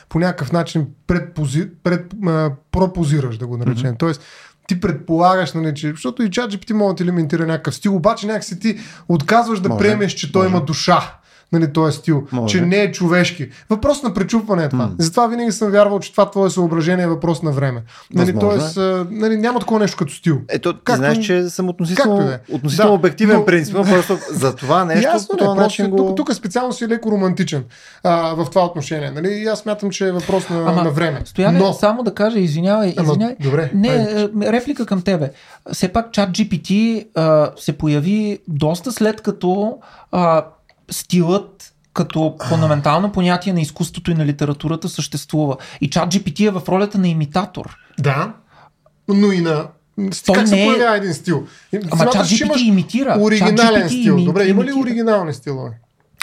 по 0.08 0.18
някакъв 0.18 0.52
начин 0.52 0.86
предпози, 1.06 1.68
пред, 1.82 2.14
а, 2.26 2.50
пропозираш, 2.70 3.38
да 3.38 3.46
го 3.46 3.56
наречем. 3.56 3.90
Mm-hmm. 3.90 3.98
Тоест, 3.98 4.22
ти 4.68 4.80
предполагаш, 4.80 5.52
нали, 5.52 5.74
че, 5.74 5.90
защото 5.90 6.22
и 6.22 6.30
ChatGPT 6.30 6.72
може 6.72 6.96
да 6.96 7.04
елементира 7.04 7.46
някакъв 7.46 7.74
стил, 7.74 7.96
обаче 7.96 8.26
някакси 8.26 8.60
ти 8.60 8.78
отказваш 9.08 9.60
да 9.60 9.68
може, 9.68 9.78
приемеш, 9.78 10.12
че 10.12 10.32
той 10.32 10.42
може. 10.42 10.56
има 10.56 10.64
душа 10.64 11.18
нали, 11.54 11.72
този 11.72 11.98
стил, 11.98 12.26
Може. 12.32 12.58
че 12.58 12.64
не 12.64 12.76
е 12.76 12.92
човешки. 12.92 13.48
Въпрос 13.70 14.02
на 14.02 14.14
пречупване 14.14 14.64
е 14.64 14.68
това. 14.68 14.84
Mm. 14.84 14.94
Затова 14.98 15.26
винаги 15.26 15.52
съм 15.52 15.70
вярвал, 15.70 16.00
че 16.00 16.12
това 16.12 16.30
твое 16.30 16.50
съображение 16.50 17.04
е 17.04 17.08
въпрос 17.08 17.42
на 17.42 17.52
време. 17.52 17.82
Нали, 18.14 18.38
тоест, 18.40 18.76
нали, 19.10 19.36
няма 19.36 19.60
такова 19.60 19.80
нещо 19.80 19.96
като 19.96 20.12
стил. 20.12 20.40
Ето, 20.48 20.72
ти 20.72 20.78
Както... 20.84 20.98
знаеш, 20.98 21.18
че 21.18 21.48
съм 21.48 21.68
относително, 21.68 22.16
да 22.16 22.38
относително 22.52 22.90
да, 22.90 22.94
обективен 22.94 23.36
но... 23.36 23.44
принцип, 23.44 23.74
просто 23.74 24.18
за 24.30 24.56
това 24.56 24.84
нещо 24.94 25.10
Ясно, 25.10 25.28
по 25.28 25.36
този 25.36 25.60
начин 25.60 25.90
го... 25.90 25.96
Тук, 25.96 26.16
тук 26.16 26.34
специално 26.34 26.72
си 26.72 26.88
леко 26.88 27.10
романтичен 27.10 27.64
а, 28.02 28.34
в 28.34 28.50
това 28.50 28.64
отношение. 28.64 29.10
Нали? 29.10 29.28
И 29.28 29.46
аз 29.46 29.58
смятам, 29.58 29.90
че 29.90 30.08
е 30.08 30.12
въпрос 30.12 30.48
на, 30.48 30.60
Ама, 30.60 30.84
на 30.84 30.90
време. 30.90 31.20
Стояне, 31.24 31.58
но... 31.58 31.72
само 31.72 32.02
да 32.02 32.14
кажа, 32.14 32.38
извинявай, 32.38 32.88
извинявай. 32.88 33.26
Ама, 33.26 33.34
добре, 33.40 33.70
не, 33.74 33.88
айде. 33.88 34.28
реплика 34.52 34.86
към 34.86 35.02
тебе. 35.02 35.30
Все 35.72 35.88
пак 35.88 36.12
чат 36.12 36.30
GPT 36.30 37.04
а, 37.14 37.50
се 37.56 37.72
появи 37.72 38.38
доста 38.48 38.92
след 38.92 39.20
като 39.20 39.78
а, 40.12 40.44
стилът 40.90 41.74
като 41.92 42.36
фундаментално 42.48 43.12
понятие 43.12 43.52
на 43.52 43.60
изкуството 43.60 44.10
и 44.10 44.14
на 44.14 44.26
литературата 44.26 44.88
съществува. 44.88 45.56
И 45.80 45.90
чат 45.90 46.14
GPT 46.14 46.46
е 46.46 46.50
в 46.50 46.62
ролята 46.68 46.98
на 46.98 47.08
имитатор. 47.08 47.76
Да, 48.00 48.32
но 49.08 49.32
и 49.32 49.40
на 49.40 49.68
той 49.96 50.34
как 50.34 50.42
не... 50.42 50.46
се 50.46 50.64
появява 50.66 50.96
един 50.96 51.14
стил? 51.14 51.46
Ама 51.90 52.10
чат 52.10 52.26
GPT 52.26 52.60
имитира. 52.60 53.16
Оригинален 53.20 53.88
стил. 53.88 54.24
Добре, 54.24 54.46
има 54.46 54.64
ли 54.64 54.72
оригинални 54.72 55.34
стилове? 55.34 55.70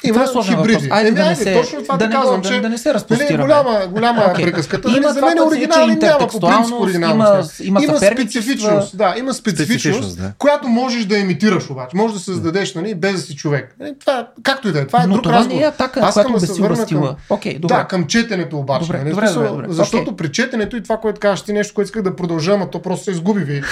Има 0.04 0.26
това 0.26 0.42
е 0.42 0.44
хибриди. 0.44 0.88
Айде 0.92 1.12
да, 1.12 1.30
не 1.30 1.36
се, 1.36 1.54
точно 1.54 1.82
това 1.84 1.98
да, 1.98 2.08
не 2.08 2.14
казвам, 2.14 2.42
че 2.42 2.62
да, 2.62 2.70
не 2.70 2.78
се 2.78 2.94
нали, 3.10 3.38
голяма, 3.38 3.80
голяма 3.90 4.22
okay. 4.22 4.44
приказката. 4.44 4.88
Нали, 4.88 4.98
има 4.98 5.14
за 5.14 5.22
мен 5.22 5.40
оригинални 5.40 5.96
няма 5.96 6.28
по 6.28 6.40
принцип 6.40 6.76
оригиналност. 6.80 7.60
Има, 7.60 7.82
има, 7.84 7.84
има 7.84 7.98
специфичност, 7.98 8.98
да, 8.98 9.16
има 9.18 9.34
специфичност, 9.34 9.82
специфичност 9.82 10.18
да. 10.18 10.32
която 10.38 10.68
можеш 10.68 11.06
да 11.06 11.18
имитираш 11.18 11.70
обаче. 11.70 11.98
Можеш 11.98 12.18
да 12.18 12.24
създадеш, 12.24 12.76
нали, 12.76 12.96
без 12.96 13.14
да 13.14 13.22
си 13.22 13.36
човек. 13.36 13.76
Нали, 13.80 13.94
това, 14.00 14.28
както 14.44 14.68
и 14.68 14.72
да 14.72 14.80
е, 14.80 14.88
това 14.88 15.04
е 15.04 15.08
Но 15.08 15.14
друг 15.14 15.24
това 15.24 15.36
разговор. 15.36 15.60
не 15.60 15.66
е 15.66 15.68
атака, 15.68 16.00
Аз 16.04 16.14
която 16.14 16.34
да 16.34 16.40
се 16.40 16.62
върна 16.62 16.86
към, 16.86 17.16
okay, 17.30 17.60
добре. 17.60 17.76
Да, 17.76 17.84
към 17.88 18.08
четенето 18.08 18.58
обаче. 18.58 18.86
Добре, 18.86 18.98
нали, 18.98 19.10
добре, 19.10 19.30
добре, 19.30 19.48
добре. 19.48 19.66
Защото 19.70 20.16
при 20.16 20.32
четенето 20.32 20.78
и 20.78 20.84
това, 20.84 20.98
което 20.98 21.20
казваш 21.20 21.42
ти 21.42 21.54
нещо, 21.54 21.74
което 21.74 21.86
исках 21.88 22.02
да 22.02 22.16
продължа, 22.16 22.58
но 22.58 22.68
то 22.68 22.82
просто 22.82 23.06
се 23.06 23.12
изгуби. 23.12 23.40
Ви. 23.40 23.64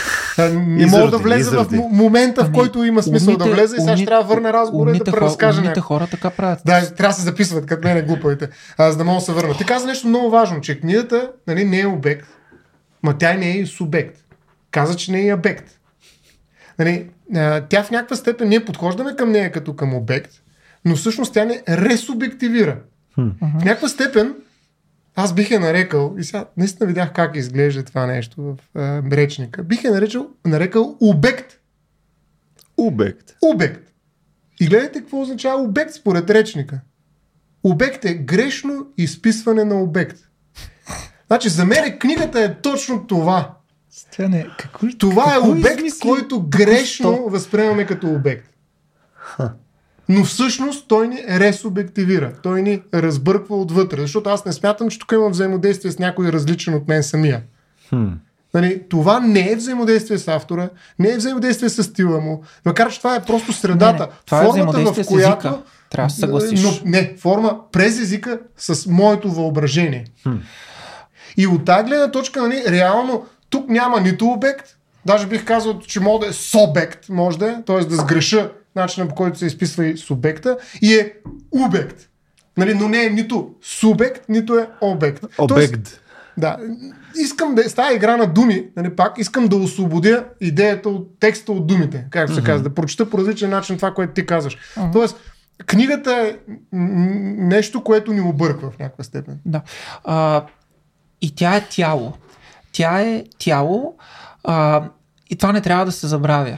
Не 0.53 0.85
мога 0.85 1.11
да 1.11 1.17
влезе 1.17 1.57
в 1.57 1.67
момента, 1.91 2.45
в 2.45 2.51
който 2.51 2.83
има 2.83 3.03
смисъл 3.03 3.37
да 3.37 3.45
влезе 3.45 3.75
и 3.75 3.79
сега 3.79 3.97
ще 3.97 4.05
трябва 4.05 4.23
да 4.23 4.29
върне 4.35 4.53
разговора 4.53 4.95
и 4.95 4.97
да 4.97 5.11
преразкаже. 5.11 5.73
хора 5.81 6.07
така 6.21 6.35
правят 6.35 6.63
трябва 6.63 7.07
да 7.07 7.13
се 7.13 7.21
записват, 7.21 7.65
като 7.65 7.87
мен 7.87 7.97
е 7.97 8.01
глупавите, 8.01 8.49
а, 8.77 8.91
за 8.91 8.97
да 8.97 9.03
мога 9.03 9.19
да 9.19 9.21
се 9.21 9.33
върна. 9.33 9.57
Ти 9.57 9.65
каза 9.65 9.87
нещо 9.87 10.07
много 10.07 10.29
важно, 10.29 10.61
че 10.61 10.79
книгата 10.79 11.31
нали, 11.47 11.65
не 11.65 11.79
е 11.79 11.87
обект, 11.87 12.27
ма 13.03 13.17
тя 13.17 13.33
не 13.33 13.51
е 13.51 13.57
и 13.57 13.65
субект. 13.65 14.17
Каза, 14.71 14.95
че 14.95 15.11
не 15.11 15.19
е 15.19 15.25
и 15.25 15.33
обект. 15.33 15.79
Нали, 16.79 17.09
а, 17.35 17.61
тя 17.61 17.83
в 17.83 17.91
някаква 17.91 18.15
степен, 18.15 18.49
ние 18.49 18.65
подхождаме 18.65 19.15
към 19.15 19.31
нея 19.31 19.51
като 19.51 19.75
към 19.75 19.93
обект, 19.93 20.31
но 20.85 20.95
всъщност 20.95 21.33
тя 21.33 21.45
не 21.45 21.63
ресубективира. 21.69 22.77
В 23.17 23.65
някаква 23.65 23.87
степен 23.87 24.35
аз 25.15 25.33
бих 25.33 25.51
е 25.51 25.59
нарекал, 25.59 26.15
и 26.19 26.23
сега 26.23 26.45
наистина 26.57 26.87
видях 26.87 27.13
как 27.13 27.35
изглежда 27.35 27.83
това 27.83 28.05
нещо 28.05 28.41
в 28.41 28.57
а, 28.75 29.01
речника, 29.11 29.63
бих 29.63 29.83
е 29.83 29.89
нарекал, 29.89 30.27
нарекал 30.45 30.97
обект. 31.01 31.53
Обект. 32.77 33.35
Обект. 33.41 33.88
И 34.59 34.67
гледайте 34.67 34.99
какво 34.99 35.21
означава 35.21 35.61
обект 35.61 35.93
според 35.93 36.29
речника. 36.29 36.79
Обект 37.63 38.05
е 38.05 38.13
грешно 38.13 38.87
изписване 38.97 39.63
на 39.63 39.81
обект. 39.81 40.17
Значи 41.27 41.49
за 41.49 41.65
мен 41.65 41.99
книгата 41.99 42.43
е 42.43 42.55
точно 42.61 43.07
това. 43.07 43.53
Стяне, 43.89 44.47
какво, 44.59 44.87
това 44.97 45.23
е 45.23 45.35
какво 45.35 45.47
е 45.47 45.51
обект, 45.51 45.77
измисли? 45.77 45.99
който 45.99 46.41
грешно 46.49 47.11
какво? 47.11 47.29
възприемаме 47.29 47.85
като 47.85 48.07
обект. 48.07 48.49
Ха. 49.13 49.53
Но 50.09 50.23
всъщност 50.23 50.87
той 50.87 51.07
ни 51.07 51.23
ресубективира. 51.29 52.33
Той 52.43 52.61
ни 52.61 52.81
разбърква 52.93 53.61
отвътре. 53.61 54.01
Защото 54.01 54.29
аз 54.29 54.45
не 54.45 54.53
смятам, 54.53 54.89
че 54.89 54.99
тук 54.99 55.11
има 55.11 55.29
взаимодействие 55.29 55.91
с 55.91 55.99
някой 55.99 56.31
различен 56.31 56.73
от 56.73 56.87
мен 56.87 57.03
самия. 57.03 57.43
Хм. 57.89 58.07
Нали, 58.53 58.83
това 58.89 59.19
не 59.19 59.51
е 59.51 59.55
взаимодействие 59.55 60.17
с 60.17 60.27
автора, 60.27 60.69
не 60.99 61.09
е 61.09 61.17
взаимодействие 61.17 61.69
с 61.69 61.83
стила 61.83 62.19
му, 62.19 62.43
макар 62.65 62.91
че 62.91 62.97
това 62.97 63.15
е 63.15 63.23
просто 63.23 63.53
средата. 63.53 64.03
Не, 64.03 64.05
не. 64.05 64.11
Това 64.25 64.41
е 64.41 64.45
формата, 64.45 64.81
е 64.81 64.83
в 64.83 65.07
която. 65.07 65.47
Езика. 65.47 65.61
Трябва 65.89 66.07
да 66.07 66.13
се 66.13 66.19
съгласиш. 66.19 66.63
Но, 66.63 66.71
не, 66.85 67.15
форма 67.17 67.59
през 67.71 67.99
езика 67.99 68.39
с 68.57 68.87
моето 68.87 69.31
въображение. 69.31 70.05
Хм. 70.23 70.35
И 71.37 71.47
от 71.47 71.65
тази 71.65 71.85
гледна 71.85 72.11
точка, 72.11 72.41
нали, 72.41 72.63
реално, 72.67 73.25
тук 73.49 73.69
няма 73.69 74.01
нито 74.01 74.25
обект, 74.25 74.77
даже 75.05 75.27
бих 75.27 75.45
казал, 75.45 75.79
че 75.79 75.99
може 75.99 76.19
да 76.19 76.27
е 76.27 76.33
субект, 76.33 77.09
може 77.09 77.37
да 77.39 77.49
е, 77.49 77.55
т.е. 77.65 77.79
да 77.79 77.95
сгреша 77.95 78.51
начина 78.75 79.07
по 79.07 79.15
който 79.15 79.39
се 79.39 79.45
изписва 79.45 79.85
и 79.85 79.97
субекта, 79.97 80.57
и 80.81 80.93
е 80.93 81.13
обект. 81.51 82.09
Нали, 82.57 82.73
но 82.73 82.87
не 82.87 83.05
е 83.05 83.09
нито 83.09 83.49
субект, 83.61 84.29
нито 84.29 84.57
е 84.57 84.69
обект. 84.81 85.23
Обект. 85.37 85.71
Тоест, 85.71 86.01
да. 86.39 86.57
Искам 87.15 87.55
да. 87.55 87.69
Става 87.69 87.93
игра 87.93 88.17
на 88.17 88.27
думи, 88.27 88.67
нали, 88.75 88.95
пак, 88.95 89.17
искам 89.17 89.47
да 89.47 89.55
освободя 89.55 90.25
идеята 90.41 90.89
от 90.89 91.19
текста 91.19 91.51
от 91.51 91.67
думите, 91.67 92.05
както 92.09 92.33
се 92.33 92.41
mm-hmm. 92.41 92.45
казва, 92.45 92.69
да 92.69 92.75
прочета 92.75 93.09
по 93.09 93.17
различен 93.17 93.49
начин 93.49 93.75
това, 93.77 93.93
което 93.93 94.13
ти 94.13 94.25
казваш. 94.25 94.57
Mm-hmm. 94.57 94.93
Тоест, 94.93 95.17
книгата 95.65 96.11
е 96.11 96.55
нещо, 96.71 97.83
което 97.83 98.13
ни 98.13 98.21
обърква 98.21 98.71
в 98.71 98.79
някаква 98.79 99.03
степен. 99.03 99.39
Да. 99.45 99.61
А, 100.03 100.43
и 101.21 101.35
тя 101.35 101.55
е 101.55 101.65
тяло. 101.69 102.13
Тя 102.71 103.01
е 103.01 103.23
тяло 103.39 103.95
а, 104.43 104.83
и 105.29 105.35
това 105.35 105.51
не 105.51 105.61
трябва 105.61 105.85
да 105.85 105.91
се 105.91 106.07
забравя. 106.07 106.57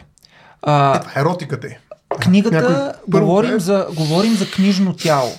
А, 0.61 0.95
Ето, 0.95 1.19
еротиката 1.19 1.67
е. 1.67 1.77
Книгата 2.19 2.61
Някой- 2.61 3.19
говорим, 3.19 3.55
е- 3.55 3.59
за, 3.59 3.88
говорим 3.95 4.34
за 4.34 4.51
книжно 4.51 4.93
тяло. 4.93 5.32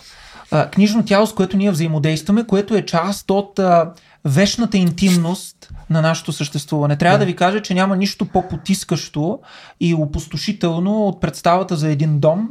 А, 0.50 0.70
книжно 0.70 1.04
тяло, 1.04 1.26
с 1.26 1.34
което 1.34 1.56
ние 1.56 1.70
взаимодействаме, 1.70 2.46
което 2.46 2.74
е 2.74 2.86
част 2.86 3.30
от 3.30 3.58
а, 3.58 3.92
вечната 4.24 4.78
интимност 4.78 5.70
на 5.90 6.02
нашето 6.02 6.32
съществуване. 6.32 6.96
Трябва 6.96 7.18
да 7.18 7.24
ви 7.24 7.36
кажа, 7.36 7.62
че 7.62 7.74
няма 7.74 7.96
нищо 7.96 8.24
по-потискащо 8.24 9.38
и 9.80 9.94
опустошително 9.94 11.06
от 11.06 11.20
представата 11.20 11.76
за 11.76 11.88
един 11.88 12.20
дом, 12.20 12.48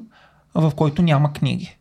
в 0.56 0.72
който 0.76 1.02
няма 1.02 1.34
книги. 1.34 1.78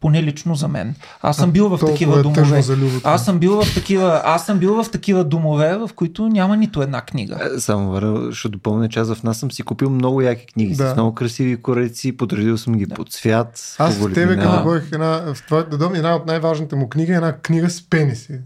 Поне 0.00 0.22
лично 0.22 0.54
за 0.54 0.68
мен. 0.68 0.94
Аз 1.22 1.36
съм 1.36 1.50
бил 1.50 1.68
в 1.68 1.86
такива 1.86 2.18
е 2.20 2.22
домове. 2.22 2.62
Аз 3.04 3.24
съм 3.24 3.38
бил 3.38 3.62
в 3.62 3.74
такива, 3.74 4.22
аз 4.24 4.46
съм 4.46 4.58
бил 4.58 4.82
в 4.82 4.90
такива 4.90 5.24
домове, 5.24 5.76
в 5.76 5.90
които 5.94 6.28
няма 6.28 6.56
нито 6.56 6.82
една 6.82 7.00
книга. 7.00 7.50
Е, 7.56 7.60
Само 7.60 7.90
Вара, 7.90 8.32
ще 8.32 8.48
допълня, 8.48 8.88
че 8.88 9.00
аз 9.00 9.14
в 9.14 9.22
нас 9.22 9.38
съм 9.38 9.52
си 9.52 9.62
купил 9.62 9.90
много 9.90 10.22
яки 10.22 10.46
книги 10.46 10.74
Да. 10.74 10.90
с 10.90 10.94
много 10.94 11.14
красиви 11.14 11.56
кореци, 11.56 12.16
подредил 12.16 12.58
съм 12.58 12.74
ги 12.74 12.86
по 12.86 13.04
цвят. 13.04 13.76
Аз 13.78 13.98
по 13.98 14.08
в 14.08 14.12
тебе, 14.12 14.36
като 14.36 14.62
ходих 14.62 14.88
една, 14.92 15.34
в 15.34 15.46
твоята 15.46 15.78
дом, 15.78 15.94
една 15.94 16.16
от 16.16 16.26
най-важните 16.26 16.76
му 16.76 16.88
книги 16.88 17.12
е 17.12 17.14
една 17.14 17.32
книга 17.32 17.70
с 17.70 17.90
пениси. 17.90 18.40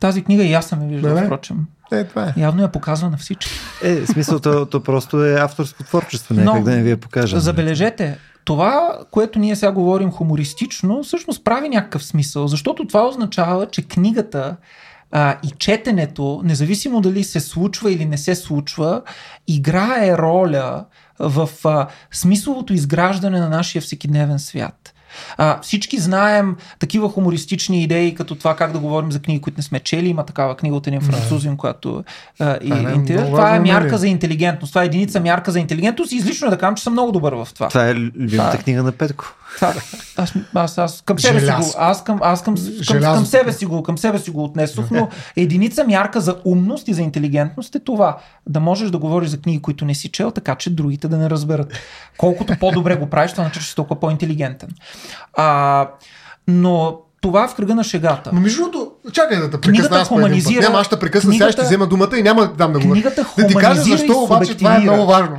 Тази 0.00 0.24
книга 0.24 0.44
и 0.44 0.52
аз 0.52 0.66
съм 0.66 0.82
я 0.82 0.88
виждал, 0.88 1.14
Да, 1.14 1.20
не? 1.20 1.26
впрочем. 1.26 1.56
Е, 1.92 2.04
това 2.04 2.24
е. 2.24 2.40
Явно 2.40 2.62
я 2.62 2.72
показва 2.72 3.10
на 3.10 3.16
всички. 3.16 3.50
Е, 3.82 4.00
в 4.00 4.06
смисъл, 4.06 4.40
то, 4.40 4.66
то 4.66 4.82
просто 4.82 5.24
е 5.24 5.34
авторско 5.34 5.82
творчество, 5.82 6.34
нека 6.34 6.54
Но, 6.54 6.62
да 6.62 6.70
не 6.70 6.82
ви 6.82 6.90
я 6.90 6.96
покажа. 6.96 7.40
Забележете, 7.40 8.18
това, 8.44 8.98
което 9.10 9.38
ние 9.38 9.56
сега 9.56 9.72
говорим 9.72 10.10
хумористично, 10.10 11.02
всъщност 11.02 11.44
прави 11.44 11.68
някакъв 11.68 12.04
смисъл, 12.04 12.48
защото 12.48 12.86
това 12.86 13.06
означава, 13.08 13.66
че 13.66 13.82
книгата 13.82 14.56
а, 15.12 15.36
и 15.44 15.50
четенето, 15.50 16.40
независимо 16.44 17.00
дали 17.00 17.24
се 17.24 17.40
случва 17.40 17.92
или 17.92 18.04
не 18.04 18.18
се 18.18 18.34
случва, 18.34 19.02
играе 19.46 20.18
роля 20.18 20.84
в 21.18 21.48
а, 21.64 21.86
смисловото 22.12 22.72
изграждане 22.72 23.40
на 23.40 23.48
нашия 23.48 23.82
всекидневен 23.82 24.38
свят. 24.38 24.94
А, 25.36 25.60
всички 25.60 25.98
знаем 25.98 26.56
такива 26.78 27.08
хумористични 27.08 27.82
идеи, 27.82 28.14
като 28.14 28.34
това 28.34 28.56
как 28.56 28.72
да 28.72 28.78
говорим 28.78 29.12
за 29.12 29.20
книги, 29.20 29.40
които 29.40 29.58
не 29.58 29.62
сме 29.62 29.80
чели. 29.80 30.08
Има 30.08 30.26
такава 30.26 30.56
книга 30.56 30.76
от 30.76 30.86
един 30.86 31.00
французин, 31.00 31.56
която 31.56 32.04
а, 32.38 32.58
и, 32.62 32.72
е 32.72 32.74
интеле- 32.74 33.12
много 33.12 33.30
това 33.30 33.48
е 33.48 33.50
важно 33.50 33.66
мярка 33.66 33.80
умение. 33.80 33.98
за 33.98 34.08
интелигентност. 34.08 34.70
Това 34.70 34.82
е 34.82 34.86
единица 34.86 35.20
мярка 35.20 35.52
за 35.52 35.60
интелигентност 35.60 36.12
и 36.12 36.16
излично 36.16 36.46
е 36.46 36.50
да 36.50 36.58
кажам, 36.58 36.74
че 36.74 36.82
съм 36.82 36.92
много 36.92 37.12
добър 37.12 37.32
в 37.32 37.48
това. 37.54 37.68
Това 37.68 37.88
е 37.88 37.94
любимата 37.94 38.36
Това 38.36 38.60
е. 38.60 38.62
книга 38.62 38.82
на 38.82 38.92
Петко. 38.92 39.24
Това, 39.54 39.74
аз, 40.16 40.34
аз, 40.54 40.78
аз 40.78 41.02
към 41.06 41.18
себе 41.18 41.40
си 41.40 41.46
го, 41.46 41.74
аз 41.78 42.04
към, 42.04 42.18
аз 42.22 42.42
към, 42.42 42.54
към, 42.88 43.00
към, 43.00 43.26
себе 43.26 43.52
си 43.52 43.66
го, 43.66 43.82
към 43.82 43.98
себе 43.98 44.18
си 44.18 44.30
го 44.30 44.44
отнесох, 44.44 44.90
но 44.90 45.08
единица 45.36 45.84
мярка 45.84 46.20
за 46.20 46.36
умност 46.44 46.88
и 46.88 46.94
за 46.94 47.02
интелигентност 47.02 47.74
е 47.74 47.80
това. 47.80 48.18
Да 48.48 48.60
можеш 48.60 48.90
да 48.90 48.98
говориш 48.98 49.28
за 49.28 49.40
книги, 49.40 49.62
които 49.62 49.84
не 49.84 49.94
си 49.94 50.08
чел, 50.08 50.30
така 50.30 50.54
че 50.54 50.70
другите 50.70 51.08
да 51.08 51.18
не 51.18 51.30
разберат. 51.30 51.72
Колкото 52.16 52.56
по-добре 52.60 52.96
го 52.96 53.06
правиш, 53.06 53.30
това 53.32 53.44
значи, 53.44 53.60
че 53.60 53.66
си 53.66 53.74
толкова 53.74 54.00
по-интелигентен. 54.00 54.68
А, 55.34 55.88
но 56.48 56.98
това 57.20 57.48
в 57.48 57.54
кръга 57.54 57.74
на 57.74 57.84
шегата. 57.84 58.30
Но 58.32 58.40
между 58.40 58.62
другото, 58.62 58.92
чакай 59.12 59.38
да 59.38 59.50
те 59.50 59.60
прекъсна 59.62 59.98
аз 59.98 60.08
хуманизира- 60.08 60.60
Няма, 60.60 60.78
аз 60.78 60.86
ще 60.86 60.98
прекъсна, 60.98 61.32
сега 61.32 61.36
книгата- 61.36 61.52
ще 61.52 61.60
ти 61.60 61.66
взема 61.66 61.86
думата 61.86 62.08
и 62.16 62.22
няма 62.22 62.40
да 62.42 62.48
дам 62.48 62.72
да 62.72 62.78
говоря. 62.78 62.92
Книгата 62.94 63.26
Да 63.38 63.46
ти 63.46 63.54
кажа 63.54 63.82
защо 63.82 64.12
обаче 64.14 64.56
това 64.56 64.76
е 64.76 64.80
много 64.80 65.06
важно. 65.06 65.36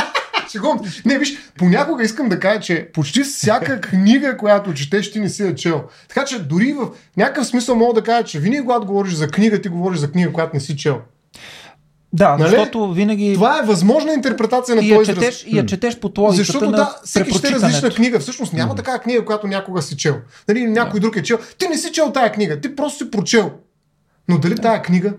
Шегувам. 0.52 0.80
Не, 1.04 1.18
виж, 1.18 1.34
понякога 1.58 2.04
искам 2.04 2.28
да 2.28 2.40
кажа, 2.40 2.60
че 2.60 2.88
почти 2.94 3.22
всяка 3.22 3.80
книга, 3.80 4.36
която 4.36 4.74
четеш, 4.74 5.12
ти 5.12 5.20
не 5.20 5.28
си 5.28 5.42
я 5.42 5.54
чел. 5.54 5.82
Така 6.08 6.24
че 6.24 6.38
дори 6.38 6.72
в 6.72 6.86
някакъв 7.16 7.46
смисъл 7.46 7.76
мога 7.76 7.94
да 7.94 8.02
кажа, 8.02 8.24
че 8.24 8.38
винаги 8.38 8.62
когато 8.62 8.86
говориш 8.86 9.12
за 9.12 9.28
книга, 9.28 9.60
ти 9.60 9.68
говориш 9.68 9.98
за 9.98 10.10
книга, 10.10 10.32
която 10.32 10.50
не 10.54 10.60
си 10.60 10.76
чел. 10.76 10.98
Да, 12.12 12.36
Нали? 12.36 12.50
защото 12.50 12.92
винаги 12.92 13.34
Това 13.34 13.58
е 13.58 13.62
възможна 13.62 14.12
интерпретация 14.12 14.76
на 14.76 14.82
и 14.82 14.88
този 14.88 15.10
израз. 15.10 15.24
четеш, 15.24 15.44
и 15.46 15.58
я 15.58 15.66
четеш 15.66 15.98
по 15.98 16.12
логиката 16.18 16.36
Защото 16.36 16.64
на 16.64 16.76
да, 16.76 16.96
всеки 17.04 17.34
ще 17.38 17.48
е 17.48 17.50
различна 17.50 17.90
книга. 17.90 18.20
Всъщност 18.20 18.52
няма 18.52 18.74
такава 18.74 18.98
книга, 18.98 19.24
която 19.24 19.46
някога 19.46 19.82
си 19.82 19.96
чел. 19.96 20.16
Нали, 20.48 20.66
някой 20.66 21.00
друг 21.00 21.16
е 21.16 21.22
чел. 21.22 21.38
Ти 21.58 21.68
не 21.68 21.78
си 21.78 21.92
чел 21.92 22.12
тая 22.12 22.32
книга, 22.32 22.60
ти 22.60 22.76
просто 22.76 23.04
си 23.04 23.10
прочел. 23.10 23.50
Но 24.28 24.38
дали 24.38 24.56
тая 24.56 24.82
книга? 24.82 25.12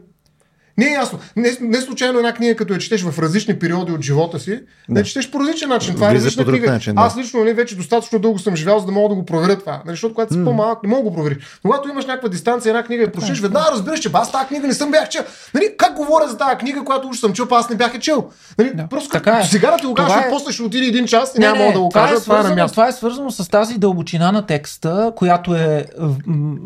Не 0.78 0.86
е 0.86 0.92
ясно. 0.92 1.20
Не, 1.36 1.58
не 1.62 1.82
случайно 1.82 2.18
една 2.20 2.34
книга, 2.34 2.56
като 2.56 2.74
я 2.74 2.80
четеш 2.80 3.02
в 3.04 3.20
различни 3.20 3.60
периоди 3.60 3.92
от 3.92 4.02
живота 4.02 4.40
си, 4.40 4.60
да 4.90 5.00
я 5.00 5.06
четеш 5.06 5.32
по 5.32 5.40
различен 5.40 5.70
начин. 5.70 5.96
Това 5.96 6.12
е 6.12 6.14
различна 6.16 6.46
книга. 6.46 6.72
начин, 6.72 6.96
да. 6.96 7.02
Аз 7.02 7.18
лично 7.18 7.40
нали, 7.40 7.54
вече 7.54 7.76
достатъчно 7.76 8.20
дълго 8.20 8.40
съм 8.40 8.56
живял, 8.56 8.80
за 8.80 8.86
да 8.86 8.92
мога 8.92 9.10
да 9.10 9.16
го 9.16 9.26
проверя 9.26 9.60
това. 9.60 9.72
Нали, 9.72 9.94
защото 9.94 10.14
когато 10.14 10.34
си 10.34 10.44
по-малък, 10.44 10.84
не 10.84 10.90
мога 10.90 11.04
да 11.04 11.10
го 11.10 11.16
провериш. 11.16 11.38
Но 11.64 11.72
когато 11.72 11.90
имаш 11.90 12.06
някаква 12.06 12.30
дистанция, 12.30 12.70
една 12.70 12.84
книга 12.84 13.04
я 13.04 13.12
прочиш, 13.12 13.40
веднага 13.40 13.72
разбираш, 13.72 14.00
че 14.00 14.10
аз 14.14 14.32
тази 14.32 14.46
книга 14.48 14.68
не 14.68 14.74
съм 14.74 14.92
бях 14.92 15.10
чел. 15.10 15.22
Нали, 15.54 15.66
как 15.78 15.96
говоря 15.96 16.28
за 16.28 16.38
тази 16.38 16.58
книга, 16.58 16.84
която 16.84 17.08
уж 17.08 17.18
съм 17.18 17.34
па 17.50 17.56
аз 17.58 17.70
не 17.70 17.76
бях 17.76 18.00
чел. 18.00 18.26
Нали, 18.58 18.72
Да, 18.74 18.88
просто 18.88 19.10
така 19.10 19.32
като 19.32 19.44
е. 19.44 19.48
сега 19.48 19.72
да 19.72 19.78
ти 19.78 19.86
го 19.86 19.94
кажа, 19.94 20.08
Това 20.08 20.22
е- 20.22 20.30
после 20.30 20.52
ще 20.52 20.64
отиде 20.64 20.86
един 20.86 21.06
час 21.08 21.34
и 21.36 21.40
Не, 21.40 21.46
няма 21.46 21.60
не, 21.60 21.72
да 21.74 21.80
го 21.80 21.90
това 21.90 22.02
кажа. 22.02 22.14
Е 22.14 22.20
Това 22.20 22.36
е 22.36 22.38
свързано, 22.38 22.56
място. 22.56 22.74
това 22.76 22.88
е 22.88 22.92
свързано 22.92 23.32
с 23.32 23.50
тази 23.50 23.78
дълбочина 23.78 24.32
на 24.32 24.46
текста, 24.46 25.12
която 25.16 25.56
е. 25.56 25.86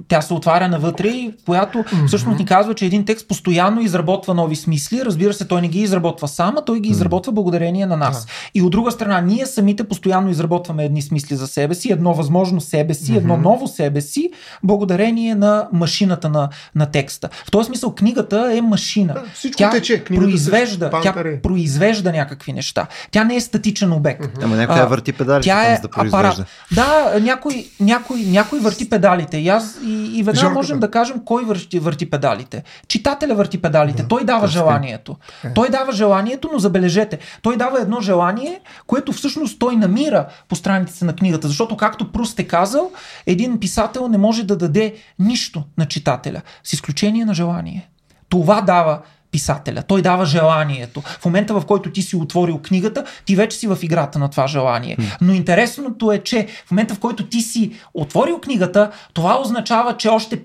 Тя 0.07 0.21
се 0.21 0.33
отваря 0.33 0.67
навътре 0.67 1.07
и 1.07 1.33
която 1.45 1.83
всъщност 2.07 2.39
ни 2.39 2.45
казва, 2.45 2.73
че 2.73 2.85
един 2.85 3.05
текст 3.05 3.27
постоянно 3.27 3.81
изработва 3.97 4.33
нови 4.33 4.55
смисли. 4.55 5.05
Разбира 5.05 5.33
се, 5.33 5.47
той 5.47 5.61
не 5.61 5.67
ги 5.67 5.79
изработва 5.79 6.27
сам, 6.27 6.55
а 6.57 6.61
той 6.61 6.79
ги 6.79 6.89
изработва 6.89 7.31
благодарение 7.31 7.85
на 7.85 7.97
нас. 7.97 8.27
И 8.53 8.61
от 8.61 8.71
друга 8.71 8.91
страна, 8.91 9.21
ние 9.21 9.45
самите 9.45 9.83
постоянно 9.83 10.29
изработваме 10.29 10.85
едни 10.85 11.01
смисли 11.01 11.35
за 11.35 11.47
себе 11.47 11.75
си, 11.75 11.91
едно 11.91 12.13
възможно 12.13 12.61
себе 12.61 12.93
си, 12.93 13.17
едно 13.17 13.37
ново 13.37 13.67
себе 13.67 14.01
си, 14.01 14.29
благодарение 14.63 15.35
на 15.35 15.67
машината 15.73 16.29
на, 16.29 16.49
на 16.75 16.85
текста. 16.85 17.29
В 17.47 17.51
този 17.51 17.67
смисъл, 17.67 17.95
книгата 17.95 18.49
е 18.53 18.61
машина. 18.61 19.13
Да, 19.13 19.23
всичко 19.33 19.57
тя 19.57 19.69
тече. 19.69 20.03
Книгата 20.03 20.27
произвежда, 20.27 20.89
тя 21.03 21.13
произвежда 21.43 22.11
някакви 22.11 22.53
неща. 22.53 22.87
Тя 23.11 23.23
не 23.23 23.35
е 23.35 23.41
статичен 23.41 23.93
обект. 23.93 24.43
Ама 24.43 24.55
някой 24.55 24.85
върти 24.85 25.13
педалите 25.13 25.49
Тя 25.49 25.63
е 25.63 25.79
да 25.81 25.87
апарат. 25.87 26.11
произвежда. 26.11 26.45
Да, 26.75 27.19
някой, 27.21 27.67
някой, 27.79 28.19
някой 28.21 28.59
върти 28.59 28.89
педалите. 28.89 29.37
И, 29.37 29.49
аз, 29.49 29.79
и, 29.85 30.19
и 30.19 30.23
веднага 30.23 30.49
можем 30.49 30.79
да 30.79 30.91
кажем 30.91 31.15
кой 31.25 31.45
върти, 31.45 31.79
върти 31.79 32.09
педалите. 32.09 32.63
Читателя 32.87 33.35
върти 33.35 33.57
педалите. 33.57 33.86
Той 34.07 34.23
дава 34.23 34.47
желанието. 34.47 35.15
Той 35.55 35.69
дава 35.69 35.91
желанието, 35.91 36.49
но 36.53 36.59
забележете, 36.59 37.19
той 37.41 37.57
дава 37.57 37.81
едно 37.81 38.01
желание, 38.01 38.59
което 38.87 39.11
всъщност 39.11 39.59
той 39.59 39.75
намира 39.75 40.25
по 40.47 40.55
страниците 40.55 41.05
на 41.05 41.15
книгата. 41.15 41.47
Защото, 41.47 41.77
както 41.77 42.11
Пруст 42.11 42.39
е 42.39 42.43
казал, 42.43 42.91
един 43.25 43.59
писател 43.59 44.07
не 44.07 44.17
може 44.17 44.43
да 44.43 44.57
даде 44.57 44.95
нищо 45.19 45.63
на 45.77 45.85
читателя, 45.85 46.41
с 46.63 46.73
изключение 46.73 47.25
на 47.25 47.33
желание. 47.33 47.89
Това 48.29 48.61
дава 48.61 49.01
писателя. 49.31 49.83
Той 49.83 50.01
дава 50.01 50.25
желанието. 50.25 51.01
В 51.01 51.25
момента, 51.25 51.53
в 51.53 51.65
който 51.65 51.91
ти 51.91 52.01
си 52.01 52.15
отворил 52.15 52.59
книгата, 52.63 53.05
ти 53.25 53.35
вече 53.35 53.57
си 53.57 53.67
в 53.67 53.77
играта 53.81 54.19
на 54.19 54.29
това 54.29 54.47
желание. 54.47 54.97
Но 55.21 55.33
интересното 55.33 56.11
е, 56.11 56.19
че 56.19 56.47
в 56.65 56.71
момента, 56.71 56.93
в 56.93 56.99
който 56.99 57.25
ти 57.25 57.41
си 57.41 57.71
отворил 57.93 58.39
книгата, 58.41 58.91
това 59.13 59.41
означава, 59.41 59.97
че 59.97 60.09
още 60.09 60.41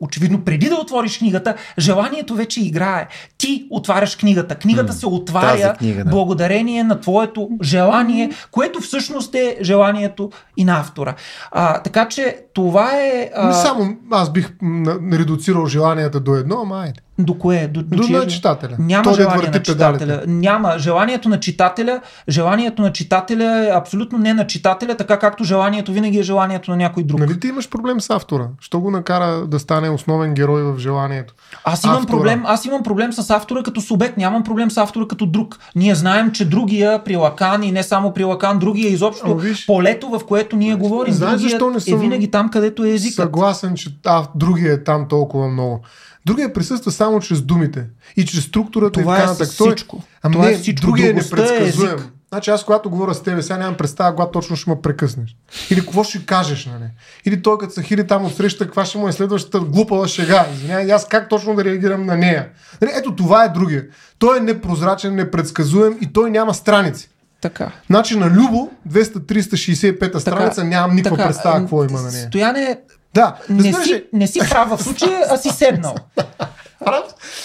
Очевидно, 0.00 0.44
преди 0.44 0.68
да 0.68 0.74
отвориш 0.74 1.18
книгата, 1.18 1.54
желанието 1.78 2.34
вече 2.34 2.60
играе. 2.60 3.06
Ти 3.38 3.66
отваряш 3.70 4.16
книгата. 4.16 4.54
Книгата 4.54 4.92
се 4.92 5.06
отваря 5.06 5.74
книга, 5.74 6.04
да. 6.04 6.10
благодарение 6.10 6.84
на 6.84 7.00
твоето 7.00 7.48
желание, 7.62 8.30
което 8.50 8.80
всъщност 8.80 9.34
е 9.34 9.56
желанието 9.62 10.30
и 10.56 10.64
на 10.64 10.80
автора. 10.80 11.14
А, 11.50 11.82
така 11.82 12.08
че 12.08 12.36
това 12.58 12.90
е. 12.94 13.30
А, 13.36 13.46
Не 13.46 13.54
само 13.54 13.96
аз 14.10 14.30
бих 14.30 14.52
редуцирал 15.12 15.66
желанията 15.66 16.20
до 16.20 16.34
едно, 16.34 16.56
ама 16.62 16.76
айде. 16.76 17.00
До 17.20 17.34
кое? 17.34 17.68
До, 17.68 17.82
До 17.82 18.02
чие- 18.02 18.16
на 18.16 18.26
читателя. 18.26 18.76
Няма 18.78 19.02
Той 19.04 19.14
желание 19.14 19.48
на 19.48 19.62
читателя. 19.62 19.98
педалите. 19.98 20.26
Няма. 20.28 20.74
Желанието 20.78 21.28
на 21.28 21.40
читателя, 21.40 22.00
желанието 22.28 22.82
на 22.82 22.92
читателя 22.92 23.44
е 23.64 23.70
абсолютно 23.70 24.18
не 24.18 24.34
на 24.34 24.46
читателя, 24.46 24.96
така 24.96 25.18
както 25.18 25.44
желанието 25.44 25.92
винаги 25.92 26.18
е 26.18 26.22
желанието 26.22 26.70
на 26.70 26.76
някой 26.76 27.02
друг. 27.02 27.20
Нали 27.20 27.40
ти 27.40 27.48
имаш 27.48 27.68
проблем 27.68 28.00
с 28.00 28.10
автора? 28.10 28.48
Що 28.60 28.80
го 28.80 28.90
накара 28.90 29.46
да 29.46 29.58
стане 29.58 29.90
основен 29.90 30.34
герой 30.34 30.62
в 30.64 30.78
желанието? 30.78 31.34
Аз 31.64 31.84
имам, 31.84 31.96
Автора. 31.96 32.10
проблем, 32.10 32.42
аз 32.46 32.64
имам 32.64 32.82
проблем 32.82 33.12
с 33.12 33.30
автора 33.30 33.62
като 33.62 33.80
субект, 33.80 34.16
нямам 34.16 34.42
проблем 34.42 34.70
с 34.70 34.76
автора 34.78 35.06
като 35.06 35.26
друг. 35.26 35.58
Ние 35.76 35.94
знаем, 35.94 36.32
че 36.32 36.44
другия 36.46 37.04
при 37.04 37.16
Лакан 37.16 37.62
и 37.62 37.72
не 37.72 37.82
само 37.82 38.12
при 38.12 38.24
Лакан, 38.24 38.58
другия 38.58 38.88
изобщо 38.88 39.34
виж- 39.36 39.66
полето, 39.66 40.08
в 40.08 40.20
което 40.20 40.56
ние 40.56 40.74
говорим, 40.74 41.14
Знаеш 41.14 41.40
защо 41.40 41.70
не 41.70 41.76
е 41.76 41.80
съм 41.80 41.98
винаги 42.00 42.30
там, 42.30 42.47
където 42.50 42.84
е 42.84 42.90
езикът. 42.90 43.14
Съгласен, 43.14 43.74
че 43.74 43.98
а, 44.04 44.26
другия 44.34 44.72
е 44.72 44.84
там 44.84 45.08
толкова 45.08 45.48
много. 45.48 45.80
Другия 46.26 46.52
присъства 46.52 46.90
само 46.90 47.20
чрез 47.20 47.42
думите 47.42 47.84
и 48.16 48.24
чрез 48.26 48.44
структурата 48.44 49.00
Това 49.00 49.14
и 49.14 49.16
е 49.16 49.20
така 49.20 49.32
нататък. 49.32 49.56
Той- 49.58 49.70
всичко. 49.70 50.02
Ами 50.22 50.32
Това 50.32 50.44
не, 50.44 50.52
е 50.52 50.58
всичко. 50.58 50.86
другия 50.86 51.06
е 51.06 51.10
е 51.10 51.12
непредсказуем. 51.12 51.94
език. 51.94 52.08
Значи 52.28 52.50
аз 52.50 52.64
когато 52.64 52.90
говоря 52.90 53.14
с 53.14 53.22
тебе, 53.22 53.42
сега 53.42 53.58
нямам 53.58 53.76
представа, 53.76 54.14
когато 54.14 54.30
точно 54.32 54.56
ще 54.56 54.70
ме 54.70 54.80
прекъснеш. 54.82 55.36
Или 55.70 55.80
какво 55.80 56.04
ще 56.04 56.26
кажеш, 56.26 56.66
нали? 56.66 56.90
Или 57.24 57.42
той 57.42 57.58
като 57.58 57.72
се 57.72 57.82
хили 57.82 58.06
там 58.06 58.24
от 58.24 58.34
среща, 58.34 58.64
каква 58.64 58.84
ще 58.84 58.98
му 58.98 59.08
е 59.08 59.12
следващата 59.12 59.60
глупава 59.60 60.08
шега. 60.08 60.46
Извинявай, 60.54 60.92
аз 60.92 61.08
как 61.08 61.28
точно 61.28 61.54
да 61.54 61.64
реагирам 61.64 62.06
на 62.06 62.16
нея. 62.16 62.48
Нали, 62.80 62.90
ето 62.94 63.16
това 63.16 63.44
е 63.44 63.48
другия. 63.48 63.84
Той 64.18 64.38
е 64.38 64.40
непрозрачен, 64.40 65.14
непредсказуем 65.14 65.98
и 66.00 66.12
той 66.12 66.30
няма 66.30 66.54
страници. 66.54 67.08
Така. 67.40 67.70
Значи 67.86 68.16
на 68.16 68.26
Любо, 68.26 68.70
200-365 68.88 70.18
страница, 70.18 70.64
нямам 70.64 70.96
никаква 70.96 71.16
така, 71.16 71.28
представа 71.28 71.58
какво 71.58 71.84
има 71.84 72.00
на 72.00 72.10
нея. 72.12 72.26
Стояне, 72.26 72.78
Да, 73.14 73.36
не 73.50 73.58
разбираш 73.58 73.86
ли? 73.86 73.90
си, 73.90 74.04
не 74.12 74.26
си 74.26 74.40
прав 74.40 74.68
в 74.70 74.82
случая, 74.82 75.24
а 75.30 75.36
си 75.36 75.48
седнал. 75.48 75.94
Прав, 76.84 77.04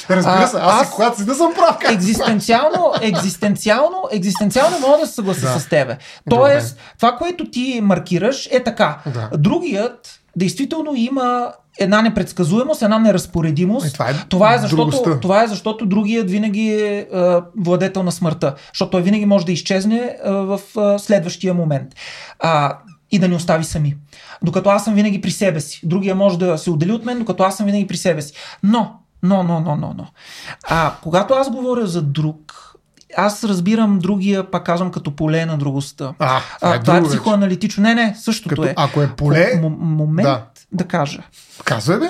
Разбира 0.10 0.48
се, 0.48 0.58
аз, 0.58 0.82
аз- 0.82 0.92
когато 0.92 1.18
си 1.18 1.26
да 1.26 1.36
съм 1.36 1.54
прав, 1.54 1.78
как 1.82 1.92
екзистенциално, 1.94 2.94
екзистенциално, 3.02 4.04
екзистенциално 4.12 4.80
мога 4.80 4.98
да 4.98 5.08
се 5.08 5.14
съглася 5.14 5.42
Да. 5.44 5.60
с 5.60 5.68
тебе. 5.68 5.98
Тоест, 6.30 6.78
това, 6.98 7.12
което 7.12 7.46
ти 7.46 7.80
маркираш 7.84 8.48
е 8.52 8.64
така. 8.64 8.98
Да. 9.06 9.30
Другият 9.34 10.20
действително 10.36 10.96
има 10.96 11.54
една 11.80 12.02
непредсказуемост, 12.02 12.82
една 12.82 13.00
неразпоредимост. 13.00 13.86
Е, 13.86 13.92
това 13.92 14.10
е 14.10 14.14
това, 14.30 14.54
е 14.54 14.58
защото, 14.58 14.82
другостта. 14.82 15.20
това 15.20 15.44
е 15.44 15.48
защото 15.48 15.86
другият 15.86 16.32
винаги 16.32 16.70
е 16.70 17.08
а, 17.14 17.44
владетел 17.58 18.04
на 18.04 18.12
смъртта. 18.12 18.56
Защото 18.74 18.92
той 18.92 19.02
винаги 19.02 19.26
може 19.26 19.46
да 19.46 19.52
изчезне 19.52 20.16
а, 20.24 20.32
в 20.32 20.60
а, 20.78 21.00
следващия 21.00 21.54
момент. 21.54 21.96
А, 22.40 22.78
и 23.12 23.20
да 23.20 23.28
ни 23.28 23.36
остави 23.36 23.64
сами. 23.64 23.96
Докато 24.44 24.70
аз 24.70 24.84
съм 24.84 24.94
винаги 24.94 25.22
при 25.22 25.32
себе 25.32 25.60
си. 25.60 25.82
Другия 25.84 26.16
може 26.16 26.40
да 26.40 26.58
се 26.58 26.72
отдели 26.72 26.92
от 26.92 27.06
мен, 27.06 27.20
докато 27.20 27.44
аз 27.44 27.58
съм 27.58 27.66
винаги 27.66 27.88
при 27.88 27.98
себе 27.98 28.22
си. 28.22 28.34
Но, 28.64 28.94
но, 29.24 29.44
но, 29.44 29.60
но, 29.60 29.76
но, 29.76 29.94
но. 29.98 30.08
А, 30.64 30.94
когато 31.04 31.34
аз 31.34 31.52
говоря 31.52 31.88
за 31.88 32.02
друг, 32.02 32.73
аз 33.18 33.44
разбирам 33.44 34.00
другия, 34.00 34.52
пак 34.52 34.66
казвам, 34.66 34.92
като 34.92 35.16
поле 35.16 35.46
на 35.46 35.58
другостта. 35.58 36.14
А, 36.20 36.42
това 36.60 36.74
е 36.74 36.78
а, 36.78 36.82
това 36.82 36.98
е 36.98 37.00
вече. 37.02 37.10
психоаналитично. 37.10 37.84
Не, 37.84 37.96
не, 37.96 38.16
същото 38.18 38.50
Като, 38.50 38.64
е. 38.64 38.74
ако 38.78 39.02
е 39.02 39.16
поле, 39.18 39.60
М- 39.62 39.70
момент 39.70 40.26
да. 40.26 40.32
да. 40.32 40.46
да 40.72 40.88
кажа. 40.88 41.24
казвай 41.66 42.00
бе. 42.00 42.10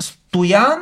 Стоян 0.00 0.78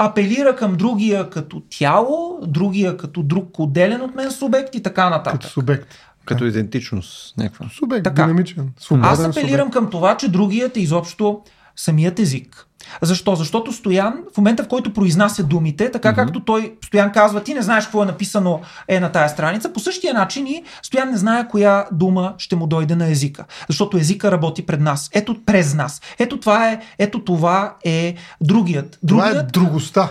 апелира 0.00 0.56
към 0.56 0.76
другия 0.76 1.30
като 1.30 1.62
тяло, 1.78 2.38
другия 2.46 2.96
като 2.96 3.22
друг 3.22 3.58
отделен 3.58 4.00
от 4.00 4.14
мен 4.14 4.30
субект 4.30 4.74
и 4.74 4.82
така 4.82 5.10
нататък. 5.10 5.40
Като 5.40 5.52
субект. 5.52 5.94
Като 6.24 6.44
идентичност 6.44 7.36
някаква. 7.38 7.66
Субект, 7.78 8.04
Така. 8.04 8.22
динамичен. 8.22 8.70
Аз 9.02 9.24
апелирам 9.24 9.66
субект. 9.66 9.72
към 9.72 9.90
това, 9.90 10.16
че 10.16 10.28
другият 10.28 10.76
е 10.76 10.80
изобщо 10.80 11.42
самият 11.76 12.18
език. 12.18 12.66
Защо? 13.02 13.34
Защото 13.34 13.72
Стоян, 13.72 14.14
в 14.34 14.36
момента 14.36 14.64
в 14.64 14.68
който 14.68 14.92
произнася 14.92 15.44
думите, 15.44 15.90
така 15.90 16.12
mm-hmm. 16.12 16.14
както 16.14 16.40
той, 16.40 16.74
Стоян 16.84 17.12
казва, 17.12 17.42
ти 17.42 17.54
не 17.54 17.62
знаеш 17.62 17.84
какво 17.84 18.02
е 18.02 18.06
написано 18.06 18.60
е 18.88 19.00
на 19.00 19.12
тая 19.12 19.28
страница, 19.28 19.72
по 19.72 19.80
същия 19.80 20.14
начин 20.14 20.46
и 20.46 20.62
Стоян 20.82 21.10
не 21.10 21.16
знае 21.16 21.48
коя 21.48 21.84
дума 21.92 22.34
ще 22.38 22.56
му 22.56 22.66
дойде 22.66 22.96
на 22.96 23.10
езика. 23.10 23.44
Защото 23.68 23.96
езика 23.96 24.32
работи 24.32 24.66
пред 24.66 24.80
нас. 24.80 25.10
Ето 25.14 25.36
през 25.46 25.74
нас. 25.74 26.00
Ето 26.18 26.40
това 26.40 26.68
е, 26.68 26.80
ето 26.98 27.24
това 27.24 27.76
е 27.84 28.14
другият. 28.40 28.98
Това 29.08 29.26
е 29.26 29.28
Другият 29.28 29.52
другостта. 29.52 30.10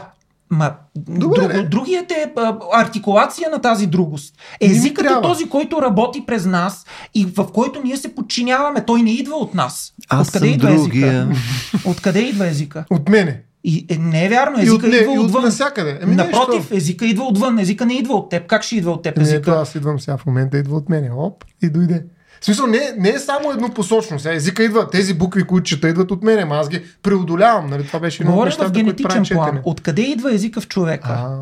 Ма, 0.50 0.72
Добре, 0.98 1.20
друго, 1.40 1.48
бе. 1.48 1.64
другият 1.64 2.12
е 2.12 2.32
а, 2.38 2.56
артикулация 2.74 3.50
на 3.50 3.60
тази 3.60 3.88
другост. 3.88 4.36
Езикът 4.62 5.06
е 5.06 5.22
този, 5.24 5.50
който 5.50 5.82
работи 5.82 6.24
през 6.28 6.46
нас 6.46 6.86
и 7.14 7.26
в 7.28 7.48
който 7.54 7.82
ние 7.84 7.98
се 7.98 8.16
подчиняваме. 8.16 8.86
Той 8.86 9.02
не 9.02 9.12
идва 9.12 9.36
от 9.36 9.54
нас. 9.54 9.94
Аз 10.10 10.28
Откъде 10.28 10.46
съм 10.46 10.54
идва 10.56 10.76
другия. 10.76 11.22
езика? 11.22 11.40
Откъде 11.86 12.20
идва 12.20 12.48
езика? 12.48 12.86
От 12.90 13.10
мене. 13.10 13.42
И, 13.64 13.86
е, 13.90 13.98
не 13.98 14.26
е 14.26 14.30
вярно, 14.30 14.60
И 14.60 14.62
езика 14.62 14.76
от, 14.76 14.82
не, 14.84 14.98
идва 14.98 15.14
и 15.14 15.20
от 15.20 15.26
отвън. 15.26 15.44
насякъде. 15.44 16.00
Еми, 16.02 16.16
Напротив, 16.16 16.60
нещо. 16.60 16.76
езика 16.76 17.06
идва 17.06 17.24
отвън. 17.24 17.60
Езика 17.60 17.86
не 17.86 17.94
идва 17.94 18.14
от 18.14 18.30
теб. 18.30 18.48
Как 18.48 18.64
ще 18.64 18.76
идва 18.76 18.92
от 18.92 19.02
теб 19.04 19.18
Не, 19.18 19.24
ето 19.24 19.32
езика? 19.32 19.52
аз 19.52 19.76
идвам 19.76 20.00
сега 20.00 20.18
в 20.18 20.26
момента, 20.26 20.58
идва 20.58 20.78
от 20.78 20.90
мене. 20.90 21.10
Оп, 21.12 21.44
и 21.64 21.70
дойде. 21.70 22.04
В 22.42 22.46
смисъл, 22.46 22.68
не, 22.68 22.80
не 22.98 23.10
е 23.10 23.20
само 23.20 23.52
еднопосочно. 23.52 24.20
Сега 24.20 24.36
езика 24.36 24.64
идва, 24.64 24.90
тези 24.90 25.14
букви, 25.14 25.44
които 25.44 25.64
чета, 25.64 25.90
идват 25.90 26.12
от 26.12 26.24
мене, 26.24 26.48
аз 26.52 26.70
ги 26.70 26.84
преодолявам. 27.04 27.70
Нали? 27.70 27.88
Това 27.88 28.00
беше 28.00 28.24
едно 28.24 28.38
от 28.38 28.46
нещата, 28.46 28.70
в 28.70 28.72
генетичен 28.72 29.10
прави 29.10 29.30
план. 29.30 29.60
Откъде 29.64 30.02
идва 30.02 30.34
езика 30.34 30.62
в 30.62 30.68
човека? 30.68 31.10
А, 31.10 31.38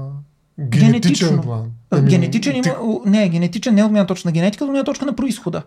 генетичен 0.60 1.40
план. 1.42 1.72
Ами, 1.92 2.10
Генетичен 2.10 2.62
ти- 2.62 2.70
има. 2.70 3.00
Не, 3.06 3.30
генетичен 3.30 3.76
не 3.76 3.82
е 3.82 3.84
от 3.84 4.08
точка 4.08 4.28
на 4.28 4.32
генетика, 4.32 4.64
от 4.64 4.70
гледна 4.72 4.84
точка 4.84 5.06
на 5.06 5.16
происхода. 5.16 5.62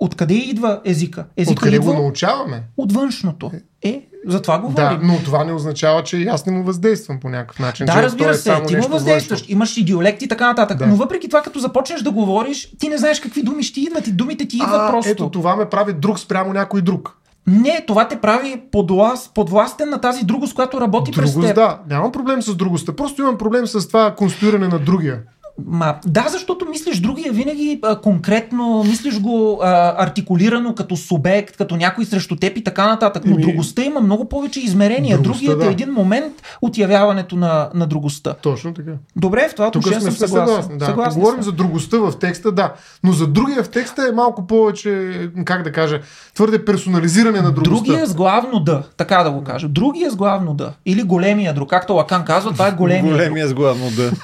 Откъде 0.00 0.34
идва 0.34 0.80
езика? 0.84 1.24
Езика 1.36 1.52
Откъде 1.52 1.76
идва 1.76 1.92
го 1.92 1.98
научаваме? 1.98 2.62
от 2.76 2.92
външното. 2.92 3.50
Е, 3.82 4.02
за 4.26 4.42
това 4.42 4.54
Да, 4.54 4.62
говорим. 4.62 4.98
но 5.02 5.18
това 5.18 5.44
не 5.44 5.52
означава, 5.52 6.02
че 6.02 6.16
и 6.16 6.26
аз 6.26 6.46
не 6.46 6.52
му 6.52 6.62
въздействам 6.64 7.20
по 7.20 7.28
някакъв 7.28 7.58
начин. 7.58 7.86
Да, 7.86 8.02
разбира 8.02 8.30
е 8.30 8.34
се, 8.34 8.40
само 8.40 8.66
ти 8.66 8.76
му 8.76 8.88
въздействаш, 8.88 9.40
външно. 9.40 9.52
имаш 9.52 9.76
и 9.76 9.84
диалект 9.84 10.22
и 10.22 10.28
така 10.28 10.46
нататък. 10.46 10.78
Да. 10.78 10.86
Но 10.86 10.96
въпреки 10.96 11.28
това, 11.28 11.42
като 11.42 11.58
започнеш 11.58 12.02
да 12.02 12.10
говориш, 12.10 12.72
ти 12.78 12.88
не 12.88 12.98
знаеш 12.98 13.20
какви 13.20 13.42
думи 13.42 13.62
ще 13.62 13.80
идват 13.80 14.06
и 14.06 14.12
думите 14.12 14.48
ти 14.48 14.56
идват 14.56 14.80
А, 14.80 14.90
просто. 14.90 15.10
ето 15.10 15.30
това 15.30 15.56
ме 15.56 15.64
прави 15.66 15.92
друг 15.92 16.18
спрямо 16.18 16.52
някой 16.52 16.82
друг. 16.82 17.16
Не, 17.46 17.84
това 17.86 18.08
те 18.08 18.16
прави 18.16 18.62
подвласт, 18.72 19.34
подвластен 19.34 19.90
на 19.90 20.00
тази 20.00 20.24
другост, 20.24 20.54
която 20.54 20.80
работи 20.80 21.12
през 21.12 21.32
Другост, 21.32 21.48
теб. 21.48 21.56
да. 21.56 21.78
Нямам 21.88 22.12
проблем 22.12 22.42
с 22.42 22.54
другостта. 22.54 22.92
Просто 22.92 23.22
имам 23.22 23.38
проблем 23.38 23.66
с 23.66 23.88
това 23.88 24.14
конструиране 24.14 24.68
на 24.68 24.78
другия. 24.78 25.20
Ма, 25.66 25.94
да, 26.06 26.26
защото 26.28 26.66
мислиш 26.70 27.00
другия 27.00 27.32
винаги 27.32 27.80
а, 27.82 28.00
конкретно, 28.00 28.84
мислиш 28.84 29.20
го 29.20 29.60
а, 29.62 29.94
артикулирано 30.04 30.74
като 30.74 30.96
субект, 30.96 31.56
като 31.56 31.76
някой 31.76 32.04
срещу 32.04 32.36
теб 32.36 32.56
и 32.56 32.64
така 32.64 32.86
нататък. 32.86 33.22
Но 33.26 33.34
Еми, 33.34 33.42
другостта 33.42 33.82
има 33.82 34.00
много 34.00 34.28
повече 34.28 34.60
измерения. 34.60 35.18
другостта, 35.18 35.46
Другият 35.46 35.58
да. 35.60 35.66
е 35.66 35.70
един 35.70 35.92
момент 35.92 36.34
от 36.62 36.78
явяването 36.78 37.36
на, 37.36 37.70
на 37.74 37.86
другостта. 37.86 38.34
Точно 38.42 38.74
така. 38.74 38.90
Добре, 39.16 39.48
в 39.48 39.54
това 39.54 39.68
отношение 39.68 40.00
съм 40.00 40.12
се 40.12 40.18
съгласен. 40.18 40.46
съгласни. 40.46 40.78
Да. 40.78 40.84
Ако 40.84 40.90
Съгласни 40.92 41.20
говорим 41.20 41.42
за 41.42 41.52
другостта 41.52 41.98
в 41.98 42.12
текста, 42.18 42.52
да. 42.52 42.72
Но 43.04 43.12
за 43.12 43.26
другия 43.26 43.62
в 43.62 43.68
текста 43.68 44.08
е 44.08 44.12
малко 44.12 44.46
повече, 44.46 45.30
как 45.44 45.62
да 45.62 45.72
кажа, 45.72 46.00
твърде 46.34 46.64
персонализиране 46.64 47.40
на 47.40 47.52
другостта. 47.52 47.86
Другия 47.86 48.06
с 48.06 48.14
главно 48.14 48.60
да, 48.60 48.82
така 48.96 49.22
да 49.22 49.30
го 49.30 49.44
кажа. 49.44 49.68
Другия 49.68 50.10
с 50.10 50.16
главно 50.16 50.54
да. 50.54 50.72
Или 50.86 51.02
големия 51.02 51.54
друг. 51.54 51.70
Както 51.70 51.92
Лакан 51.92 52.24
казва, 52.24 52.52
това 52.52 52.68
е 52.68 52.72
големия, 52.72 53.12
Големия 53.12 53.48
с 53.48 53.54
главно 53.54 53.90
да. 53.96 54.10
друг. 54.10 54.18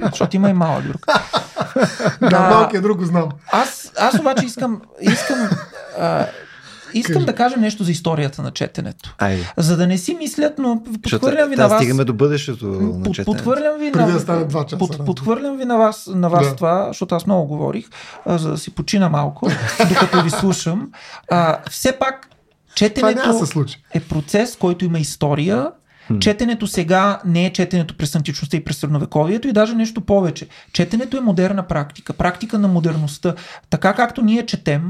Защото 0.10 0.36
има 0.36 0.50
и 0.50 0.52
малък 0.66 0.86
друг. 0.86 1.06
Да, 2.20 2.40
малкият 2.40 2.82
друг 2.82 2.98
го 2.98 3.04
знам. 3.04 3.28
Аз, 3.52 3.92
аз 3.98 4.18
обаче 4.18 4.46
искам, 4.46 4.80
искам, 5.00 5.48
а, 5.98 6.26
искам 6.94 7.14
Кажи. 7.14 7.26
да 7.26 7.34
кажа 7.34 7.56
нещо 7.56 7.84
за 7.84 7.90
историята 7.90 8.42
на 8.42 8.50
четенето. 8.50 9.14
Айде. 9.18 9.52
За 9.56 9.76
да 9.76 9.86
не 9.86 9.98
си 9.98 10.14
мислят, 10.14 10.58
но 10.58 10.82
подхвърлям 11.02 11.48
ви 11.50 11.56
на 11.56 11.68
вас. 11.68 11.78
стигаме 11.82 12.04
до 12.04 12.12
бъдещето 12.14 12.66
на 12.66 13.12
четенето. 13.12 13.24
подхвърлям 13.24 13.78
ви 13.78 13.90
на, 13.90 14.06
да 14.06 14.20
стане 14.20 14.44
два 14.44 14.64
часа 14.66 14.78
под, 14.78 15.06
подхвърлям 15.06 15.56
ви 15.56 15.64
на 15.64 15.76
вас, 15.76 16.10
на 16.14 16.28
вас 16.30 16.48
Да. 16.48 16.56
това, 16.56 16.84
защото 16.88 17.14
аз 17.14 17.26
много 17.26 17.46
говорих, 17.46 17.86
а, 18.26 18.38
за 18.38 18.50
да 18.50 18.58
си 18.58 18.70
почина 18.74 19.08
малко, 19.08 19.48
докато 19.88 20.22
ви 20.22 20.30
слушам. 20.30 20.90
А, 21.30 21.58
все 21.70 21.92
пак, 21.92 22.28
четенето 22.74 23.44
е 23.94 24.00
процес, 24.00 24.56
който 24.56 24.84
има 24.84 24.98
история. 24.98 25.70
Четенето 26.20 26.66
сега 26.66 27.20
не 27.24 27.46
е 27.46 27.52
четенето 27.52 27.96
през 27.96 28.16
античността 28.16 28.56
и 28.56 28.64
през 28.64 28.76
средновековието 28.76 29.48
и 29.48 29.52
даже 29.52 29.74
нещо 29.74 30.00
повече. 30.00 30.48
Четенето 30.72 31.16
е 31.16 31.20
модерна 31.20 31.62
практика, 31.62 32.12
практика 32.12 32.58
на 32.58 32.68
модерността. 32.68 33.34
Така 33.70 33.92
както 33.92 34.22
ние 34.22 34.46
четем, 34.46 34.82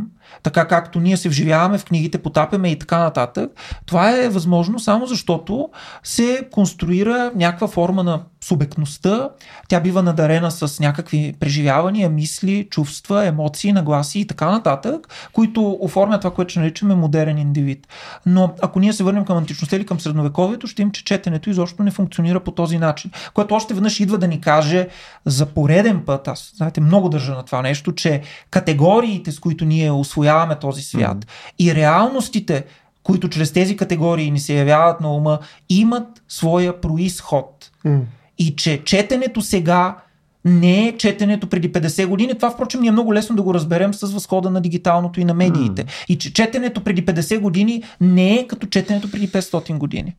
така 0.42 0.68
както 0.68 1.00
ние 1.00 1.16
се 1.16 1.28
вживяваме 1.28 1.78
в 1.78 1.84
книгите, 1.84 2.18
потапяме 2.18 2.70
и 2.70 2.78
така 2.78 2.98
нататък, 2.98 3.50
това 3.86 4.10
е 4.10 4.28
възможно 4.28 4.78
само 4.78 5.06
защото 5.06 5.68
се 6.02 6.48
конструира 6.50 7.32
някаква 7.34 7.68
форма 7.68 8.02
на 8.02 8.22
субектността. 8.43 9.28
Тя 9.68 9.80
бива 9.80 10.03
надарена 10.03 10.51
с 10.51 10.80
някакви 10.80 11.34
преживявания, 11.40 12.11
мисли, 12.11 12.68
чувства, 12.70 13.26
емоции, 13.26 13.72
нагласи 13.72 14.20
и 14.20 14.26
така 14.26 14.51
нататък, 14.51 15.28
които 15.32 15.78
оформят 15.80 16.20
това, 16.20 16.34
което 16.34 16.51
ще 16.51 16.61
наричаме 16.61 16.95
модерен 16.95 17.38
индивид. 17.38 17.88
Но 18.26 18.55
ако 18.62 18.80
ние 18.80 18.93
се 18.93 19.05
върнем 19.05 19.24
към 19.24 19.36
античността 19.36 19.76
или 19.76 19.86
към 19.86 20.01
средновековието, 20.01 20.66
ще 20.66 20.82
им, 20.82 20.90
че 20.90 21.05
четенето 21.05 21.51
изобщо 21.51 21.82
не 21.82 21.90
функционира 21.90 22.40
по 22.40 22.51
този 22.51 22.78
начин. 22.78 23.11
Което 23.34 23.55
още 23.55 23.74
веднъж 23.74 24.01
идва 24.01 24.18
да 24.18 24.28
ни 24.28 24.40
каже 24.40 24.88
за 25.26 25.47
пореден 25.47 26.03
път, 26.07 26.28
аз 26.28 26.53
знаете, 26.57 26.80
много 26.80 27.09
държа 27.09 27.34
на 27.34 27.43
това 27.43 27.62
нещо, 27.62 27.93
че 27.93 28.22
категориите, 28.51 29.32
с 29.32 29.40
които 29.40 29.64
ние 29.64 29.90
освояваме 29.90 30.59
този 30.59 30.82
свят 30.82 31.24
mm. 31.24 31.28
и 31.59 31.74
реалностите, 31.74 32.64
които 33.03 33.28
чрез 33.28 33.53
тези 33.53 33.76
категории 33.76 34.30
ни 34.30 34.40
се 34.40 34.55
явяват 34.55 35.01
на 35.01 35.14
ума, 35.14 35.38
имат 35.68 36.22
своя 36.28 36.80
происход. 36.80 37.70
М. 37.84 38.01
И 38.39 38.57
че 38.57 38.85
четенето 38.85 39.41
сега 39.43 39.97
не 40.45 40.89
е 40.89 40.97
четенето 40.97 41.47
преди 41.47 41.72
50 41.72 42.07
години. 42.07 42.35
Това, 42.35 42.51
впрочем, 42.51 42.80
ни 42.80 42.89
е 42.89 42.93
много 42.93 43.14
лесно 43.14 43.37
да 43.37 43.43
го 43.43 43.55
разберем 43.55 43.95
с 43.95 44.12
възхода 44.12 44.51
на 44.51 44.61
дигиталното 44.61 45.20
и 45.20 45.24
на 45.24 45.35
медиите. 45.35 45.85
Mm. 45.85 46.05
И 46.09 46.18
че 46.18 46.33
четенето 46.33 46.85
преди 46.85 47.07
50 47.07 47.41
години 47.41 47.83
не 48.01 48.35
е 48.35 48.47
като 48.47 48.66
четенето 48.66 49.11
преди 49.11 49.28
500 49.28 49.78
години. 49.78 50.16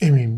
Еми, 0.00 0.28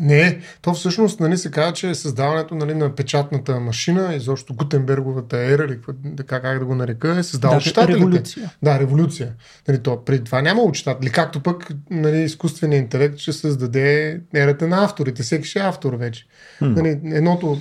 не, 0.00 0.40
то 0.62 0.74
всъщност 0.74 1.20
нали, 1.20 1.36
се 1.36 1.50
казва, 1.50 1.72
че 1.72 1.94
създаването 1.94 2.54
нали, 2.54 2.74
на 2.74 2.94
печатната 2.94 3.60
машина, 3.60 4.14
изобщо 4.14 4.54
Гутенберговата 4.54 5.36
ера, 5.36 5.64
или 5.64 5.78
така 6.16 6.40
как 6.40 6.58
да 6.58 6.64
го 6.64 6.74
нарека, 6.74 7.18
е 7.18 7.22
създала 7.22 7.54
Даже 7.54 7.68
читателите. 7.68 8.00
революция. 8.00 8.50
Да, 8.62 8.78
революция. 8.78 9.32
Нали, 9.68 9.78
то, 9.78 10.04
преди 10.04 10.24
това 10.24 10.42
няма 10.42 10.72
читатели. 10.72 11.10
Както 11.10 11.40
пък 11.40 11.68
нали, 11.90 12.22
изкуственият 12.22 12.82
интелект 12.82 13.18
ще 13.18 13.32
създаде 13.32 14.20
ерата 14.34 14.68
на 14.68 14.84
авторите. 14.84 15.22
Всеки 15.22 15.48
ще 15.48 15.58
е 15.58 15.62
автор 15.62 15.94
вече. 15.94 16.26
Нали, 16.60 17.00
едното 17.04 17.60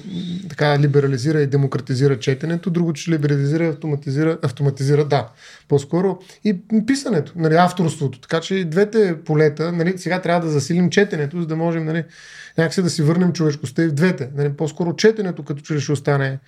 така 0.49 0.79
либерализира 0.79 1.41
и 1.41 1.47
демократизира 1.47 2.19
четенето, 2.19 2.69
другото 2.69 3.01
ще 3.01 3.11
либерализира 3.11 3.63
и 3.63 3.67
автоматизира, 3.67 4.37
автоматизира, 4.43 5.05
да, 5.05 5.27
по-скоро 5.67 6.19
и 6.45 6.55
писането, 6.87 7.33
нали, 7.35 7.55
авторството. 7.55 8.19
Така 8.19 8.39
че 8.39 8.55
и 8.55 8.65
двете 8.65 9.23
полета, 9.25 9.71
нали, 9.71 9.97
сега 9.97 10.21
трябва 10.21 10.45
да 10.45 10.51
засилим 10.51 10.89
четенето, 10.89 11.41
за 11.41 11.47
да 11.47 11.55
можем 11.55 11.85
нали, 11.85 12.03
някакси 12.57 12.81
да 12.81 12.89
си 12.89 13.01
върнем 13.01 13.33
човешкостта 13.33 13.83
и 13.83 13.87
в 13.87 13.93
двете. 13.93 14.29
Нали, 14.35 14.53
по-скоро 14.53 14.95
четенето 14.95 15.43
като 15.43 15.61
че 15.61 15.79
ще 15.79 15.91
остане 15.91 16.39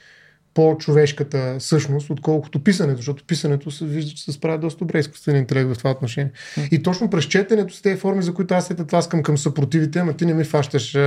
по-човешката 0.56 1.56
същност, 1.60 2.10
отколкото 2.10 2.60
писането, 2.60 2.98
защото 2.98 3.24
писането 3.24 3.72
се 3.72 3.86
вижда, 3.86 4.12
че 4.12 4.24
се 4.24 4.32
справя 4.32 4.58
доста 4.58 4.80
добре 4.80 5.00
изкуствен 5.00 5.36
интелект 5.36 5.70
в 5.70 5.78
това 5.78 5.92
отношение. 5.92 6.32
И 6.72 6.84
точно 6.84 7.10
през 7.10 7.26
четенето 7.26 7.76
с 7.76 7.82
тези 7.82 8.00
форми, 8.00 8.24
за 8.24 8.34
които 8.34 8.54
аз 8.54 8.68
се 8.68 8.76
тласкам 8.76 9.24
към 9.24 9.38
съпротивите, 9.38 10.00
ама 10.00 10.14
ти 10.14 10.26
не 10.26 10.34
ми 10.34 10.44
фащаш 10.44 10.98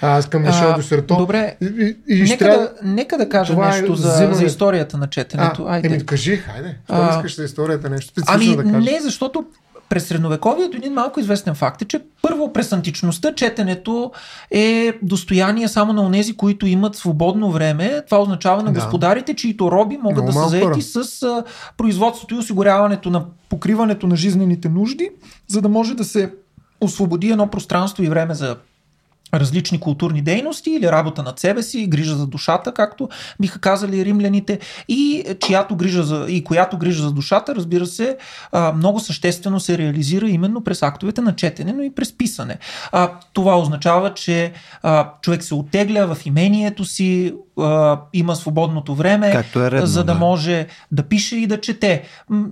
аз 0.00 0.28
към 0.28 0.42
Мишел 0.42 0.74
Дюсерто. 0.76 1.16
Добре, 1.16 1.56
и, 1.62 1.96
и, 2.08 2.22
нека, 2.22 2.38
трябва... 2.38 2.62
да, 2.62 2.72
нека 2.82 3.18
да 3.18 3.28
кажа 3.28 3.52
Това 3.52 3.76
е 3.76 3.80
нещо 3.80 3.94
за, 3.94 4.12
взимане. 4.12 4.34
за 4.34 4.44
историята 4.44 4.98
на 4.98 5.06
четенето. 5.06 5.64
А, 5.68 5.74
Айде. 5.74 5.88
еми, 5.88 6.06
кажи, 6.06 6.36
хайде. 6.36 6.76
Що 6.84 6.94
А, 6.94 7.16
искаш 7.16 7.36
за 7.36 7.44
историята 7.44 7.90
нещо 7.90 8.10
специфично 8.10 8.52
Ами 8.54 8.56
да 8.56 8.72
кажеш? 8.72 8.92
не, 8.92 9.00
защото 9.00 9.44
през 9.88 10.06
средновековието 10.06 10.76
един 10.76 10.92
малко 10.92 11.20
известен 11.20 11.54
факт 11.54 11.82
е, 11.82 11.84
че 11.84 12.00
първо 12.22 12.52
през 12.52 12.72
античността 12.72 13.34
четенето 13.34 14.12
е 14.50 14.92
достояние 15.02 15.68
само 15.68 15.92
на 15.92 16.02
онези, 16.02 16.36
които 16.36 16.66
имат 16.66 16.96
свободно 16.96 17.50
време. 17.50 18.02
Това 18.06 18.22
означава 18.22 18.62
на 18.62 18.72
Да. 18.72 18.80
господарите, 18.80 19.34
чието 19.34 19.70
роби 19.72 19.98
могат 20.02 20.24
Много 20.24 20.38
да 20.38 20.44
са 20.44 20.48
заети 20.48 20.82
с 20.82 21.22
а, 21.22 21.44
производството 21.76 22.34
и 22.34 22.38
осигуряването 22.38 23.10
на 23.10 23.24
покриването 23.48 24.06
на 24.06 24.16
жизнените 24.16 24.68
нужди, 24.68 25.10
за 25.48 25.62
да 25.62 25.68
може 25.68 25.94
да 25.94 26.04
се 26.04 26.32
освободи 26.80 27.30
едно 27.30 27.46
пространство 27.46 28.02
и 28.02 28.08
време 28.08 28.34
за 28.34 28.56
различни 29.34 29.80
културни 29.80 30.22
дейности 30.22 30.70
или 30.70 30.92
работа 30.92 31.22
над 31.22 31.38
себе 31.38 31.62
си, 31.62 31.86
грижа 31.86 32.16
за 32.16 32.26
душата, 32.26 32.74
както 32.74 33.08
биха 33.40 33.58
казали 33.58 34.04
римляните, 34.04 34.58
и 34.88 35.24
чиято 35.40 35.76
грижа 35.76 36.02
за, 36.02 36.26
и 36.28 36.44
която 36.44 36.78
грижа 36.78 37.02
за 37.02 37.12
душата, 37.12 37.54
разбира 37.54 37.86
се, 37.86 38.16
много 38.74 39.00
съществено 39.00 39.60
се 39.60 39.78
реализира 39.78 40.28
именно 40.28 40.64
през 40.64 40.82
актовете 40.82 41.20
на 41.20 41.36
четене, 41.36 41.72
но 41.72 41.82
и 41.82 41.94
през 41.94 42.16
писане. 42.18 42.58
Това 43.32 43.58
означава, 43.58 44.14
че 44.14 44.52
човек 45.22 45.42
се 45.42 45.54
оттегля 45.54 46.14
в 46.14 46.26
имението 46.26 46.84
си, 46.84 47.34
има 48.12 48.36
свободното 48.36 48.94
време, 48.94 49.32
Както 49.32 49.60
е 49.60 49.70
редно, 49.70 49.86
за 49.86 50.04
да 50.04 50.12
да. 50.12 50.18
може 50.18 50.66
да 50.92 51.02
пише 51.02 51.36
и 51.36 51.46
да 51.46 51.60
чете. 51.60 52.02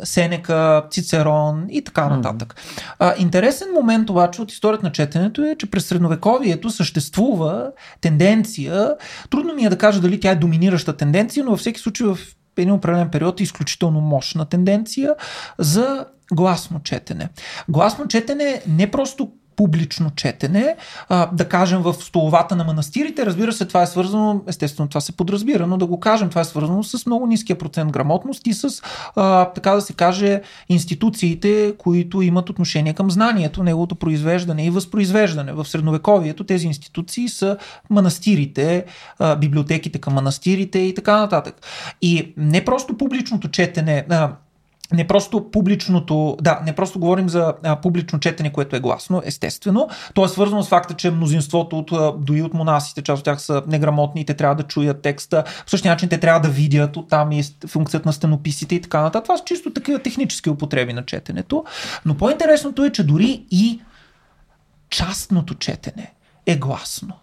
Сенека, 0.04 0.82
Цицерон 0.90 1.66
и 1.70 1.84
така 1.84 2.08
нататък. 2.08 2.54
А, 2.98 3.14
интересен 3.18 3.68
момент 3.74 4.10
обаче 4.10 4.42
от 4.42 4.52
историята 4.52 4.86
на 4.86 4.92
четенето 4.92 5.42
е, 5.42 5.56
че 5.58 5.70
през 5.70 5.86
средновековието 5.86 6.65
съществува 6.70 7.72
тенденция, 8.00 8.94
трудно 9.30 9.54
ми 9.54 9.64
е 9.64 9.68
да 9.68 9.78
кажа 9.78 10.00
дали 10.00 10.20
тя 10.20 10.30
е 10.30 10.36
доминираща 10.36 10.96
тенденция, 10.96 11.44
но 11.44 11.50
във 11.50 11.60
всеки 11.60 11.80
случай 11.80 12.06
в 12.06 12.18
един 12.56 12.72
определен 12.72 13.10
период 13.10 13.40
е 13.40 13.42
изключително 13.42 14.00
мощна 14.00 14.44
тенденция 14.44 15.14
за 15.58 16.06
гласно 16.32 16.80
четене. 16.82 17.28
Гласно 17.68 18.08
четене 18.08 18.62
не 18.68 18.90
просто 18.90 19.32
публично 19.56 20.10
четене, 20.16 20.76
а, 21.08 21.28
да 21.32 21.48
кажем 21.48 21.82
в 21.82 21.94
столовата 21.94 22.56
на 22.56 22.64
манастирите. 22.64 23.26
Разбира 23.26 23.52
се, 23.52 23.64
това 23.64 23.82
е 23.82 23.86
свързано, 23.86 24.42
естествено 24.46 24.88
това 24.88 25.00
се 25.00 25.12
подразбира, 25.12 25.66
но 25.66 25.76
да 25.76 25.86
го 25.86 26.00
кажем, 26.00 26.28
това 26.28 26.40
е 26.40 26.44
свързано 26.44 26.82
с 26.82 27.06
много 27.06 27.26
ниския 27.26 27.58
процент 27.58 27.92
грамотност 27.92 28.46
и 28.46 28.54
с, 28.54 28.82
а, 29.16 29.44
така 29.44 29.70
да 29.70 29.80
се 29.80 29.92
каже, 29.92 30.42
институциите, 30.68 31.74
които 31.78 32.22
имат 32.22 32.50
отношение 32.50 32.92
към 32.92 33.10
знанието, 33.10 33.62
неговото 33.62 33.94
произвеждане 33.94 34.66
и 34.66 34.70
възпроизвеждане. 34.70 35.52
В 35.52 35.64
средновековието 35.64 36.44
тези 36.44 36.66
институции 36.66 37.28
са 37.28 37.56
манастирите, 37.90 38.84
а, 39.18 39.36
библиотеките 39.36 39.98
към 39.98 40.14
манастирите 40.14 40.78
и 40.78 40.94
така 40.94 41.16
нататък. 41.16 41.66
И 42.02 42.34
не 42.36 42.64
просто 42.64 42.96
публичното 42.96 43.48
четене, 43.48 44.06
а, 44.10 44.30
не 44.92 45.06
просто 45.06 45.50
публичното, 45.50 46.36
да, 46.40 46.60
не 46.64 46.74
просто 46.74 46.98
говорим 46.98 47.28
за 47.28 47.54
а, 47.62 47.80
публично 47.80 48.20
четене, 48.20 48.52
което 48.52 48.76
е 48.76 48.80
гласно, 48.80 49.22
естествено. 49.24 49.88
То 50.14 50.24
е 50.24 50.28
свързано 50.28 50.62
с 50.62 50.68
факта, 50.68 50.94
че 50.94 51.10
мнозинството 51.10 51.78
от, 51.78 51.90
дори 52.24 52.42
от 52.42 52.54
монасите, 52.54 53.02
част 53.02 53.18
от 53.18 53.24
тях 53.24 53.40
са 53.40 53.62
неграмотни 53.66 54.20
и 54.20 54.24
те 54.24 54.34
трябва 54.34 54.54
да 54.54 54.62
чуят 54.62 55.02
текста. 55.02 55.44
По 55.64 55.70
същия 55.70 55.92
начин 55.92 56.08
те 56.08 56.20
трябва 56.20 56.40
да 56.40 56.48
видят, 56.48 56.96
оттам 56.96 57.32
и 57.32 57.42
функцията 57.66 58.08
на 58.08 58.12
стенописите 58.12 58.74
и 58.74 58.80
така 58.80 59.02
нататък. 59.02 59.24
Това 59.24 59.36
са 59.36 59.44
чисто 59.44 59.72
такива 59.72 59.98
технически 59.98 60.50
употреби 60.50 60.92
на 60.92 61.04
четенето. 61.04 61.64
Но 62.04 62.14
по-интересното 62.14 62.84
е, 62.84 62.92
че 62.92 63.04
дори 63.04 63.44
и 63.50 63.80
частното 64.90 65.54
четене 65.54 66.12
е 66.46 66.56
гласно. 66.56 67.14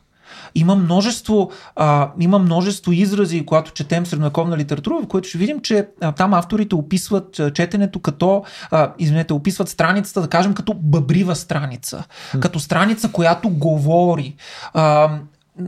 Има 0.56 0.76
множество, 0.76 1.52
а, 1.76 2.12
има 2.20 2.40
множество 2.40 2.92
изрази, 2.92 3.46
когато 3.46 3.72
четем 3.72 4.06
средновековна 4.06 4.58
литература, 4.58 5.00
в 5.04 5.08
което 5.08 5.30
ще 5.30 5.38
видим, 5.38 5.60
че 5.60 5.88
а, 6.02 6.12
там 6.12 6.34
авторите 6.34 6.76
описват 6.76 7.42
четенето 7.54 8.00
като, 8.00 8.44
а, 8.72 8.94
извинете, 9.00 9.34
описват 9.34 9.70
страницата, 9.70 10.22
да 10.22 10.28
кажем, 10.28 10.54
като 10.54 10.74
бъбрива 10.74 11.36
страница, 11.36 12.04
като 12.40 12.60
страница, 12.60 13.12
която 13.12 13.50
говори. 13.50 14.36
А, 14.74 15.12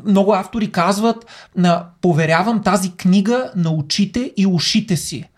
много 0.06 0.34
автори 0.34 0.72
казват, 0.72 1.26
на, 1.58 1.86
поверявам 2.02 2.64
тази 2.64 2.92
книга 2.92 3.52
на 3.56 3.72
очите 3.72 4.32
и 4.38 4.48
ушите 4.48 4.98
си. 4.98 5.30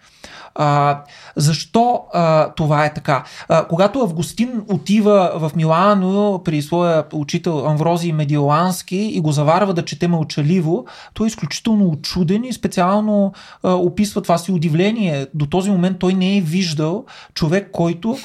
А, 0.59 1.01
защо 1.35 2.01
а, 2.13 2.51
това 2.53 2.85
е 2.85 2.93
така? 2.93 3.23
А, 3.49 3.65
когато 3.65 3.99
Августин 3.99 4.61
отива 4.69 5.31
в 5.35 5.51
Милано 5.55 6.41
при 6.45 6.61
своя 6.61 7.03
учител 7.13 7.67
Амврозий 7.67 8.13
Медиолански 8.13 8.97
и 8.97 9.19
го 9.19 9.31
заварва 9.31 9.73
да 9.73 9.85
чете 9.85 10.07
мълчаливо, 10.07 10.85
той 11.13 11.27
е 11.27 11.27
изключително 11.27 11.87
очуден 11.87 12.43
и 12.43 12.53
специално 12.53 13.33
а, 13.63 13.73
описва 13.73 14.21
това 14.21 14.37
си 14.37 14.51
удивление. 14.51 15.27
До 15.33 15.45
този 15.45 15.71
момент 15.71 15.99
той 15.99 16.13
не 16.13 16.37
е 16.37 16.41
виждал 16.41 17.05
човек, 17.33 17.69
който 17.71 18.17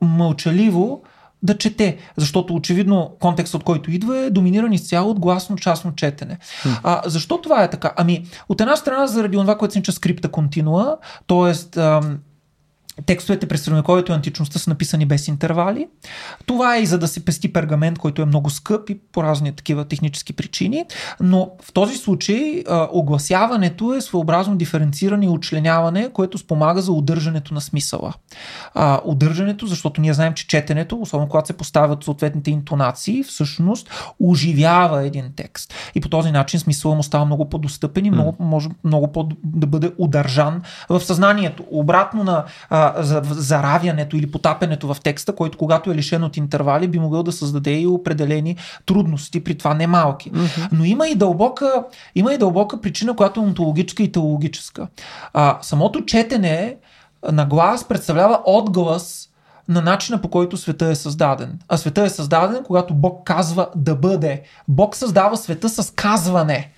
мълчаливо 0.00 1.02
да 1.44 1.58
чете, 1.58 1.96
защото 2.16 2.54
очевидно 2.54 3.16
контекстът, 3.20 3.60
от 3.60 3.64
който 3.64 3.90
идва 3.90 4.18
е 4.18 4.30
доминиран 4.30 4.72
изцяло 4.72 5.10
от 5.10 5.20
гласно 5.20 5.56
частно 5.56 5.94
четене. 5.94 6.38
А, 6.82 7.02
защо 7.06 7.40
това 7.40 7.64
е 7.64 7.70
така? 7.70 7.92
Ами, 7.96 8.24
от 8.48 8.60
една 8.60 8.76
страна 8.76 9.06
заради 9.06 9.36
това, 9.36 9.58
което 9.58 9.72
се 9.72 9.78
нарича 9.78 9.92
скрипта 9.92 10.28
континуа, 10.28 10.96
т.е. 11.26 11.80
Текстовете 13.06 13.46
през 13.46 13.62
средновековието 13.62 14.12
и 14.12 14.14
античността 14.14 14.58
са 14.58 14.70
написани 14.70 15.06
без 15.06 15.28
интервали. 15.28 15.88
Това 16.46 16.76
е 16.76 16.80
и 16.80 16.86
за 16.86 16.98
да 16.98 17.08
се 17.08 17.24
пести 17.24 17.52
пергамент, 17.52 17.98
който 17.98 18.22
е 18.22 18.24
много 18.24 18.50
скъп 18.50 18.90
и 18.90 18.98
по 19.12 19.22
разни 19.22 19.52
такива 19.52 19.84
технически 19.84 20.32
причини. 20.32 20.84
Но 21.20 21.50
в 21.62 21.72
този 21.72 21.96
случай 21.96 22.62
а, 22.68 22.88
огласяването 22.92 23.94
е 23.94 24.00
своеобразно 24.00 24.56
диференциране 24.56 25.26
и 25.26 25.28
учленяване, 25.28 26.08
което 26.12 26.38
спомага 26.38 26.82
за 26.82 26.92
удържането 26.92 27.54
на 27.54 27.60
смисъла. 27.60 28.12
А, 28.74 29.00
удържането, 29.04 29.66
защото 29.66 30.00
ние 30.00 30.14
знаем, 30.14 30.34
че 30.34 30.46
четенето, 30.48 31.00
особено 31.00 31.28
когато 31.28 31.46
се 31.46 31.52
поставят 31.52 32.04
съответните 32.04 32.50
интонации, 32.50 33.22
всъщност 33.22 33.90
оживява 34.20 35.06
един 35.06 35.32
текст. 35.36 35.74
И 35.94 36.00
по 36.00 36.08
този 36.08 36.30
начин 36.30 36.60
смисъла 36.60 36.94
му 36.94 37.02
става 37.02 37.24
много 37.24 37.48
по-достъпен 37.48 38.04
и 38.04 38.10
много, 38.10 38.36
може 38.38 38.68
много 38.84 39.12
по- 39.12 39.28
да 39.44 39.66
бъде 39.66 39.92
удържан 39.98 40.62
в 40.88 41.00
съзнанието. 41.00 41.64
Обратно 41.70 42.24
на 42.24 42.44
а, 42.70 42.83
за, 42.96 43.22
заравянето 43.24 44.16
или 44.16 44.30
потапянето 44.30 44.94
в 44.94 45.00
текста, 45.02 45.34
който 45.34 45.58
когато 45.58 45.90
е 45.90 45.94
лишен 45.94 46.24
от 46.24 46.36
интервали, 46.36 46.88
би 46.88 46.98
могъл 46.98 47.22
да 47.22 47.32
създаде 47.32 47.80
и 47.80 47.86
определени 47.86 48.56
трудности, 48.86 49.44
при 49.44 49.54
това 49.54 49.74
немалки. 49.74 50.32
Mm-hmm. 50.32 50.68
Но 50.72 50.84
има 50.84 51.08
и 51.08 51.14
дълбока, 51.14 51.84
има 52.14 52.34
и 52.34 52.38
дълбока 52.38 52.80
причина, 52.80 53.16
която 53.16 53.40
е 53.40 53.42
онтологическа 53.42 54.02
и 54.02 54.12
теологическа. 54.12 54.88
А, 55.32 55.58
самото 55.62 56.04
четене 56.04 56.76
на 57.32 57.46
глас 57.46 57.88
представлява 57.88 58.40
отглас 58.46 59.28
на 59.68 59.82
начина 59.82 60.20
по 60.20 60.28
който 60.28 60.56
света 60.56 60.86
е 60.86 60.94
създаден. 60.94 61.58
А 61.68 61.76
света 61.76 62.02
е 62.02 62.08
създаден, 62.08 62.64
когато 62.64 62.94
Бог 62.94 63.26
казва 63.26 63.68
да 63.76 63.94
бъде. 63.94 64.42
Бог 64.68 64.96
създава 64.96 65.36
света 65.36 65.68
с 65.68 65.90
казване. 65.90 66.70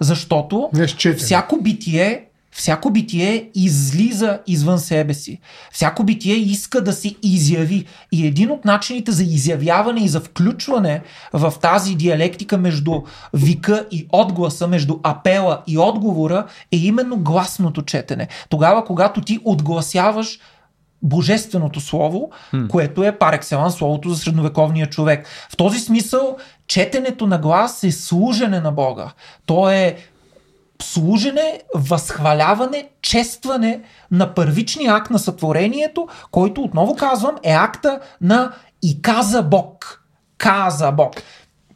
Защото 0.00 0.70
всяко 1.16 1.56
битие 1.62 2.26
Всяко 2.54 2.90
битие 2.90 3.50
излиза 3.54 4.38
извън 4.46 4.78
себе 4.78 5.14
си. 5.14 5.40
Всяко 5.72 6.04
битие 6.04 6.34
иска 6.34 6.84
да 6.84 6.92
се 6.92 7.14
изяви. 7.22 7.86
И 8.12 8.26
един 8.26 8.50
от 8.50 8.64
начините 8.64 9.12
за 9.12 9.22
изявяване 9.22 10.00
и 10.00 10.08
за 10.08 10.20
включване 10.20 11.02
в 11.32 11.54
тази 11.60 11.94
диалектика 11.94 12.58
между 12.58 13.02
вика 13.34 13.86
и 13.90 14.06
отгласа, 14.12 14.68
между 14.68 14.98
апела 15.02 15.62
и 15.66 15.78
отговора 15.78 16.46
е 16.72 16.76
именно 16.76 17.16
гласното 17.16 17.82
четене. 17.82 18.28
Тогава, 18.48 18.84
когато 18.84 19.20
ти 19.20 19.38
отгласяваш 19.44 20.38
Божественото 21.02 21.80
слово, 21.80 22.30
hmm. 22.52 22.68
което 22.68 23.04
е 23.04 23.18
пар 23.18 23.32
екселанс 23.32 23.74
словото 23.74 24.10
за 24.10 24.16
средновековния 24.16 24.86
човек. 24.86 25.26
В 25.50 25.56
този 25.56 25.80
смисъл, 25.80 26.36
четенето 26.66 27.26
на 27.26 27.38
глас 27.38 27.84
е 27.84 27.92
служене 27.92 28.60
на 28.60 28.72
Бога. 28.72 29.12
То 29.46 29.70
е 29.70 29.96
служене, 30.82 31.60
възхваляване, 31.74 32.88
честване 33.02 33.80
на 34.10 34.34
първичния 34.34 34.94
акт 34.94 35.10
на 35.10 35.18
сътворението, 35.18 36.08
който, 36.30 36.62
отново 36.62 36.96
казвам, 36.96 37.36
е 37.42 37.52
акта 37.52 38.00
на 38.20 38.52
и 38.82 39.02
каза 39.02 39.42
Бог. 39.42 40.02
Каза 40.38 40.92
Бог. 40.92 41.14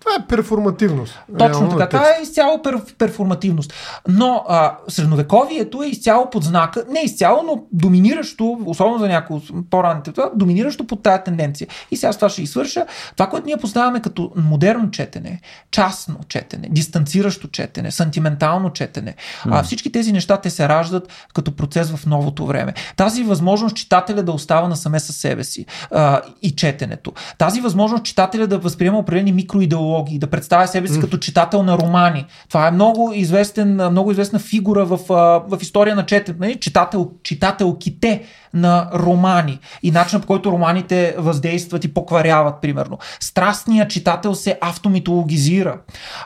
Това 0.06 0.24
е 0.24 0.26
перформативност. 0.26 1.20
Точно 1.38 1.48
реално, 1.48 1.78
така. 1.78 1.96
на 1.96 2.02
Това 2.02 2.16
е 2.18 2.22
изцяло 2.22 2.62
пер, 2.62 2.80
перформативност. 2.98 3.74
Но 4.08 4.44
а, 4.48 4.76
средновековието 4.88 5.82
е 5.82 5.86
изцяло 5.86 6.30
под 6.30 6.44
знака, 6.44 6.84
не 6.90 7.00
изцяло, 7.00 7.42
но 7.42 7.64
доминиращо, 7.72 8.58
особено 8.66 8.98
за 8.98 9.08
някои 9.08 9.40
по-ранните, 9.70 10.12
това, 10.12 10.30
доминиращо 10.34 10.86
под 10.86 11.02
тази 11.02 11.22
тенденция. 11.24 11.68
И 11.90 11.96
сега 11.96 12.12
с 12.12 12.16
това 12.16 12.28
ще 12.28 12.42
и 12.42 12.46
свърша. 12.46 12.86
Това, 13.16 13.26
което 13.26 13.46
ние 13.46 13.56
познаваме 13.56 14.00
като 14.00 14.32
модерно 14.36 14.90
четене, 14.90 15.40
частно 15.70 16.16
четене, 16.28 16.68
дистанциращо 16.70 17.48
четене, 17.48 17.90
сантиментално 17.90 18.70
четене, 18.70 19.14
а, 19.44 19.62
всички 19.62 19.92
тези 19.92 20.12
неща 20.12 20.36
те 20.36 20.50
се 20.50 20.68
раждат 20.68 21.26
като 21.34 21.56
процес 21.56 21.90
в 21.90 22.06
новото 22.06 22.46
време. 22.46 22.74
Тази 22.96 23.24
възможност 23.24 23.76
читателя 23.76 24.22
да 24.22 24.32
остава 24.32 24.68
насаме 24.68 25.00
със 25.00 25.16
себе 25.16 25.44
си 25.44 25.66
а, 25.90 26.20
и 26.42 26.50
четенето. 26.56 27.12
Тази 27.38 27.60
възможност 27.60 28.04
читателя 28.04 28.46
да 28.46 28.58
възприема 28.58 28.98
определени 28.98 29.32
микроидеологии, 29.32 29.95
да 30.04 30.26
представя 30.26 30.68
себе 30.68 30.88
си 30.88 31.00
като 31.00 31.18
читател 31.18 31.62
на 31.62 31.78
романи. 31.78 32.24
Това 32.48 32.68
е 32.68 32.70
много, 32.70 33.12
известен, 33.14 33.74
много 33.90 34.12
известна 34.12 34.38
фигура 34.38 34.84
в, 34.84 35.00
в 35.48 35.58
история 35.60 35.96
на 35.96 36.06
четенето. 36.06 36.40
Нали? 36.40 36.60
Читател, 36.60 37.10
читателките 37.22 38.22
на 38.56 38.90
романи 38.94 39.58
и 39.82 39.90
начинът 39.90 40.22
по 40.22 40.26
който 40.26 40.52
романите 40.52 41.14
въздействат 41.18 41.84
и 41.84 41.94
покваряват, 41.94 42.60
примерно. 42.60 42.98
Страстният 43.20 43.90
читател 43.90 44.34
се 44.34 44.58
автомитологизира. 44.60 45.78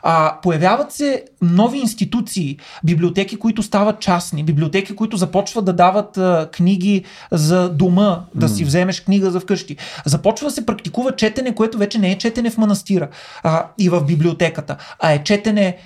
А, 0.02 0.40
появяват 0.42 0.92
се 0.92 1.24
нови 1.42 1.78
институции, 1.78 2.58
библиотеки, 2.84 3.38
които 3.38 3.62
стават 3.62 4.00
частни, 4.00 4.44
библиотеки, 4.44 4.96
които 4.96 5.16
започват 5.16 5.64
да 5.64 5.72
дават 5.72 6.18
а, 6.18 6.48
книги 6.52 7.04
за 7.30 7.68
дома, 7.68 8.20
да 8.34 8.48
си 8.48 8.64
вземеш 8.64 9.00
книга 9.00 9.30
за 9.30 9.40
вкъщи. 9.40 9.76
Започва 10.04 10.46
да 10.46 10.50
се 10.50 10.66
практикува 10.66 11.16
четене, 11.16 11.54
което 11.54 11.78
вече 11.78 11.98
не 11.98 12.10
е 12.10 12.18
четене 12.18 12.50
в 12.50 12.58
манастира 12.58 13.08
а, 13.42 13.66
и 13.78 13.88
в 13.88 14.04
библиотеката, 14.04 14.76
а 14.98 15.12
е 15.12 15.22
четене 15.22 15.76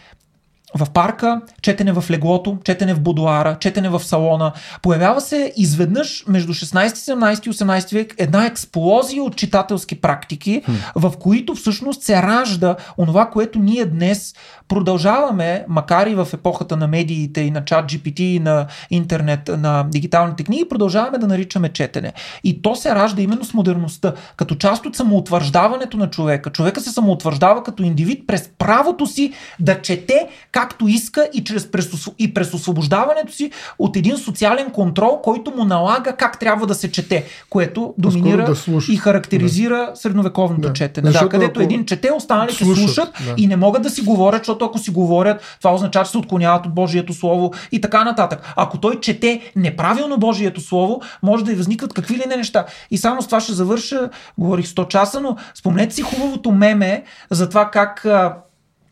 в 0.78 0.90
парка, 0.90 1.40
четене 1.62 1.92
в 1.92 2.04
леглото, 2.10 2.58
четене 2.64 2.94
в 2.94 3.00
будуара, 3.00 3.56
четене 3.60 3.88
в 3.88 4.00
салона. 4.00 4.52
Появява 4.82 5.20
се 5.20 5.52
изведнъж 5.56 6.24
между 6.28 6.54
16, 6.54 6.88
17 6.88 7.46
и 7.46 7.52
18 7.52 7.92
век 7.92 8.14
една 8.18 8.46
експлозия 8.46 9.22
от 9.22 9.36
читателски 9.36 10.00
практики, 10.00 10.62
в 10.94 11.12
които 11.20 11.54
всъщност 11.54 12.02
се 12.02 12.22
ражда 12.22 12.76
онова, 12.98 13.30
което 13.30 13.58
ние 13.58 13.84
днес 13.84 14.34
продължаваме, 14.68 15.64
макар 15.68 16.06
и 16.06 16.14
в 16.14 16.28
епохата 16.32 16.76
на 16.76 16.88
медиите 16.88 17.40
и 17.40 17.50
на 17.50 17.64
чат 17.64 17.92
GPT 17.92 18.20
и 18.20 18.40
на 18.40 18.66
интернет, 18.90 19.50
на 19.58 19.84
дигиталните 19.88 20.44
книги, 20.44 20.68
продължаваме 20.68 21.18
да 21.18 21.26
наричаме 21.26 21.68
четене. 21.68 22.12
И 22.44 22.62
то 22.62 22.76
се 22.76 22.94
ражда 22.94 23.22
именно 23.22 23.44
с 23.44 23.54
модерността, 23.54 24.12
като 24.36 24.54
част 24.54 24.86
от 24.86 24.96
самоутвърждаването 24.96 25.96
на 25.96 26.10
човека. 26.10 26.50
Човека 26.50 26.80
се 26.80 26.90
самоутвърждава 26.90 27.62
като 27.62 27.82
индивид 27.82 28.26
през 28.26 28.50
правото 28.58 29.06
си 29.06 29.32
да 29.60 29.82
чете 29.82 30.28
както 30.64 30.88
иска 30.88 31.28
и, 31.34 31.44
чрез 31.44 31.70
през, 31.70 32.08
и 32.18 32.34
през 32.34 32.54
освобождаването 32.54 33.32
си 33.32 33.50
от 33.78 33.96
един 33.96 34.16
социален 34.16 34.70
контрол, 34.70 35.20
който 35.22 35.52
му 35.56 35.64
налага 35.64 36.16
как 36.16 36.38
трябва 36.38 36.66
да 36.66 36.74
се 36.74 36.92
чете, 36.92 37.24
което 37.50 37.94
доминира 37.98 38.44
да 38.44 38.56
слуша. 38.56 38.92
и 38.92 38.96
характеризира 38.96 39.90
средновековното 39.94 40.68
Да. 40.68 40.72
четене. 40.72 41.10
Да, 41.10 41.28
където 41.28 41.60
ако 41.60 41.62
един 41.62 41.84
чете, 41.86 42.10
останалите 42.16 42.64
слушат, 42.64 42.84
слушат, 42.84 43.08
да. 43.26 43.34
и 43.36 43.46
не 43.46 43.56
могат 43.56 43.82
да 43.82 43.90
си 43.90 44.00
говорят, 44.02 44.40
защото 44.40 44.64
ако 44.64 44.78
си 44.78 44.90
говорят, 44.90 45.56
това 45.58 45.74
означава, 45.74 46.04
че 46.04 46.10
се 46.10 46.18
отклоняват 46.18 46.66
от 46.66 46.74
Божието 46.74 47.12
Слово 47.12 47.52
и 47.72 47.80
така 47.80 48.04
нататък. 48.04 48.52
Ако 48.56 48.78
той 48.78 49.00
чете 49.00 49.52
неправилно 49.56 50.18
Божието 50.18 50.60
Слово, 50.60 51.00
може 51.22 51.44
да 51.44 51.52
и 51.52 51.54
възникват 51.54 51.92
какви 51.92 52.14
ли 52.14 52.24
не 52.28 52.36
неща. 52.36 52.64
И 52.90 52.98
само 52.98 53.22
с 53.22 53.26
това 53.26 53.40
ще 53.40 53.52
завърша, 53.52 54.10
говорих 54.38 54.66
100 54.66 54.88
часа, 54.88 55.20
но 55.20 55.36
спомнете 55.54 55.94
си 55.94 56.02
хубавото 56.02 56.52
меме 56.52 57.02
за 57.30 57.48
това 57.48 57.70
как 57.70 58.04
а, 58.04 58.36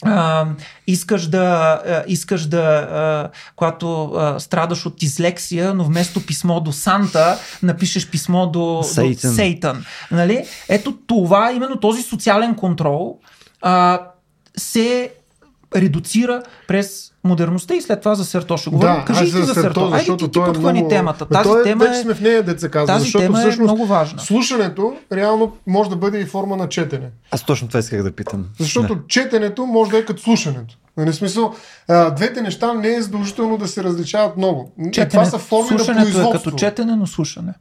а, 0.04 0.46
искаш 0.86 1.26
да, 1.26 1.80
а, 1.86 2.04
искаш 2.06 2.46
да 2.46 2.62
а, 2.62 3.30
когато 3.56 4.04
а, 4.04 4.40
страдаш 4.40 4.86
от 4.86 4.96
дислексия, 4.96 5.74
но 5.74 5.84
вместо 5.84 6.26
писмо 6.26 6.60
до 6.60 6.72
Санта, 6.72 7.38
напишеш 7.62 8.10
писмо 8.10 8.46
до 8.46 8.82
Сейтан. 9.36 9.84
Нали? 10.10 10.44
Ето 10.68 10.98
това, 11.06 11.52
именно 11.52 11.80
този 11.80 12.02
социален 12.02 12.54
контрол 12.54 13.18
а, 13.62 14.00
се 14.56 15.12
редуцира 15.76 16.42
през 16.68 17.11
модерността 17.24 17.74
и 17.74 17.82
след 17.82 18.00
това 18.00 18.14
за 18.14 18.24
Серто 18.24 18.56
ще 18.56 18.70
говорим. 18.70 19.04
Кажи 19.04 19.20
айде 19.20 19.40
ти 19.40 19.42
за 19.42 19.54
Серто. 19.54 19.84
Айде 19.84 19.98
защото 19.98 20.24
ти, 20.24 20.32
ти 20.32 20.38
е 20.38 20.44
подхвани 20.44 20.78
много... 20.78 20.88
темата. 20.88 21.26
Тази 21.26 21.48
той 21.48 21.60
е- 21.60 21.64
тема 21.64 21.84
вече 21.84 21.98
е... 21.98 22.02
сме 22.02 22.14
в 22.14 22.20
нея, 22.20 22.58
се 22.58 22.68
казва, 22.68 22.86
тази 22.86 23.04
защото 23.04 23.24
тема 23.24 23.38
е 23.38 23.40
всъщност 23.40 23.72
много 23.72 23.86
важна. 23.86 24.20
слушането 24.20 24.96
реално 25.12 25.56
може 25.66 25.90
да 25.90 25.96
бъде 25.96 26.18
и 26.20 26.26
форма 26.26 26.56
на 26.56 26.68
четене. 26.68 27.10
Аз 27.30 27.44
точно 27.44 27.68
това 27.68 27.80
исках 27.80 28.02
да 28.02 28.12
питам. 28.12 28.46
Защото 28.58 28.98
четенето 29.08 29.66
може 29.66 29.90
да 29.90 29.98
е 29.98 30.04
като 30.04 30.22
слушането. 30.22 30.76
Нали, 30.96 31.12
в 31.12 31.14
смисъл, 31.14 31.54
а, 31.88 32.10
двете 32.10 32.42
неща 32.42 32.74
не 32.74 32.94
е 32.94 33.02
задължително 33.02 33.58
да 33.58 33.68
се 33.68 33.84
различават 33.84 34.36
много. 34.36 34.72
Е, 34.86 34.90
Четене, 34.90 35.08
това 35.08 35.24
са 35.24 35.38
форми 35.38 35.70
на 35.70 35.76
производство. 35.76 36.28
е 36.28 36.32
като 36.32 36.50
четене, 36.50 36.96
но 36.96 37.06
слушане. 37.06 37.54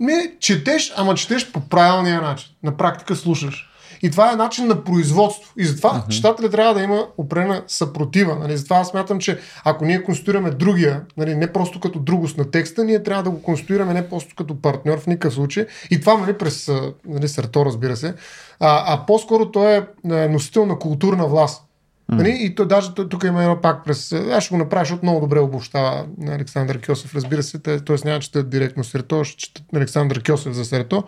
Не, 0.00 0.32
четеш, 0.40 0.92
ама 0.96 1.14
четеш 1.14 1.52
по 1.52 1.60
правилния 1.60 2.22
начин. 2.22 2.50
На 2.62 2.76
практика 2.76 3.16
слушаш. 3.16 3.69
И 4.02 4.10
това 4.10 4.32
е 4.32 4.36
начин 4.36 4.66
на 4.66 4.84
производство. 4.84 5.52
И 5.56 5.64
затова 5.64 5.90
uh-huh. 5.90 6.08
читателя 6.08 6.50
трябва 6.50 6.74
да 6.74 6.82
има 6.82 7.06
опрена 7.18 7.62
съпротива. 7.66 8.36
Нали? 8.36 8.56
Затова 8.56 8.76
аз 8.76 8.88
смятам, 8.88 9.18
че 9.18 9.38
ако 9.64 9.84
ние 9.84 10.02
конструираме 10.02 10.50
другия, 10.50 11.02
нали, 11.16 11.34
не 11.34 11.52
просто 11.52 11.80
като 11.80 11.98
другост 11.98 12.38
на 12.38 12.50
текста, 12.50 12.84
ние 12.84 13.02
трябва 13.02 13.22
да 13.22 13.30
го 13.30 13.42
конструираме 13.42 13.94
не 13.94 14.08
просто 14.08 14.34
като 14.36 14.60
партньор 14.60 15.00
в 15.00 15.06
никакъв 15.06 15.34
случай. 15.34 15.66
И 15.90 16.00
това 16.00 16.18
нали, 16.18 16.38
през 16.38 16.70
нали, 17.08 17.28
Сърто, 17.28 17.64
разбира 17.64 17.96
се. 17.96 18.14
А, 18.60 18.94
а 18.94 19.06
по-скоро 19.06 19.50
той 19.50 19.76
е 19.76 19.82
а, 20.10 20.28
носител 20.28 20.66
на 20.66 20.78
културна 20.78 21.26
власт. 21.26 21.69
Нали? 22.12 22.38
И 22.40 22.54
то, 22.54 22.64
даже 22.64 22.94
тук 22.94 23.24
има 23.24 23.42
едно 23.42 23.60
пак 23.60 23.84
през... 23.84 24.12
Аз 24.12 24.44
ще 24.44 24.54
го 24.54 24.58
направя, 24.58 24.84
защото 24.84 25.04
много 25.04 25.20
добре 25.20 25.38
обобщава 25.38 26.06
Александър 26.28 26.80
Кьосев, 26.86 27.14
разбира 27.14 27.42
се. 27.42 27.58
Т.е. 27.58 27.96
няма 28.04 28.18
да 28.18 28.20
чета 28.20 28.42
директно 28.42 28.84
Срето, 28.84 29.24
ще 29.24 29.38
чета 29.38 29.62
Александър 29.76 30.22
Кьосев 30.22 30.52
за 30.52 30.64
Срето. 30.64 31.04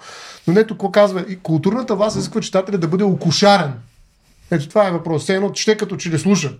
Но 0.46 0.54
нето 0.54 0.74
какво 0.74 0.90
казва? 0.90 1.24
И 1.28 1.38
културната 1.38 1.96
власт 1.96 2.16
изисква 2.16 2.40
читателя 2.40 2.78
да 2.78 2.88
бъде 2.88 3.04
окушарен. 3.04 3.72
Ето 4.50 4.68
това 4.68 4.88
е 4.88 4.92
въпрос. 4.92 5.22
Все 5.22 5.34
едно 5.34 5.54
ще 5.54 5.76
като 5.76 5.96
че 5.96 6.10
ли 6.10 6.18
слуша. 6.18 6.52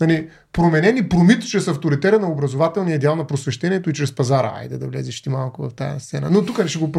Нали, 0.00 0.28
променен 0.52 0.96
и 0.96 1.08
промит 1.08 1.48
чрез 1.48 1.68
авторитера 1.68 2.18
на 2.18 2.28
образователния 2.28 2.94
идеал 2.94 3.16
на 3.16 3.26
просвещението 3.26 3.90
и 3.90 3.92
чрез 3.92 4.14
пазара. 4.14 4.52
Айде 4.56 4.78
да 4.78 4.88
влезеш 4.88 5.22
ти 5.22 5.28
малко 5.28 5.68
в 5.68 5.74
тази 5.74 6.00
сцена. 6.04 6.30
Но 6.30 6.44
тук 6.44 6.66
ще 6.66 6.78
го 6.78 6.92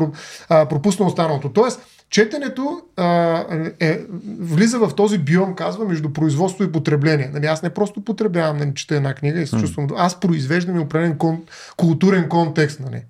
пропусна 0.49 1.05
останалото. 1.05 1.49
Тоест, 1.49 1.81
четенето 2.13 2.81
а, 2.97 3.43
е, 3.79 3.99
влиза 4.39 4.79
в 4.79 4.95
този 4.95 5.17
биом, 5.17 5.55
казва, 5.55 5.85
между 5.85 6.09
производство 6.09 6.63
и 6.63 6.71
потребление. 6.71 7.29
Нали, 7.33 7.45
аз 7.45 7.63
не 7.63 7.69
просто 7.69 8.01
потребявам, 8.01 8.57
не 8.57 8.73
чета 8.73 8.95
една 8.95 9.13
книга 9.13 9.39
и 9.39 9.47
се 9.47 9.57
чувствам. 9.57 9.87
Аз 9.97 10.19
произвеждам 10.19 10.75
и 10.75 10.79
определен 10.79 11.17
кон, 11.17 11.43
културен 11.77 12.29
контекст. 12.29 12.79
Нали. 12.79 13.01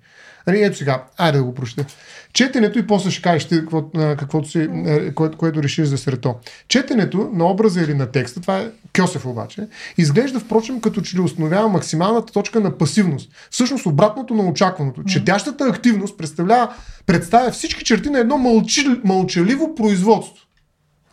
Нали, 0.48 0.64
ето 0.64 0.78
сега, 0.78 1.04
айде 1.18 1.38
да 1.38 1.44
го 1.44 1.54
прочета. 1.54 1.86
Четенето 2.34 2.80
и 2.80 2.88
после 2.88 3.12
ще 3.12 3.22
кажеш 3.22 3.48
ти 3.48 3.60
какво, 3.60 3.84
а, 3.98 4.16
каквото 4.16 4.50
си, 4.50 4.70
е, 4.86 5.14
което, 5.14 5.64
решиш 5.64 5.88
за 5.88 5.98
срето. 5.98 6.36
Четенето 6.68 7.30
на 7.34 7.46
образа 7.46 7.82
или 7.82 7.94
на 7.94 8.06
текста, 8.12 8.42
това 8.42 8.58
е 8.58 8.68
Кьосев 8.98 9.26
обаче, 9.26 9.68
изглежда 9.98 10.40
впрочем 10.40 10.82
като 10.82 11.02
че 11.02 11.18
ли 11.18 11.22
установява 11.22 11.70
максималната 11.70 12.34
точка 12.34 12.60
на 12.60 12.78
пасивност. 12.78 13.32
Всъщност 13.52 13.86
обратното 13.86 14.34
на 14.34 14.44
очакваното. 14.44 15.04
Четящата 15.04 15.64
активност 15.64 16.18
представлява, 16.18 16.74
представя 17.06 17.52
всички 17.52 17.84
черти 17.84 18.10
на 18.10 18.20
едно 18.20 18.38
мълчи, 18.38 18.88
мълчаливо 19.04 19.76
производство. 19.76 20.46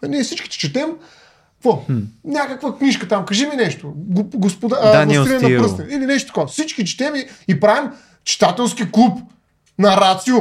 А 0.03 0.09
Ние 0.09 0.23
всички 0.23 0.49
четем 0.49 0.87
какво? 1.63 1.85
Някаква 2.25 2.79
книжка 2.79 3.09
там, 3.09 3.27
кажи 3.27 3.47
ми 3.47 3.57
нещо. 3.57 3.93
Го- 3.97 4.31
Господа, 4.35 4.77
а, 4.83 5.05
Властелин 5.05 5.39
Стил. 5.39 5.51
на 5.51 5.63
пръстен. 5.63 5.87
Или 5.91 6.07
нещо 6.07 6.27
такова. 6.27 6.47
Всички 6.47 6.85
четем 6.85 7.15
и, 7.15 7.25
и 7.49 7.61
правим 7.61 7.91
читателски 8.25 8.91
клуб 8.93 9.19
на 9.79 9.97
Рацио. 9.97 10.37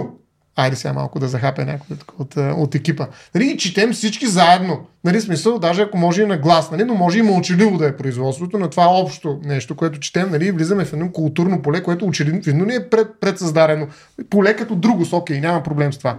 Айде 0.55 0.75
сега 0.75 0.93
малко 0.93 1.19
да 1.19 1.27
захапя 1.27 1.65
някой 1.65 1.95
от, 1.95 2.35
от, 2.37 2.57
от 2.57 2.75
екипа. 2.75 3.07
Нали, 3.35 3.45
и 3.45 3.57
четем 3.57 3.93
всички 3.93 4.27
заедно. 4.27 4.79
Нали, 5.03 5.21
смисъл, 5.21 5.59
даже 5.59 5.81
ако 5.81 5.97
може 5.97 6.21
и 6.21 6.25
на 6.25 6.37
глас, 6.37 6.71
нали, 6.71 6.83
но 6.83 6.93
може 6.93 7.19
и 7.19 7.21
мълчаливо 7.21 7.77
да 7.77 7.87
е 7.87 7.97
производството 7.97 8.59
на 8.59 8.69
това 8.69 8.87
общо 8.87 9.39
нещо, 9.43 9.75
което 9.75 9.99
четем, 9.99 10.31
нали, 10.31 10.51
влизаме 10.51 10.85
в 10.85 10.93
едно 10.93 11.11
културно 11.11 11.61
поле, 11.61 11.83
което 11.83 12.05
очевидно 12.05 12.65
ни 12.65 12.75
е 12.75 12.89
пред, 12.89 13.07
предсъздадено. 13.21 13.87
Поле 14.29 14.55
като 14.55 14.75
друго, 14.75 15.05
с 15.05 15.13
окей, 15.13 15.39
няма 15.39 15.63
проблем 15.63 15.93
с 15.93 15.97
това. 15.97 16.17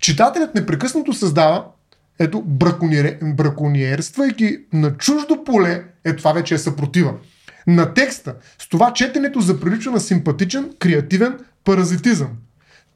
Читателят 0.00 0.54
непрекъснато 0.54 1.12
създава 1.12 1.64
ето, 2.18 2.42
бракониер, 2.42 3.18
бракониерствайки 3.22 4.58
на 4.72 4.96
чуждо 4.96 5.44
поле, 5.44 5.84
е 6.04 6.16
това 6.16 6.32
вече 6.32 6.54
е 6.54 6.58
съпротива. 6.58 7.12
На 7.66 7.94
текста, 7.94 8.34
с 8.58 8.68
това 8.68 8.92
четенето 8.92 9.40
заприлича 9.40 9.90
на 9.90 10.00
симпатичен, 10.00 10.70
креативен 10.78 11.38
паразитизъм. 11.64 12.28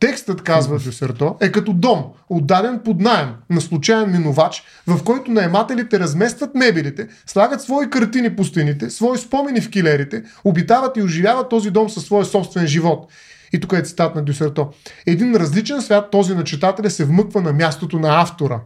Текстът, 0.00 0.42
казва 0.42 0.78
Дюсерто, 0.78 1.36
е 1.40 1.52
като 1.52 1.72
дом, 1.72 2.04
отдаден 2.28 2.80
под 2.84 3.00
найем 3.00 3.28
на 3.50 3.60
случайен 3.60 4.10
минувач, 4.10 4.62
в 4.86 5.04
който 5.04 5.30
наемателите 5.30 6.00
разместват 6.00 6.54
мебелите, 6.54 7.08
слагат 7.26 7.62
свои 7.62 7.90
картини 7.90 8.36
по 8.36 8.44
стените, 8.44 8.90
свои 8.90 9.18
спомени 9.18 9.60
в 9.60 9.70
килерите, 9.70 10.22
обитават 10.44 10.96
и 10.96 11.02
оживяват 11.02 11.48
този 11.48 11.70
дом 11.70 11.90
със 11.90 12.04
своя 12.04 12.24
собствен 12.24 12.66
живот. 12.66 13.12
И 13.52 13.60
тук 13.60 13.72
е 13.72 13.82
цитат 13.82 14.14
на 14.14 14.22
Дюсерто. 14.22 14.70
Един 15.06 15.36
различен 15.36 15.82
свят, 15.82 16.10
този 16.10 16.34
на 16.34 16.44
читателя, 16.44 16.90
се 16.90 17.04
вмъква 17.04 17.40
на 17.40 17.52
мястото 17.52 17.98
на 17.98 18.20
автора. 18.20 18.60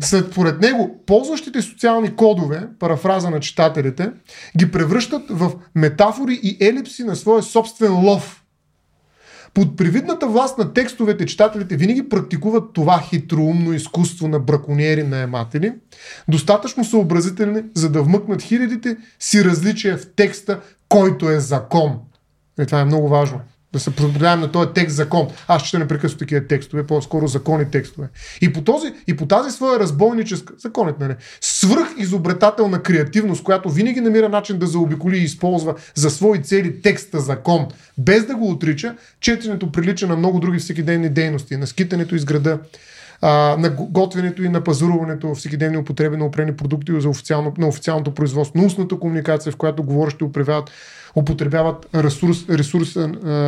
След 0.00 0.34
поред 0.34 0.60
него, 0.60 1.02
ползващите 1.06 1.62
социални 1.62 2.16
кодове, 2.16 2.68
парафраза 2.78 3.30
на 3.30 3.40
читателите, 3.40 4.10
ги 4.58 4.70
превръщат 4.70 5.22
в 5.30 5.52
метафори 5.74 6.40
и 6.42 6.56
елипси 6.60 7.04
на 7.04 7.16
своя 7.16 7.42
собствен 7.42 8.04
лов– 8.04 8.38
под 9.54 9.76
привидната 9.76 10.26
власт 10.26 10.58
на 10.58 10.72
текстовете 10.72 11.26
читателите 11.26 11.76
винаги 11.76 12.08
практикуват 12.08 12.72
това 12.72 13.02
хитроумно 13.10 13.72
изкуство 13.72 14.28
на 14.28 14.38
браконьери 14.38 15.02
наематели, 15.02 15.74
достатъчно 16.28 16.84
съобразителни, 16.84 17.62
за 17.74 17.90
да 17.90 18.02
вмъкнат 18.02 18.42
хилядите 18.42 18.96
си 19.18 19.44
различия 19.44 19.98
в 19.98 20.06
текста, 20.16 20.60
който 20.88 21.30
е 21.30 21.40
закон. 21.40 21.98
И 22.60 22.66
това 22.66 22.80
е 22.80 22.84
много 22.84 23.08
важно 23.08 23.40
да 23.72 23.80
се 23.80 23.96
продължаваме 23.96 24.46
на 24.46 24.52
този 24.52 24.68
текст 24.74 24.96
закон. 24.96 25.28
Аз 25.48 25.62
ще 25.62 25.78
непрекъснато 25.78 26.18
такива 26.18 26.46
текстове, 26.46 26.86
по-скоро 26.86 27.26
закони 27.26 27.70
текстове. 27.70 28.08
И 28.40 28.52
по, 28.52 28.62
този, 28.62 28.92
и 29.06 29.16
по 29.16 29.26
тази 29.26 29.50
своя 29.50 29.78
разбойническа, 29.78 30.54
законът, 30.58 31.00
нали, 31.00 31.14
свръх 31.40 31.88
изобретателна 31.98 32.82
креативност, 32.82 33.42
която 33.42 33.70
винаги 33.70 34.00
намира 34.00 34.28
начин 34.28 34.58
да 34.58 34.66
заобиколи 34.66 35.18
и 35.18 35.22
използва 35.22 35.74
за 35.94 36.10
свои 36.10 36.42
цели 36.42 36.82
текста 36.82 37.20
закон, 37.20 37.66
без 37.98 38.26
да 38.26 38.34
го 38.34 38.50
отрича, 38.50 38.96
четенето 39.20 39.72
прилича 39.72 40.06
на 40.06 40.16
много 40.16 40.40
други 40.40 40.58
всекидневни 40.58 41.08
дейности, 41.08 41.56
на 41.56 41.66
скитането 41.66 42.14
из 42.14 42.24
града, 42.24 42.58
на 43.58 43.70
готвенето 43.70 44.42
и 44.42 44.48
на 44.48 44.64
пазаруването, 44.64 45.34
всекидневни 45.34 45.76
употреби 45.76 46.16
на 46.16 46.24
опрени 46.24 46.56
продукти 46.56 46.92
за 47.00 47.08
официално, 47.08 47.54
на 47.58 47.68
официалното 47.68 48.14
производство, 48.14 48.60
на 48.60 48.66
устната 48.66 48.98
комуникация, 48.98 49.52
в 49.52 49.56
която 49.56 49.82
говорещи 49.82 50.24
управляват 50.24 50.70
употребяват 51.16 51.88
ресурс, 51.94 52.48
ресурс 52.50 52.96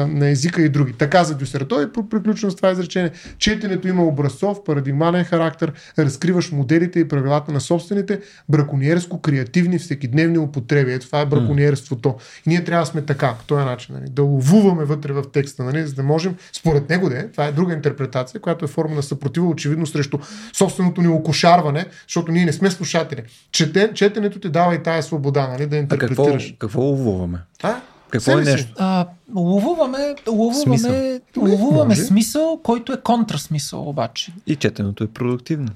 на 0.09 0.29
езика 0.29 0.63
и 0.63 0.69
други. 0.69 0.93
Така 0.93 1.25
за 1.25 1.35
Дюсер. 1.35 1.61
Той 1.61 1.85
е 1.85 1.87
приключено 2.11 2.53
с 2.53 2.57
това 2.57 2.71
изречение. 2.71 3.11
Четенето 3.39 3.89
има 3.89 4.05
образцов, 4.05 4.65
парадигмален 4.65 5.25
характер, 5.25 5.73
разкриваш 5.99 6.53
моделите 6.53 7.01
и 7.01 7.09
правилата 7.09 7.53
на 7.53 7.61
собствените 7.61 8.21
браконьерско-креативни 8.53 9.79
всекидневни 9.79 10.39
употреби. 10.39 10.93
Ето 10.93 11.07
това 11.07 11.21
е 11.21 11.27
браконьерството. 11.27 12.15
И 12.47 12.51
ние 12.51 12.65
трябва 12.65 12.83
да 12.83 12.91
сме 12.91 13.03
така, 13.03 13.35
по 13.39 13.45
този 13.45 13.65
начин. 13.65 13.95
Нали? 13.95 14.11
Да 14.11 14.23
ловуваме 14.23 14.85
вътре 14.85 15.13
в 15.13 15.23
текста, 15.33 15.65
нали? 15.65 15.87
за 15.87 15.95
да 15.95 16.03
можем, 16.03 16.35
според 16.53 16.89
него 16.89 17.09
да 17.09 17.19
е, 17.19 17.29
това 17.29 17.47
е 17.47 17.53
друга 17.53 17.73
интерпретация, 17.73 18.41
която 18.41 18.65
е 18.65 18.69
форма 18.69 18.95
на 18.95 19.03
съпротива, 19.03 19.47
очевидно 19.47 19.87
срещу 19.87 20.19
собственото 20.53 21.03
ни 21.03 21.09
окошарване, 21.09 21.87
защото 22.09 22.33
ние 22.33 22.45
не 22.45 22.53
сме 22.53 22.71
слушатели. 22.71 23.23
Чете, 23.53 23.91
четенето 23.95 24.41
ти 24.41 24.49
дава 24.49 24.75
и 24.75 24.83
тая 24.83 25.03
свобода, 25.03 25.49
нали? 25.49 25.67
да 25.67 25.77
интерпретираш. 25.77 26.45
А 26.45 26.51
какво, 26.51 26.59
какво 26.59 26.81
ловуваме? 26.81 27.39
А? 27.63 27.81
Какво 28.11 28.33
е 28.39 28.45
нещо? 28.45 28.73
А, 28.79 29.07
ловуваме, 29.35 30.15
ловуваме, 30.29 30.63
смисъл, 30.63 31.21
ловуваме 31.37 31.97
смисъл, 31.97 32.61
който 32.63 32.93
е 32.93 33.01
контрасмисъл 33.01 33.89
обаче. 33.89 34.33
И 34.47 34.57
четенето 34.57 35.05
е 35.05 35.07
продуктивно. 35.07 35.69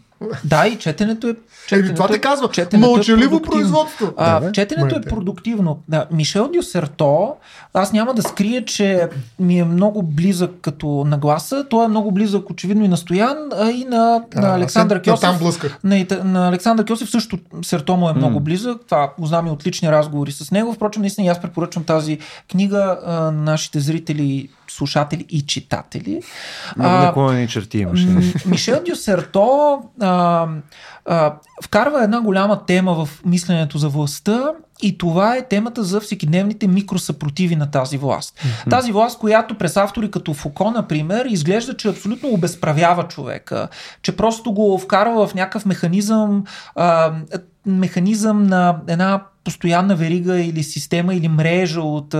Да, 0.44 0.66
и 0.66 0.76
четенето 0.78 1.28
е. 1.28 1.34
Четенето, 1.64 1.88
Еми, 1.88 1.94
това 1.94 2.08
те 2.08 2.18
казва. 2.18 2.50
Четенето 2.50 2.90
е 2.90 2.90
Мълчаливо 2.90 3.36
е 3.36 3.42
производство. 3.42 4.12
А, 4.16 4.40
да, 4.40 4.52
четенето 4.52 4.96
е 4.96 5.00
продуктивно. 5.00 5.78
Да, 5.88 6.06
Мишел 6.12 6.48
Дюсерто, 6.48 7.34
аз 7.74 7.92
няма 7.92 8.14
да 8.14 8.22
скрия, 8.22 8.64
че 8.64 9.08
ми 9.38 9.58
е 9.58 9.64
много 9.64 10.02
близък 10.02 10.50
като 10.62 11.04
нагласа. 11.06 11.66
Той 11.70 11.84
е 11.84 11.88
много 11.88 12.12
близък, 12.12 12.50
очевидно, 12.50 12.84
и 12.84 12.88
на 12.88 12.96
Стоян, 12.96 13.36
а 13.58 13.70
и 13.70 13.84
на, 13.84 14.22
на 14.34 14.54
Александър 14.54 15.02
Кьосев. 15.02 15.20
Там 15.20 15.38
блъсках. 15.38 15.78
На, 15.84 16.06
на 16.24 16.48
Александър 16.48 16.84
Кьосев 16.86 17.10
също 17.10 17.38
Серто 17.62 17.96
му 17.96 18.08
е 18.08 18.12
mm. 18.12 18.16
много 18.16 18.40
близък. 18.40 18.80
Това 18.84 19.12
го 19.18 19.26
знам 19.26 19.46
и 19.46 19.50
от 19.50 19.66
лични 19.66 19.92
разговори 19.92 20.32
с 20.32 20.50
него. 20.50 20.72
Впрочем, 20.72 21.02
наистина 21.02 21.30
аз 21.30 21.42
препоръчвам 21.42 21.84
тази 21.84 22.18
книга. 22.50 22.98
А, 23.06 23.30
нашите 23.30 23.80
зрители 23.80 24.48
слушатели 24.70 25.26
и 25.28 25.42
читатели. 25.46 26.22
Много 26.76 26.94
наклонени 26.94 27.48
черти 27.48 27.78
имаше. 27.78 28.08
Мишел 28.46 28.82
Дюсерто 28.86 29.82
а, 30.00 30.46
а, 31.04 31.34
вкарва 31.64 32.04
една 32.04 32.20
голяма 32.20 32.66
тема 32.66 33.04
в 33.04 33.22
мисленето 33.24 33.78
за 33.78 33.88
властта 33.88 34.52
и 34.82 34.98
това 34.98 35.36
е 35.36 35.48
темата 35.48 35.84
за 35.84 36.00
всекидневните 36.00 36.68
микросъпротиви 36.68 37.56
на 37.56 37.70
тази 37.70 37.98
власт. 37.98 38.34
Mm-hmm. 38.38 38.70
Тази 38.70 38.92
власт, 38.92 39.18
която 39.18 39.54
през 39.54 39.76
автори 39.76 40.10
като 40.10 40.34
Фуко, 40.34 40.70
например, 40.70 41.24
изглежда, 41.24 41.76
че 41.76 41.88
абсолютно 41.88 42.28
обезправява 42.28 43.08
човека, 43.08 43.68
че 44.02 44.16
просто 44.16 44.52
го 44.52 44.78
вкарва 44.78 45.26
в 45.26 45.34
някакъв 45.34 45.66
механизъм, 45.66 46.44
а, 46.74 47.12
механизъм 47.66 48.42
на 48.42 48.76
една 48.88 49.22
постоянна 49.48 49.96
верига 49.96 50.40
или 50.40 50.62
система 50.62 51.14
или 51.14 51.28
мрежа 51.28 51.80
от, 51.80 52.14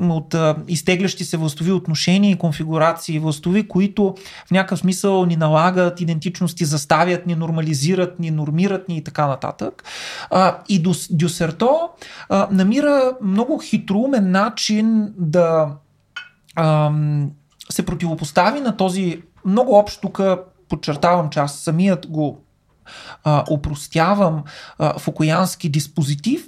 от, 0.00 0.34
изтеглящи 0.68 1.24
се 1.24 1.36
властови 1.36 1.72
отношения 1.72 2.30
и 2.30 2.38
конфигурации 2.38 3.18
властови, 3.18 3.68
които 3.68 4.14
в 4.46 4.50
някакъв 4.50 4.78
смисъл 4.78 5.26
ни 5.26 5.36
налагат 5.36 6.00
идентичности, 6.00 6.64
заставят 6.64 7.26
ни, 7.26 7.34
нормализират 7.34 8.18
ни, 8.18 8.30
нормират 8.30 8.88
ни 8.88 8.96
и 8.96 9.04
така 9.04 9.26
нататък. 9.26 9.84
И 10.68 10.82
Дюсерто 11.10 11.88
намира 12.50 13.12
много 13.22 13.58
хитроумен 13.58 14.30
начин 14.30 15.12
да 15.18 15.68
се 17.70 17.86
противопостави 17.86 18.60
на 18.60 18.76
този 18.76 19.22
много 19.44 19.78
общ 19.78 20.00
тук 20.00 20.20
подчертавам, 20.68 21.30
че 21.30 21.40
аз 21.40 21.54
самият 21.54 22.06
го 22.06 22.44
а, 23.24 23.44
опростявам 23.50 24.42
а, 24.78 24.98
фукуянски 24.98 25.68
диспозитив 25.68 26.46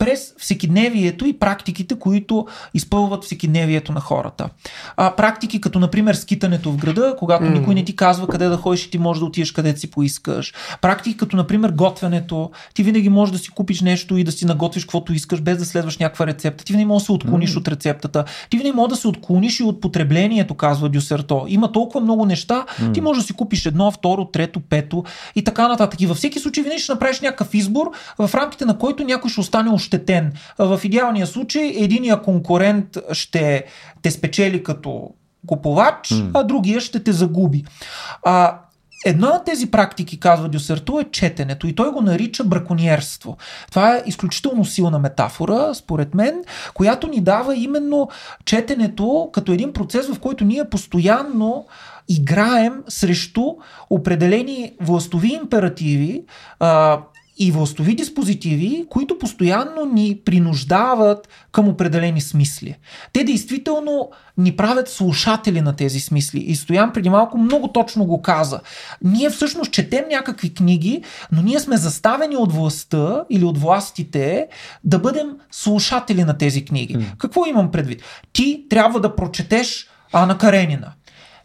през 0.00 0.34
всекидневието 0.38 1.26
и 1.26 1.38
практиките, 1.38 1.98
които 1.98 2.46
изпълват 2.74 3.24
всекидневието 3.24 3.92
на 3.92 4.00
хората. 4.00 4.48
А, 4.96 5.16
практики 5.16 5.60
като, 5.60 5.78
например, 5.78 6.14
скитането 6.14 6.72
в 6.72 6.76
града, 6.76 7.14
когато 7.18 7.44
mm. 7.44 7.58
никой 7.58 7.74
не 7.74 7.84
ти 7.84 7.96
казва 7.96 8.26
къде 8.26 8.48
да 8.48 8.56
ходиш 8.56 8.84
и 8.84 8.90
ти 8.90 8.98
можеш 8.98 9.18
да 9.18 9.26
отидеш 9.26 9.52
където 9.52 9.80
си 9.80 9.90
поискаш. 9.90 10.54
Практики 10.80 11.16
като, 11.16 11.36
например, 11.36 11.70
готвенето. 11.70 12.50
Ти 12.74 12.82
винаги 12.82 13.08
можеш 13.08 13.32
да 13.32 13.38
си 13.38 13.50
купиш 13.50 13.80
нещо 13.80 14.16
и 14.16 14.24
да 14.24 14.32
си 14.32 14.46
наготвиш 14.46 14.84
каквото 14.84 15.12
искаш, 15.12 15.40
без 15.40 15.58
да 15.58 15.64
следваш 15.64 15.98
някаква 15.98 16.26
рецепта. 16.26 16.64
Ти 16.64 16.72
винаги 16.72 16.86
можеш 16.86 17.02
да 17.02 17.06
се 17.06 17.12
отклониш 17.12 17.54
mm. 17.54 17.58
от 17.58 17.68
рецептата. 17.68 18.24
Ти 18.50 18.56
винаги 18.56 18.76
можеш 18.76 18.90
да 18.90 18.96
се 18.96 19.08
отклониш 19.08 19.60
и 19.60 19.62
от 19.62 19.80
потреблението, 19.80 20.54
казва 20.54 20.88
Дюсерто. 20.88 21.44
Има 21.48 21.72
толкова 21.72 22.00
много 22.00 22.26
неща, 22.26 22.66
mm. 22.80 22.94
ти 22.94 23.00
можеш 23.00 23.22
да 23.22 23.26
си 23.26 23.32
купиш 23.32 23.66
едно, 23.66 23.90
второ, 23.90 24.24
трето, 24.24 24.60
пето 24.60 25.04
и 25.34 25.44
така 25.44 25.68
нататък. 25.68 25.79
И 26.00 26.06
във 26.06 26.16
всеки 26.16 26.38
случай 26.38 26.62
винаги 26.62 26.82
ще 26.82 26.92
направиш 26.92 27.20
някакъв 27.20 27.54
избор, 27.54 27.90
в 28.18 28.34
рамките 28.34 28.64
на 28.64 28.78
който 28.78 29.04
някой 29.04 29.30
ще 29.30 29.40
остане 29.40 29.70
ощетен. 29.70 30.32
В 30.58 30.80
идеалния 30.84 31.26
случай 31.26 31.72
единия 31.76 32.22
конкурент 32.22 32.98
ще 33.12 33.64
те 34.02 34.10
спечели 34.10 34.62
като 34.62 35.10
купувач, 35.46 36.08
mm. 36.08 36.30
а 36.34 36.42
другия 36.42 36.80
ще 36.80 37.02
те 37.02 37.12
загуби. 37.12 37.64
А, 38.22 38.58
Една 39.04 39.28
от 39.28 39.44
тези 39.44 39.70
практики, 39.70 40.20
казва 40.20 40.48
Дюсерто, 40.48 41.00
е 41.00 41.04
четенето 41.10 41.66
и 41.66 41.74
той 41.74 41.92
го 41.92 42.00
нарича 42.00 42.44
браконьерство. 42.44 43.36
Това 43.70 43.96
е 43.96 44.02
изключително 44.06 44.64
силна 44.64 44.98
метафора, 44.98 45.74
според 45.74 46.14
мен, 46.14 46.44
която 46.74 47.08
ни 47.08 47.20
дава 47.20 47.56
именно 47.56 48.08
четенето 48.44 49.30
като 49.32 49.52
един 49.52 49.72
процес, 49.72 50.08
в 50.08 50.20
който 50.20 50.44
ние 50.44 50.70
постоянно 50.70 51.66
играем 52.08 52.82
срещу 52.88 53.44
определени 53.90 54.72
властови 54.80 55.38
императиви, 55.42 56.22
а, 56.60 57.00
и 57.42 57.52
властови 57.52 57.94
диспозитиви, 57.94 58.86
които 58.90 59.18
постоянно 59.18 59.84
ни 59.84 60.20
принуждават 60.24 61.28
към 61.52 61.68
определени 61.68 62.20
смисли. 62.20 62.76
Те 63.12 63.24
действително 63.24 64.10
ни 64.38 64.56
правят 64.56 64.88
слушатели 64.88 65.60
на 65.60 65.76
тези 65.76 66.00
смисли. 66.00 66.38
И 66.38 66.56
Стоян 66.56 66.92
преди 66.92 67.10
малко 67.10 67.38
много 67.38 67.68
точно 67.68 68.04
го 68.04 68.22
каза. 68.22 68.60
Ние 69.04 69.30
всъщност 69.30 69.72
четем 69.72 70.04
някакви 70.10 70.54
книги, 70.54 71.02
но 71.32 71.42
ние 71.42 71.60
сме 71.60 71.76
заставени 71.76 72.36
от 72.36 72.52
властта 72.52 73.24
или 73.30 73.44
от 73.44 73.58
властите 73.58 74.48
да 74.84 74.98
бъдем 74.98 75.28
слушатели 75.50 76.24
на 76.24 76.38
тези 76.38 76.64
книги. 76.64 76.96
Mm. 76.96 77.16
Какво 77.18 77.46
имам 77.46 77.70
предвид? 77.70 78.02
Ти 78.32 78.64
трябва 78.70 79.00
да 79.00 79.16
прочетеш 79.16 79.88
Ана 80.12 80.38
Каренина. 80.38 80.92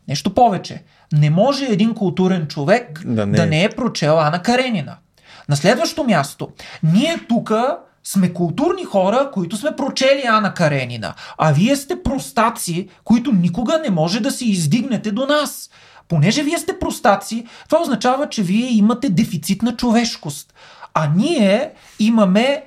Нещо 0.08 0.34
повече. 0.34 0.84
Не 1.14 1.30
може 1.30 1.66
един 1.66 1.94
културен 1.94 2.48
човек 2.48 3.02
да 3.06 3.26
не, 3.26 3.38
да 3.38 3.46
не 3.46 3.64
е 3.64 3.70
прочел 3.70 4.20
Ана 4.20 4.42
Каренина. 4.42 4.98
На 5.50 5.56
следващо 5.56 6.04
място, 6.04 6.50
ние 6.84 7.20
тук 7.30 7.52
сме 8.04 8.34
културни 8.34 8.84
хора, 8.84 9.30
които 9.34 9.58
сме 9.58 9.76
прочели 9.76 10.24
Ана 10.28 10.54
Каренина, 10.54 11.14
а 11.38 11.52
вие 11.52 11.76
сте 11.76 12.04
простаци, 12.04 12.90
които 13.04 13.32
никога 13.32 13.80
не 13.84 13.90
може 13.90 14.20
да 14.20 14.32
се 14.32 14.46
издигнете 14.46 15.12
до 15.12 15.26
нас. 15.26 15.70
Понеже 16.08 16.44
вие 16.44 16.58
сте 16.58 16.80
простаци, 16.80 17.46
това 17.70 17.82
означава, 17.82 18.30
че 18.30 18.44
вие 18.44 18.70
имате 18.70 19.10
дефицит 19.10 19.62
на 19.62 19.76
човешкост. 19.76 20.54
А 20.94 21.10
ние 21.16 21.72
имаме 22.00 22.64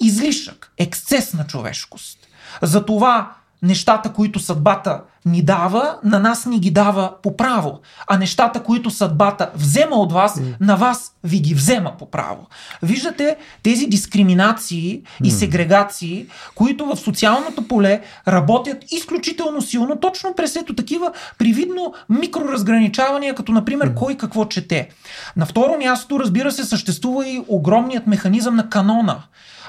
излишък, 0.00 0.72
ексцес 0.78 1.34
на 1.34 1.46
човешкост. 1.46 2.18
Затова 2.62 3.32
нещата, 3.62 4.12
които 4.12 4.38
съдбата 4.38 5.02
ни 5.24 5.42
дава, 5.42 5.98
на 6.04 6.18
нас 6.18 6.46
ни 6.46 6.58
ги 6.58 6.70
дава 6.70 7.12
по 7.22 7.36
право. 7.36 7.80
А 8.06 8.18
нещата, 8.18 8.62
които 8.62 8.90
съдбата 8.90 9.50
взема 9.54 9.96
от 9.96 10.12
вас, 10.12 10.40
mm. 10.40 10.54
на 10.60 10.76
вас 10.76 11.12
ви 11.24 11.40
ги 11.40 11.54
взема 11.54 11.92
по 11.98 12.10
право. 12.10 12.46
Виждате 12.82 13.36
тези 13.62 13.86
дискриминации 13.86 15.02
и 15.24 15.30
сегрегации, 15.30 16.26
които 16.54 16.86
в 16.86 16.96
социалното 16.96 17.68
поле 17.68 18.02
работят 18.28 18.92
изключително 18.92 19.62
силно, 19.62 19.96
точно 19.96 20.34
през 20.36 20.56
ето 20.56 20.74
такива 20.74 21.12
привидно 21.38 21.94
микроразграничавания, 22.08 23.34
като 23.34 23.52
например 23.52 23.94
кой 23.94 24.14
какво 24.14 24.44
чете. 24.44 24.88
На 25.36 25.46
второ 25.46 25.78
място, 25.78 26.20
разбира 26.20 26.52
се, 26.52 26.64
съществува 26.64 27.28
и 27.28 27.44
огромният 27.48 28.06
механизъм 28.06 28.56
на 28.56 28.68
канона 28.68 29.22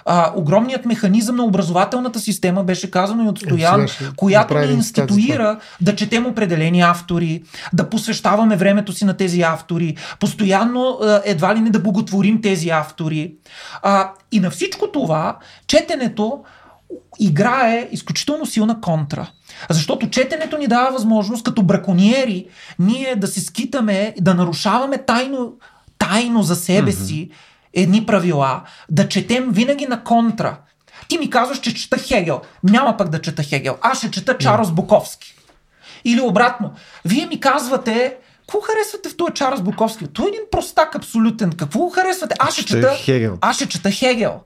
а, 0.06 0.32
огромният 0.36 0.86
механизъм 0.86 1.36
на 1.36 1.44
образователната 1.44 2.20
система 2.20 2.64
беше 2.64 2.92
казано 2.92 3.24
и 3.24 3.28
от 3.28 3.40
Стоян, 3.40 3.86
която 4.16 4.58
ни 4.58 4.74
институира 4.74 5.60
да 5.82 5.96
четем 5.96 6.26
определени 6.26 6.82
автори, 6.82 7.44
да 7.74 7.90
посвещаваме 7.90 8.56
времето 8.56 8.94
си 8.94 9.06
на 9.06 9.18
тези 9.18 9.42
автори, 9.42 9.96
постоянно 10.20 11.00
едва 11.26 11.56
ли 11.56 11.60
не 11.60 11.70
да 11.70 11.80
боготворим 11.80 12.42
тези 12.42 12.70
автори. 12.70 13.34
А, 13.82 14.12
и 14.32 14.40
на 14.40 14.50
всичко 14.50 14.88
това, 14.88 15.38
четенето 15.68 16.44
играе 17.20 17.88
изключително 17.92 18.46
силна 18.46 18.82
контра. 18.82 19.32
Защото 19.70 20.10
четенето 20.10 20.58
ни 20.58 20.68
дава 20.68 20.92
възможност, 20.92 21.44
като 21.44 21.64
браконьери, 21.64 22.48
ние 22.80 23.16
да 23.16 23.28
се 23.28 23.42
скитаме, 23.42 24.14
да 24.22 24.34
нарушаваме 24.34 24.98
тайно, 24.98 25.54
тайно 25.98 26.44
за 26.44 26.56
себе 26.56 26.92
mm-hmm. 26.92 27.30
Едни 27.74 28.06
правила, 28.06 28.62
да 28.90 29.08
четем 29.10 29.50
винаги 29.52 29.86
на 29.86 30.04
контра. 30.04 30.58
Ти 31.08 31.18
ми 31.18 31.30
казваш, 31.30 31.60
че 31.60 31.74
чета 31.74 31.98
Хегел. 31.98 32.42
Няма 32.64 32.98
пък 32.98 33.10
да 33.10 33.22
чета 33.22 33.44
Хегел. 33.44 33.78
Аз 33.82 33.98
ще 33.98 34.12
чета 34.12 34.38
Чарлз 34.38 34.72
Буковски. 34.72 35.36
Или 36.06 36.22
обратно. 36.22 36.72
Вие 37.06 37.26
ми 37.26 37.40
казвате, 37.40 38.18
какво 38.40 38.60
харесвате 38.62 39.10
в 39.10 39.18
този 39.18 39.34
Чарлз 39.34 39.62
Буковски? 39.62 40.08
Той 40.08 40.26
е 40.26 40.28
един 40.28 40.42
простак 40.52 40.96
абсолютен. 40.96 41.52
Какво 41.52 41.80
го 41.80 41.90
харесвате? 41.90 42.36
Аз 42.40 42.54
ще 42.54 42.66
чета 42.66 42.96
Хегел. 42.96 43.38
Аз 43.42 43.56
ще 43.56 43.68
чета 43.68 43.92
Хегел. 43.92 44.40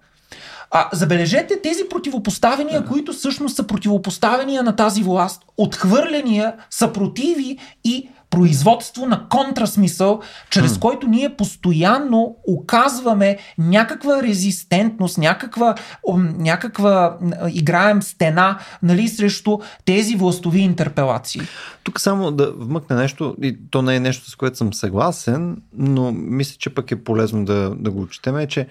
А, 0.72 0.90
забележете 0.94 1.62
тези 1.62 1.84
противопоставения, 1.90 2.82
да. 2.82 2.88
които 2.88 3.14
всъщност 3.14 3.56
са 3.56 3.68
противопоставения 3.68 4.64
на 4.64 4.76
тази 4.76 5.04
власт, 5.04 5.42
отхвърления, 5.58 6.54
съпротиви 6.70 7.58
и 7.84 8.10
производство 8.36 9.06
на 9.06 9.30
контрасмисъл, 9.30 10.22
чрез 10.50 10.72
mm. 10.72 10.80
който 10.80 11.08
ние 11.08 11.36
постоянно 11.36 12.36
оказваме 12.48 13.38
някаква 13.58 14.24
резистентност, 14.24 15.18
някаква, 15.18 15.76
някаква 16.18 17.18
играем 17.50 18.02
стена 18.02 18.60
нали, 18.84 19.08
срещу 19.08 19.58
тези 19.86 20.16
властови 20.16 20.60
интерпелации. 20.60 21.42
Тук 21.84 22.00
само 22.00 22.32
да 22.32 22.52
вмъкна 22.52 22.96
нещо, 22.96 23.36
и 23.42 23.58
то 23.72 23.82
не 23.82 23.96
е 23.96 24.00
нещо, 24.00 24.30
с 24.30 24.36
което 24.36 24.58
съм 24.58 24.74
съгласен, 24.74 25.62
но 25.74 26.12
мисля, 26.12 26.56
че 26.60 26.70
пък 26.70 26.92
е 26.92 27.04
полезно 27.04 27.46
да, 27.46 27.76
да 27.76 27.92
го 27.92 28.08
четем, 28.08 28.38
е, 28.38 28.48
че 28.48 28.68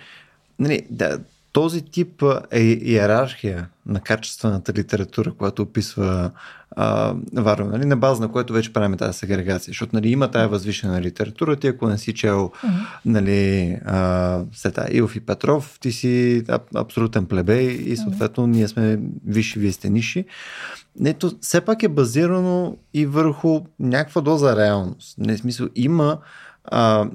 нали, 0.58 0.86
да, 0.90 1.18
този 1.54 1.82
тип 1.82 2.22
е 2.50 2.60
иерархия 2.60 3.68
на 3.86 4.00
качествената 4.00 4.72
литература, 4.72 5.32
която 5.32 5.62
описва 5.62 6.30
а, 6.76 7.14
Варно, 7.32 7.70
нали, 7.70 7.84
на 7.84 7.96
база 7.96 8.22
на 8.22 8.32
което 8.32 8.52
вече 8.52 8.72
правим 8.72 8.96
тази 8.96 9.18
сегрегация. 9.18 9.70
Защото 9.70 9.96
нали, 9.96 10.10
има 10.10 10.30
тая 10.30 10.48
възвишена 10.48 11.02
литература, 11.02 11.56
ти 11.56 11.66
ако 11.66 11.88
не 11.88 11.98
си 11.98 12.14
чел 12.14 12.50
mm-hmm. 12.50 12.86
нали, 13.04 13.70
а, 13.84 14.40
сета, 14.52 14.86
Илф 14.90 15.16
и 15.16 15.20
Петров, 15.20 15.78
ти 15.80 15.92
си 15.92 16.44
аб, 16.48 16.62
абсолютен 16.74 17.26
плебей 17.26 17.66
и 17.66 17.96
съответно 17.96 18.46
ние 18.46 18.68
сме 18.68 19.00
висши, 19.26 19.58
вие 19.58 19.72
сте 19.72 19.90
ниши. 19.90 20.24
Нето, 21.00 21.32
все 21.40 21.60
пак 21.60 21.82
е 21.82 21.88
базирано 21.88 22.76
и 22.94 23.06
върху 23.06 23.60
някаква 23.80 24.20
доза 24.20 24.56
реалност. 24.56 25.18
Не, 25.18 25.36
смисъл, 25.36 25.68
има 25.74 26.18
а, 26.64 27.08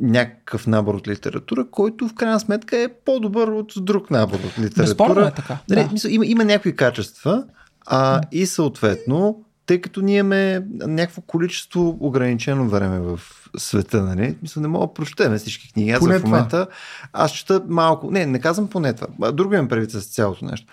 някакъв 0.00 0.66
набор 0.66 0.94
от 0.94 1.08
литература, 1.08 1.66
който 1.70 2.08
в 2.08 2.14
крайна 2.14 2.40
сметка 2.40 2.78
е 2.78 2.88
по-добър 3.04 3.48
от 3.48 3.72
друг 3.76 4.10
набор 4.10 4.38
от 4.38 4.58
литература. 4.58 4.84
Безспорно 4.84 5.26
е 5.26 5.30
така. 5.30 5.58
Нали, 5.68 5.88
да. 6.02 6.10
има, 6.10 6.26
има 6.26 6.44
някакви 6.44 6.76
качества 6.76 7.44
а, 7.86 8.20
и 8.32 8.46
съответно, 8.46 9.44
тъй 9.66 9.80
като 9.80 10.00
ние 10.00 10.18
имаме 10.18 10.66
някакво 10.70 11.22
количество 11.22 11.96
ограничено 12.00 12.68
време 12.68 12.98
в 12.98 13.20
света, 13.56 14.02
нали? 14.02 14.36
Мисля, 14.42 14.60
не 14.60 14.68
мога 14.68 14.86
да 14.86 14.94
прочетем 14.94 15.38
всички 15.38 15.72
книги. 15.72 15.90
Аз 15.90 16.00
поне 16.00 16.18
в 16.18 16.24
момента, 16.24 16.66
аз 17.12 17.32
чета 17.32 17.62
малко, 17.68 18.10
не, 18.10 18.26
не 18.26 18.40
казвам 18.40 18.68
поне 18.68 18.92
това, 18.92 19.32
друго 19.32 19.54
имам 19.54 19.68
предвид 19.68 19.90
с 19.90 20.14
цялото 20.14 20.44
нещо. 20.44 20.66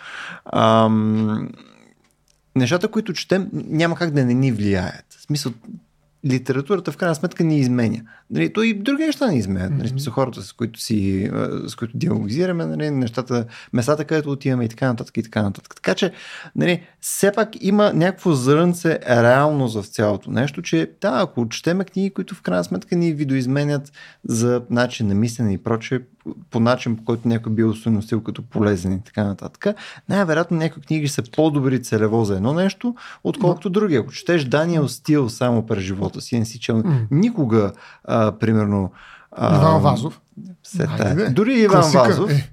Ам, 0.54 1.50
нещата, 2.56 2.88
които 2.88 3.14
четем, 3.14 3.50
няма 3.54 3.96
как 3.96 4.12
да 4.12 4.26
не 4.26 4.34
ни 4.34 4.52
влияят. 4.52 5.06
В 5.10 5.22
смисъл, 5.22 5.52
литературата 6.26 6.92
в 6.92 6.98
крайна 6.98 7.16
сметка 7.16 7.44
ни 7.44 7.60
изменя. 7.60 8.02
Нали, 8.30 8.54
то 8.54 8.64
и 8.64 8.74
други 8.74 9.04
неща 9.04 9.28
ни 9.28 9.38
изменят. 9.38 9.72
Нали, 9.72 9.88
смисъл, 9.88 10.14
хората, 10.14 10.42
с 10.42 10.54
които, 10.54 10.80
си, 10.80 11.32
с 11.68 11.76
които 11.76 11.98
диалогизираме, 11.98 12.66
нали, 12.66 12.92
нещата, 12.92 13.46
местата, 13.74 14.06
където 14.06 14.32
отиваме 14.32 14.66
и 14.66 14.70
така 14.70 14.88
нататък 14.88 15.18
и 15.18 15.24
така 15.24 15.44
нататък. 15.44 15.76
Така 15.76 15.96
че, 15.96 16.12
нали, 16.56 16.84
все 17.00 17.32
пак 17.32 17.50
има 17.62 17.94
някакво 17.94 18.32
зрънце 18.32 19.00
реално 19.08 19.70
в 19.70 19.84
цялото 19.88 20.32
нещо, 20.32 20.62
че 20.62 20.92
да, 21.02 21.20
ако 21.22 21.50
четеме 21.50 21.84
книги, 21.84 22.10
които 22.10 22.36
в 22.36 22.42
крайна 22.42 22.64
сметка 22.64 22.96
ни 22.96 23.14
видоизменят 23.14 23.92
за 24.24 24.62
начин 24.70 25.08
на 25.08 25.16
мислене 25.16 25.54
и 25.54 25.58
прочее, 25.58 26.00
по 26.50 26.60
начин, 26.60 26.98
по 26.98 27.04
който 27.04 27.28
някой 27.28 27.52
бил 27.52 27.70
устойностил 27.70 28.24
като 28.24 28.42
полезен 28.42 28.94
и 28.94 29.04
така 29.04 29.24
нататък, 29.24 29.76
най-вероятно 30.10 30.58
някои 30.58 30.82
книги 30.82 31.08
са 31.08 31.24
по-добри 31.36 31.84
целево 31.84 32.26
за 32.26 32.36
едно 32.36 32.54
нещо, 32.54 32.96
отколкото 33.24 33.70
други. 33.70 33.96
Ако 33.96 34.12
четеш 34.12 34.46
Даниел 34.46 34.88
Стил 34.88 35.30
само 35.30 35.66
през 35.66 35.84
живота 35.84 36.22
си, 36.22 36.40
не 36.40 36.46
си 36.46 36.60
чел 36.60 36.84
mm. 36.84 37.08
никога, 37.12 37.72
а, 38.04 38.32
примерно... 38.32 38.92
А, 39.32 39.56
Иван 39.56 39.82
Вазов. 39.82 40.22
Сета. 40.64 41.32
Дори 41.32 41.60
Иван 41.60 41.82
Класика. 41.82 42.04
Вазов. 42.04 42.32
Е. 42.32 42.52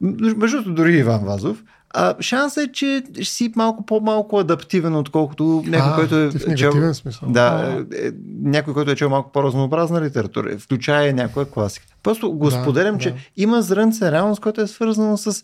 Между 0.00 0.56
другото, 0.56 0.74
дори 0.74 0.96
Иван 0.96 1.24
Вазов 1.24 1.62
а, 1.94 2.14
шансът 2.20 2.68
е, 2.68 2.72
че 2.72 3.02
си 3.22 3.52
малко 3.56 3.86
по-малко 3.86 4.38
адаптивен, 4.38 4.96
отколкото 4.96 5.64
някой, 5.66 5.92
а, 5.92 5.96
който 5.96 6.16
е. 6.16 6.54
Чел, 6.54 6.94
смисъл. 6.94 7.28
Да, 7.28 7.76
е, 7.92 8.06
е, 8.06 8.10
някой, 8.42 8.74
който 8.74 8.90
е 8.90 8.96
чел 8.96 9.10
малко 9.10 9.32
по-разнообразна 9.32 10.02
литература, 10.02 10.58
включая 10.58 11.14
някоя 11.14 11.50
класика. 11.50 11.86
Просто 12.02 12.32
го 12.32 12.50
да, 12.50 12.62
споделям, 12.62 12.94
да. 12.94 13.00
че 13.00 13.14
има 13.36 13.62
зрънце 13.62 14.12
реалност, 14.12 14.40
което 14.40 14.60
е 14.60 14.66
свързано 14.66 15.16
с 15.16 15.42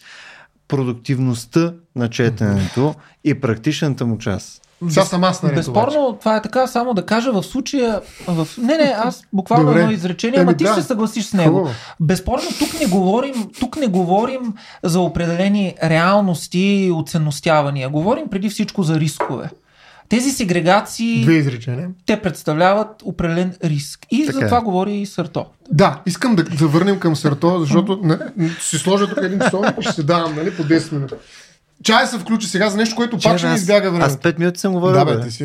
продуктивността 0.68 1.74
на 1.96 2.10
четенето 2.10 2.94
и 3.24 3.40
практичната 3.40 4.06
му 4.06 4.18
част. 4.18 4.62
Сега 4.88 5.04
съм 5.04 5.24
аз 5.24 5.42
наред, 5.42 5.56
Безспорно, 5.56 6.06
обаче. 6.06 6.18
това 6.18 6.36
е 6.36 6.42
така, 6.42 6.66
само 6.66 6.94
да 6.94 7.06
кажа 7.06 7.32
в 7.32 7.42
случая. 7.42 8.00
В... 8.28 8.48
Не, 8.58 8.76
не, 8.76 8.94
аз 8.98 9.22
буквално 9.32 9.66
Добре. 9.66 9.80
едно 9.80 9.92
изречение, 9.92 10.40
ама 10.40 10.54
ти 10.54 10.64
да. 10.64 10.72
ще 10.72 10.82
съгласиш 10.82 11.24
с 11.24 11.32
него. 11.32 11.56
Хубаво. 11.56 11.74
Безспорно, 12.00 12.48
тук 12.58 12.80
не, 12.80 12.86
говорим, 12.86 13.34
тук 13.60 13.76
не 13.76 13.86
говорим 13.86 14.54
за 14.82 15.00
определени 15.00 15.74
реалности 15.84 16.58
и 16.58 16.90
оценностявания. 16.90 17.88
Говорим 17.88 18.28
преди 18.28 18.48
всичко 18.48 18.82
за 18.82 19.00
рискове. 19.00 19.50
Тези 20.08 20.30
сегрегации, 20.30 21.22
Две 21.22 21.34
изречения. 21.34 21.88
те 22.06 22.20
представляват 22.20 23.02
определен 23.04 23.54
риск. 23.64 24.06
И 24.10 24.26
така. 24.26 24.38
за 24.38 24.46
това 24.46 24.60
говори 24.60 24.92
и 24.94 25.06
Сърто. 25.06 25.46
Да, 25.70 26.00
искам 26.06 26.36
да, 26.36 26.44
да 26.44 26.66
върнем 26.66 26.98
към 26.98 27.16
Сърто, 27.16 27.60
защото 27.60 28.18
си 28.60 28.78
сложа 28.78 29.08
тук 29.08 29.18
един 29.22 29.40
часовник 29.40 29.74
и 29.80 29.82
ще 29.82 29.92
се 29.92 30.02
давам 30.02 30.36
нали, 30.36 30.56
по 30.56 30.62
10 30.62 30.92
минути. 30.92 31.14
Чай 31.84 32.06
се 32.06 32.18
включи 32.18 32.48
сега 32.48 32.70
за 32.70 32.76
нещо, 32.76 32.96
което 32.96 33.18
пак 33.18 33.38
ще 33.38 33.48
ни 33.48 33.54
избяга 33.54 33.90
време. 33.90 34.04
Аз 34.04 34.16
5 34.16 34.38
минути 34.38 34.60
съм 34.60 34.72
говорил. 34.72 35.04
Да, 35.04 35.04
бе, 35.04 35.20
ти 35.20 35.30
си 35.30 35.44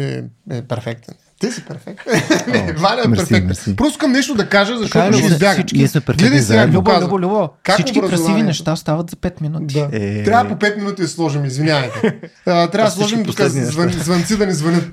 е, 0.51 0.61
перфектен. 0.61 1.15
Ти 1.39 1.51
си 1.51 1.63
перфектен. 1.65 2.75
Валя 2.77 3.01
е 3.05 3.11
перфектен. 3.11 3.75
Просто 3.75 3.93
искам 3.93 4.11
нещо 4.11 4.35
да 4.35 4.49
кажа, 4.49 4.77
защото 4.77 5.13
ще 5.13 5.25
избяга. 5.25 5.53
Всички 5.53 5.87
сме 5.87 6.01
перфектни 6.01 6.39
сега, 6.39 6.67
Любо, 6.67 6.91
Любо, 7.01 7.19
Любо. 7.19 7.49
Всички 7.73 8.01
красиви 8.01 8.43
неща 8.43 8.75
стават 8.75 9.09
за 9.09 9.15
5 9.15 9.41
минути. 9.41 9.73
Да. 9.73 9.89
Е... 9.91 10.23
Трябва 10.23 10.49
по 10.49 10.65
5 10.65 10.77
минути 10.77 11.01
да 11.01 11.07
сложим, 11.07 11.45
извинявайте. 11.45 12.19
трябва 12.45 12.69
да 12.71 12.91
сложим 12.91 13.25
тук 13.25 13.41
звънци 13.41 14.37
да 14.37 14.45
ни 14.45 14.53
звънят 14.53 14.85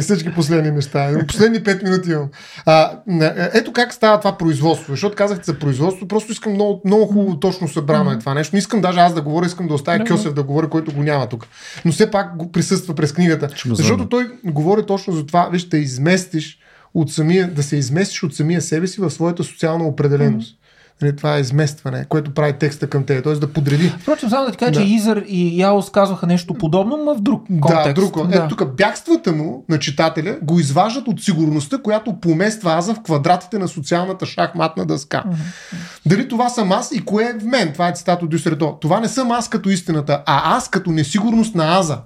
всички 0.00 0.34
последни 0.34 0.70
неща. 0.70 1.10
Последни 1.26 1.58
5 1.58 1.84
минути 1.84 2.10
имам. 2.10 2.28
А, 2.66 2.90
е, 3.20 3.50
ето 3.54 3.72
как 3.72 3.94
става 3.94 4.18
това 4.18 4.38
производство. 4.38 4.92
Защото 4.92 5.16
казахте 5.16 5.44
за 5.44 5.58
производство, 5.58 6.08
просто 6.08 6.32
искам 6.32 6.52
много, 6.52 6.82
много 6.84 7.06
хубаво 7.06 7.40
точно 7.40 7.68
събрано 7.68 8.10
е 8.10 8.18
това 8.18 8.34
нещо. 8.34 8.56
Не 8.56 8.58
искам 8.58 8.80
даже 8.80 9.00
аз 9.00 9.14
да 9.14 9.22
говоря, 9.22 9.46
искам 9.46 9.68
да 9.68 9.74
оставя 9.74 10.04
Кьосев 10.04 10.34
да 10.34 10.42
говори, 10.42 10.66
който 10.68 10.92
го 10.92 11.02
няма 11.02 11.26
тук. 11.26 11.46
Но 11.84 11.92
все 11.92 12.10
пак 12.10 12.36
го 12.36 12.52
присъства 12.52 12.94
през 12.94 13.12
книгата. 13.12 13.48
Защото 13.66 14.08
той 14.08 14.30
говори 14.44 14.86
точно 14.86 15.12
за 15.12 15.26
това, 15.26 15.48
вижте, 15.52 15.76
изместиш 15.76 16.58
от 16.94 17.12
самия, 17.12 17.50
да 17.54 17.62
се 17.62 17.76
изместиш 17.76 18.22
от 18.22 18.34
самия 18.34 18.62
себе 18.62 18.86
си 18.86 19.00
в 19.00 19.10
своята 19.10 19.44
социална 19.44 19.84
определеност. 19.84 20.54
Mm-hmm. 20.54 20.67
Нали, 21.02 21.16
това 21.16 21.36
е 21.36 21.40
изместване, 21.40 22.06
което 22.08 22.34
прави 22.34 22.52
текста 22.52 22.86
към 22.86 23.04
тебе, 23.04 23.22
т.е. 23.22 23.32
да 23.32 23.52
подреди. 23.52 23.88
Впрочем, 23.88 24.28
само 24.28 24.46
да 24.46 24.52
ти 24.52 24.58
кажа, 24.58 24.70
да. 24.70 24.80
че 24.80 24.86
Изър 24.86 25.24
и 25.28 25.60
Яос 25.60 25.90
казваха 25.90 26.26
нещо 26.26 26.54
подобно, 26.54 26.96
но 26.96 27.14
в 27.14 27.20
друг 27.20 27.46
контекст. 27.60 27.84
Да, 27.84 27.94
друг. 27.94 28.28
Да. 28.28 28.36
Ето 28.36 28.56
тук 28.56 28.76
бягствата 28.76 29.32
му 29.32 29.64
на 29.68 29.78
читателя 29.78 30.36
го 30.42 30.60
изваждат 30.60 31.08
от 31.08 31.24
сигурността, 31.24 31.78
която 31.78 32.20
помества 32.20 32.74
аза 32.74 32.94
в 32.94 33.02
квадратите 33.02 33.58
на 33.58 33.68
социалната 33.68 34.26
шахматна 34.26 34.86
дъска. 34.86 35.24
Mm-hmm. 35.26 35.76
Дали 36.06 36.28
това 36.28 36.48
съм 36.48 36.72
аз 36.72 36.92
и 36.92 37.04
кое 37.04 37.24
е 37.24 37.38
в 37.40 37.44
мен? 37.44 37.72
Това 37.72 37.88
е 37.88 37.92
цитат 37.92 38.22
от 38.22 38.30
Дюсредо. 38.30 38.78
Това 38.80 39.00
не 39.00 39.08
съм 39.08 39.30
аз 39.30 39.48
като 39.48 39.70
истината, 39.70 40.22
а 40.26 40.56
аз 40.56 40.68
като 40.68 40.90
несигурност 40.90 41.54
на 41.54 41.78
аза. 41.78 41.98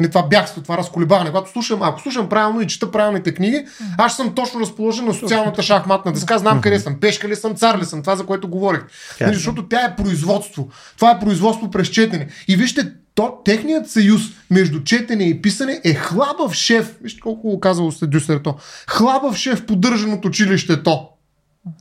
Нали, 0.00 0.10
това 0.10 0.22
бягство, 0.22 0.62
това 0.62 0.78
разколебаване. 0.78 1.30
Когато 1.30 1.50
слушам, 1.50 1.82
ако 1.82 2.00
слушам 2.00 2.28
правилно 2.28 2.60
и 2.60 2.66
чета 2.66 2.90
правилните 2.90 3.34
книги, 3.34 3.66
аз 3.98 4.16
съм 4.16 4.34
точно 4.34 4.60
разположен 4.60 5.04
на 5.04 5.14
социалната 5.14 5.62
шахматна 5.62 6.12
дъска, 6.12 6.38
знам 6.38 6.60
къде 6.60 6.80
съм, 6.80 7.00
пешка 7.00 7.28
ли 7.28 7.36
съм, 7.36 7.54
цар 7.54 7.78
ли 7.78 7.84
съм, 7.84 8.02
това 8.02 8.16
за 8.16 8.26
което 8.26 8.48
говорих. 8.48 8.80
Нали, 9.20 9.34
защото 9.34 9.68
тя 9.68 9.84
е 9.84 9.96
производство. 9.96 10.68
Това 10.96 11.10
е 11.10 11.20
производство 11.20 11.70
през 11.70 11.88
четене. 11.88 12.28
И 12.48 12.56
вижте, 12.56 12.92
то, 13.14 13.34
техният 13.44 13.90
съюз 13.90 14.22
между 14.50 14.84
четене 14.84 15.24
и 15.24 15.42
писане 15.42 15.80
е 15.84 15.94
хлабав 15.94 16.54
шеф. 16.54 16.96
Вижте 17.02 17.20
колко 17.20 17.48
го 17.48 17.60
казало 17.60 17.92
след 17.92 18.10
Дюсерто. 18.10 18.54
Хлабав 18.88 19.36
шеф, 19.36 19.66
поддържан 19.66 20.12
от 20.12 20.24
училището. 20.24 21.08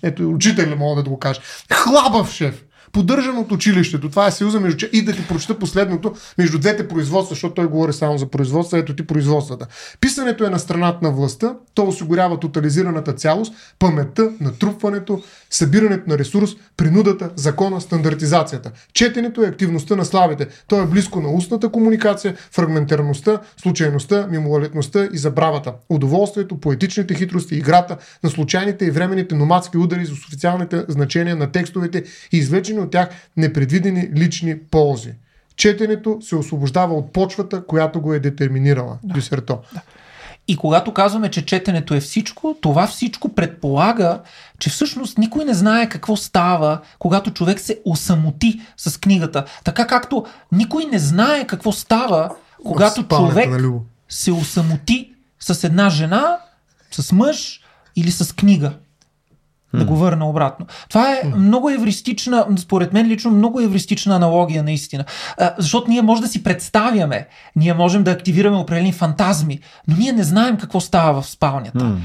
Ето, 0.03 0.29
учител 0.29 0.75
мога 0.77 1.03
да 1.03 1.09
го 1.09 1.19
кажа. 1.19 1.41
Хлабав 1.71 2.31
шеф 2.31 2.64
поддържан 2.95 3.37
от 3.37 3.51
училището. 3.51 4.09
Това 4.09 4.27
е 4.27 4.31
съюза 4.31 4.59
между... 4.59 4.85
И 4.93 5.05
да 5.05 5.13
ти 5.13 5.27
прочета 5.27 5.59
последното 5.59 6.13
между 6.37 6.59
двете 6.59 6.87
производства, 6.87 7.35
защото 7.35 7.53
той 7.53 7.67
говори 7.67 7.93
само 7.93 8.17
за 8.17 8.27
производства, 8.27 8.79
ето 8.79 8.95
ти 8.95 9.07
производствата. 9.07 9.67
Писането 9.99 10.45
е 10.45 10.49
на 10.49 10.59
страната 10.59 10.99
на 11.01 11.11
властта, 11.11 11.55
то 11.73 11.87
осигурява 11.87 12.39
тотализираната 12.39 13.13
цялост, 13.13 13.53
паметта, 13.79 14.31
натрупването, 14.39 15.23
събирането 15.49 16.09
на 16.09 16.17
ресурс, 16.17 16.51
принудата, 16.77 17.29
закона, 17.35 17.81
стандартизацията. 17.81 18.71
Четенето 18.93 19.43
е 19.43 19.47
активността 19.47 19.95
на 19.95 20.05
славите. 20.05 20.47
То 20.67 20.81
е 20.81 20.85
близко 20.85 21.21
на 21.21 21.33
устната 21.33 21.69
комуникация, 21.69 22.35
фрагментарността, 22.51 23.39
случайността, 23.57 24.27
мимолетността 24.27 25.09
и 25.13 25.17
забравата. 25.17 25.73
Удоволствието, 25.89 26.59
поетичните 26.59 27.15
хитрости, 27.15 27.55
играта 27.55 27.97
на 28.23 28.29
случайните 28.29 28.85
и 28.85 28.91
временните 28.91 29.35
номадски 29.35 29.77
удари 29.77 30.05
за 30.05 30.13
официалните 30.13 30.83
значения 30.87 31.35
на 31.35 31.51
текстовете 31.51 32.03
и 32.31 32.37
извлечени 32.37 32.84
от 32.85 32.91
тях 32.91 33.09
непредвидени 33.37 34.09
лични 34.15 34.59
ползи. 34.59 35.13
Четенето 35.55 36.19
се 36.21 36.35
освобождава 36.35 36.93
от 36.93 37.13
почвата, 37.13 37.65
която 37.65 38.01
го 38.01 38.13
е 38.13 38.19
детерминирала. 38.19 38.97
Да. 39.03 39.13
Дюсерто. 39.13 39.59
Да. 39.73 39.81
И 40.47 40.57
когато 40.57 40.93
казваме, 40.93 41.31
че 41.31 41.45
четенето 41.45 41.93
е 41.93 41.99
всичко, 41.99 42.57
това 42.61 42.87
всичко 42.87 43.29
предполага, 43.29 44.21
че 44.59 44.69
всъщност 44.69 45.17
никой 45.17 45.45
не 45.45 45.53
знае 45.53 45.89
какво 45.89 46.15
става, 46.15 46.81
когато 46.99 47.31
човек 47.31 47.59
се 47.59 47.79
осамоти 47.85 48.61
с 48.77 48.99
книгата. 48.99 49.45
Така 49.63 49.87
както 49.87 50.25
никой 50.51 50.85
не 50.85 50.99
знае 50.99 51.47
какво 51.47 51.71
става, 51.71 52.35
когато 52.63 53.03
човек 53.03 53.49
се 54.09 54.31
осамоти 54.31 55.13
с 55.39 55.63
една 55.63 55.89
жена, 55.89 56.37
с 56.91 57.11
мъж 57.11 57.61
или 57.95 58.11
с 58.11 58.35
книга 58.35 58.73
да 59.73 59.85
го 59.85 59.95
върна 59.95 60.29
обратно. 60.29 60.65
Това 60.89 61.11
е 61.11 61.21
много 61.35 61.69
евристична, 61.69 62.45
според 62.57 62.93
мен 62.93 63.07
лично 63.07 63.31
много 63.31 63.59
евристична 63.59 64.15
аналогия 64.15 64.63
наистина. 64.63 65.05
А, 65.37 65.53
защото 65.57 65.91
ние 65.91 66.01
може 66.01 66.21
да 66.21 66.27
си 66.27 66.43
представяме, 66.43 67.27
ние 67.55 67.73
можем 67.73 68.03
да 68.03 68.11
активираме 68.11 68.57
определени 68.57 68.91
фантазми, 68.91 69.59
но 69.87 69.95
ние 69.97 70.11
не 70.11 70.23
знаем 70.23 70.57
какво 70.57 70.79
става 70.79 71.21
в 71.21 71.29
спалнята. 71.29 71.79
Mm. 71.79 71.97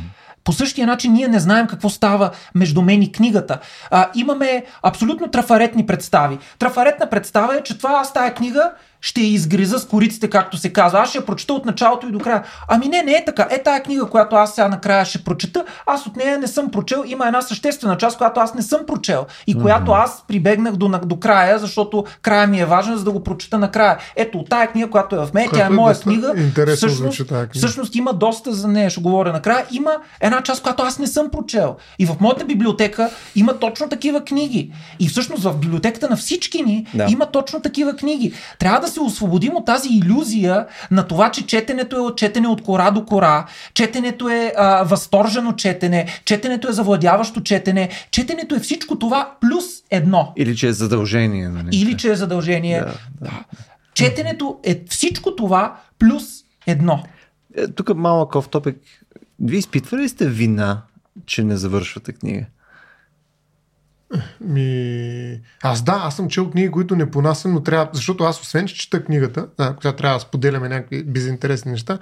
По 0.44 0.52
същия 0.52 0.86
начин 0.86 1.12
ние 1.12 1.28
не 1.28 1.40
знаем 1.40 1.66
какво 1.66 1.88
става 1.88 2.30
между 2.54 2.82
мен 2.82 3.02
и 3.02 3.12
книгата. 3.12 3.58
А, 3.90 4.08
имаме 4.14 4.64
абсолютно 4.82 5.28
трафаретни 5.30 5.86
представи. 5.86 6.38
Трафаретна 6.58 7.10
представа 7.10 7.56
е, 7.56 7.62
че 7.62 7.78
това 7.78 7.90
аз 7.90 8.12
тая 8.12 8.34
книга 8.34 8.72
ще 9.00 9.20
я 9.20 9.26
изгриза 9.26 9.78
с 9.78 9.86
кориците, 9.86 10.30
както 10.30 10.56
се 10.56 10.72
казва. 10.72 11.00
Аз 11.00 11.08
ще 11.08 11.18
я 11.18 11.26
прочета 11.26 11.54
от 11.54 11.64
началото 11.64 12.08
и 12.08 12.12
до 12.12 12.18
края. 12.18 12.42
Ами 12.68 12.88
не, 12.88 13.02
не 13.02 13.12
е 13.12 13.24
така. 13.24 13.48
Е 13.50 13.62
тая 13.62 13.82
книга, 13.82 14.06
която 14.06 14.36
аз 14.36 14.54
сега 14.54 14.68
накрая 14.68 15.04
ще 15.04 15.24
прочета, 15.24 15.64
аз 15.86 16.06
от 16.06 16.16
нея 16.16 16.38
не 16.38 16.46
съм 16.46 16.70
прочел. 16.70 17.04
Има 17.06 17.26
една 17.26 17.42
съществена 17.42 17.96
част, 17.96 18.18
която 18.18 18.40
аз 18.40 18.54
не 18.54 18.62
съм 18.62 18.80
прочел 18.86 19.26
и 19.46 19.56
mm-hmm. 19.56 19.62
която 19.62 19.92
аз 19.92 20.24
прибегнах 20.28 20.76
до, 20.76 20.88
до 20.88 21.16
края, 21.16 21.58
защото 21.58 22.04
края 22.22 22.46
ми 22.46 22.60
е 22.60 22.64
важен, 22.64 22.96
за 22.96 23.04
да 23.04 23.10
го 23.10 23.24
прочета 23.24 23.58
накрая. 23.58 23.98
Ето, 24.16 24.44
тая 24.50 24.68
книга, 24.68 24.90
която 24.90 25.16
е 25.16 25.18
в 25.18 25.28
мен, 25.34 25.48
тя 25.52 25.64
е, 25.64 25.66
е 25.66 25.70
моя 25.70 26.00
книга. 26.00 26.34
Всъщност, 26.76 27.26
книга. 27.26 27.48
всъщност 27.54 27.94
има 27.94 28.12
доста 28.12 28.52
за 28.52 28.68
нея, 28.68 28.90
ще 28.90 29.00
говоря 29.00 29.32
накрая. 29.32 29.64
Има 29.70 29.92
една 30.20 30.42
част, 30.42 30.62
която 30.62 30.82
аз 30.82 30.98
не 30.98 31.06
съм 31.06 31.30
прочел. 31.30 31.76
И 31.98 32.06
в 32.06 32.16
моята 32.20 32.44
библиотека 32.44 33.10
има 33.36 33.58
точно 33.58 33.88
такива 33.88 34.24
книги. 34.24 34.72
И 34.98 35.08
всъщност 35.08 35.42
в 35.42 35.56
библиотеката 35.56 36.08
на 36.08 36.16
всички 36.16 36.62
ни 36.62 36.86
да. 36.94 37.06
има 37.10 37.26
точно 37.26 37.60
такива 37.60 37.96
книги. 37.96 38.32
Трябва 38.58 38.80
да 38.80 38.89
се 38.90 39.00
освободим 39.00 39.56
от 39.56 39.66
тази 39.66 39.88
иллюзия 39.88 40.66
на 40.90 41.08
това, 41.08 41.30
че 41.30 41.46
четенето 41.46 41.96
е 41.96 42.00
от 42.00 42.18
четене 42.18 42.48
от 42.48 42.62
кора 42.62 42.90
до 42.90 43.04
кора, 43.04 43.46
четенето 43.74 44.28
е 44.28 44.52
а, 44.56 44.84
възторжено 44.84 45.52
четене, 45.52 46.06
четенето 46.24 46.68
е 46.68 46.72
завладяващо 46.72 47.40
четене, 47.42 47.88
четенето 48.10 48.54
е 48.54 48.60
всичко 48.60 48.98
това 48.98 49.34
плюс 49.40 49.64
едно. 49.90 50.32
Или 50.36 50.56
че 50.56 50.66
е 50.66 50.72
задължение. 50.72 51.48
Нали? 51.48 51.68
Или 51.72 51.96
че 51.96 52.10
е 52.10 52.14
задължение. 52.14 52.80
Да, 52.80 52.94
да. 53.20 53.44
Четенето 53.94 54.58
е 54.64 54.82
всичко 54.88 55.36
това 55.36 55.76
плюс 55.98 56.24
едно. 56.66 57.02
Е, 57.56 57.68
тук 57.68 57.94
малък 57.96 58.34
оф 58.34 58.48
топик. 58.48 58.76
Вие 59.40 59.58
изпитвали 59.58 60.08
сте 60.08 60.28
вина, 60.28 60.82
че 61.26 61.44
не 61.44 61.56
завършвате 61.56 62.12
книга? 62.12 62.46
Ми... 64.40 65.40
Аз 65.62 65.82
да, 65.82 66.00
аз 66.04 66.16
съм 66.16 66.28
чел 66.28 66.50
книги, 66.50 66.70
които 66.70 66.96
не 66.96 67.10
понасям, 67.10 67.52
но 67.52 67.62
трябва, 67.62 67.88
защото 67.92 68.24
аз 68.24 68.40
освен, 68.40 68.66
че 68.66 68.78
чета 68.78 69.04
книгата, 69.04 69.46
а, 69.58 69.74
която 69.74 69.98
трябва 69.98 70.16
да 70.16 70.20
споделяме 70.20 70.68
някакви 70.68 71.04
безинтересни 71.04 71.70
неща, 71.70 71.98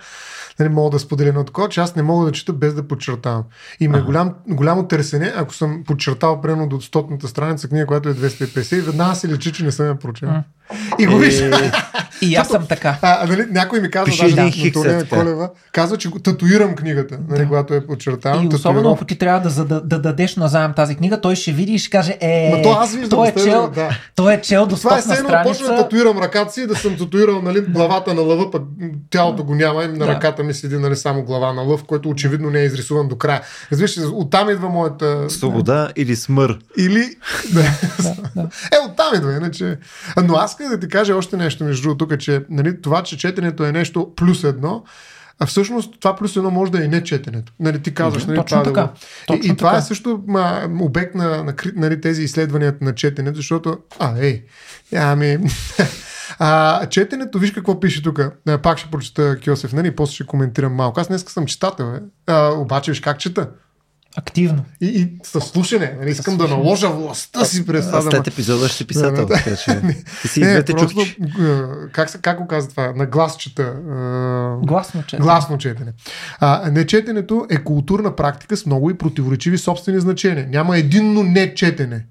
нали, 0.59 0.69
мога 0.69 0.91
да 0.91 0.99
споделя 0.99 1.29
едно 1.29 1.45
такова, 1.45 1.69
че 1.69 1.81
аз 1.81 1.97
не 1.97 2.03
мога 2.03 2.27
да 2.27 2.33
чета 2.33 2.53
без 2.53 2.75
да 2.75 2.89
подчертавам. 2.89 3.45
И 3.81 3.89
ме 3.89 4.01
голям, 4.01 4.35
голямо 4.49 4.89
търсене, 4.89 5.33
ако 5.37 5.55
съм 5.55 5.85
подчертал 5.87 6.41
прено 6.41 6.69
до 6.69 6.81
стотната 6.81 7.29
страница 7.29 7.69
книга, 7.69 7.87
която 7.87 8.09
е 8.09 8.15
250 8.15 8.77
и 8.77 8.81
веднага 8.81 9.15
се 9.15 9.29
лечи, 9.29 9.53
че 9.53 9.65
не 9.65 9.73
съм 9.73 9.87
я 9.87 9.99
прочел. 9.99 10.29
И 10.99 11.07
го. 11.07 11.23
Е, 11.23 11.71
и 12.23 12.35
аз 12.35 12.49
съм 12.49 12.67
така. 12.67 12.97
А, 13.03 13.27
нали, 13.27 13.47
някой 13.51 13.81
ми 13.81 13.91
казва, 13.91 14.07
Пиши 14.07 14.35
даже 14.35 14.71
да, 14.71 15.05
Колева, 15.05 15.51
казва, 15.73 15.97
че 15.97 16.11
татуирам 16.23 16.75
книгата, 16.75 17.19
нали, 17.29 17.41
да. 17.41 17.47
когато 17.47 17.75
е 17.75 17.87
подчертавам. 17.87 18.45
И 18.45 18.55
особено 18.55 18.93
ако 18.93 19.05
ти 19.05 19.19
трябва 19.19 19.51
да, 19.51 19.55
да, 19.55 19.65
да, 19.65 19.81
да 19.81 19.99
дадеш 19.99 20.37
назаем 20.37 20.73
тази 20.77 20.95
книга, 20.95 21.21
той 21.21 21.37
ще 21.37 21.53
види 21.53 21.73
и 21.73 21.79
ще 21.79 21.91
каже, 21.91 22.17
е, 22.21 22.53
Ма 22.57 22.63
то 22.63 22.73
аз 22.73 22.95
виждам, 22.95 23.19
той, 23.19 23.29
е 23.29 23.35
чел, 23.35 23.71
да. 23.75 23.99
той 24.15 24.35
е 24.35 24.41
чел 24.41 24.67
до 24.67 24.77
Това 24.77 24.99
е 24.99 25.01
все 25.01 25.15
едно 25.15 25.41
почна 25.45 25.69
да 25.69 25.77
татуирам 25.77 26.19
ръката 26.19 26.53
си, 26.53 26.67
да 26.67 26.77
съм 26.77 26.97
татуирал 26.97 27.43
нали, 27.43 27.61
главата 27.61 28.15
на 28.15 28.23
лъва, 28.23 28.51
пък 28.51 28.63
тялото 29.11 29.45
го 29.45 29.55
няма 29.55 29.85
и 29.85 29.89
на 29.89 30.07
да. 30.07 30.09
ръката 30.09 30.43
ми 30.43 30.55
седи 30.55 30.79
нали, 30.79 30.97
само 30.97 31.23
глава 31.23 31.53
на 31.53 31.63
лъв, 31.63 31.85
който 31.85 32.09
очевидно 32.09 32.51
не 32.51 32.61
е 32.61 32.65
изрисуван 32.65 33.09
до 33.09 33.17
края. 33.17 33.43
Разбираш, 33.73 33.99
оттам 34.13 34.51
идва 34.51 34.69
моята... 34.69 35.31
Свобода 35.31 35.89
или 35.97 36.17
смър. 36.17 36.59
Или... 36.79 37.09
да, 37.53 37.63
да. 38.37 38.43
Е, 38.73 38.91
оттам 38.91 39.15
идва, 39.15 39.33
иначе... 39.33 39.79
Но 40.25 40.35
аз 40.35 40.58
исках 40.65 40.79
да 40.79 40.87
ти 40.87 40.93
кажа 40.93 41.17
още 41.17 41.37
нещо 41.37 41.65
между 41.65 41.83
другото, 41.83 42.07
тук, 42.07 42.21
че 42.21 42.45
нали, 42.51 42.83
това, 42.83 43.03
че 43.03 43.19
четенето 43.19 43.65
е 43.65 43.73
нещо 43.73 44.13
плюс 44.17 44.45
едно, 44.45 44.85
а 45.41 45.47
всъщност 45.47 46.01
това 46.01 46.17
плюс 46.17 46.37
едно 46.37 46.51
може 46.51 46.73
да 46.73 46.83
е 46.83 46.85
и 46.85 46.89
не 46.89 47.05
четенето. 47.05 47.53
Нали, 47.61 47.83
ти 47.83 47.95
казваш, 47.95 48.27
нали, 48.27 48.37
Точно 48.37 48.63
това 48.63 48.63
така. 48.63 48.81
Да 48.81 48.93
Точно 49.27 49.51
и, 49.51 49.53
и 49.53 49.57
това 49.57 49.77
е 49.77 49.83
също 49.83 50.23
ма, 50.27 50.69
обект 50.81 51.15
на, 51.15 51.45
на 51.45 51.55
нали, 51.77 52.01
тези 52.01 52.23
изследванията 52.23 52.85
на 52.85 52.95
четенето, 52.95 53.37
защото, 53.37 53.79
а, 53.99 54.15
ей, 54.19 54.45
ами, 54.97 55.39
а, 56.39 56.87
четенето, 56.87 57.39
виж 57.39 57.53
какво 57.53 57.81
пише 57.81 58.03
тук. 58.03 58.21
Пак 58.63 58.79
ще 58.79 58.91
прочета 58.91 59.39
Киосеф, 59.41 59.73
нали, 59.73 59.97
после 59.97 60.15
ще 60.15 60.27
коментирам 60.27 60.75
малко. 60.75 61.01
Аз 61.01 61.09
днес 61.09 61.25
съм 61.29 61.47
читател, 61.47 61.85
е. 61.85 62.01
а, 62.33 62.49
обаче 62.49 62.91
виж 62.91 63.01
как 63.01 63.19
чета. 63.19 63.49
Активно. 64.19 64.65
И, 64.81 64.87
и 64.87 65.09
със 65.23 65.45
слушане. 65.45 65.97
Нали, 66.01 66.11
искам 66.11 66.37
да 66.37 66.49
наложа 66.49 66.89
властта 66.89 67.45
си 67.45 67.67
през 67.67 67.87
това. 67.87 68.03
След 68.03 68.27
епизода 68.27 68.69
ще 68.69 68.87
писател. 68.87 69.27
Да, 69.27 69.35
да, 69.45 69.57
че... 69.57 69.81
Ти 70.23 70.29
си 70.29 70.41
не, 70.41 70.65
просто, 70.65 71.01
как, 71.93 72.21
как 72.23 72.39
го 72.39 72.47
казва 72.47 72.71
това? 72.71 72.93
На 72.97 73.07
глас 73.07 73.37
чета. 73.37 73.75
Гласно 74.63 75.03
четене. 75.03 75.23
Гласно 75.23 75.59
четене. 75.59 75.93
А, 76.41 76.71
нечетенето 76.71 77.47
е 77.51 77.57
културна 77.57 78.17
практика 78.17 78.57
с 78.57 78.67
много 78.67 78.91
и 78.91 78.99
противоречиви 78.99 79.59
собствени 79.59 80.01
значения. 80.01 80.49
Няма 80.51 80.79
единно 80.79 81.23
нечетене. 81.23 82.05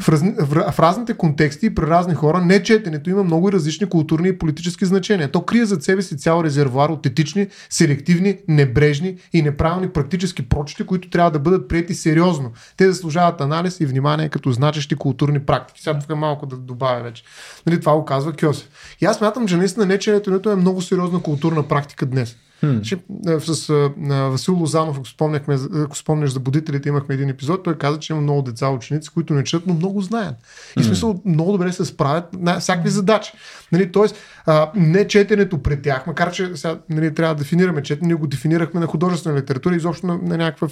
В, 0.00 0.08
раз, 0.08 0.22
в, 0.40 0.72
в 0.72 0.80
разните 0.80 1.14
контексти 1.14 1.66
и 1.66 1.74
при 1.74 1.86
разни 1.86 2.14
хора 2.14 2.40
нечетенето 2.40 3.10
има 3.10 3.24
много 3.24 3.52
различни 3.52 3.88
културни 3.88 4.28
и 4.28 4.38
политически 4.38 4.84
значения. 4.84 5.30
То 5.30 5.42
крие 5.42 5.64
зад 5.64 5.82
себе 5.82 6.02
си 6.02 6.18
цял 6.18 6.42
резервуар 6.44 6.88
от 6.88 7.06
етични, 7.06 7.46
селективни, 7.70 8.38
небрежни 8.48 9.16
и 9.32 9.42
неправилни 9.42 9.88
практически 9.88 10.48
прочити, 10.48 10.86
които 10.86 11.10
трябва 11.10 11.30
да 11.30 11.38
бъдат 11.38 11.68
прияти 11.68 11.94
сериозно. 11.94 12.52
Те 12.76 12.92
заслужават 12.92 13.40
анализ 13.40 13.80
и 13.80 13.86
внимание 13.86 14.28
като 14.28 14.52
значещи 14.52 14.96
културни 14.96 15.40
практики. 15.40 15.82
Сега 15.82 15.98
тук 15.98 16.16
малко 16.16 16.46
да 16.46 16.56
добавя 16.56 17.02
вече. 17.02 17.24
Нали, 17.66 17.80
това 17.80 17.94
го 17.94 18.04
казва 18.04 18.32
Кьосев. 18.32 18.68
И 19.00 19.04
аз 19.04 19.20
мятам, 19.20 19.48
че 19.48 19.56
наистина 19.56 19.86
неченето 19.86 20.50
е 20.50 20.56
много 20.56 20.82
сериозна 20.82 21.22
културна 21.22 21.68
практика 21.68 22.06
днес. 22.06 22.36
Hmm. 22.62 23.38
С 23.38 23.70
а, 23.70 24.28
Васил 24.28 24.54
Лозанов, 24.54 24.96
ако, 24.96 25.08
спомняхме, 25.08 25.58
ако 25.84 25.96
спомняш 25.96 26.30
за 26.30 26.40
будителите, 26.40 26.88
имахме 26.88 27.14
един 27.14 27.28
епизод, 27.28 27.62
той 27.62 27.78
каза, 27.78 27.98
че 27.98 28.12
има 28.12 28.22
много 28.22 28.42
деца, 28.42 28.68
ученици, 28.68 29.10
които 29.10 29.34
не 29.34 29.44
четат, 29.44 29.66
но 29.66 29.74
много 29.74 30.00
знаят. 30.00 30.34
И 30.78 30.82
в 30.82 30.86
смисъл 30.86 31.20
много 31.24 31.52
добре 31.52 31.72
се 31.72 31.84
справят 31.84 32.24
на 32.32 32.60
всякакви 32.60 32.90
задачи. 32.90 33.32
Нали, 33.72 33.92
тоест, 33.92 34.16
а, 34.46 34.70
не 34.74 35.08
четенето 35.08 35.58
пред 35.58 35.82
тях, 35.82 36.06
макар 36.06 36.32
че 36.32 36.56
сега 36.56 36.78
нали, 36.90 37.14
трябва 37.14 37.34
да 37.34 37.38
дефинираме 37.38 37.82
четене, 37.82 38.06
ние 38.06 38.16
го 38.16 38.26
дефинирахме 38.26 38.80
на 38.80 38.86
художествена 38.86 39.38
литература, 39.38 39.76
изобщо 39.76 40.06
на, 40.06 40.18
на 40.22 40.36
някаква 40.36 40.68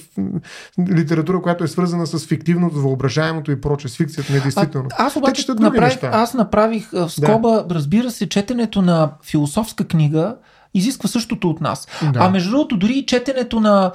литература, 0.88 1.42
която 1.42 1.64
е 1.64 1.68
свързана 1.68 2.06
с 2.06 2.26
фиктивното, 2.26 2.80
въображаемото 2.80 3.50
и 3.50 3.60
проче, 3.60 3.88
с 3.88 3.96
фикцията, 3.96 4.32
недействително. 4.32 4.88
А, 4.92 5.06
аз 5.06 5.16
обаче 5.16 5.52
направих, 5.58 5.98
аз 6.02 6.34
направих 6.34 6.90
в 6.92 7.10
скоба, 7.10 7.64
да. 7.68 7.74
разбира 7.74 8.10
се, 8.10 8.28
четенето 8.28 8.82
на 8.82 9.12
философска 9.24 9.84
книга 9.84 10.36
изисква 10.74 11.08
същото 11.08 11.50
от 11.50 11.60
нас. 11.60 11.88
Да. 12.12 12.20
А 12.20 12.30
между 12.30 12.50
другото, 12.50 12.76
дори 12.76 12.92
и 12.92 13.06
четенето 13.06 13.60
на 13.60 13.92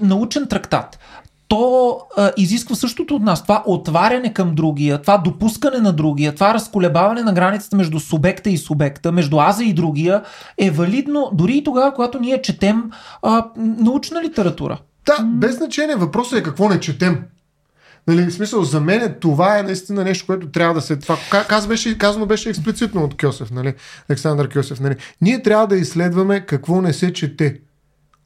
научен 0.00 0.46
трактат, 0.46 0.98
то 1.48 1.98
а, 2.16 2.32
изисква 2.36 2.76
същото 2.76 3.16
от 3.16 3.22
нас. 3.22 3.42
Това 3.42 3.62
отваряне 3.66 4.32
към 4.32 4.54
другия, 4.54 5.02
това 5.02 5.18
допускане 5.18 5.78
на 5.78 5.92
другия, 5.92 6.34
това 6.34 6.54
разколебаване 6.54 7.22
на 7.22 7.32
границата 7.32 7.76
между 7.76 8.00
субекта 8.00 8.50
и 8.50 8.58
субекта, 8.58 9.12
между 9.12 9.40
аза 9.40 9.64
и 9.64 9.72
другия 9.72 10.22
е 10.58 10.70
валидно 10.70 11.30
дори 11.32 11.56
и 11.56 11.64
тогава, 11.64 11.94
когато 11.94 12.20
ние 12.20 12.42
четем 12.42 12.90
а, 13.22 13.44
научна 13.56 14.22
литература. 14.22 14.78
Да, 15.06 15.24
без 15.24 15.56
значение. 15.56 15.96
Въпросът 15.96 16.38
е 16.38 16.42
какво 16.42 16.68
не 16.68 16.80
четем. 16.80 17.22
Нали, 18.06 18.26
в 18.26 18.32
смисъл, 18.32 18.64
за 18.64 18.80
мен 18.80 19.02
е, 19.02 19.14
това 19.14 19.58
е 19.58 19.62
наистина 19.62 20.04
нещо, 20.04 20.26
което 20.26 20.50
трябва 20.50 20.74
да 20.74 20.80
се... 20.80 20.96
Това, 20.96 21.16
ка- 21.30 21.46
каз 21.48 21.66
беше, 21.66 21.98
казано 21.98 22.26
беше 22.26 22.50
експлицитно 22.50 23.04
от 23.04 23.16
Кьосев, 23.22 23.50
нали? 23.50 23.74
Александър 24.10 24.48
Кьосев. 24.52 24.80
Нали? 24.80 24.96
Ние 25.20 25.42
трябва 25.42 25.66
да 25.66 25.76
изследваме 25.76 26.46
какво 26.46 26.82
не 26.82 26.92
се 26.92 27.12
чете. 27.12 27.60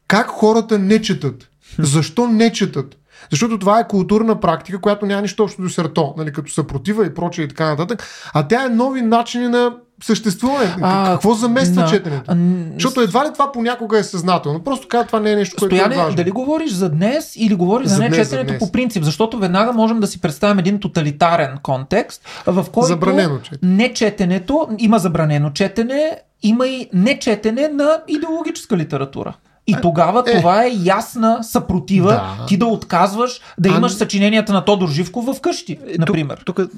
Как 0.09 0.27
хората 0.29 0.79
не 0.79 1.03
четат? 1.03 1.49
Защо 1.79 2.27
не 2.27 2.53
четат? 2.53 2.97
Защото 3.31 3.59
това 3.59 3.81
е 3.81 3.89
културна 3.89 4.41
практика, 4.41 4.81
която 4.81 5.07
няма 5.07 5.23
нищо 5.23 5.43
общо 5.43 5.63
до 5.63 5.69
сърто, 5.69 6.15
нали, 6.17 6.33
като 6.33 6.53
съпротива 6.53 7.07
и 7.07 7.15
прочее 7.15 7.45
и 7.45 7.49
така 7.49 7.67
нататък. 7.67 8.05
А 8.35 8.49
тя 8.49 8.65
е 8.65 8.69
нови 8.69 9.03
начини 9.03 9.49
на 9.49 9.77
съществуване. 10.03 10.77
А, 10.83 11.13
какво 11.13 11.35
замества 11.35 11.83
на- 11.83 11.89
четенето? 11.89 12.25
а, 12.29 12.37
Защото 12.75 13.01
едва 13.01 13.25
ли 13.25 13.33
това 13.33 13.53
понякога 13.53 13.99
е 13.99 14.03
съзнателно. 14.03 14.61
Просто 14.61 14.89
казва, 14.89 15.07
това 15.07 15.21
не 15.21 15.33
е 15.33 15.37
нещо, 15.37 15.57
което 15.59 15.75
Стояне, 15.75 15.95
е 15.95 15.99
важно. 15.99 16.17
дали 16.17 16.31
говориш 16.31 16.71
за 16.71 16.89
днес 16.91 17.33
или 17.37 17.55
говориш 17.55 17.89
за, 17.89 17.95
За 17.95 18.25
за 18.25 18.43
днес. 18.45 18.59
по 18.59 18.73
принцип? 18.73 19.05
Защото 19.05 19.39
веднага 19.39 19.73
можем 19.73 20.01
да 20.01 20.07
си 20.07 20.21
представим 20.21 20.59
един 20.59 20.81
тоталитарен 20.81 21.59
контекст, 21.63 22.23
в 22.47 22.67
който 22.73 22.87
Забранено 22.87 23.39
четене. 23.41 23.75
нечетенето, 23.75 24.69
има 24.79 24.99
забранено 24.99 25.51
четене, 25.51 26.11
има 26.43 26.67
и 26.67 26.89
нечетене 26.93 27.69
на 27.69 27.99
идеологическа 28.09 28.77
литература. 28.77 29.35
И 29.67 29.77
тогава 29.83 30.25
е. 30.27 30.37
това 30.37 30.65
е 30.65 30.71
ясна 30.75 31.45
съпротива 31.45 32.11
Да. 32.11 32.47
ти 32.47 32.57
да 32.57 32.67
отказваш 32.67 33.41
да 33.59 33.69
А, 33.69 33.77
имаш 33.77 33.93
съчиненията 33.93 34.53
на 34.53 34.65
Тодор 34.65 34.89
Живков 34.89 35.25
в 35.27 35.41
къщи, 35.41 35.79
например. 35.99 36.43
Тук, 36.45 36.57
тук 36.57 36.69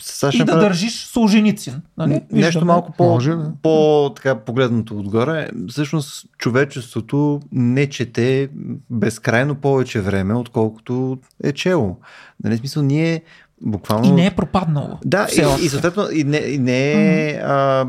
Саша 0.00 0.36
и 0.36 0.38
да 0.38 0.44
направи- 0.44 0.64
държиш 0.64 1.06
Солженицин. 1.06 1.74
Нали? 1.98 2.20
Нещо 2.32 2.64
малко 2.64 2.92
по, 2.92 3.04
Може, 3.04 3.30
да. 3.30 3.52
по 3.62 4.10
така 4.16 4.34
погледнато 4.36 4.98
отгоре. 4.98 5.48
Всъщност 5.68 6.26
човечеството 6.38 7.40
не 7.52 7.88
чете 7.88 8.48
безкрайно 8.90 9.54
повече 9.54 10.00
време, 10.00 10.34
отколкото 10.34 11.18
е 11.44 11.52
чело. 11.52 11.96
Нали, 12.44 12.56
смисъл, 12.56 12.82
ние 12.82 13.22
буквално... 13.60 14.04
И 14.06 14.12
не 14.12 14.26
е 14.26 14.30
пропаднало. 14.30 14.98
Да, 15.04 15.26
и, 15.32 15.64
и 15.64 15.68
съответно 15.68 16.04
и 16.12 16.24
не, 16.24 16.36
и 16.36 16.58
не, 16.58 16.92
е, 17.22 17.34
а, 17.34 17.86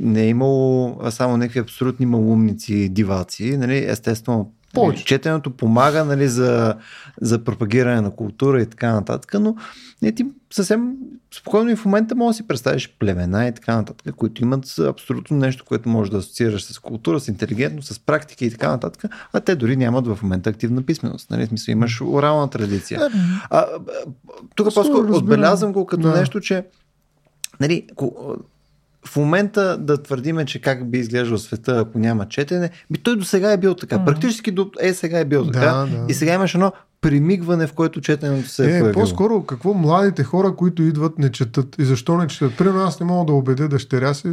не 0.00 0.22
е 0.22 0.28
имало 0.28 1.00
само 1.10 1.36
някакви 1.36 1.58
абсолютни 1.58 2.06
малумници, 2.06 2.88
диваци. 2.88 3.56
Нали? 3.56 3.84
Естествено, 3.88 4.52
Повече. 4.74 5.04
четенето 5.04 5.50
помага 5.50 6.04
нали, 6.04 6.28
за, 6.28 6.74
за 7.20 7.44
пропагиране 7.44 8.00
на 8.00 8.10
култура 8.10 8.62
и 8.62 8.66
така 8.66 8.92
нататък, 8.92 9.34
но 9.40 9.56
не, 10.02 10.12
ти 10.12 10.26
съвсем 10.52 10.92
спокойно 11.34 11.70
и 11.70 11.76
в 11.76 11.84
момента 11.84 12.14
може 12.14 12.34
да 12.34 12.36
си 12.36 12.48
представиш 12.48 12.96
племена 12.98 13.46
и 13.46 13.52
така 13.52 13.76
нататък, 13.76 14.14
които 14.14 14.42
имат 14.42 14.78
абсолютно 14.78 15.36
нещо, 15.36 15.64
което 15.64 15.88
може 15.88 16.10
да 16.10 16.16
асоциираш 16.16 16.64
с 16.64 16.78
култура, 16.78 17.20
с 17.20 17.28
интелигентност, 17.28 17.94
с 17.94 17.98
практика 17.98 18.44
и 18.44 18.50
така 18.50 18.68
нататък, 18.68 19.12
а 19.32 19.40
те 19.40 19.56
дори 19.56 19.76
нямат 19.76 20.06
в 20.06 20.18
момента 20.22 20.50
активна 20.50 20.82
писменост. 20.82 21.30
Нали? 21.30 21.46
Смисъл, 21.46 21.72
имаш 21.72 22.00
орална 22.00 22.50
традиция. 22.50 23.00
А, 23.50 23.66
тук 24.54 24.74
по-скоро 24.74 25.16
отбелязвам 25.16 25.72
го 25.72 25.86
като 25.86 26.02
Да. 26.02 26.18
нещо, 26.18 26.40
че 26.40 26.64
нали, 27.60 27.86
в 29.06 29.16
момента 29.16 29.78
да 29.78 30.02
твърдиме, 30.02 30.44
че 30.44 30.60
как 30.60 30.90
би 30.90 30.98
изглеждал 30.98 31.38
света, 31.38 31.78
ако 31.78 31.98
няма 31.98 32.28
четене, 32.28 32.70
би 32.90 32.98
той 32.98 33.16
до 33.16 33.24
сега 33.24 33.52
е 33.52 33.56
бил 33.56 33.74
така. 33.74 33.96
Мгм. 33.96 34.04
Практически 34.04 34.50
до 34.50 34.70
е 34.80 34.94
сега 34.94 35.18
е 35.18 35.24
бил 35.24 35.44
Да, 35.44 35.50
така. 35.52 35.66
да. 35.66 36.04
И 36.08 36.14
сега 36.14 36.34
имаш 36.34 36.54
едно 36.54 36.72
примигване, 37.00 37.66
в 37.66 37.72
което 37.72 38.00
четенето 38.00 38.48
се 38.48 38.62
е, 38.64 38.66
Е, 38.66 38.70
появило. 38.70 38.92
по-скоро 38.94 39.42
какво 39.42 39.74
младите 39.74 40.24
хора, 40.24 40.54
които 40.54 40.82
идват, 40.82 41.18
не 41.18 41.32
четат. 41.32 41.76
И 41.78 41.84
защо 41.84 42.16
не 42.16 42.26
четат? 42.26 42.56
Примерно 42.56 42.80
аз 42.80 43.00
не 43.00 43.06
мога 43.06 43.26
да 43.26 43.32
убедя 43.32 43.68
дъщеря 43.68 44.14
си 44.14 44.28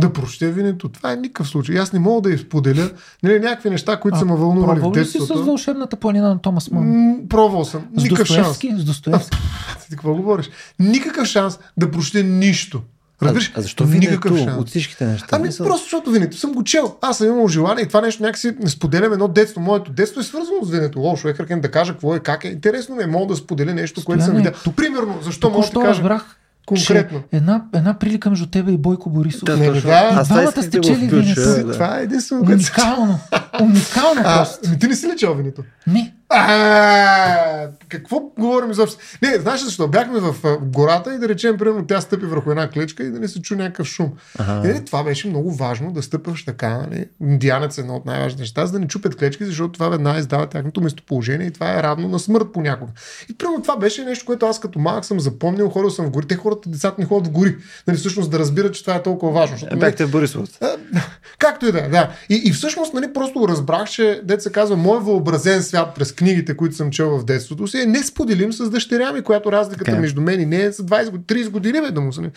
да 0.00 0.12
прочете 0.12 0.52
винето. 0.52 0.88
Това 0.88 1.12
е 1.12 1.16
никакъв 1.16 1.48
случай. 1.48 1.78
Аз 1.78 1.92
не 1.92 1.98
мога 1.98 2.20
да 2.20 2.34
изподеля 2.34 2.90
нали, 3.22 3.40
някакви 3.40 3.70
неща, 3.70 3.96
които 3.96 4.16
А, 4.16 4.18
са 4.18 4.24
ме 4.24 4.34
вълнували 4.34 4.78
в 4.78 4.82
Пробвал 4.82 5.00
ли 5.00 5.04
си 5.04 5.10
с 5.10 5.14
детството. 5.14 5.44
вълшебната 5.44 5.96
планина 5.96 6.28
на 6.28 6.38
Томас 6.38 6.70
Ман? 6.70 6.84
М, 6.86 7.16
Пробвал 7.28 7.64
съм. 7.64 7.86
С 7.96 8.02
Никакъв 8.02 8.26
шанс. 8.26 8.48
Достоевски? 8.48 8.74
С 8.78 8.84
Достоевски. 8.84 9.38
Ти 9.80 9.90
какво 9.90 10.14
говориш? 10.14 10.50
Никакъв 10.78 11.26
шанс 11.26 11.58
да 11.76 11.90
прочете 11.90 12.22
нищо. 12.22 12.82
Разбираш? 13.22 13.48
а, 13.48 13.58
а 13.58 13.62
защо 13.62 13.84
Никакъв 13.84 14.32
винето 14.32 14.50
шанс. 14.50 14.60
от 14.60 14.68
всичките 14.68 15.06
неща? 15.06 15.26
Ами 15.32 15.46
Мисъл, 15.46 15.66
просто 15.66 15.84
защото 15.84 16.10
винето 16.10 16.36
съм 16.36 16.52
го 16.52 16.64
чел. 16.64 16.94
Аз 17.02 17.18
съм 17.18 17.26
имал 17.26 17.48
желание 17.48 17.84
и 17.84 17.88
това 17.88 18.00
нещо 18.00 18.22
някакси 18.22 18.52
не 18.60 18.70
споделям 18.70 19.12
едно 19.12 19.28
детство. 19.28 19.60
Моето 19.60 19.90
детство 19.90 20.20
е 20.20 20.24
свързано 20.24 20.56
с 20.62 20.70
винето. 20.70 21.00
Лошо 21.00 21.28
е 21.28 21.34
хъркен 21.34 21.60
да 21.60 21.70
кажа 21.70 21.92
какво 21.92 22.14
е, 22.14 22.20
как 22.20 22.44
е. 22.44 22.48
Интересно 22.48 22.96
ми 22.96 23.02
е, 23.02 23.06
мога 23.06 23.26
да 23.26 23.36
споделя 23.36 23.74
нещо, 23.74 24.04
което 24.04 24.22
съм 24.22 24.30
Стояне, 24.30 24.50
видял. 24.50 24.72
Примерно, 24.74 25.18
защо 25.22 25.50
мога 25.50 25.66
да 25.66 25.72
кажа 25.72 25.86
разбрах, 25.88 26.36
конкретно. 26.66 27.18
че 27.20 27.36
една, 27.36 27.64
една 27.74 27.94
прилика 27.94 28.30
между 28.30 28.46
тебе 28.46 28.72
и 28.72 28.78
Бойко 28.78 29.10
Борисов. 29.10 29.44
Да, 29.44 29.56
Не, 29.56 29.70
да. 29.70 30.20
И 30.22 30.24
двамата 30.24 30.62
сте 30.62 30.80
чели 30.80 31.06
винето. 31.06 31.40
да. 31.40 31.72
Това 31.72 31.98
е 32.00 32.02
единствено, 32.02 32.42
Уникално. 32.42 33.18
Уникално 33.60 34.20
А, 34.24 34.36
просто. 34.36 34.78
ти 34.80 34.86
не 34.86 34.96
си 34.96 35.06
ли 35.06 35.16
чел 35.16 35.34
винето? 35.34 35.62
Не. 35.86 36.14
А, 36.36 37.68
какво 37.88 38.20
говорим 38.38 38.70
изобщо? 38.70 38.98
Не, 39.22 39.38
знаеш 39.38 39.60
защо? 39.60 39.88
Бяхме 39.88 40.20
в 40.20 40.58
гората 40.62 41.14
и 41.14 41.18
да 41.18 41.28
речем, 41.28 41.56
примерно, 41.56 41.86
тя 41.86 42.00
стъпи 42.00 42.26
върху 42.26 42.50
една 42.50 42.70
клечка 42.70 43.02
и 43.02 43.10
да 43.10 43.20
не 43.20 43.28
се 43.28 43.42
чу 43.42 43.56
някакъв 43.56 43.86
шум. 43.86 44.12
Ага. 44.38 44.68
И, 44.68 44.72
нали, 44.72 44.84
това 44.84 45.04
беше 45.04 45.28
много 45.28 45.54
важно 45.54 45.92
да 45.92 46.02
стъпваш 46.02 46.44
така. 46.44 46.68
Нали? 46.68 47.06
Индианец 47.20 47.78
е 47.78 47.80
едно 47.80 47.96
от 47.96 48.06
най-важните 48.06 48.42
неща, 48.42 48.66
за 48.66 48.72
да 48.72 48.78
не 48.78 48.88
чупят 48.88 49.16
клечки, 49.16 49.44
защото 49.44 49.72
това 49.72 49.88
веднага 49.88 50.18
издава 50.18 50.46
тяхното 50.46 50.80
местоположение 50.80 51.46
и 51.46 51.50
това 51.50 51.78
е 51.78 51.82
равно 51.82 52.08
на 52.08 52.18
смърт 52.18 52.46
понякога. 52.54 52.92
И 53.30 53.38
примерно 53.38 53.62
това 53.62 53.76
беше 53.76 54.04
нещо, 54.04 54.26
което 54.26 54.46
аз 54.46 54.60
като 54.60 54.78
малък 54.78 55.04
съм 55.04 55.20
запомнил, 55.20 55.68
ходил 55.68 55.90
съм 55.90 56.06
в 56.06 56.10
гори. 56.10 56.26
Те 56.26 56.36
хората, 56.36 56.68
децата 56.68 56.96
не 56.98 57.06
ходят 57.06 57.26
в 57.26 57.30
гори. 57.30 57.56
Нали, 57.86 57.96
всъщност 57.96 58.30
да 58.30 58.38
разбират, 58.38 58.74
че 58.74 58.82
това 58.84 58.94
е 58.96 59.02
толкова 59.02 59.32
важно. 59.32 59.56
Защото, 59.56 59.74
нали, 59.74 59.80
Бяхте 59.80 60.06
в 60.06 60.10
Борисовата. 60.10 60.58
а, 60.94 61.00
Както 61.38 61.66
и 61.66 61.72
да 61.72 61.78
е, 61.78 61.88
да. 61.88 62.10
И, 62.30 62.42
и 62.44 62.52
всъщност, 62.52 62.94
нали, 62.94 63.12
просто 63.12 63.48
разбрах, 63.48 63.88
че, 63.88 64.22
се 64.38 64.52
казва, 64.52 64.76
мой 64.76 64.98
въобразен 64.98 65.62
свят 65.62 65.94
през 65.94 66.12
книгите, 66.26 66.56
които 66.56 66.74
съм 66.74 66.90
чел 66.90 67.10
в 67.10 67.24
детството 67.24 67.66
си, 67.66 67.78
е 67.78 67.86
не 67.86 68.02
споделим 68.02 68.52
с 68.52 68.70
дъщеря 68.70 69.12
ми, 69.12 69.22
която 69.22 69.52
разликата 69.52 69.84
Така 69.84 69.96
е. 69.96 70.00
между 70.00 70.20
мен 70.20 70.40
и 70.40 70.46
нея 70.46 70.66
е 70.66 70.70
за 70.70 70.82
20 70.82 71.10
години, 71.10 71.44
30 71.44 71.50
години, 71.50 71.80
бе, 71.80 71.90
да 71.90 72.00
му 72.00 72.12
се. 72.12 72.20
не- 72.20 72.30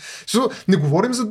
Не 0.68 0.76
говорим 0.76 1.14
за 1.14 1.28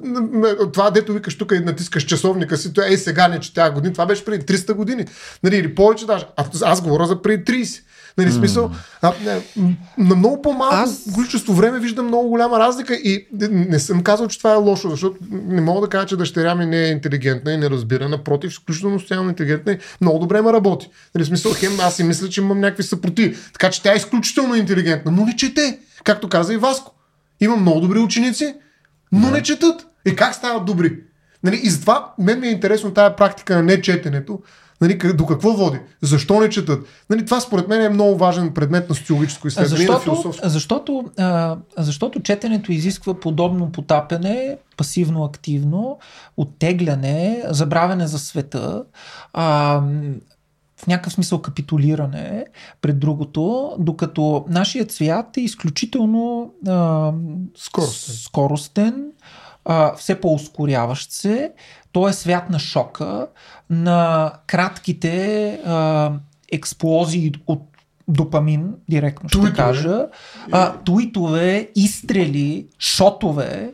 това, 0.72 0.90
дето 0.90 1.12
викаш 1.12 1.38
тук 1.38 1.52
и 1.52 1.60
натискаш 1.60 2.04
часовника 2.04 2.56
си, 2.56 2.72
това 2.72 2.86
е 2.86 2.96
сега 2.96 3.28
не 3.28 3.40
че 3.40 3.54
тя 3.54 3.70
години, 3.70 3.92
това 3.92 4.06
беше 4.06 4.24
преди 4.24 4.44
300 4.46 4.72
години. 4.72 5.04
Нали, 5.42 5.56
или 5.56 5.74
повече 5.74 6.06
даже. 6.06 6.26
А, 6.36 6.44
аз 6.62 6.82
говоря 6.82 7.06
за 7.06 7.22
преди 7.22 7.44
30. 7.44 7.82
Нали, 8.18 8.32
смисъл, 8.32 8.70
а, 9.02 9.12
не, 9.24 9.40
на 9.98 10.14
много 10.16 10.42
по-малко 10.42 10.74
Аз- 10.74 11.04
количество 11.14 11.52
време 11.54 11.80
виждам 11.80 12.06
много 12.06 12.28
голяма 12.28 12.58
разлика 12.58 12.94
и 12.94 13.26
не- 13.50 13.78
съм 13.78 14.02
казал, 14.02 14.28
че 14.28 14.38
това 14.38 14.52
е 14.52 14.56
лошо, 14.56 14.90
защото 14.90 15.16
не 15.30 15.60
мога 15.60 15.80
да 15.80 15.88
кажа, 15.90 16.06
че 16.06 16.16
дъщеря 16.16 16.54
ми 16.54 16.66
не 16.66 16.84
е 16.84 16.90
интелигентна 16.90 17.52
и 17.52 17.56
не 17.56 17.70
разбира. 17.70 18.08
Напротив, 18.08 18.50
изключително 18.50 19.00
социално 19.00 19.28
интелигентна 19.28 19.72
и 19.72 19.78
много 20.00 20.18
добре 20.18 20.42
ме 20.42 20.52
работи. 20.52 20.90
Нали, 21.14 21.24
смисъл, 21.24 21.52
хем, 21.54 21.72
аз 21.80 21.96
си 21.96 22.04
мисля, 22.04 22.28
че 22.28 22.40
имам 22.40 22.60
някакви 22.60 22.82
съпротиви. 22.82 23.36
Така 23.52 23.70
че 23.70 23.82
тя 23.82 23.92
е 23.92 23.96
изключително 23.96 24.54
интелигентна, 24.54 25.10
но 25.10 25.24
не 25.24 25.36
чете. 25.36 25.78
Както 26.04 26.28
каза 26.28 26.54
и 26.54 26.56
Васко. 26.56 26.94
Има 27.40 27.56
много 27.56 27.80
добри 27.80 27.98
ученици, 27.98 28.54
но 29.12 29.30
не 29.30 29.42
четат. 29.42 29.86
И 30.06 30.16
как 30.16 30.34
стават 30.34 30.64
добри? 30.64 30.98
Нали, 31.42 31.60
и 31.62 31.70
затова 31.70 32.14
мен 32.18 32.40
ми 32.40 32.46
е 32.46 32.50
интересно 32.50 32.90
тая 32.90 33.16
практика 33.16 33.56
на 33.56 33.62
нечетенето, 33.62 34.38
нали, 34.80 34.98
до 35.14 35.26
какво 35.26 35.52
води? 35.52 35.78
Защо 36.02 36.40
не 36.40 36.50
четат? 36.50 36.86
Нали, 37.10 37.24
това 37.24 37.40
според 37.40 37.68
мен 37.68 37.82
е 37.82 37.88
много 37.88 38.16
важен 38.16 38.54
предмет 38.54 38.88
на 38.88 38.94
социологическо 38.94 39.48
изследване 39.48 39.84
и 39.84 39.86
на 39.86 39.92
Защото, 39.92 40.04
философско. 40.04 40.48
защото, 40.48 41.04
а, 41.18 41.56
защото 41.76 42.20
четенето 42.20 42.72
изисква 42.72 43.14
подобно 43.14 43.72
потапене, 43.72 44.56
пасивно-активно, 44.76 45.98
оттегляне, 46.36 47.42
забравяне 47.48 48.06
за 48.06 48.18
света, 48.18 48.84
а, 49.32 49.80
в 50.76 50.86
някакъв 50.86 51.12
смисъл 51.12 51.42
капитулиране 51.42 52.44
пред 52.80 52.98
другото, 52.98 53.76
докато 53.78 54.44
нашият 54.48 54.92
свят 54.92 55.36
е 55.36 55.40
изключително 55.40 56.52
а, 56.68 57.12
Скоростен. 57.56 58.14
скоростен 58.14 59.06
а, 59.64 59.94
все 59.96 60.20
по-ускоряващ 60.20 61.12
се. 61.12 61.52
Той 61.92 62.10
е 62.10 62.12
свят 62.12 62.50
на 62.50 62.58
шока, 62.58 63.26
на 63.70 64.32
кратките 64.46 65.50
а, 65.66 66.12
експлозии 66.52 67.32
от 67.46 67.62
допамин, 68.08 68.74
директно 68.88 69.28
ще 69.28 69.38
Туитове. 69.38 69.56
кажа, 69.56 70.06
а, 70.52 70.72
туитове, 70.72 71.68
изстрели, 71.76 72.66
шотове, 72.78 73.72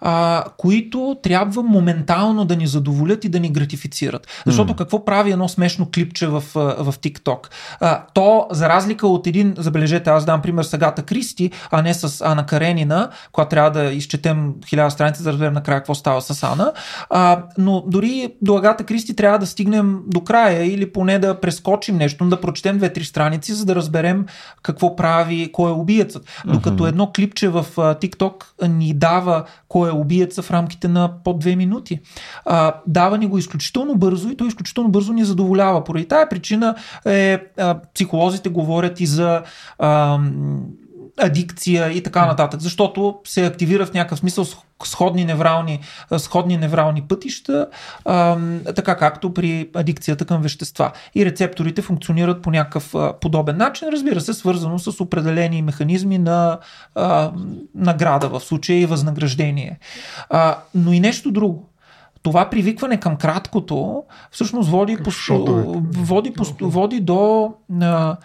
а, 0.00 0.44
които 0.56 1.16
трябва 1.22 1.62
моментално 1.62 2.44
да 2.44 2.56
ни 2.56 2.66
задоволят 2.66 3.24
и 3.24 3.28
да 3.28 3.40
ни 3.40 3.50
гратифицират. 3.50 4.26
Защото 4.46 4.72
mm. 4.72 4.76
какво 4.76 5.04
прави 5.04 5.30
едно 5.32 5.48
смешно 5.48 5.88
клипче 5.94 6.26
в, 6.26 6.42
в 6.54 6.94
TikTok? 7.02 7.46
А, 7.80 8.02
то, 8.14 8.46
за 8.50 8.68
разлика 8.68 9.06
от 9.06 9.26
един, 9.26 9.54
забележете, 9.58 10.10
аз 10.10 10.24
дам 10.24 10.42
пример 10.42 10.64
с 10.64 10.74
Агата 10.74 11.02
Кристи, 11.02 11.50
а 11.70 11.82
не 11.82 11.94
с 11.94 12.24
Ана 12.26 12.46
Каренина, 12.46 13.10
която 13.32 13.48
трябва 13.48 13.70
да 13.70 13.84
изчетем 13.84 14.54
хиляда 14.68 14.90
страници, 14.90 15.18
за 15.18 15.24
да 15.24 15.32
разберем 15.32 15.52
накрая 15.52 15.80
какво 15.80 15.94
става 15.94 16.22
с 16.22 16.42
Ана. 16.42 16.72
А, 17.10 17.42
но 17.58 17.84
дори 17.86 18.34
до 18.42 18.56
Агата 18.56 18.84
Кристи 18.84 19.16
трябва 19.16 19.38
да 19.38 19.46
стигнем 19.46 20.00
до 20.06 20.20
края 20.20 20.72
или 20.72 20.92
поне 20.92 21.18
да 21.18 21.40
прескочим 21.40 21.96
нещо, 21.96 22.24
да 22.24 22.40
прочетем 22.40 22.78
две-три 22.78 23.04
страници, 23.04 23.52
за 23.52 23.64
да 23.64 23.74
разберем 23.74 24.26
какво 24.62 24.96
прави, 24.96 25.50
кой 25.52 25.70
е 25.70 25.74
убиецът. 25.74 26.42
Докато 26.46 26.86
едно 26.86 27.12
клипче 27.16 27.48
в 27.48 27.66
TikTok 27.76 28.66
ни 28.68 28.94
дава 28.94 29.44
кой 29.68 29.85
е 29.88 29.92
убиеца 29.92 30.42
в 30.42 30.50
рамките 30.50 30.88
на 30.88 31.22
по 31.24 31.34
две 31.34 31.56
минути. 31.56 32.00
А, 32.44 32.74
дава 32.86 33.18
ни 33.18 33.26
го 33.26 33.38
изключително 33.38 33.94
бързо 33.94 34.28
и 34.28 34.36
той 34.36 34.48
изключително 34.48 34.90
бързо 34.90 35.12
ни 35.12 35.24
задоволява. 35.24 35.84
Поради 35.84 36.08
тази 36.08 36.28
причина 36.30 36.74
е, 37.06 37.38
а, 37.58 37.80
психолозите 37.94 38.48
говорят 38.48 39.00
и 39.00 39.06
за 39.06 39.42
а, 39.78 40.18
адикция 41.20 41.92
и 41.92 42.02
така 42.02 42.26
нататък, 42.26 42.60
защото 42.60 43.18
се 43.24 43.46
активира 43.46 43.86
в 43.86 43.92
някакъв 43.92 44.18
смисъл 44.18 44.44
сходни 44.84 45.24
неврални, 45.24 45.80
сходни 46.18 46.56
неврални 46.56 47.02
пътища, 47.02 47.66
а, 48.04 48.38
така 48.76 48.96
както 48.96 49.34
при 49.34 49.70
адикцията 49.74 50.24
към 50.24 50.42
вещества. 50.42 50.92
И 51.14 51.26
рецепторите 51.26 51.82
функционират 51.82 52.42
по 52.42 52.50
някакъв 52.50 52.94
а, 52.94 53.12
подобен 53.20 53.56
начин, 53.56 53.88
разбира 53.88 54.20
се, 54.20 54.34
свързано 54.34 54.78
с 54.78 55.00
определени 55.00 55.62
механизми 55.62 56.18
на 56.18 56.58
а, 56.94 57.32
награда, 57.74 58.28
в 58.28 58.40
случая 58.40 58.80
и 58.80 58.86
възнаграждение. 58.86 59.78
А, 60.30 60.58
но 60.74 60.92
и 60.92 61.00
нещо 61.00 61.30
друго 61.30 61.68
това 62.26 62.50
привикване 62.50 63.00
към 63.00 63.16
краткото 63.16 64.04
всъщност 64.30 64.70
води, 64.70 64.96
по, 64.96 65.10
води, 65.92 66.32
по, 66.32 66.44
води 66.60 67.00
до 67.00 67.54
а, 67.80 68.16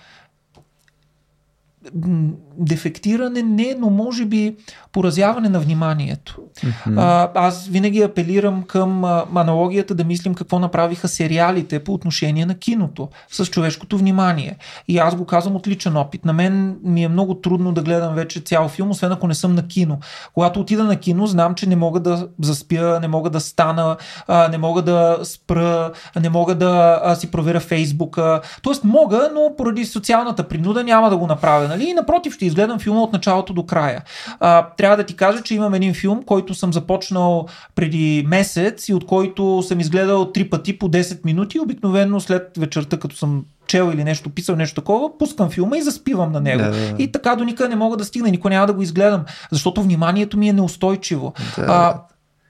дефектиране 2.57 3.41
не, 3.41 3.75
но 3.79 3.89
може 3.89 4.25
би 4.25 4.55
поразяване 4.91 5.49
на 5.49 5.59
вниманието. 5.59 6.39
Mm-hmm. 6.55 6.95
А, 6.97 7.31
аз 7.47 7.67
винаги 7.67 8.01
апелирам 8.01 8.63
към 8.63 9.03
а, 9.03 9.25
аналогията 9.35 9.95
да 9.95 10.03
мислим 10.03 10.33
какво 10.33 10.59
направиха 10.59 11.07
сериалите 11.07 11.83
по 11.83 11.93
отношение 11.93 12.45
на 12.45 12.55
киното 12.55 13.09
с 13.31 13.45
човешкото 13.45 13.97
внимание. 13.97 14.57
И 14.87 14.97
аз 14.97 15.15
го 15.15 15.25
казвам 15.25 15.55
от 15.55 15.67
личен 15.67 15.97
опит. 15.97 16.25
На 16.25 16.33
мен 16.33 16.77
ми 16.83 17.03
е 17.03 17.09
много 17.09 17.35
трудно 17.35 17.71
да 17.71 17.81
гледам 17.81 18.15
вече 18.15 18.39
цял 18.39 18.67
филм, 18.67 18.89
освен 18.89 19.11
ако 19.11 19.27
не 19.27 19.33
съм 19.33 19.55
на 19.55 19.67
кино. 19.67 19.99
Когато 20.33 20.59
отида 20.59 20.83
на 20.83 20.95
кино, 20.95 21.27
знам, 21.27 21.55
че 21.55 21.69
не 21.69 21.75
мога 21.75 21.99
да 21.99 22.27
заспя, 22.41 22.99
не 23.01 23.07
мога 23.07 23.29
да 23.29 23.39
стана, 23.39 23.97
а, 24.27 24.47
не 24.47 24.57
мога 24.57 24.81
да 24.81 25.19
спра, 25.23 25.91
не 26.21 26.29
мога 26.29 26.55
да 26.55 27.01
а, 27.03 27.15
си 27.15 27.31
проверя 27.31 27.59
Фейсбука. 27.59 28.41
Тоест 28.61 28.83
мога, 28.83 29.29
но 29.33 29.55
поради 29.57 29.85
социалната 29.85 30.47
принуда 30.47 30.83
няма 30.83 31.09
да 31.09 31.17
го 31.17 31.27
направя. 31.27 31.67
Нали? 31.67 31.89
И 31.89 31.93
напротив, 31.93 32.33
ще 32.33 32.45
изгледам 32.51 32.79
филма 32.79 33.01
от 33.01 33.13
началото 33.13 33.53
до 33.53 33.65
края. 33.65 34.03
А, 34.39 34.67
трябва 34.77 34.97
да 34.97 35.03
ти 35.03 35.15
кажа, 35.15 35.41
че 35.41 35.55
имам 35.55 35.73
един 35.73 35.93
филм, 35.93 36.23
който 36.25 36.53
съм 36.53 36.73
започнал 36.73 37.47
преди 37.75 38.25
месец 38.27 38.89
и 38.89 38.93
от 38.93 39.05
който 39.05 39.63
съм 39.67 39.79
изгледал 39.79 40.31
три 40.31 40.49
пъти 40.49 40.79
по 40.79 40.89
10 40.89 41.25
минути. 41.25 41.59
Обикновено 41.59 42.19
след 42.19 42.51
вечерта, 42.57 42.97
като 42.97 43.15
съм 43.15 43.45
чел 43.67 43.91
или 43.93 44.03
нещо, 44.03 44.29
писал 44.29 44.55
нещо 44.55 44.75
такова, 44.75 45.17
пускам 45.17 45.49
филма 45.49 45.77
и 45.77 45.81
заспивам 45.81 46.31
на 46.31 46.41
него. 46.41 46.63
Да, 46.63 46.71
да. 46.71 46.95
И 47.03 47.11
така 47.11 47.35
до 47.35 47.43
никъде 47.43 47.69
не 47.69 47.75
мога 47.75 47.97
да 47.97 48.05
стигна, 48.05 48.29
никой 48.29 48.51
няма 48.51 48.67
да 48.67 48.73
го 48.73 48.81
изгледам, 48.81 49.23
защото 49.51 49.81
вниманието 49.81 50.37
ми 50.37 50.49
е 50.49 50.53
неустойчиво. 50.53 51.33
Да. 51.57 51.65
А, 51.67 52.01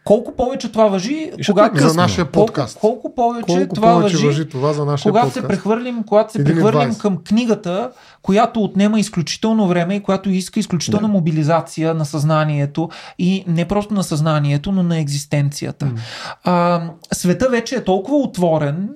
колко 0.03 0.35
повече 0.35 0.71
това 0.71 0.87
въжи, 0.87 1.31
когато 1.51 1.79
за 1.79 1.93
нашия 1.93 2.25
подкаст. 2.25 2.79
Колко, 2.79 3.01
колко 3.01 3.15
повече 3.15 3.45
колко 3.45 3.75
това 3.75 3.93
повече 3.93 4.15
въжи, 4.15 4.27
въжи 4.27 4.49
това 4.49 4.73
за 4.73 4.85
нашия 4.85 5.11
когато 5.11 5.27
подкаст. 5.27 5.43
се 5.43 5.47
прехвърлим, 5.47 6.03
когато 6.03 6.31
се 6.31 6.43
прехвърлим 6.43 6.95
към 6.95 7.17
книгата, 7.17 7.91
която 8.21 8.63
отнема 8.63 8.99
изключително 8.99 9.67
време 9.67 9.95
и 9.95 10.03
която 10.03 10.29
иска 10.29 10.59
изключителна 10.59 11.07
да. 11.07 11.13
мобилизация 11.13 11.93
на 11.93 12.05
съзнанието 12.05 12.89
и 13.19 13.43
не 13.47 13.65
просто 13.65 13.93
на 13.93 14.03
съзнанието, 14.03 14.71
но 14.71 14.83
на 14.83 14.99
екзистенцията. 14.99 15.85
Mm. 15.85 15.99
А, 16.43 16.81
света 17.13 17.49
вече 17.49 17.75
е 17.75 17.83
толкова 17.83 18.17
отворен, 18.17 18.89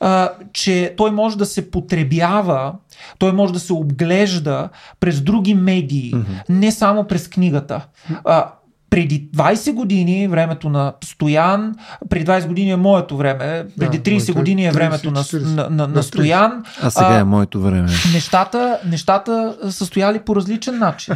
а, 0.00 0.30
че 0.52 0.94
той 0.96 1.10
може 1.10 1.38
да 1.38 1.46
се 1.46 1.70
потребява, 1.70 2.72
той 3.18 3.32
може 3.32 3.52
да 3.52 3.60
се 3.60 3.72
обглежда 3.72 4.68
през 5.00 5.20
други 5.20 5.54
медии, 5.54 6.12
mm-hmm. 6.14 6.44
не 6.48 6.72
само 6.72 7.04
през 7.04 7.28
книгата. 7.28 7.86
А, 8.24 8.50
преди 8.96 9.28
20 9.30 9.72
години, 9.72 10.28
времето 10.28 10.68
на 10.68 10.92
Стоян, 11.04 11.74
преди 12.10 12.24
20 12.24 12.46
години 12.46 12.70
е 12.70 12.76
моето 12.76 13.16
време, 13.16 13.66
преди 13.78 14.00
30 14.00 14.34
години 14.34 14.66
е 14.66 14.70
времето 14.70 15.10
30, 15.10 15.38
40, 15.38 15.44
на, 15.44 15.54
на, 15.54 15.70
на, 15.70 15.88
на 15.88 16.02
Стоян. 16.02 16.64
А 16.82 16.90
сега 16.90 17.08
а, 17.08 17.18
е 17.18 17.24
моето 17.24 17.60
време. 17.60 17.88
Нещата, 18.12 18.78
нещата 18.86 19.56
са 19.70 19.86
стояли 19.86 20.18
по 20.18 20.36
различен 20.36 20.78
начин. 20.78 21.14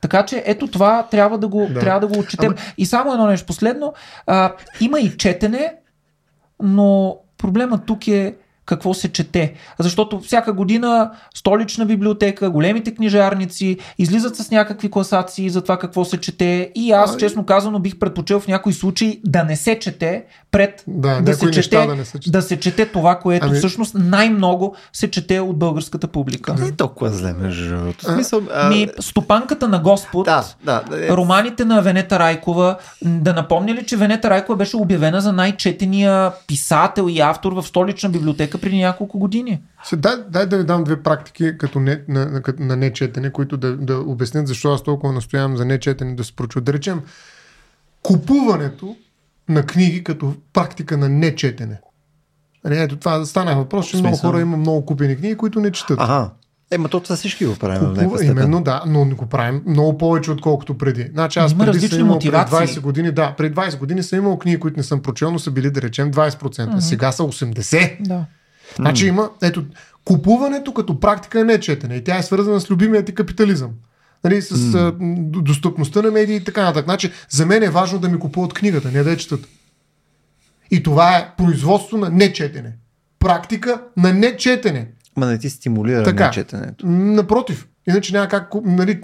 така 0.00 0.26
че 0.26 0.42
ето 0.46 0.66
това 0.66 1.06
трябва 1.10 1.38
да 1.38 1.48
го, 1.48 1.68
да. 1.70 1.80
Трябва 1.80 2.00
да 2.00 2.06
го 2.06 2.18
отчетем. 2.18 2.50
Ама... 2.50 2.72
И 2.78 2.86
само 2.86 3.12
едно 3.12 3.26
нещо 3.26 3.46
последно. 3.46 3.94
А, 4.26 4.52
има 4.80 5.00
и 5.00 5.16
четене, 5.16 5.74
но 6.62 7.16
проблема 7.38 7.78
тук 7.78 8.08
е 8.08 8.34
какво 8.66 8.94
се 8.94 9.12
чете. 9.12 9.54
Защото 9.78 10.20
всяка 10.20 10.52
година 10.52 11.10
столична 11.34 11.86
библиотека, 11.86 12.50
големите 12.50 12.94
книжарници 12.94 13.78
излизат 13.98 14.36
с 14.36 14.50
някакви 14.50 14.90
класации 14.90 15.50
за 15.50 15.62
това 15.62 15.78
какво 15.78 16.04
се 16.04 16.16
чете 16.16 16.70
и 16.74 16.92
аз, 16.92 17.14
а, 17.14 17.18
честно 17.18 17.46
казано, 17.46 17.78
бих 17.78 17.98
предпочел 17.98 18.40
в 18.40 18.48
някои 18.48 18.72
случаи 18.72 19.20
да 19.24 19.44
не 19.44 19.56
се 19.56 19.78
чете 19.78 20.24
пред 20.50 20.84
да, 20.86 21.20
да, 21.20 21.34
се 21.34 21.50
чете, 21.50 21.86
да, 21.86 21.94
не 21.94 22.04
се 22.04 22.18
чете. 22.18 22.30
да 22.30 22.42
се 22.42 22.60
чете 22.60 22.86
това, 22.86 23.18
което 23.18 23.46
ами... 23.46 23.58
всъщност 23.58 23.94
най-много 23.94 24.76
се 24.92 25.10
чете 25.10 25.40
от 25.40 25.58
българската 25.58 26.08
публика. 26.08 26.54
Не 26.54 26.66
е 26.66 26.72
толкова 26.72 27.10
зле, 27.10 27.32
между 27.32 27.76
другото. 27.76 28.04
Смисъл, 28.04 28.42
а... 28.54 28.68
Ми, 28.68 28.88
стопанката 29.00 29.68
на 29.68 29.78
Господ, 29.78 30.24
да, 30.24 30.44
да, 30.64 30.82
да, 30.90 31.06
е... 31.06 31.08
романите 31.08 31.64
на 31.64 31.82
Венета 31.82 32.18
Райкова, 32.18 32.76
да 33.04 33.32
напомня 33.32 33.74
ли, 33.74 33.86
че 33.86 33.96
Венета 33.96 34.30
Райкова 34.30 34.56
беше 34.56 34.76
обявена 34.76 35.20
за 35.20 35.32
най-четения 35.32 36.32
писател 36.46 37.06
и 37.08 37.20
автор 37.20 37.52
в 37.52 37.62
столична 37.62 38.08
библиотека 38.08 38.55
преди 38.58 38.78
няколко 38.78 39.18
години. 39.18 39.62
Дай, 39.96 40.14
дай 40.28 40.46
да 40.46 40.58
ви 40.58 40.64
дам 40.64 40.84
две 40.84 41.02
практики 41.02 41.58
като 41.58 41.80
не, 41.80 42.02
на, 42.08 42.26
на, 42.26 42.42
на 42.58 42.76
нечетене, 42.76 43.30
които 43.30 43.56
да, 43.56 43.76
да 43.76 43.98
обяснят 43.98 44.48
защо 44.48 44.72
аз 44.72 44.82
толкова 44.82 45.12
настоявам 45.12 45.56
за 45.56 45.64
нечетене 45.64 46.14
да 46.14 46.24
се 46.24 46.36
прочува. 46.36 46.64
Да 46.64 46.72
речем, 46.72 47.00
купуването 48.02 48.96
на 49.48 49.66
книги 49.66 50.04
като 50.04 50.34
практика 50.52 50.96
на 50.96 51.08
нечетене. 51.08 51.80
Ето 52.70 52.96
това 52.96 53.24
стана 53.24 53.56
въпрос, 53.56 53.88
че 53.88 53.96
много 53.96 54.16
хора 54.16 54.40
има 54.40 54.56
много 54.56 54.86
купени 54.86 55.16
книги, 55.16 55.36
които 55.36 55.60
не 55.60 55.72
четат. 55.72 55.98
Ага. 56.00 56.30
Ема 56.70 56.88
то 56.88 57.00
това 57.00 57.16
всички 57.16 57.46
го 57.46 57.56
правим. 57.56 57.94
Купува, 57.94 58.24
именно 58.24 58.62
да, 58.62 58.82
но 58.86 59.04
го 59.04 59.26
правим 59.26 59.62
много 59.66 59.98
повече, 59.98 60.30
отколкото 60.30 60.78
преди. 60.78 61.08
Значи 61.12 61.38
аз 61.38 61.52
Има 61.52 61.64
преди 61.64 61.88
съм 61.88 62.00
имал, 62.00 62.14
мотивации. 62.14 62.58
Преди 62.58 62.72
20 62.72 62.80
години, 62.80 63.12
да, 63.12 63.34
преди 63.36 63.54
20 63.54 63.78
години 63.78 64.02
съм 64.02 64.18
имал 64.18 64.38
книги, 64.38 64.60
които 64.60 64.76
не 64.76 64.82
съм 64.82 65.02
прочел, 65.02 65.30
но 65.30 65.38
са 65.38 65.50
били 65.50 65.70
да 65.70 65.82
речем 65.82 66.12
20%. 66.12 66.40
Mm-hmm. 66.40 66.78
Сега 66.78 67.12
са 67.12 67.22
80%. 67.22 67.96
Да. 68.00 68.24
Значи 68.74 69.04
mm. 69.04 69.08
има, 69.08 69.30
ето, 69.42 69.64
купуването 70.04 70.74
като 70.74 71.00
практика 71.00 71.40
е 71.40 71.44
не 71.44 71.60
четене. 71.60 71.94
И 71.94 72.04
тя 72.04 72.18
е 72.18 72.22
свързана 72.22 72.60
с 72.60 72.70
любимия 72.70 73.04
ти 73.04 73.14
капитализъм. 73.14 73.70
Нали, 74.24 74.42
с 74.42 74.56
mm. 74.56 74.74
а, 74.74 75.42
достъпността 75.42 76.02
на 76.02 76.10
медии 76.10 76.36
и 76.36 76.44
така 76.44 76.62
нататък. 76.62 76.84
Значи, 76.84 77.12
за 77.30 77.46
мен 77.46 77.62
е 77.62 77.70
важно 77.70 77.98
да 77.98 78.08
ми 78.08 78.18
купуват 78.18 78.52
книгата, 78.52 78.90
не 78.92 79.02
да 79.02 79.10
я 79.10 79.16
четат. 79.16 79.48
И 80.70 80.82
това 80.82 81.16
е 81.16 81.34
производство 81.36 81.96
на 81.96 82.10
нечетене. 82.10 82.72
Практика 83.18 83.82
на 83.96 84.12
нечетене. 84.12 84.88
Ма 85.16 85.26
не 85.26 85.38
ти 85.38 85.50
стимулира 85.50 86.02
така, 86.02 86.26
нечетенето. 86.26 86.86
Напротив. 86.86 87.66
Иначе 87.88 88.12
няма 88.12 88.28
как. 88.28 88.48
Нали, 88.64 89.00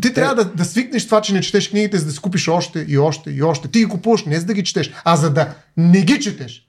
ти 0.00 0.14
трябва 0.14 0.34
да, 0.34 0.44
да 0.44 0.64
свикнеш 0.64 1.06
това, 1.06 1.20
че 1.20 1.32
не 1.32 1.40
четеш 1.40 1.70
книгите, 1.70 1.98
за 1.98 2.04
да 2.06 2.12
си 2.12 2.18
купиш 2.18 2.48
още 2.48 2.84
и 2.88 2.98
още 2.98 3.30
и 3.30 3.42
още. 3.42 3.68
Ти 3.68 3.78
ги 3.78 3.86
купуваш 3.86 4.24
не 4.24 4.40
за 4.40 4.46
да 4.46 4.54
ги 4.54 4.64
четеш, 4.64 4.92
а 5.04 5.16
за 5.16 5.30
да 5.30 5.54
не 5.76 6.02
ги 6.02 6.20
четеш. 6.20 6.67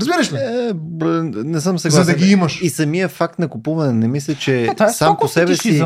Разбираш 0.00 0.32
ли? 0.32 0.36
Е, 0.36 0.72
не 1.44 1.60
съм 1.60 1.78
съгласен. 1.78 2.04
За 2.04 2.12
да 2.12 2.18
ги 2.18 2.30
имаш. 2.30 2.62
И 2.62 2.70
самия 2.70 3.08
факт 3.08 3.38
на 3.38 3.48
купуване, 3.48 3.92
не 3.92 4.08
мисля, 4.08 4.34
че 4.34 4.68
а, 4.78 4.84
е 4.84 4.88
сам 4.88 5.16
по 5.20 5.28
себе 5.28 5.56
си... 5.56 5.84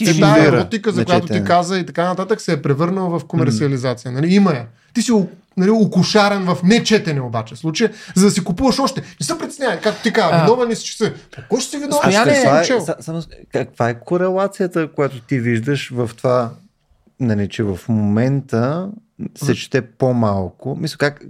Е 0.00 0.20
Тая 0.20 0.48
еротика, 0.48 0.92
за 0.92 1.04
която 1.04 1.26
ти 1.26 1.44
каза 1.44 1.78
и 1.78 1.86
така 1.86 2.04
нататък, 2.04 2.40
се 2.40 2.52
е 2.52 2.62
превърнала 2.62 3.18
в 3.18 3.24
комерциализация. 3.24 4.12
Нали? 4.12 4.34
Има 4.34 4.50
я. 4.50 4.66
Ти 4.94 5.02
си 5.02 5.12
нали, 5.56 5.70
укушарен 5.70 6.42
в 6.42 6.58
нечетене 6.64 7.20
обаче 7.20 7.56
случая, 7.56 7.90
за 8.14 8.24
да 8.24 8.30
си 8.30 8.44
купуваш 8.44 8.78
още. 8.78 9.02
Не 9.20 9.26
се 9.26 9.38
притеснявай, 9.38 9.80
както 9.80 10.02
ти 10.02 10.12
казва, 10.12 10.40
виновен 10.40 10.68
ли 10.68 10.76
си, 10.76 10.84
че 10.84 10.96
се. 10.96 11.14
Кой 11.48 11.60
ще 11.60 11.70
си 11.70 11.78
виновен? 11.78 12.12
Каква 12.12 12.60
е, 12.60 12.80
само, 13.00 13.22
каква 13.52 13.88
е 13.88 14.00
корелацията, 14.00 14.88
която 14.92 15.20
ти 15.20 15.38
виждаш 15.38 15.90
в 15.94 16.10
това, 16.16 16.50
нали, 17.20 17.48
че 17.48 17.62
в 17.62 17.78
момента 17.88 18.90
се 19.34 19.54
чете 19.54 19.82
по-малко? 19.82 20.76
Мисля, 20.80 20.96
как, 20.98 21.24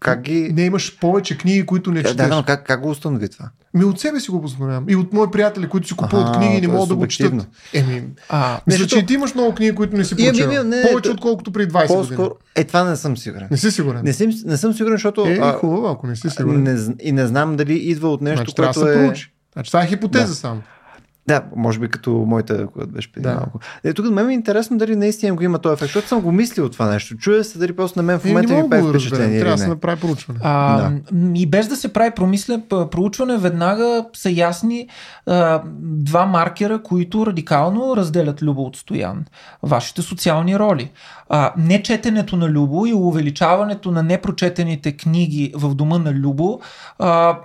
как 0.00 0.22
ги... 0.22 0.52
Не 0.52 0.62
имаш 0.62 0.98
повече 0.98 1.38
книги, 1.38 1.66
които 1.66 1.90
не 1.92 2.02
Да, 2.02 2.08
четеш. 2.08 2.28
да, 2.28 2.36
но 2.36 2.42
как, 2.42 2.66
как 2.66 2.80
го 2.82 2.90
установи 2.90 3.28
това? 3.28 3.50
Ми 3.74 3.84
от 3.84 4.00
себе 4.00 4.20
си 4.20 4.30
го 4.30 4.42
познавам. 4.42 4.84
И 4.88 4.96
от 4.96 5.12
мои 5.12 5.30
приятели, 5.30 5.68
които 5.68 5.88
си 5.88 5.94
купуват 5.96 6.28
Аха, 6.28 6.38
книги 6.38 6.54
и 6.56 6.60
не 6.60 6.64
е 6.66 6.68
могат 6.68 6.88
да 6.88 6.96
го 6.96 7.06
четат. 7.06 7.48
Еми, 7.74 8.04
А, 8.28 8.60
мисля, 8.66 8.86
че 8.86 8.98
и 8.98 9.06
ти 9.06 9.14
имаш 9.14 9.34
много 9.34 9.54
книги, 9.54 9.74
които 9.74 9.96
не 9.96 10.04
си 10.04 10.14
ами, 10.18 10.38
прочел. 10.38 10.64
не, 10.64 10.82
Повече, 10.82 11.10
отколкото 11.10 11.52
преди 11.52 11.72
20 11.72 11.86
години. 11.88 12.16
По-скоро... 12.16 12.34
Е, 12.54 12.64
това 12.64 12.84
не 12.84 12.96
съм 12.96 13.16
сигурен. 13.16 13.48
Не 13.50 13.56
си 13.56 13.70
сигурен. 13.70 14.00
Не, 14.04 14.12
съм, 14.12 14.30
не 14.44 14.56
съм 14.56 14.72
сигурен, 14.74 14.94
защото... 14.94 15.26
Е, 15.26 15.38
а, 15.42 15.52
хубаво, 15.52 15.86
ако 15.86 16.06
не 16.06 16.16
си 16.16 16.30
сигурен. 16.30 16.62
не, 16.62 16.78
и 17.02 17.12
не 17.12 17.26
знам 17.26 17.56
дали 17.56 17.74
идва 17.74 18.08
от 18.08 18.20
нещо, 18.20 18.36
значи, 18.36 18.54
трябва 18.54 18.72
да 18.72 18.80
което 18.80 18.92
се 18.92 19.02
е... 19.02 19.06
проучи. 19.06 19.32
Значи, 19.52 19.70
това 19.70 19.82
е 19.82 19.86
хипотеза 19.86 20.26
Да. 20.26 20.34
само. 20.34 20.62
Да, 21.26 21.42
може 21.56 21.78
би 21.78 21.88
като 21.88 22.10
моята, 22.10 22.66
която 22.66 22.90
беше 22.90 23.12
преди 23.12 23.22
Да. 23.22 23.34
малко. 23.34 23.50
Е, 23.84 23.92
тук 23.92 24.06
мен 24.06 24.26
ми 24.26 24.32
е 24.32 24.36
интересно 24.36 24.78
дали 24.78 24.96
наистина 24.96 25.34
го 25.34 25.42
има 25.42 25.58
този 25.58 25.72
ефект, 25.74 25.86
защото 25.86 26.08
съм 26.08 26.20
го 26.20 26.32
мислил 26.32 26.68
това 26.68 26.86
нещо. 26.86 27.16
Чуя 27.16 27.44
се 27.44 27.58
дали 27.58 27.72
просто 27.72 27.98
на 27.98 28.02
мен 28.02 28.18
в 28.18 28.24
Е, 28.24 28.28
момента 28.28 28.54
ми 28.54 28.70
прави 28.70 28.88
впечатление 28.88 29.40
Трябва 29.40 29.54
да 29.54 29.62
се 29.62 29.68
направи 29.68 30.00
проучване. 30.00 30.38
А, 30.42 30.76
Да. 30.80 30.98
И 31.34 31.46
без 31.46 31.68
да 31.68 31.76
се 31.76 31.92
прави 31.92 32.10
промислен 32.10 32.62
п- 32.62 32.90
проучване, 32.90 33.36
веднага 33.36 34.04
са 34.12 34.30
ясни 34.30 34.88
а, 35.26 35.62
два 35.82 36.26
маркера, 36.26 36.82
които 36.82 37.26
радикално 37.26 37.96
разделят 37.96 38.42
Любо 38.42 38.62
от 38.62 38.76
Стоян. 38.76 39.24
Вашите 39.62 40.02
социални 40.02 40.58
роли. 40.58 40.90
А, 41.32 41.52
нечетенето 41.56 42.36
на 42.36 42.48
Любо 42.48 42.86
и 42.86 42.92
увеличаването 42.92 43.90
на 43.90 44.02
непрочетените 44.02 44.92
книги 44.92 45.52
в 45.54 45.74
дома 45.74 45.98
на 45.98 46.12
Любо 46.12 46.60
а, 46.98 47.36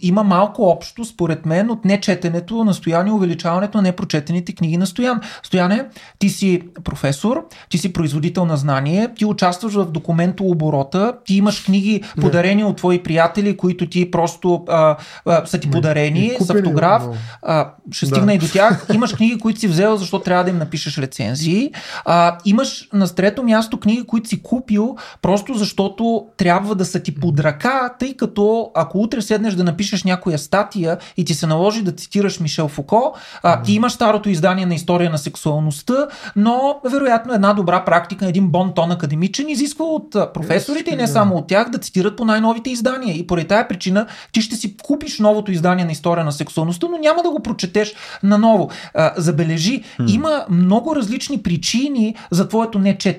има 0.00 0.22
малко 0.22 0.62
общо, 0.62 1.04
според 1.04 1.46
мен, 1.46 1.70
от 1.70 1.84
нечетенето 1.84 2.64
на 2.64 2.74
Стоян 2.74 3.06
и 3.06 3.10
увеличаването 3.10 3.78
на 3.78 3.82
непрочетените 3.82 4.54
книги 4.54 4.76
на 4.76 4.86
Стоян. 4.86 5.20
Стояне, 5.42 5.84
ти 6.18 6.28
си 6.28 6.62
професор, 6.84 7.44
ти 7.68 7.78
си 7.78 7.92
производител 7.92 8.44
на 8.46 8.56
знание, 8.56 9.08
ти 9.16 9.24
участваш 9.24 9.74
в 9.74 9.84
документооборота, 9.84 11.12
ти 11.24 11.34
имаш 11.34 11.64
книги 11.64 12.02
подарени 12.20 12.64
от 12.64 12.76
твои 12.76 13.02
приятели, 13.02 13.56
които 13.56 13.88
ти 13.88 14.10
просто 14.10 14.64
а, 14.68 14.96
а, 15.26 15.46
са 15.46 15.60
ти 15.60 15.70
подарени 15.70 16.26
И 16.40 16.44
с 16.44 16.50
автограф. 16.50 17.02
много. 17.02 17.16
А, 17.42 17.70
ще 17.90 18.06
Да. 18.06 18.10
стигна 18.14 18.34
и 18.34 18.38
до 18.38 18.48
тях. 18.48 18.86
Имаш 18.94 19.14
книги, 19.14 19.38
които 19.38 19.60
си 19.60 19.68
взел, 19.68 19.96
защото 19.96 20.24
трябва 20.24 20.44
да 20.44 20.50
им 20.50 20.58
напишеш 20.58 20.98
рецензии. 20.98 21.70
А, 22.04 22.38
имаш 22.44 22.88
на 22.92 23.06
трето 23.28 23.42
място 23.42 23.80
книги, 23.80 24.06
които 24.06 24.28
си 24.28 24.42
купил, 24.42 24.96
просто 25.22 25.54
защото 25.54 26.26
трябва 26.36 26.74
да 26.74 26.84
са 26.84 27.00
ти 27.00 27.14
под 27.14 27.40
ръка, 27.40 27.94
тъй 27.98 28.14
като 28.14 28.70
ако 28.74 28.98
утре 28.98 29.22
седнеш 29.22 29.54
да 29.54 29.64
напишеш 29.64 30.04
някоя 30.04 30.38
статия 30.38 30.98
и 31.16 31.24
ти 31.24 31.34
се 31.34 31.46
наложи 31.46 31.82
да 31.82 31.92
цитираш 31.92 32.40
Мишел 32.40 32.68
Фуко, 32.68 33.14
а, 33.42 33.62
ти 33.62 33.72
имаш 33.72 33.92
старото 33.92 34.28
издание 34.28 34.66
на 34.66 34.74
история 34.74 35.10
на 35.10 35.18
сексуалността, 35.18 36.06
но 36.36 36.80
вероятно 36.84 37.34
една 37.34 37.52
добра 37.52 37.84
практика, 37.84 38.26
един 38.26 38.48
бон 38.48 38.72
тон 38.74 38.90
академичен 38.90 39.48
изисква 39.48 39.84
от 39.84 40.10
професорите 40.34 40.90
и 40.90 40.96
не 40.96 41.06
само 41.06 41.36
от 41.36 41.46
тях 41.46 41.70
да 41.70 41.78
цитират 41.78 42.16
по 42.16 42.24
най-новите 42.24 42.70
издания. 42.70 43.16
И 43.16 43.26
поради 43.26 43.48
тая 43.48 43.68
причина 43.68 44.06
ти 44.32 44.42
ще 44.42 44.56
си 44.56 44.76
купиш 44.76 45.18
новото 45.18 45.52
издание 45.52 45.84
на 45.84 45.92
история 45.92 46.24
на 46.24 46.32
сексуалността, 46.32 46.86
но 46.90 46.98
няма 46.98 47.22
да 47.22 47.30
го 47.30 47.40
прочетеш 47.40 47.94
наново. 48.22 48.70
А, 48.94 49.12
забележи, 49.16 49.82
има 50.08 50.44
много 50.50 50.96
различни 50.96 51.42
причини 51.42 52.14
за 52.30 52.48
твоето 52.48 52.78
нечетене. 52.78 53.17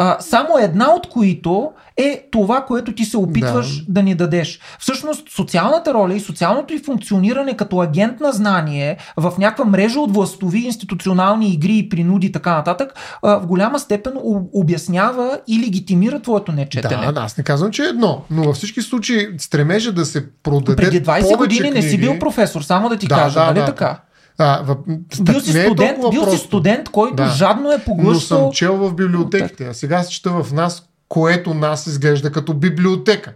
А, 0.00 0.16
само 0.20 0.58
една 0.58 0.90
от 0.90 1.08
които 1.08 1.70
е 1.96 2.22
това, 2.30 2.60
което 2.60 2.94
ти 2.94 3.04
се 3.04 3.16
опитваш 3.16 3.78
да. 3.78 3.92
да 3.92 4.02
ни 4.02 4.14
дадеш. 4.14 4.60
Всъщност, 4.78 5.28
социалната 5.30 5.94
роля 5.94 6.14
и 6.14 6.20
социалното 6.20 6.74
и 6.74 6.78
функциониране 6.78 7.56
като 7.56 7.80
агент 7.80 8.20
на 8.20 8.32
знание 8.32 8.96
в 9.16 9.32
някаква 9.38 9.64
мрежа 9.64 10.00
от 10.00 10.14
властови 10.14 10.58
институционални 10.58 11.48
игри 11.48 11.76
и 11.76 11.88
принуди 11.88 12.26
и 12.26 12.32
така 12.32 12.54
нататък, 12.54 12.92
а, 13.22 13.36
в 13.36 13.46
голяма 13.46 13.78
степен 13.78 14.12
об- 14.16 14.48
обяснява 14.54 15.40
и 15.48 15.58
легитимира 15.58 16.20
твоето 16.20 16.52
нечетене. 16.52 17.06
Да, 17.06 17.12
да, 17.12 17.20
аз 17.20 17.36
не 17.36 17.44
казвам, 17.44 17.70
че 17.70 17.82
е 17.82 17.86
едно, 17.86 18.22
но 18.30 18.42
във 18.42 18.56
всички 18.56 18.82
случаи 18.82 19.28
стремежа 19.38 19.92
да 19.92 20.04
се 20.04 20.30
продаде 20.32 20.76
Преди 20.76 21.02
20 21.02 21.20
повече 21.22 21.36
години 21.36 21.70
не 21.70 21.82
си 21.82 21.88
книги- 21.88 22.02
бил 22.02 22.18
професор, 22.18 22.62
само 22.62 22.88
да 22.88 22.96
ти 22.96 23.06
Да, 23.06 23.14
кажа, 23.14 23.40
да, 23.40 23.46
нали 23.46 23.58
да. 23.58 23.66
така? 23.66 24.00
А, 24.42 24.62
в... 24.62 24.76
Бил 25.22 25.40
си 25.40 25.58
е 25.58 25.64
студент, 25.64 26.00
толкова 26.00 26.10
бил 26.10 26.30
си 26.32 26.38
студент, 26.38 26.88
който 26.88 27.14
Да. 27.14 27.28
жадно 27.28 27.72
е 27.72 27.74
Но 27.74 27.78
съм 27.78 27.84
поглъщал. 27.84 28.50
чел 28.54 28.76
в 28.76 28.94
библиотеките, 28.94 29.66
а 29.66 29.74
сега 29.74 30.02
се 30.02 30.10
чета 30.10 30.30
в 30.42 30.52
нас, 30.52 30.88
което 31.08 31.54
нас 31.54 31.86
изглежда 31.86 32.32
като 32.32 32.54
библиотека. 32.54 33.32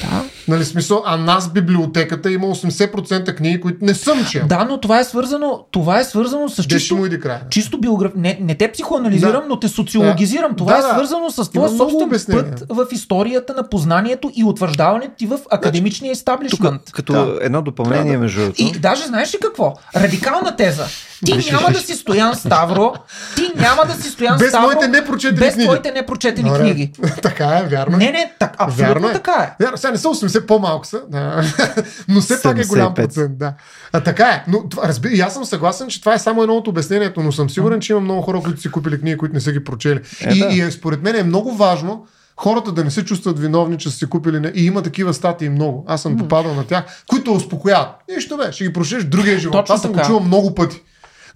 Да. 0.00 0.24
Нали, 0.48 0.64
смисъл, 0.64 1.02
а 1.06 1.16
нас 1.16 1.48
библиотеката 1.50 2.30
има 2.30 2.46
80% 2.46 3.34
книги, 3.34 3.60
които 3.60 3.78
не 3.82 3.94
съм 3.94 4.26
чел. 4.26 4.42
да, 4.46 4.64
но 4.64 4.80
това 4.80 5.00
е 5.00 5.04
свързано, 5.04 5.64
това 5.70 6.00
е 6.00 6.04
свързано 6.04 6.48
с 6.48 6.56
Де 6.56 6.62
ще 6.62 6.70
чисто 6.70 6.96
му 6.96 7.06
иди 7.06 7.20
края. 7.20 7.40
чисто 7.50 7.78
биограф... 7.78 8.12
Не, 8.16 8.38
не 8.40 8.54
те 8.54 8.72
психоанализирам, 8.72 9.32
Да. 9.32 9.48
но 9.48 9.60
те 9.60 9.68
социологизирам. 9.68 10.54
Това 10.56 10.72
Да, 10.72 10.78
е 10.78 10.82
да. 10.82 10.88
свързано 10.88 11.30
с 11.30 11.50
твоя 11.50 11.68
собствен 11.68 12.10
път 12.28 12.64
в 12.70 12.86
историята 12.92 13.54
на 13.54 13.68
познанието 13.68 14.30
и 14.34 14.44
утвърждаването 14.44 15.12
ти 15.14 15.26
в 15.26 15.38
академичния 15.50 16.10
Тук, 16.10 16.16
естаблишмент. 16.16 16.82
като 16.92 17.12
Да. 17.12 17.38
едно 17.40 17.62
допълнение 17.62 18.12
да- 18.12 18.18
между. 18.18 18.52
И 18.58 18.72
даже 18.72 19.06
знаеш 19.06 19.34
ли 19.34 19.38
какво? 19.42 19.74
Радикална 19.96 20.56
теза. 20.56 20.84
Ти 21.24 21.32
Виж, 21.34 21.50
няма 21.50 21.70
да 21.70 21.78
си 21.78 21.94
Стоян 21.94 22.34
Ставро, 22.36 22.94
ти 23.36 23.50
няма 23.56 23.84
да 23.86 23.94
си 23.94 24.10
Стоян 24.10 24.38
Без 24.38 24.48
Ставро 24.48 24.70
твоите 24.70 24.88
непрочетени 24.90 25.40
без 25.40 25.54
книги. 25.54 25.66
твоите 25.66 25.92
непрочетени 25.92 26.48
Добре. 26.48 26.60
книги. 26.60 26.90
така 27.22 27.44
е, 27.46 27.62
вярно. 27.64 27.96
Не, 27.96 28.10
не, 28.12 28.32
так, 28.38 28.54
абсолютно 28.58 28.86
Вярно 28.86 29.08
е. 29.08 29.12
така 29.12 29.32
е. 29.32 29.64
Вярно, 29.64 29.76
сега 29.76 29.90
не 29.90 29.98
са 29.98 30.08
80, 30.40 30.46
по-малко 30.46 30.86
са, 30.86 31.02
да. 31.08 31.42
но 32.08 32.20
все 32.20 32.42
пак 32.42 32.58
е 32.58 32.64
голям 32.64 32.94
75. 32.94 32.94
процент. 32.94 33.38
Да. 33.38 33.54
А, 33.92 34.00
така 34.00 34.24
е, 34.24 34.44
но 34.48 34.68
това, 34.68 34.88
разбира, 34.88 35.12
и 35.12 35.20
аз 35.20 35.34
съм 35.34 35.44
съгласен, 35.44 35.88
че 35.88 36.00
това 36.00 36.14
е 36.14 36.18
само 36.18 36.42
едно 36.42 36.56
от 36.56 36.68
обяснението, 36.68 37.22
но 37.22 37.32
съм 37.32 37.50
сигурен, 37.50 37.80
че 37.80 37.92
има 37.92 38.00
много 38.00 38.22
хора, 38.22 38.40
които 38.44 38.60
си 38.60 38.70
купили 38.70 39.00
книги, 39.00 39.16
които 39.16 39.34
не 39.34 39.40
са 39.40 39.52
ги 39.52 39.64
прочели. 39.64 40.00
Е, 40.20 40.34
и, 40.34 40.38
да. 40.38 40.46
и 40.46 40.60
е, 40.60 40.70
според 40.70 41.02
мен 41.02 41.16
е 41.16 41.22
много 41.22 41.52
важно 41.52 42.06
хората 42.36 42.72
да 42.72 42.84
не 42.84 42.90
се 42.90 43.04
чувстват 43.04 43.38
виновни, 43.38 43.78
че 43.78 43.90
са 43.90 43.96
си 43.96 44.06
купили. 44.06 44.50
И 44.54 44.66
има 44.66 44.82
такива 44.82 45.14
статии 45.14 45.48
много. 45.48 45.84
Аз 45.88 46.02
съм 46.02 46.16
попадал 46.16 46.54
на 46.54 46.66
тях, 46.66 47.04
които 47.06 47.32
успокояват. 47.32 47.88
Нищо 48.14 48.36
бе, 48.36 48.52
ще 48.52 48.64
ги 48.64 48.72
прочетеш 48.72 49.04
в 49.04 49.08
другия 49.08 49.38
живот. 49.38 49.52
Точно 49.52 49.74
Аз 49.74 49.82
съм 49.82 49.92
го 49.92 50.00
чувал 50.02 50.20
много 50.20 50.54
пъти. 50.54 50.82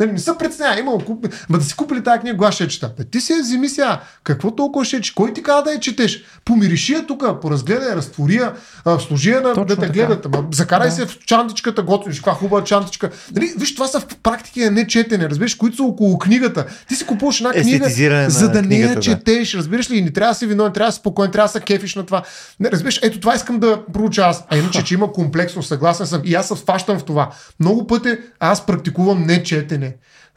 Нали, 0.01 0.13
не 0.13 0.19
се 0.19 0.31
преценя, 0.39 0.79
имал 0.79 0.99
куп... 0.99 1.27
Ма 1.49 1.59
да 1.59 1.65
си 1.65 1.77
купили 1.77 2.05
тази 2.05 2.21
книга, 2.21 2.47
аз 2.47 2.55
ще 2.55 2.69
чета. 2.69 2.93
Бе, 2.99 3.05
ти 3.05 3.21
си 3.21 3.33
я 3.33 3.43
вземи 3.43 3.69
сега. 3.69 4.01
Какво 4.25 4.51
толкова 4.51 4.85
ще 4.85 5.01
че? 5.01 5.15
Кой 5.15 5.33
ти 5.33 5.43
каза 5.43 5.63
да 5.63 5.73
я 5.73 5.81
четеш? 5.81 6.25
Помириши 6.45 6.93
я 6.93 7.07
тук, 7.07 7.25
поразгледай, 7.41 7.97
разтвори 7.97 8.35
я, 8.35 8.53
служи 8.99 9.31
я 9.31 9.41
на 9.41 9.55
Точно 9.55 9.65
да 9.65 9.77
те 9.77 9.89
гледат. 9.89 10.27
Ама, 10.27 10.45
закарай 10.53 10.89
Да. 10.89 10.95
се 10.95 11.07
в 11.07 11.19
чантичката, 11.19 11.83
готвиш, 11.83 12.17
каква 12.17 12.33
хубава 12.35 12.65
чантичка. 12.65 13.11
Нали, 13.35 13.53
виж, 13.59 13.75
това 13.75 13.87
са 13.87 14.01
в 14.01 14.07
практики 14.23 14.71
не 14.71 14.87
четене, 14.87 15.29
разбираш, 15.29 15.55
които 15.55 15.77
са 15.77 15.83
около 15.83 16.19
книгата. 16.19 16.67
Ти 16.89 16.95
си 16.95 17.07
купуваш 17.07 17.41
една 17.41 17.53
книга, 17.53 18.31
за 18.31 18.49
да 18.49 18.63
не 18.63 18.77
я 18.77 19.01
четеш, 19.01 19.55
разбираш 19.55 19.91
ли? 19.91 19.97
И 19.97 20.03
не 20.03 20.11
трябва 20.11 20.33
да 20.33 20.39
си 20.39 20.47
виновен, 20.47 20.73
трябва 20.73 20.89
да 20.89 20.93
си 20.93 20.99
спокоен, 20.99 21.31
трябва 21.31 21.49
да 21.49 21.53
се 21.53 21.61
кефиш 21.61 21.95
на 21.95 22.07
това. 22.07 22.23
Не, 22.61 22.71
разбираш, 22.71 23.01
ето 23.03 23.21
това 23.21 23.35
искам 23.35 23.59
да 23.59 23.83
проуча 23.93 24.23
аз. 24.23 24.45
А 24.51 24.57
иначе, 24.57 24.85
че 24.85 24.95
има 24.95 25.13
комплексно, 25.13 25.63
съгласен 25.63 26.07
съм. 26.07 26.23
И 26.25 26.35
аз 26.35 26.49
се 26.49 26.55
впащам 26.55 26.99
в 26.99 27.05
това. 27.05 27.31
Много 27.61 27.87
пъти 27.87 28.19
аз 28.41 28.67
практикувам 28.67 29.27
не 29.27 29.43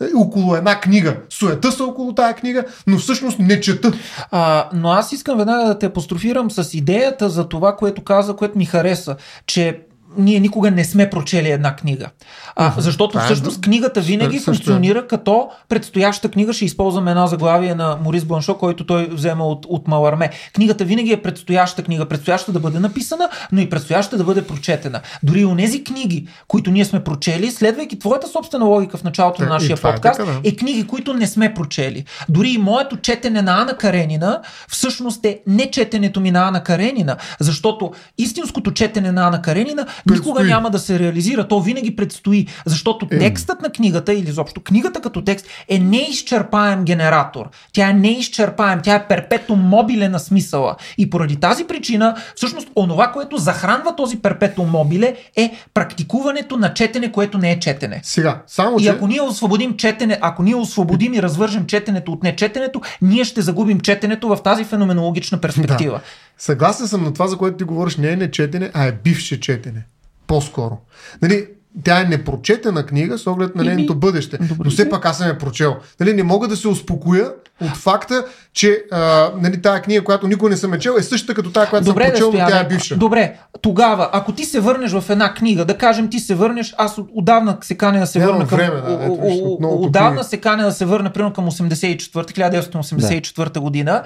Е, 0.02 0.16
Около 0.16 0.56
една 0.56 0.80
книга. 0.80 1.18
Суета 1.30 1.72
са 1.72 1.84
около 1.84 2.16
тая 2.16 2.34
книга, 2.36 2.64
но 2.88 2.98
всъщност 2.98 3.40
не 3.40 3.62
чета. 3.62 3.92
А, 4.32 4.70
но 4.74 4.90
аз 4.90 5.12
искам 5.12 5.38
веднага 5.38 5.68
да 5.68 5.80
те 5.80 5.86
апострофирам 5.86 6.52
с 6.52 6.74
идеята 6.74 7.30
за 7.30 7.50
това, 7.50 7.76
което 7.76 8.04
каза, 8.04 8.36
което 8.36 8.58
ми 8.58 8.66
хареса, 8.66 9.16
че 9.46 9.80
ние 10.18 10.40
никога 10.40 10.72
не 10.72 10.86
сме 10.86 11.10
прочели 11.10 11.50
една 11.50 11.76
книга. 11.76 12.10
А, 12.56 12.74
защото 12.78 13.18
е 13.18 13.22
всъщност 13.22 13.62
книгата 13.62 14.02
винаги 14.02 14.38
е. 14.38 14.40
функционира 14.40 15.08
като 15.08 15.50
предстояща 15.70 16.30
книга. 16.30 16.54
Ще 16.54 16.66
използваме 16.66 17.12
една 17.12 17.28
заглавие 17.28 17.76
на 17.76 17.98
Морис 18.04 18.26
Бланшо, 18.26 18.58
който 18.58 18.86
той 18.86 19.10
взема 19.12 19.46
от, 19.48 19.66
от 19.70 19.88
Маларме. 19.88 20.30
Книгата 20.54 20.86
винаги 20.86 21.12
е 21.12 21.22
предстояща 21.22 21.84
книга, 21.84 22.06
предстояща 22.06 22.52
да 22.52 22.60
бъде 22.60 22.80
написана, 22.80 23.30
но 23.52 23.62
и 23.62 23.70
предстояща 23.70 24.18
да 24.18 24.24
бъде 24.24 24.48
прочетена. 24.48 25.02
Дори 25.24 25.40
и 25.40 25.46
онези 25.46 25.84
книги, 25.84 26.28
които 26.48 26.72
ние 26.72 26.86
сме 26.86 27.04
прочели, 27.04 27.52
следвайки 27.52 28.00
твоята 28.00 28.28
собствена 28.28 28.66
логика 28.66 28.98
в 28.98 29.04
началото 29.04 29.42
на 29.42 29.48
и 29.48 29.50
нашия 29.50 29.78
това 29.78 29.90
е 29.90 29.94
подкаст, 29.94 30.20
така, 30.20 30.32
да. 30.32 30.50
е 30.50 30.56
книги, 30.56 30.88
които 30.88 31.14
не 31.14 31.28
сме 31.28 31.54
прочели. 31.54 32.06
Дори 32.30 32.50
и 32.50 32.58
моето 32.58 32.98
четене 32.98 33.42
на 33.42 33.62
Ана 33.62 33.78
Каренина 33.78 34.42
всъщност 34.68 35.26
е 35.26 35.40
не 35.48 35.72
четенето 35.72 36.22
ми 36.22 36.32
на 36.32 36.48
Ана 36.48 36.64
Каренина, 36.64 37.18
защото 37.40 37.92
истинското 38.18 38.72
четене 38.72 39.12
на 39.12 39.28
Ана 39.28 39.42
Каренина 39.42 39.86
никога 40.12 40.44
няма 40.44 40.70
да 40.70 40.80
се 40.80 41.00
реализира. 41.00 41.48
То 41.48 41.62
винаги 41.62 41.96
предстои, 41.96 42.48
защото 42.66 43.08
Е. 43.12 43.20
текстът 43.20 43.62
на 43.62 43.70
книгата 43.70 44.14
или 44.14 44.30
изобщо 44.30 44.62
книгата 44.62 45.02
като 45.02 45.22
текст 45.22 45.48
е 45.70 45.80
неизчерпаем 45.80 46.84
генератор. 46.84 47.50
Тя 47.74 47.90
е 47.90 47.94
неизчерпаем, 47.94 48.80
тя 48.84 48.96
е 48.96 49.08
перпетум 49.08 49.60
мобиле 49.60 50.10
на 50.10 50.20
смисъла. 50.20 50.76
И 50.98 51.10
поради 51.10 51.36
тази 51.36 51.64
причина, 51.64 52.16
всъщност, 52.36 52.68
онова, 52.76 53.12
което 53.12 53.38
захранва 53.38 53.96
този 53.96 54.20
перпетум 54.20 54.70
мобиле 54.70 55.16
е 55.36 55.52
практикуването 55.74 56.58
на 56.58 56.74
четене, 56.74 57.12
което 57.12 57.38
не 57.38 57.52
е 57.52 57.60
четене. 57.60 58.00
Сега, 58.04 58.42
само 58.48 58.80
И 58.80 58.84
че... 58.84 58.90
ако 58.90 59.08
ние 59.08 59.22
освободим 59.22 59.78
четене, 59.78 60.18
ако 60.22 60.44
ние 60.44 60.56
освободим 60.56 61.14
и 61.14 61.22
развържем 61.22 61.66
четенето 61.66 62.12
от 62.12 62.24
нечетенето, 62.24 62.82
ние 63.02 63.24
ще 63.24 63.42
загубим 63.42 63.80
четенето 63.80 64.28
в 64.28 64.44
тази 64.44 64.64
феноменологична 64.64 65.42
перспектива. 65.42 66.02
Съгласен 66.38 66.88
съм 66.88 67.04
на 67.04 67.14
това, 67.14 67.28
за 67.28 67.38
което 67.38 67.58
ти 67.58 67.64
говориш, 67.64 67.98
не 67.98 68.10
е 68.10 68.16
нечетене, 68.16 68.72
а 68.74 68.86
е 68.86 68.92
бивше 68.92 69.40
четене. 69.40 69.86
По-скоро. 70.28 70.78
Нали, 71.22 71.50
тя 71.84 72.02
е 72.02 72.06
непрочетена 72.06 72.86
книга 72.86 73.18
с 73.18 73.28
оглед 73.28 73.56
на 73.56 73.64
нейното 73.64 73.96
бъдеще. 73.96 74.38
добре 74.38 74.62
Но 74.66 74.72
все 74.72 74.90
пак 74.90 75.06
аз 75.06 75.18
съм 75.18 75.28
я 75.28 75.38
прочел. 75.38 75.76
Нали, 76.00 76.14
не 76.14 76.24
мога 76.24 76.48
да 76.48 76.58
се 76.58 76.68
успокоя 76.68 77.32
от 77.62 77.78
факта, 77.78 78.26
че 78.54 78.84
а, 78.92 78.98
нали, 79.38 79.62
тая 79.62 79.82
книга, 79.82 80.04
която 80.04 80.28
никой 80.28 80.50
не 80.50 80.58
съм 80.58 80.74
е 80.74 80.80
чел, 80.80 80.96
е 81.00 81.04
същата 81.04 81.34
като 81.34 81.52
тази, 81.52 81.70
която 81.70 81.86
Добре, 81.86 82.04
съм 82.04 82.12
прочел, 82.12 82.26
но 82.26 82.32
Стояне. 82.32 82.52
тя 82.52 82.60
е 82.60 82.68
бивша. 82.68 82.96
Добре, 82.98 83.34
тогава, 83.62 84.10
ако 84.14 84.32
ти 84.32 84.46
се 84.46 84.60
върнеш 84.60 84.92
в 84.92 85.10
една 85.10 85.34
книга, 85.34 85.66
да 85.66 85.78
кажем 85.78 86.10
ти 86.10 86.20
се 86.20 86.36
върнеш, 86.36 86.76
аз 86.78 86.98
от- 86.98 87.10
отдавна 87.14 87.58
се 87.62 87.76
каня 87.76 88.00
да 88.00 88.08
се 88.08 88.20
Нямам 88.20 88.34
върна 88.36 88.48
към... 88.48 88.58
време, 88.58 88.82
да, 88.82 89.04
ето, 89.04 89.14
о- 89.14 89.58
отдавна 89.78 90.12
книги. 90.12 90.24
се 90.24 90.38
каня 90.38 90.64
да 90.64 90.72
се 90.72 90.86
върна, 90.86 91.10
примерно 91.10 91.34
към 91.34 91.46
84 91.46 92.00
1984 92.00 93.60
година. 93.60 94.04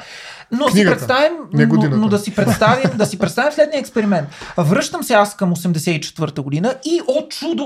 Но 0.51 0.67
си 0.67 0.73
Книгата, 0.73 0.97
представим, 0.97 1.31
не 1.53 1.65
но, 1.65 1.89
но 1.89 2.07
да 2.07 2.19
си 2.19 2.35
представим, 2.35 2.89
да 2.95 3.05
си 3.05 3.19
представим 3.19 3.51
следния 3.51 3.79
експеримент. 3.79 4.27
Връщам 4.57 5.03
се 5.03 5.13
аз 5.13 5.35
към 5.35 5.55
84 5.55 6.41
година 6.41 6.75
и 6.85 7.01
от 7.07 7.29
чудо 7.31 7.56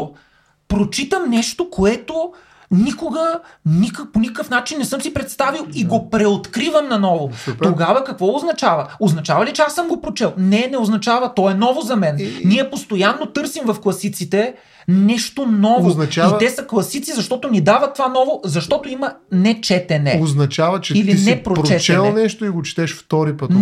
прочитам 0.68 1.30
нещо, 1.30 1.69
което 1.69 2.31
никога, 2.72 3.39
никак, 3.65 4.11
по 4.11 4.19
никакъв 4.19 4.49
начин 4.49 4.77
не 4.77 4.85
съм 4.85 5.01
си 5.01 5.13
представил 5.13 5.68
и 5.73 5.85
го 5.85 6.09
преоткривам 6.09 6.89
наново. 6.89 7.30
Супер. 7.35 7.63
Тогава 7.63 8.03
какво 8.03 8.35
означава? 8.35 8.88
Означава 8.99 9.45
ли, 9.45 9.53
че 9.53 9.61
аз 9.61 9.76
съм 9.76 9.88
го 9.88 10.01
прочел? 10.01 10.34
Не, 10.38 10.68
не 10.72 10.77
означава. 10.77 11.34
То 11.34 11.49
е 11.49 11.53
ново 11.53 11.81
за 11.81 11.95
мен. 11.95 12.15
И- 12.19 12.41
Ние 12.45 12.69
постоянно 12.69 13.26
търсим 13.26 13.63
в 13.65 13.81
класиците 13.81 14.53
нещо 14.88 15.45
ново. 15.48 15.88
Означава- 15.88 16.36
И 16.36 16.40
те 16.40 16.49
са 16.49 16.66
класици, 16.66 17.12
защото 17.14 17.49
ни 17.49 17.62
дават 17.62 17.94
това 17.94 18.08
ново, 18.08 18.41
защото 18.44 18.90
има 18.90 19.14
нечетене. 19.32 20.20
Означава, 20.24 20.82
че 20.82 20.94
Или 20.94 21.12
ти 21.12 21.18
си 21.18 21.36
прочел 21.36 22.14
нещо 22.14 22.45
и 22.45 22.49
го 22.49 22.62
четеш 22.62 22.95
втори 22.95 23.38
път. 23.38 23.49
Не, 23.52 23.62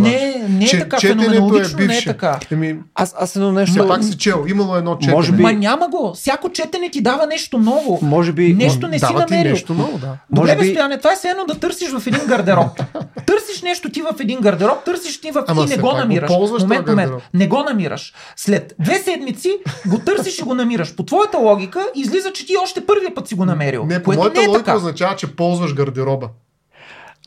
не 0.49 0.65
е 0.65 0.67
че 0.67 0.79
така. 0.79 0.97
четенето 0.97 1.23
Феноменологично 1.23 1.79
не 1.79 1.97
е 1.97 2.03
така. 2.03 2.39
Еми, 2.51 2.75
Аз, 2.95 3.15
аз 3.19 3.35
едно 3.35 3.51
нещо... 3.51 3.87
пак 3.87 4.03
си 4.03 4.17
чел. 4.17 4.45
Имало 4.47 4.75
едно 4.75 4.95
четене. 4.95 5.13
Може 5.13 5.31
би- 5.31 5.41
Ма 5.41 5.53
няма 5.53 5.87
го. 5.87 6.13
Всяко 6.15 6.49
четене 6.49 6.89
ти 6.89 7.01
дава 7.01 7.25
нещо 7.25 7.57
ново. 7.57 7.99
Може 8.01 8.31
би... 8.31 8.53
Нещо 8.53 8.87
не 8.87 8.99
си 8.99 9.01
Дава 9.01 9.25
ти 9.25 9.33
намерил. 9.33 9.51
нещо 9.51 9.73
ново, 9.73 9.97
да. 9.97 10.17
Добре, 10.31 10.55
би- 10.55 10.69
Стояне, 10.69 10.97
това 10.97 11.13
е 11.13 11.15
все 11.15 11.27
едно 11.27 11.45
да 11.45 11.55
търсиш 11.55 11.89
в 11.89 12.07
един 12.07 12.25
гардероб. 12.27 12.67
търсиш 13.25 13.61
нещо 13.61 13.89
ти 13.89 14.01
в 14.01 14.15
един 14.19 14.39
гардероб, 14.39 14.83
търсиш 14.85 15.21
ти 15.21 15.31
в 15.31 15.43
Ама 15.47 15.63
и 15.63 15.65
не 15.65 15.77
го 15.77 15.81
го 15.81 15.93
намираш. 15.93 16.27
ползваш 16.27 16.61
момент, 16.61 16.87
момент. 16.87 17.11
Не 17.33 17.47
го 17.47 17.59
намираш. 17.59 18.13
След 18.35 18.75
две 18.79 18.95
седмици 18.95 19.51
го 19.87 19.99
търсиш 19.99 20.39
и 20.39 20.43
го 20.43 20.53
намираш. 20.53 20.95
По 20.95 21.03
твоята 21.09 21.37
логика 21.37 21.87
излиза, 21.95 22.33
че 22.33 22.45
ти 22.45 22.57
още 22.63 22.85
първия 22.85 23.15
път 23.15 23.27
си 23.27 23.35
го 23.35 23.45
намерил. 23.45 23.85
Не, 23.85 24.03
по 24.03 24.11
моята 24.11 24.39
не 24.39 24.45
е 24.45 24.47
логика 24.47 24.65
така. 24.65 24.77
означава, 24.77 25.15
че 25.15 25.35
ползваш 25.35 25.73
гардероба. 25.73 26.29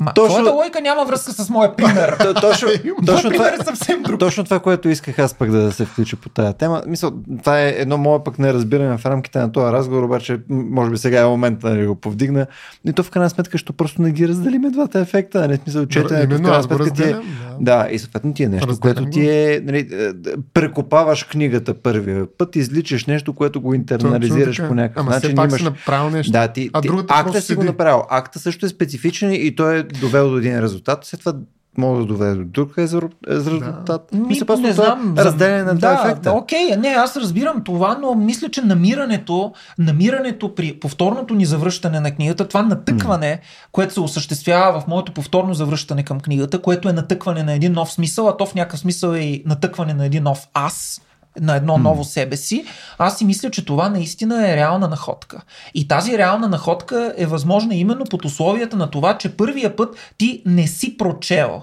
Ма, 0.01 0.15
Точно- 0.15 0.35
Твоята 0.35 0.57
логика 0.57 0.81
няма 0.81 1.05
връзка 1.05 1.33
с 1.33 1.51
моя 1.51 1.77
пример. 1.77 2.17
Точно, 2.41 2.69
точно, 3.07 3.31
това, 3.31 3.45
пример 3.45 3.61
е 3.61 3.65
съвсем 3.65 4.03
друг. 4.03 4.21
точно 4.21 4.45
това, 4.45 4.61
което 4.61 4.89
исках 4.89 5.19
аз 5.19 5.35
пък 5.35 5.51
да 5.51 5.73
се 5.73 5.85
включа 5.85 6.17
по 6.17 6.29
тая 6.29 6.53
тема. 6.53 6.83
Мисъл, 6.87 7.13
това 7.43 7.61
е 7.61 7.75
едно 7.77 7.99
мое 7.99 8.25
пък 8.25 8.39
неразбиране 8.39 8.99
в 8.99 9.07
рамките 9.07 9.39
на 9.39 9.53
този 9.53 9.73
разговор, 9.73 10.03
обаче 10.03 10.39
може 10.49 10.91
би 10.91 10.99
сега 10.99 11.21
е 11.21 11.25
момент 11.27 11.59
да 11.59 11.87
го 11.87 11.95
повдигна. 11.95 12.47
И 12.89 12.93
то 12.93 13.03
в 13.03 13.11
крайна 13.11 13.31
сметка, 13.31 13.59
що 13.59 13.73
просто 13.73 14.03
не 14.03 14.11
ги 14.11 14.29
разделиме 14.29 14.71
двата 14.71 15.01
ефекта. 15.01 15.49
Не 15.49 15.57
смисъл, 15.57 15.87
четенето 15.87 16.37
в 16.37 16.43
крайна 16.43 16.63
сметка 16.63 16.91
ти 16.91 17.03
е, 17.03 17.07
да. 17.07 17.23
да, 17.61 17.89
и 17.91 17.99
съответно 17.99 18.35
ти 18.35 18.43
е 18.43 18.49
нещо, 18.49 18.69
Разделям 18.69 18.95
което 18.97 19.11
ти 19.11 19.29
е, 19.29 19.61
нали, 19.65 19.89
е, 19.93 20.13
прекопаваш 20.55 21.25
книгата 21.25 21.75
първия 21.75 22.27
път, 22.39 22.57
изличаш 22.57 23.07
нещо, 23.07 23.33
което 23.33 23.61
го 23.61 23.75
интернализираш 23.75 24.57
Точно 24.57 24.69
по 24.69 24.75
някакъв 24.75 25.01
Ама 25.01 25.11
начин. 25.11 25.29
все 25.29 25.35
пак 25.35 25.51
имаш... 25.51 25.61
си 25.61 25.65
направил 25.65 26.11
нещо. 26.11 26.33
Да, 26.33 26.49
ти, 26.49 26.71
а 26.73 26.81
ти 26.81 26.89
акта 27.09 27.41
си 27.41 27.55
го 27.55 27.65
направил. 27.65 28.03
Акта 28.11 28.39
също 28.39 28.67
е 28.67 28.69
специфичен 28.69 29.33
и 29.33 29.55
той 29.57 29.79
е 29.79 29.82
довел 29.83 30.31
до 30.31 30.37
един 30.37 30.61
резултат. 30.61 31.05
След 31.05 31.21
това 31.21 31.35
може 31.79 32.01
да 32.01 32.07
доведе 32.07 32.35
до 32.35 32.45
друг 32.45 32.77
резу- 32.77 33.11
резултат. 33.29 34.13
Ми, 34.13 34.21
Мисля, 34.21 34.47
просто 34.47 34.67
не 34.67 34.71
това 34.71 34.85
знам. 34.85 35.15
е 35.19 35.25
разделяне 35.25 35.63
на 35.63 35.75
два 35.75 35.89
да, 35.89 36.01
ефекта. 36.01 36.23
Да, 36.23 36.33
окей, 36.33 36.77
не, 36.79 36.89
аз 36.89 37.17
разбирам 37.17 37.65
това, 37.65 37.99
но 38.03 38.15
мисля, 38.15 38.49
че 38.49 38.63
намирането, 38.63 39.53
намирането 39.79 40.55
при 40.55 40.73
повторното 40.81 41.35
ни 41.35 41.45
завръщане 41.45 42.01
на 42.01 42.11
книгата, 42.11 42.49
това 42.49 42.63
натъкване, 42.63 43.41
което 43.73 43.95
се 43.95 44.01
осъществява 44.01 44.81
в 44.81 44.87
моето 44.87 45.13
повторно 45.13 45.55
завръщане 45.55 46.03
към 46.03 46.21
книгата, 46.21 46.63
което 46.63 46.89
е 46.89 46.93
натъкване 46.93 47.43
на 47.43 47.53
един 47.53 47.73
нов 47.73 47.93
смисъл, 47.93 48.29
а 48.29 48.37
то 48.37 48.47
в 48.47 48.55
някакъв 48.55 48.81
смисъл 48.81 49.13
е 49.13 49.19
и 49.19 49.43
натъкване 49.47 49.95
на 49.95 50.07
един 50.07 50.23
нов 50.23 50.49
аз, 50.55 51.01
на 51.41 51.57
едно 51.57 51.79
ново 51.79 52.05
себе 52.05 52.37
си, 52.37 52.65
аз 52.99 53.19
си 53.19 53.25
мисля, 53.25 53.51
че 53.51 53.65
това 53.65 53.89
наистина 53.89 54.51
е 54.51 54.57
реална 54.57 54.89
находка. 54.89 55.41
И 55.75 55.89
тази 55.89 56.19
реална 56.19 56.49
находка 56.49 57.15
е 57.17 57.27
възможна 57.27 57.75
именно 57.75 58.05
под 58.05 58.25
условията 58.25 58.77
на 58.77 58.91
това, 58.91 59.19
че 59.19 59.37
първия 59.37 59.77
път 59.77 59.97
ти 60.19 60.43
не 60.47 60.67
си 60.67 60.97
прочел. 60.97 61.63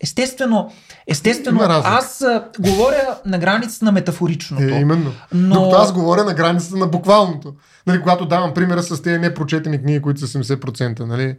Естествено, 0.00 0.72
естествено 1.06 1.60
аз 1.84 2.22
а, 2.22 2.44
говоря 2.58 3.18
на 3.26 3.38
границата 3.38 3.84
на 3.84 3.92
метафоричното. 3.92 4.62
Е, 4.62 4.66
именно. 4.70 5.12
Но- 5.32 5.54
Докато 5.54 5.76
аз 5.76 5.92
говоря 5.92 6.24
на 6.24 6.34
границата 6.34 6.76
на 6.76 6.86
буквалното. 6.86 7.54
Нали, 7.86 8.00
когато 8.00 8.26
давам 8.26 8.54
примера 8.54 8.82
с 8.82 9.02
тези 9.02 9.18
непрочетени 9.18 9.82
книги, 9.82 10.02
които 10.02 10.20
са 10.20 10.38
70%. 10.38 11.00
Нали. 11.00 11.36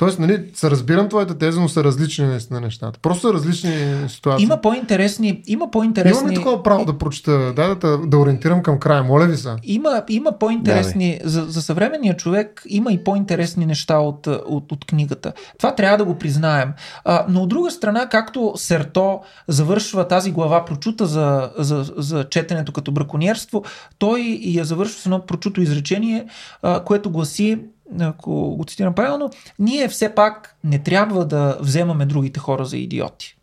Тоест, 0.00 0.18
нали, 0.18 0.44
се 0.54 0.70
разбирам 0.70 1.08
твоята 1.08 1.38
теза, 1.38 1.60
но 1.60 1.68
са 1.68 1.84
различни 1.84 2.26
наистина 2.26 2.60
нещата. 2.60 2.98
Просто 3.02 3.28
са 3.28 3.34
различни 3.34 3.72
ситуации. 4.08 4.44
Има 4.44 4.60
по-интересни, 4.60 5.28
има 5.28 5.42
Имам 5.46 5.70
по-интересни... 5.70 6.30
ли 6.30 6.34
такова 6.34 6.62
право 6.62 6.84
да 6.84 6.98
прочета, 6.98 7.52
да, 7.52 7.74
да, 7.74 7.98
да 7.98 8.18
ориентирам 8.18 8.62
към 8.62 8.78
края? 8.78 9.02
Моля 9.02 9.26
ви 9.26 9.36
са. 9.36 9.56
Има, 9.62 10.02
има 10.08 10.38
по-интересни, 10.38 11.20
за, 11.24 11.42
за 11.42 11.62
съвременния 11.62 12.16
човек 12.16 12.62
има 12.68 12.92
и 12.92 13.04
по-интересни 13.04 13.66
неща 13.66 13.98
от, 13.98 14.26
от, 14.26 14.72
от 14.72 14.84
книгата. 14.84 15.32
Това 15.58 15.74
трябва 15.74 15.98
да 15.98 16.04
го 16.04 16.18
признаем. 16.18 16.72
А, 17.04 17.26
но 17.28 17.42
от 17.42 17.48
друга 17.48 17.70
страна, 17.70 18.08
както 18.08 18.52
Серто 18.56 19.20
завършва 19.48 20.08
тази 20.08 20.30
глава 20.30 20.64
прочута 20.64 21.06
за, 21.06 21.50
за, 21.58 21.92
за 21.96 22.24
четенето 22.24 22.72
като 22.72 22.92
браконьерство, 22.92 23.64
той 23.98 24.20
и 24.20 24.58
я 24.58 24.64
завършва 24.64 25.00
с 25.00 25.06
едно 25.06 25.26
прочуто 25.26 25.60
изречение, 25.60 26.26
а, 26.62 26.84
което 26.84 27.10
гласи 27.10 27.58
ако 28.00 28.56
го 28.56 28.64
цитирам 28.64 28.94
правилно, 28.94 29.30
ние 29.58 29.88
все 29.88 30.14
пак 30.14 30.56
не 30.64 30.78
трябва 30.78 31.24
да 31.24 31.56
вземаме 31.60 32.06
другите 32.06 32.40
хора 32.40 32.64
за 32.64 32.76
идиоти. 32.76 33.36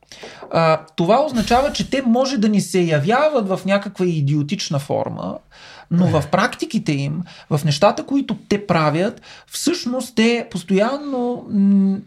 А, 0.51 0.81
това 0.95 1.25
означава, 1.25 1.73
че 1.73 1.89
те 1.89 2.01
може 2.01 2.37
да 2.37 2.49
ни 2.49 2.61
се 2.61 2.81
явяват 2.81 3.47
в 3.47 3.59
някаква 3.65 4.05
идиотична 4.05 4.79
форма, 4.79 5.37
но 5.91 6.07
в 6.07 6.23
практиките 6.31 6.91
им, 6.91 7.23
в 7.49 7.61
нещата, 7.65 8.05
които 8.05 8.37
те 8.49 8.67
правят, 8.67 9.21
всъщност 9.47 10.15
те 10.15 10.47
постоянно 10.51 11.45
м- 11.49 11.97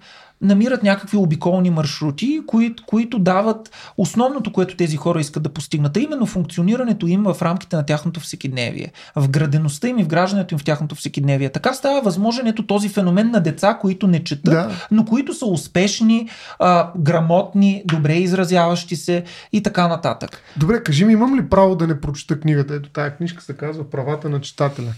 намират 0.43 0.83
някакви 0.83 1.17
обиколни 1.17 1.71
маршрути, 1.71 2.41
кои, 2.47 2.75
които 2.87 3.19
дават 3.19 3.71
основното, 3.97 4.53
което 4.53 4.77
тези 4.77 4.97
хора 4.97 5.21
искат 5.21 5.43
да 5.43 5.49
постигнат, 5.49 5.97
а 5.97 6.01
именно 6.01 6.27
функционирането 6.27 7.07
им 7.07 7.23
в 7.23 7.37
рамките 7.43 7.77
на 7.77 7.87
тяхното 7.87 8.21
всекидневие, 8.21 8.93
вградеността 9.17 9.89
им 9.89 9.99
и 9.99 10.03
вграждането 10.05 10.55
им 10.55 10.59
в 10.59 10.65
тяхното 10.65 10.95
всекидневие. 10.95 11.49
Така 11.49 11.75
става 11.75 12.01
възможен 12.01 12.47
ето 12.47 12.67
този 12.67 12.89
феномен 12.89 13.31
на 13.31 13.41
деца, 13.41 13.79
които 13.81 14.07
не 14.07 14.25
четат, 14.25 14.45
Да. 14.45 14.71
но 14.91 15.05
които 15.05 15.35
са 15.35 15.47
успешни, 15.47 16.29
а, 16.59 16.91
грамотни, 16.99 17.83
добре 17.87 18.15
изразяващи 18.15 18.97
се 18.97 19.25
и 19.53 19.62
така 19.62 19.89
нататък. 19.89 20.43
Добре, 20.57 20.83
кажи 20.83 21.05
ми, 21.05 21.12
имам 21.12 21.37
ли 21.37 21.49
право 21.49 21.77
да 21.77 21.87
не 21.87 22.01
прочета 22.01 22.41
книгата? 22.41 22.75
Ето 22.75 22.91
тая 22.91 23.17
книжка 23.17 23.43
се 23.43 23.53
казва 23.57 23.91
Правата 23.91 24.29
на 24.29 24.41
читателя. 24.41 24.95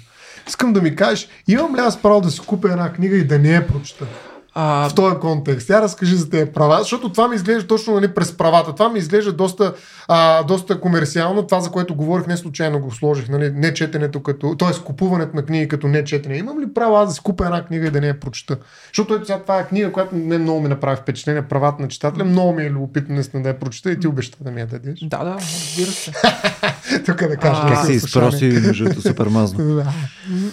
Искам 0.49 0.73
да 0.73 0.83
ми 0.83 0.97
кажеш, 0.97 1.29
имам 1.49 1.77
ли 1.77 1.81
аз 1.81 2.03
право 2.03 2.21
да 2.21 2.31
си 2.31 2.41
купя 2.41 2.73
една 2.73 2.93
книга 2.93 3.17
и 3.17 3.27
да 3.27 3.39
не 3.39 3.49
я 3.49 3.67
прочета? 3.67 4.07
А, 4.55 4.89
в 4.89 4.95
този 4.95 5.17
контекст. 5.17 5.69
Я 5.69 5.83
разкажи 5.83 6.17
за 6.17 6.31
тези 6.31 6.51
права, 6.51 6.79
защото 6.79 7.13
това 7.13 7.29
ми 7.29 7.37
изглежда 7.37 7.67
точно 7.67 7.95
нали, 7.95 8.09
през 8.09 8.37
правата. 8.37 8.73
Това 8.73 8.89
ми 8.89 8.99
изглежда 8.99 9.33
доста, 9.33 9.75
а, 10.09 10.43
доста 10.43 10.81
комерциално. 10.81 11.47
Това, 11.47 11.61
за 11.61 11.71
което 11.71 11.95
говорих, 11.95 12.27
не 12.27 12.37
случайно 12.37 12.81
го 12.81 12.91
сложих. 12.91 13.29
Нали, 13.29 13.51
не 13.55 13.75
четенето 13.75 14.23
като, 14.23 14.55
т.е. 14.59 14.85
купуването 14.85 15.37
на 15.37 15.43
книги 15.43 15.69
като 15.69 15.89
не 15.89 16.05
четене. 16.05 16.37
Имам 16.37 16.61
ли 16.61 16.75
право 16.75 16.97
аз 16.97 17.09
да 17.09 17.15
си 17.15 17.21
купя 17.21 17.45
една 17.45 17.65
книга 17.65 17.87
и 17.87 17.91
да 17.91 18.01
не 18.01 18.07
я 18.07 18.21
прочета? 18.21 18.57
Защото 18.87 19.15
ето 19.15 19.27
сега 19.27 19.39
това 19.39 19.59
е 19.59 19.67
книга, 19.67 19.93
която 19.93 20.15
не 20.15 20.39
много 20.39 20.61
ми 20.61 20.69
направи 20.69 20.97
впечатление. 20.97 21.43
Правата 21.43 21.83
на 21.83 21.89
читателя. 21.89 22.25
Много 22.25 22.53
ми 22.53 22.65
е 22.65 22.71
любопитно 22.71 23.15
наистина 23.15 23.43
да 23.43 23.49
я 23.49 23.59
прочета 23.59 23.93
и 23.93 24.01
ти 24.01 24.07
обеща 24.09 24.39
да 24.45 24.51
ми 24.51 24.61
я 24.61 24.67
дадеш. 24.67 25.01
да, 25.03 25.25
да, 25.25 25.35
разбира 25.35 25.91
се. 25.93 26.13
Тук 27.07 27.17
да 27.17 27.37
кажа. 27.37 27.61
А, 27.65 27.69
Как 27.75 27.87
се 27.87 27.93
изпроси 27.93 28.63
мъжето 28.67 29.03
супер 29.03 29.27
мазно. 29.27 29.65
Да. 29.75 29.93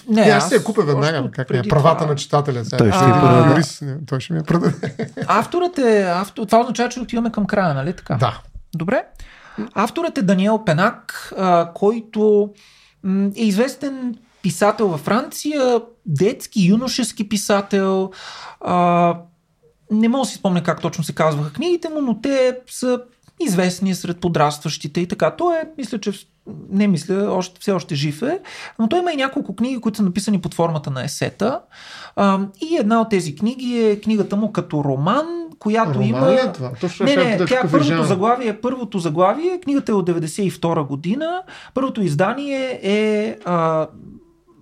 Не, 0.07 0.25
Не, 0.25 0.31
аз 0.31 0.45
ще 0.45 0.55
я 0.55 0.63
купя 0.63 0.81
веднага. 0.83 1.31
Как 1.31 1.49
не, 1.49 1.57
е? 1.59 1.61
правата 1.63 1.97
това- 1.97 2.09
на 2.11 2.15
читателя. 2.15 2.65
Сега. 2.65 2.77
Той 2.77 2.91
ще 2.91 3.05
юрист. 3.49 3.83
Не, 3.89 4.05
Той 4.05 4.19
ще 4.19 4.33
ми 4.33 4.39
я 4.39 4.43
продаде. 4.43 4.95
Авторът 5.27 5.77
е, 5.77 6.01
автор, 6.01 6.45
това 6.45 6.59
означава, 6.59 6.89
че 6.89 6.99
отиваме 6.99 7.31
към 7.31 7.45
края, 7.45 7.73
нали 7.73 7.93
така? 7.93 8.15
Да. 8.15 8.41
Добре. 8.75 9.03
Авторът 9.73 10.17
е 10.17 10.21
Даниел 10.21 10.65
Пенак, 10.65 11.33
а, 11.37 11.71
който 11.73 12.49
е 13.35 13.43
известен 13.43 14.17
писател 14.41 14.87
във 14.87 15.01
Франция, 15.01 15.81
детски, 16.05 16.65
юношески 16.65 17.29
писател. 17.29 18.11
А, 18.61 19.15
не 19.91 20.09
мога 20.09 20.21
да 20.21 20.29
си 20.29 20.35
спомня 20.35 20.63
как 20.63 20.81
точно 20.81 21.03
се 21.03 21.15
казваха 21.15 21.53
книгите 21.53 21.89
му, 21.89 22.01
но 22.01 22.21
те 22.21 22.57
са 22.67 23.01
известни 23.39 23.95
сред 23.95 24.19
подрастващите 24.19 25.01
и 25.01 25.07
така. 25.07 25.35
Той 25.35 25.57
е, 25.57 25.63
мисля, 25.77 25.99
че 25.99 26.11
не 26.69 26.87
мисля, 26.87 27.31
още, 27.31 27.59
все 27.59 27.71
още 27.71 27.95
жив 27.95 28.21
е, 28.21 28.39
но 28.79 28.89
той 28.89 28.99
има 28.99 29.13
и 29.13 29.15
няколко 29.15 29.55
книги, 29.55 29.81
които 29.81 29.97
са 29.97 30.03
написани 30.03 30.41
под 30.41 30.53
формата 30.53 30.91
на 30.91 31.03
есета. 31.03 31.61
А, 32.15 32.39
и 32.61 32.77
една 32.77 33.01
от 33.01 33.09
тези 33.09 33.35
книги 33.35 33.79
е 33.79 33.99
книгата 33.99 34.35
му 34.35 34.51
като 34.51 34.83
роман, 34.83 35.25
която 35.59 35.93
Роман 35.93 36.07
има... 36.07 36.31
ли 36.31 36.35
е 36.35 36.51
това? 36.51 36.71
Точно 36.81 37.05
Не, 37.05 37.15
не, 37.15 37.31
питах 37.31 37.49
тя 37.49 37.67
е 37.67 37.71
първото 37.71 38.03
заглавие, 38.03 38.61
първото 38.61 38.99
заглавие, 38.99 39.59
книгата 39.59 39.91
е 39.91 39.95
от 39.95 40.09
92 40.09 40.87
година, 40.87 41.41
първото 41.73 42.01
издание 42.01 42.79
е 42.83 43.37
а, 43.45 43.87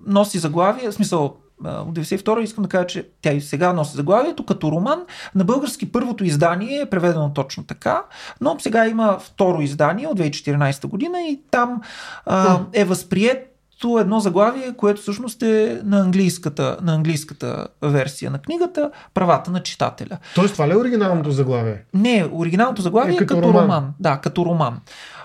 носи 0.07 0.39
заглавие, 0.39 0.89
в 0.89 0.93
смисъл 0.93 1.35
от 1.65 1.95
92 1.95 2.39
искам 2.39 2.63
да 2.63 2.69
кажа, 2.69 2.88
че 2.88 3.09
тя 3.21 3.31
и 3.31 3.41
сега 3.41 3.73
носи 3.73 3.95
заглавието 3.95 4.45
като 4.45 4.71
роман. 4.71 5.01
На 5.35 5.43
български 5.43 5.91
първото 5.91 6.23
издание 6.23 6.81
е 6.81 6.85
преведено 6.85 7.34
точно 7.34 7.63
така, 7.63 8.03
но 8.41 8.59
сега 8.59 8.88
има 8.88 9.17
второ 9.19 9.61
издание 9.61 10.07
от 10.07 10.19
2014 10.19 10.88
година 10.88 11.21
и 11.21 11.41
там 11.51 11.81
а, 12.25 12.59
е 12.73 12.85
възприето 12.85 13.99
едно 13.99 14.19
заглавие, 14.19 14.73
което 14.77 15.01
всъщност 15.01 15.43
е 15.43 15.81
на 15.84 15.99
английската, 15.99 16.77
на 16.81 16.93
английската 16.93 17.67
версия 17.81 18.31
на 18.31 18.39
книгата 18.39 18.91
Правата 19.13 19.51
на 19.51 19.63
читателя. 19.63 20.17
Тоест, 20.35 20.53
това 20.53 20.67
ли 20.67 20.71
е 20.71 20.77
оригиналното 20.77 21.31
заглавие? 21.31 21.84
Не, 21.93 22.29
оригиналното 22.31 22.81
заглавие 22.81 23.13
Е, 23.13 23.15
е 23.15 23.17
като 23.17 23.35
като, 23.35 23.47
роман. 23.47 23.63
роман. 23.63 23.93
Да, 23.99 24.17
като 24.17 24.45
роман. 24.45 24.79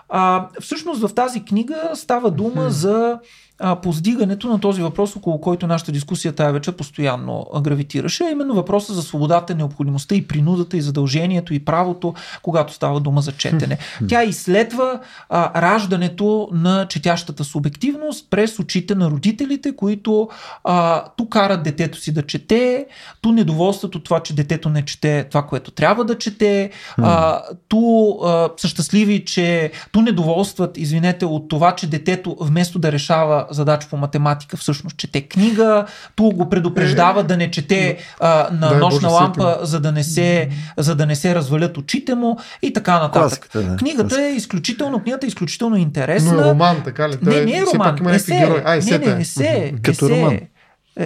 А, 0.09 0.49
всъщност 0.61 1.09
в 1.09 1.15
тази 1.15 1.45
книга 1.45 1.91
става 1.95 2.31
дума 2.31 2.71
за 2.71 3.19
а, 3.63 3.77
поздигането 3.77 4.49
на 4.49 4.61
този 4.61 4.83
въпрос, 4.83 5.17
около 5.17 5.41
който 5.41 5.67
нашата 5.67 5.93
дискусия 5.93 6.33
тази 6.33 6.53
вечер 6.53 6.73
постоянно 6.73 7.47
гравитираше, 7.61 8.25
а 8.25 8.31
именно 8.31 8.55
въпроса 8.55 8.95
за 8.95 9.03
свободата, 9.03 9.55
необходимостта 9.55 10.15
и 10.15 10.29
принудата 10.29 10.77
и 10.77 10.81
задължението 10.81 11.55
и 11.55 11.65
правото, 11.65 12.15
когато 12.43 12.73
става 12.73 13.01
дума 13.01 13.21
за 13.21 13.33
четене. 13.33 13.79
Тя 14.09 14.25
изследва 14.25 15.01
а, 15.29 15.61
раждането 15.63 16.49
на 16.53 16.87
четящата 16.89 17.45
субективност 17.45 18.27
през 18.31 18.59
очите 18.59 18.95
на 18.95 19.11
родителите, 19.11 19.77
които 19.77 20.29
а, 20.65 21.05
ту 21.17 21.29
карат 21.29 21.63
детето 21.63 21.99
си 21.99 22.13
да 22.13 22.23
чете, 22.23 22.87
ту 23.21 23.33
недоволстват 23.33 23.95
от 23.95 24.05
това, 24.05 24.21
че 24.21 24.35
детето 24.35 24.69
не 24.69 24.83
чете 24.83 25.25
това, 25.25 25.43
което 25.43 25.71
трябва 25.71 26.05
да 26.05 26.19
чете, 26.19 26.71
а, 26.99 27.43
ту 27.69 28.11
а, 28.25 28.49
са 28.57 28.69
щастливи, 28.69 29.25
че 29.25 29.71
ту 29.93 30.01
недоволстват, 30.01 30.79
извинете, 30.79 31.25
от 31.25 31.49
това, 31.49 31.75
че 31.75 31.87
детето 31.87 32.37
вместо 32.41 32.79
да 32.79 32.93
решава 32.93 33.47
задача 33.53 33.89
по 33.91 33.97
математика, 33.97 34.57
всъщност 34.57 34.97
чете 34.97 35.21
книга, 35.21 35.87
ту 36.17 36.31
го 36.31 36.49
предупреждава 36.49 37.23
да 37.25 37.37
не 37.37 37.51
чете 37.51 37.99
а, 38.21 38.49
на 38.53 38.69
Дай 38.69 38.79
нощна 38.79 39.09
Боже, 39.09 39.23
лампа, 39.23 39.59
за 39.63 39.81
да, 39.81 39.93
не 39.93 40.05
се, 40.05 40.49
за 40.79 40.95
да 40.95 41.07
не 41.07 41.17
се 41.17 41.35
развалят 41.35 41.79
очите 41.79 42.15
му 42.15 42.39
и 42.63 42.73
така 42.73 42.93
нататък. 42.99 43.21
Класиката, 43.23 43.63
да. 43.63 43.77
Книгата 43.77 44.23
е 44.23 44.29
изключително, 44.29 45.03
книгата 45.03 45.27
е 45.27 45.29
изключително 45.29 45.77
интересна. 45.77 46.33
Но 46.33 46.41
е 46.41 46.45
роман, 46.45 46.83
така 46.85 47.09
ли? 47.09 47.19
Не, 47.23 47.41
не 47.45 47.59
е 47.59 47.63
все 47.65 47.75
роман. 47.75 48.15
есе, 48.15 48.39
герои. 48.39 48.63
А, 48.65 48.71
не, 48.71 48.77
есета 48.77 49.11
е. 49.11 49.15
не, 49.15 49.21
есе. 49.21 49.75
Като 49.83 50.05
есе, 50.05 50.17
роман. 50.17 50.35
Е, 50.35 50.49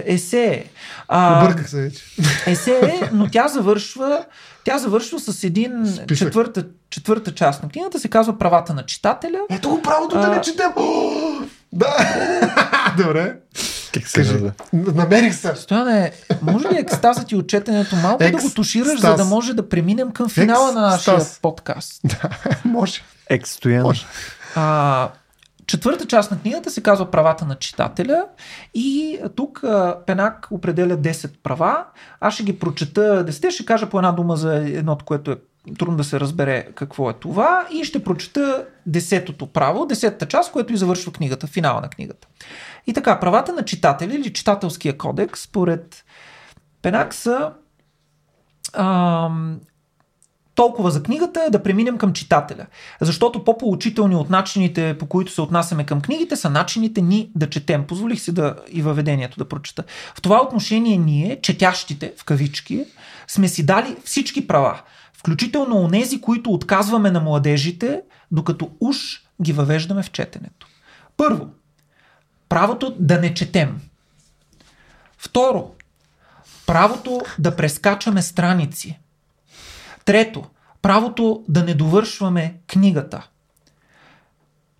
Есе. 0.06 0.64
А, 1.08 1.44
Обърках 1.44 1.70
се 1.70 1.82
вече. 1.82 2.02
есе 2.46 2.80
е, 2.82 3.10
но 3.12 3.28
тя 3.28 3.48
завършва, 3.48 4.24
тя 4.64 4.78
завършва 4.78 5.20
с 5.20 5.44
един 5.44 5.72
Списък. 5.86 6.26
четвърта, 6.26 6.64
четвърта 6.90 7.34
част 7.34 7.62
на 7.62 7.68
книгата, 7.68 8.00
се 8.00 8.08
казва 8.08 8.38
Правата 8.38 8.74
на 8.74 8.82
читателя. 8.86 9.38
Ето 9.50 9.68
го 9.68 9.82
правото 9.82 10.16
да 10.18 10.26
А. 10.26 10.28
не 10.34 10.40
четем. 10.40 10.70
Да. 11.76 11.96
Добре. 12.98 13.36
Как 13.94 14.08
се 14.08 14.14
Кажи. 14.14 14.50
Намерих 14.72 15.34
се. 15.34 15.54
Стояне, 15.56 16.12
може 16.42 16.68
ли 16.68 16.76
екстазът 16.76 17.32
и 17.32 17.36
отчетенето 17.36 17.96
малко 17.96 18.24
Екс- 18.24 18.36
да 18.36 18.42
го 18.42 18.50
тушираш, 18.50 18.98
стаз. 18.98 19.10
за 19.10 19.16
да 19.16 19.24
може 19.24 19.54
да 19.54 19.68
преминем 19.68 20.10
към 20.10 20.28
финала 20.28 20.72
на 20.72 20.80
нашия 20.80 21.14
Екстаз. 21.14 21.38
подкаст? 21.42 22.02
Може. 22.64 23.02
Екстоян. 23.30 23.82
Може. 23.82 24.06
А, 24.54 25.08
четвърта 25.66 26.06
част 26.06 26.30
на 26.30 26.38
книгата 26.38 26.70
се 26.70 26.82
казва 26.82 27.10
Правата 27.10 27.44
на 27.44 27.54
читателя 27.54 28.24
и 28.74 29.18
тук 29.36 29.64
а, 29.64 29.96
Пенак 30.06 30.48
определя 30.50 30.96
10 30.96 31.30
права. 31.42 31.84
Аз 32.20 32.34
ще 32.34 32.42
ги 32.42 32.58
прочета 32.58 33.24
10, 33.26 33.50
ще 33.50 33.64
кажа 33.64 33.88
по 33.88 33.98
една 33.98 34.12
дума 34.12 34.36
за 34.36 34.54
едното, 34.56 35.04
което 35.04 35.30
е 35.30 35.36
трудно 35.74 35.96
да 35.96 36.04
се 36.04 36.20
разбере 36.20 36.66
какво 36.74 37.10
е 37.10 37.14
това 37.14 37.66
и 37.72 37.84
ще 37.84 38.04
прочета 38.04 38.66
десетото 38.86 39.46
право, 39.46 39.86
десетата 39.86 40.26
част, 40.26 40.52
което 40.52 40.72
и 40.72 40.76
завършва 40.76 41.12
книгата, 41.12 41.46
финала 41.46 41.80
на 41.80 41.88
книгата. 41.88 42.28
И 42.86 42.92
така, 42.92 43.20
правата 43.20 43.52
на 43.52 43.64
читателя 43.64 44.14
или 44.14 44.32
читателския 44.32 44.98
кодекс, 44.98 45.40
според 45.40 46.04
Пенак 46.82 47.14
ам, 48.74 49.60
толкова 50.54 50.90
за 50.90 51.02
книгата, 51.02 51.48
да 51.50 51.62
преминем 51.62 51.98
към 51.98 52.12
читателя. 52.12 52.66
Защото 53.00 53.44
по-поучителни 53.44 54.16
от 54.16 54.30
начините, 54.30 54.98
по 54.98 55.06
които 55.06 55.32
се 55.32 55.40
отнасяме 55.40 55.86
към 55.86 56.00
книгите, 56.00 56.36
са 56.36 56.50
начините 56.50 57.00
ни 57.00 57.30
да 57.34 57.50
четем. 57.50 57.86
Позволих 57.86 58.20
си 58.20 58.34
да 58.34 58.56
и 58.68 58.82
въведението 58.82 59.38
да 59.38 59.48
прочета. 59.48 59.84
В 60.14 60.22
това 60.22 60.42
отношение 60.42 60.98
ние, 60.98 61.40
четящите, 61.42 62.12
в 62.18 62.24
кавички, 62.24 62.84
сме 63.28 63.48
си 63.48 63.66
дали 63.66 63.96
всички 64.04 64.46
права. 64.46 64.80
Включително 65.18 65.76
онези, 65.76 66.20
които 66.20 66.50
отказваме 66.50 67.10
на 67.10 67.20
младежите, 67.20 68.02
докато 68.30 68.70
уж 68.80 68.96
ги 69.42 69.52
въвеждаме 69.52 70.02
в 70.02 70.10
четенето. 70.10 70.66
Първо, 71.16 71.48
правото 72.48 72.96
да 72.98 73.20
не 73.20 73.34
четем. 73.34 73.80
Второ, 75.18 75.74
правото 76.66 77.20
да 77.38 77.56
прескачаме 77.56 78.22
страници. 78.22 78.98
Трето, 80.04 80.44
правото 80.82 81.44
да 81.48 81.64
не 81.64 81.74
довършваме 81.74 82.54
книгата. 82.66 83.28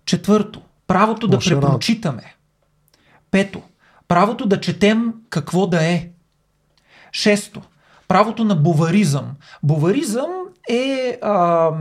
Четвърто, 0.05 0.61
правото 0.87 1.27
да 1.27 1.37
работа. 1.37 1.61
препрочитаме. 1.61 2.35
Пето, 3.31 3.61
правото 4.07 4.45
да 4.45 4.61
четем 4.61 5.13
какво 5.29 5.67
да 5.67 5.85
е. 5.85 6.09
Шесто, 7.11 7.61
правото 8.07 8.43
на 8.43 8.55
буваризъм. 8.55 9.31
Буваризъм 9.63 10.31
е 10.69 11.17
а, 11.21 11.71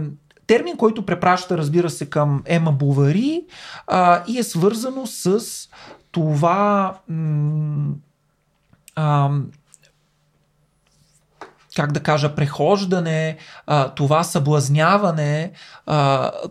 термин, 0.47 0.77
който 0.77 1.07
препраща, 1.07 1.59
разбира 1.59 1.91
се, 1.91 2.11
към 2.11 2.43
Ема 2.47 2.73
Бувари 2.73 3.45
а, 3.87 4.23
и 4.29 4.39
е 4.39 4.43
свързано 4.43 5.07
с 5.07 5.41
това 6.11 6.95
м- 7.09 7.95
а, 8.97 9.31
как 11.77 11.93
да 11.93 12.01
кажа, 12.01 12.35
прехождане, 12.35 13.37
това 13.97 14.23
съблазняване, 14.23 15.53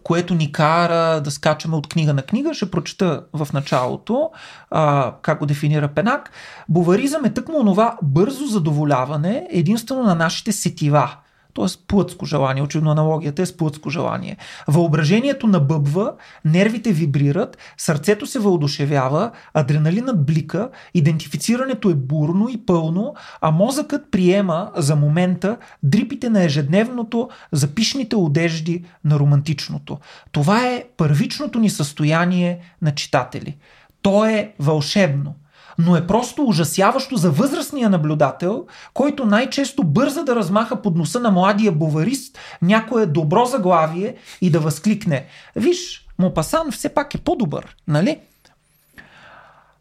което 0.04 0.36
ни 0.36 0.52
кара 0.52 1.22
да 1.22 1.32
скачаме 1.32 1.76
от 1.76 1.88
книга 1.88 2.14
на 2.14 2.22
книга. 2.22 2.54
Ще 2.54 2.72
прочета 2.72 3.24
в 3.34 3.48
началото 3.54 4.32
а, 4.72 5.14
как 5.22 5.40
го 5.40 5.46
дефинира 5.46 5.88
Пенак. 5.88 6.32
Буваризъм 6.70 7.26
е 7.26 7.34
тъкмо 7.34 7.58
онова 7.58 7.98
бързо 8.04 8.46
задоволяване 8.46 9.48
единствено 9.50 10.04
на 10.04 10.16
нашите 10.16 10.52
сетива. 10.52 11.16
т.е. 11.56 11.66
плътско 11.88 12.26
желание, 12.26 12.64
очевидно 12.64 12.92
аналогията 12.92 13.42
е 13.42 13.46
с 13.46 13.58
плътско 13.58 13.90
желание. 13.90 14.38
Въображението 14.68 15.48
набъбва, 15.48 16.14
нервите 16.46 16.92
вибрират, 16.92 17.58
сърцето 17.78 18.26
се 18.26 18.40
въодушевява, 18.40 19.32
адреналинът 19.54 20.26
блика, 20.26 20.70
идентифицирането 20.94 21.90
е 21.90 21.96
бурно 21.96 22.50
и 22.50 22.66
пълно, 22.66 23.16
а 23.42 23.52
мозъкът 23.52 24.12
приема 24.12 24.72
за 24.76 24.96
момента 24.96 25.58
дрипите 25.84 26.30
на 26.30 26.44
ежедневното, 26.44 27.30
запишните 27.52 28.16
одежди 28.16 28.84
на 29.04 29.20
романтичното. 29.20 29.98
Това 30.32 30.68
е 30.68 30.84
първичното 30.98 31.60
ни 31.60 31.70
състояние 31.70 32.60
на 32.82 32.96
читатели. 32.96 33.58
То 34.02 34.26
е 34.26 34.54
вълшебно 34.60 35.36
но 35.78 35.96
е 35.96 36.08
просто 36.08 36.44
ужасяващо 36.44 37.16
за 37.16 37.32
възрастния 37.32 37.90
наблюдател, 37.90 38.66
който 38.94 39.26
най-често 39.26 39.84
бърза 39.84 40.24
да 40.24 40.36
размаха 40.36 40.82
под 40.82 40.96
носа 40.96 41.20
на 41.20 41.32
младия 41.32 41.72
боварист 41.72 42.40
някое 42.62 43.06
добро 43.06 43.46
заглавие 43.46 44.16
и 44.42 44.50
да 44.50 44.60
възкликне 44.60 45.26
Виж, 45.56 46.06
Мопасан 46.20 46.72
все 46.72 46.94
пак 46.94 47.16
е 47.16 47.18
по-добър, 47.18 47.76
нали? 47.88 48.20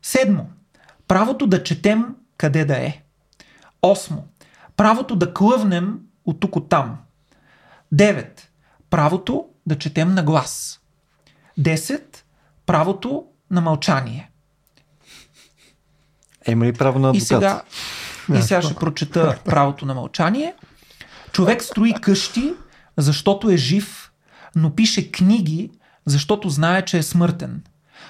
Седмо. 0.02 0.44
Правото 1.08 1.46
да 1.46 1.62
четем 1.62 2.16
къде 2.36 2.64
да 2.64 2.76
е. 2.76 3.02
Осмо. 3.82 4.22
Правото 4.76 5.16
да 5.16 5.34
клъвнем 5.34 6.00
от 6.24 6.40
тук 6.40 6.56
от 6.56 6.68
там. 6.68 6.98
Девет. 7.92 8.50
Правото 8.90 9.48
да 9.66 9.78
четем 9.78 10.14
на 10.14 10.22
глас. 10.22 10.80
Десет. 11.58 12.24
Правото 12.66 13.24
на 13.50 13.60
мълчание. 13.60 14.30
Има 16.48 16.64
ли 16.64 16.72
право 16.72 16.98
на 16.98 17.08
И 17.08 17.10
адвокат? 17.10 17.26
сега, 17.26 17.62
и 18.38 18.42
сега 18.42 18.62
ще 18.62 18.74
прочета 18.74 19.38
правото 19.44 19.86
на 19.86 19.94
мълчание. 19.94 20.54
Човек 21.32 21.62
строи 21.62 21.94
къщи, 22.00 22.54
защото 22.96 23.50
е 23.50 23.56
жив, 23.56 24.12
но 24.56 24.74
пише 24.74 25.12
книги, 25.12 25.70
защото 26.06 26.48
знае, 26.48 26.82
че 26.82 26.98
е 26.98 27.02
смъртен. 27.02 27.62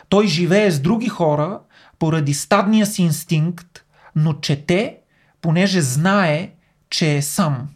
Той 0.08 0.26
живее 0.26 0.70
с 0.70 0.80
други 0.80 1.08
хора 1.08 1.60
поради 1.98 2.34
стадния 2.34 2.86
си 2.86 3.02
инстинкт, 3.02 3.84
но 4.16 4.32
чете, 4.32 4.96
понеже 5.40 5.80
знае, 5.80 6.50
че 6.90 7.16
е 7.16 7.22
сам. 7.22 7.68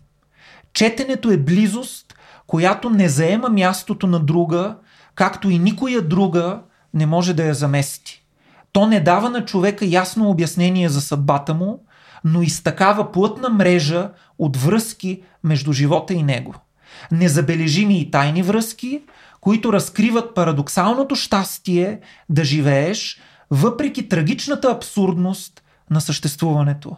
Четенето 0.72 1.30
е 1.30 1.36
близост, 1.36 2.14
която 2.46 2.90
не 2.90 3.08
заема 3.08 3.48
мястото 3.48 4.06
на 4.06 4.20
друга, 4.20 4.76
както 5.14 5.50
и 5.50 5.58
никоя 5.58 6.02
друга 6.02 6.60
не 6.94 7.06
може 7.06 7.34
да 7.34 7.44
я 7.44 7.54
замести. 7.54 8.22
То 8.72 8.86
не 8.86 9.00
дава 9.00 9.30
на 9.30 9.44
човека 9.44 9.84
ясно 9.84 10.30
обяснение 10.30 10.88
за 10.88 11.00
съдбата 11.00 11.54
му, 11.54 11.84
но 12.24 12.42
и 12.42 12.48
плътна 13.12 13.48
мрежа 13.48 14.10
от 14.38 14.56
връзки 14.56 15.22
между 15.44 15.72
живота 15.72 16.14
и 16.14 16.22
него. 16.22 16.54
Незабележими 17.12 18.00
и 18.00 18.10
тайни 18.10 18.42
връзки, 18.42 19.02
които 19.40 19.72
разкриват 19.72 20.34
парадоксалното 20.34 21.14
щастие 21.14 22.00
да 22.28 22.44
живееш, 22.44 23.20
въпреки 23.50 24.08
трагичната 24.08 24.70
абсурдност 24.70 25.62
на 25.90 26.00
съществуването. 26.00 26.96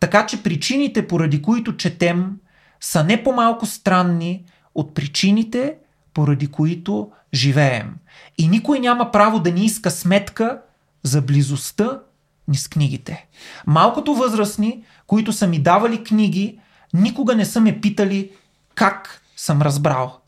Така 0.00 0.26
че 0.26 0.42
причините, 0.42 1.08
поради 1.08 1.42
които 1.42 1.76
четем, 1.76 2.36
са 2.80 3.04
не 3.04 3.22
по-малко 3.22 3.66
странни 3.66 4.44
от 4.74 4.94
причините, 4.94 5.74
поради 6.14 6.46
които 6.46 7.10
живеем. 7.34 7.94
И 8.38 8.48
никой 8.48 8.80
няма 8.80 9.10
право 9.10 9.40
да 9.40 9.50
ни 9.50 9.64
иска 9.64 9.90
сметка 9.90 10.60
за 11.02 11.22
близостта 11.22 12.00
ни 12.48 12.56
с 12.56 12.68
книгите. 12.68 13.26
Малкото 13.66 14.14
възрастни, 14.14 14.84
които 15.06 15.32
са 15.32 15.46
ми 15.46 15.62
давали 15.62 16.04
книги, 16.04 16.60
никога 16.94 17.36
не 17.36 17.44
са 17.44 17.60
ме 17.60 17.80
питали 17.80 18.32
как 18.74 19.22
съм 19.36 19.62
разбрал. 19.62 20.20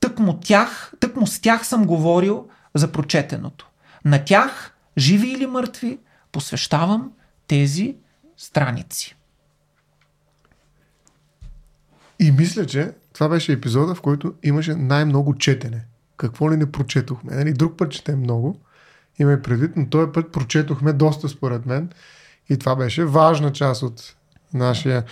Тък 0.00 0.18
му, 0.18 0.40
тях, 0.40 0.92
тък 1.00 1.16
му 1.16 1.26
с 1.26 1.40
тях 1.40 1.66
съм 1.66 1.86
говорил 1.86 2.48
за 2.74 2.92
прочетеното. 2.92 3.68
На 4.04 4.24
тях, 4.24 4.74
живи 4.98 5.28
или 5.28 5.46
мъртви, 5.46 5.98
посвещавам 6.32 7.12
тези 7.46 7.96
страници. 8.36 9.16
И 12.18 12.32
мисля, 12.32 12.66
че 12.66 12.92
това 13.12 13.28
беше 13.28 13.52
епизода, 13.52 13.94
в 13.94 14.00
който 14.00 14.34
имаше 14.42 14.74
най-много 14.74 15.38
четене. 15.38 15.84
Какво 16.16 16.52
ли 16.52 16.56
не 16.56 16.72
прочетохме? 16.72 17.36
Нали, 17.36 17.52
друг 17.52 17.78
път 17.78 17.92
четем 17.92 18.20
много, 18.20 18.60
има 19.18 19.32
и 19.32 19.42
предвид, 19.42 19.70
но 19.76 19.86
този 19.86 20.12
път 20.12 20.32
прочетохме 20.32 20.92
доста 20.92 21.28
според 21.28 21.66
мен. 21.66 21.88
И 22.48 22.58
това 22.58 22.76
беше 22.76 23.04
важна 23.04 23.52
част 23.52 23.82
от 23.82 24.14
нашия, 24.54 25.04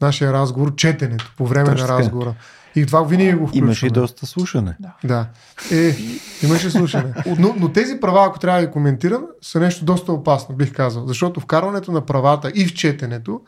нашия 0.00 0.32
разговор, 0.32 0.74
четенето 0.74 1.32
по 1.36 1.46
време 1.46 1.70
Точно 1.70 1.86
на 1.86 1.92
разговора. 1.92 2.34
И 2.76 2.86
това 2.86 3.02
винаги 3.02 3.32
го 3.32 3.46
включваме. 3.46 3.66
Имаше 3.66 3.86
и 3.86 3.90
доста 3.90 4.26
слушане. 4.26 4.76
Да. 5.04 5.26
Е, 5.72 5.96
имаше 6.42 6.70
слушане. 6.70 7.14
Но, 7.38 7.54
но 7.58 7.72
тези 7.72 8.00
права, 8.00 8.26
ако 8.26 8.38
трябва 8.38 8.60
да 8.60 8.66
ги 8.66 8.72
коментирам, 8.72 9.24
са 9.42 9.60
нещо 9.60 9.84
доста 9.84 10.12
опасно, 10.12 10.54
бих 10.54 10.72
казал. 10.72 11.06
Защото 11.06 11.40
вкарването 11.40 11.92
на 11.92 12.06
правата 12.06 12.52
и 12.54 12.66
в 12.66 12.74
четенето 12.74 13.40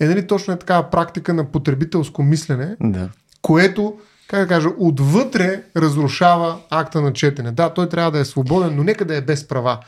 е 0.00 0.06
нали, 0.06 0.26
точно 0.26 0.54
е 0.54 0.58
такава 0.58 0.90
практика 0.90 1.34
на 1.34 1.44
потребителско 1.44 2.22
мислене, 2.22 2.76
Да. 2.80 3.08
което, 3.42 3.94
как 4.30 4.40
да 4.40 4.46
кажа, 4.46 4.68
отвътре 4.78 5.62
разрушава 5.76 6.56
акта 6.70 7.00
на 7.00 7.12
четене. 7.12 7.52
Да, 7.52 7.70
той 7.70 7.88
трябва 7.88 8.10
да 8.10 8.18
е 8.18 8.24
свободен, 8.24 8.76
но 8.76 8.82
нека 8.84 9.04
да 9.04 9.16
е 9.16 9.20
без 9.20 9.48
права. 9.48 9.78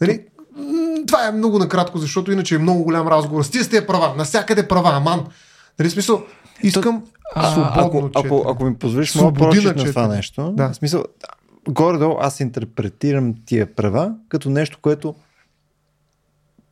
Нали? 0.00 0.24
Това 1.06 1.28
е 1.28 1.32
много 1.32 1.58
накратко, 1.58 1.98
защото 1.98 2.32
иначе 2.32 2.54
е 2.54 2.58
много 2.58 2.84
голям 2.84 3.08
разговор. 3.08 3.42
С 3.42 3.50
тия 3.50 3.64
с 3.64 3.68
тези 3.68 3.86
права, 3.86 4.14
навсякъде 4.16 4.68
права, 4.68 4.96
аман. 4.96 5.24
Нали, 5.78 5.90
смисъл, 5.90 6.22
искам 6.62 7.02
А, 7.34 7.50
свободно 7.50 8.10
Ако, 8.14 8.26
ако, 8.26 8.44
ако 8.48 8.64
ми 8.64 8.74
позволиш 8.74 9.10
Свободи 9.10 9.56
прочит 9.56 9.76
на 9.76 9.84
това 9.84 10.08
нещо, 10.08 10.52
Да. 10.56 10.68
в 10.72 10.76
смисъл, 10.76 11.04
горе-долу 11.68 12.16
аз 12.20 12.40
интерпретирам 12.40 13.34
тия 13.46 13.74
права 13.74 14.12
като 14.28 14.50
нещо, 14.50 14.78
което 14.82 15.14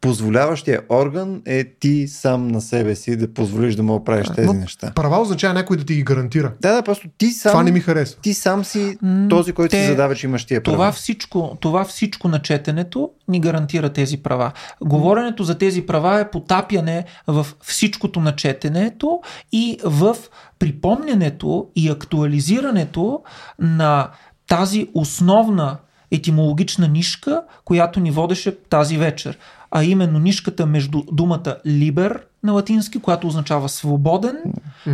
позволяващия 0.05 0.83
орган 0.89 1.43
е 1.47 1.65
ти 1.65 2.09
сам 2.09 2.49
на 2.49 2.61
себе 2.61 2.95
си 2.95 3.17
да 3.17 3.35
позволиш 3.35 3.75
да 3.75 3.83
му 3.83 4.05
правиш 4.05 4.27
тези 4.37 4.47
Но 4.47 4.53
неща. 4.53 4.93
Права 4.95 5.21
означава 5.21 5.55
някой 5.55 5.77
да 5.77 5.85
ти 5.85 5.95
ги 5.95 6.03
гарантира. 6.03 6.53
Да, 6.61 6.75
да, 6.75 6.83
просто 6.83 7.09
ти 7.19 7.31
сам, 7.31 7.53
Това 7.53 7.63
не 7.63 7.73
ми 7.73 7.81
харесва. 7.81 8.21
ти 8.21 8.35
сам 8.35 8.65
си 8.65 8.99
този, 9.31 9.53
който 9.53 9.71
те- 9.71 9.83
си 9.83 9.87
задава, 9.91 10.15
че 10.15 10.27
имаш 10.27 10.45
тия 10.45 10.63
права. 10.63 10.77
Това 10.77 10.93
всичко, 10.93 11.57
това 11.61 11.85
всичко 11.85 12.29
на 12.29 12.39
четенето 12.43 13.11
ни 13.29 13.41
гарантира 13.41 13.89
тези 13.89 14.17
права. 14.17 14.53
Говоренето 14.81 15.45
за 15.45 15.59
тези 15.59 15.87
права 15.87 16.21
е 16.21 16.31
потапяне 16.31 17.05
в 17.27 17.47
всичкото 17.63 18.21
на 18.21 18.37
четенето 18.37 19.21
и 19.53 19.79
в 19.85 20.17
припомнянето 20.59 21.67
и 21.77 21.89
актуализирането 21.89 23.23
на 23.59 24.11
тази 24.47 24.89
основна 24.95 25.77
етимологична 26.11 26.89
нишка, 26.89 27.43
която 27.65 28.01
ни 28.01 28.11
водеше 28.11 28.57
тази 28.71 28.97
вечер. 28.97 29.39
А 29.77 29.85
именно 29.85 30.19
нишката 30.19 30.67
между 30.67 31.03
думата 31.13 31.57
либер 31.67 32.27
на 32.43 32.53
латински, 32.53 33.01
която 33.01 33.27
означава 33.27 33.69
свободен, 33.69 34.37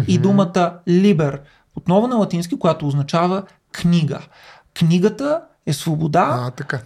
и 0.09 0.19
думата 0.19 0.75
либер, 0.89 1.41
отново 1.77 2.07
на 2.07 2.17
латински, 2.17 2.59
която 2.59 2.87
означава 2.87 3.43
книга. 3.73 4.21
Книгата 4.79 5.41
е 5.67 5.73
свобода 5.73 6.29
А, 6.31 6.51
така. 6.51 6.81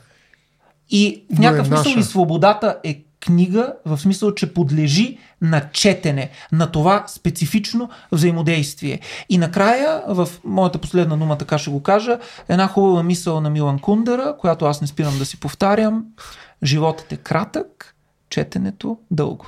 и 0.90 1.24
в 1.30 1.38
е 1.38 1.40
някакъв 1.40 1.66
смисъл 1.66 1.84
наша. 1.84 2.00
и 2.00 2.02
свободата 2.02 2.76
е 2.84 3.04
книга, 3.20 3.72
в 3.84 3.98
смисъл, 3.98 4.34
че 4.34 4.54
подлежи 4.54 5.18
на 5.40 5.70
четене, 5.72 6.30
на 6.52 6.72
това 6.72 7.04
специфично 7.06 7.90
взаимодействие. 8.12 9.00
И 9.28 9.38
накрая, 9.38 10.02
в 10.08 10.28
моята 10.44 10.78
последна 10.78 11.16
дума, 11.16 11.38
така 11.38 11.58
ще 11.58 11.70
го 11.70 11.82
кажа, 11.82 12.18
една 12.48 12.68
хубава 12.68 13.02
мисъл 13.02 13.40
на 13.40 13.50
Милан 13.50 13.78
Кундера, 13.78 14.36
която 14.38 14.64
аз 14.64 14.80
не 14.80 14.86
спирам 14.86 15.18
да 15.18 15.24
си 15.24 15.40
повтарям. 15.40 16.04
Животът 16.62 17.12
е 17.12 17.16
кратък, 17.16 17.96
четенето 18.28 18.98
дълго. 19.10 19.46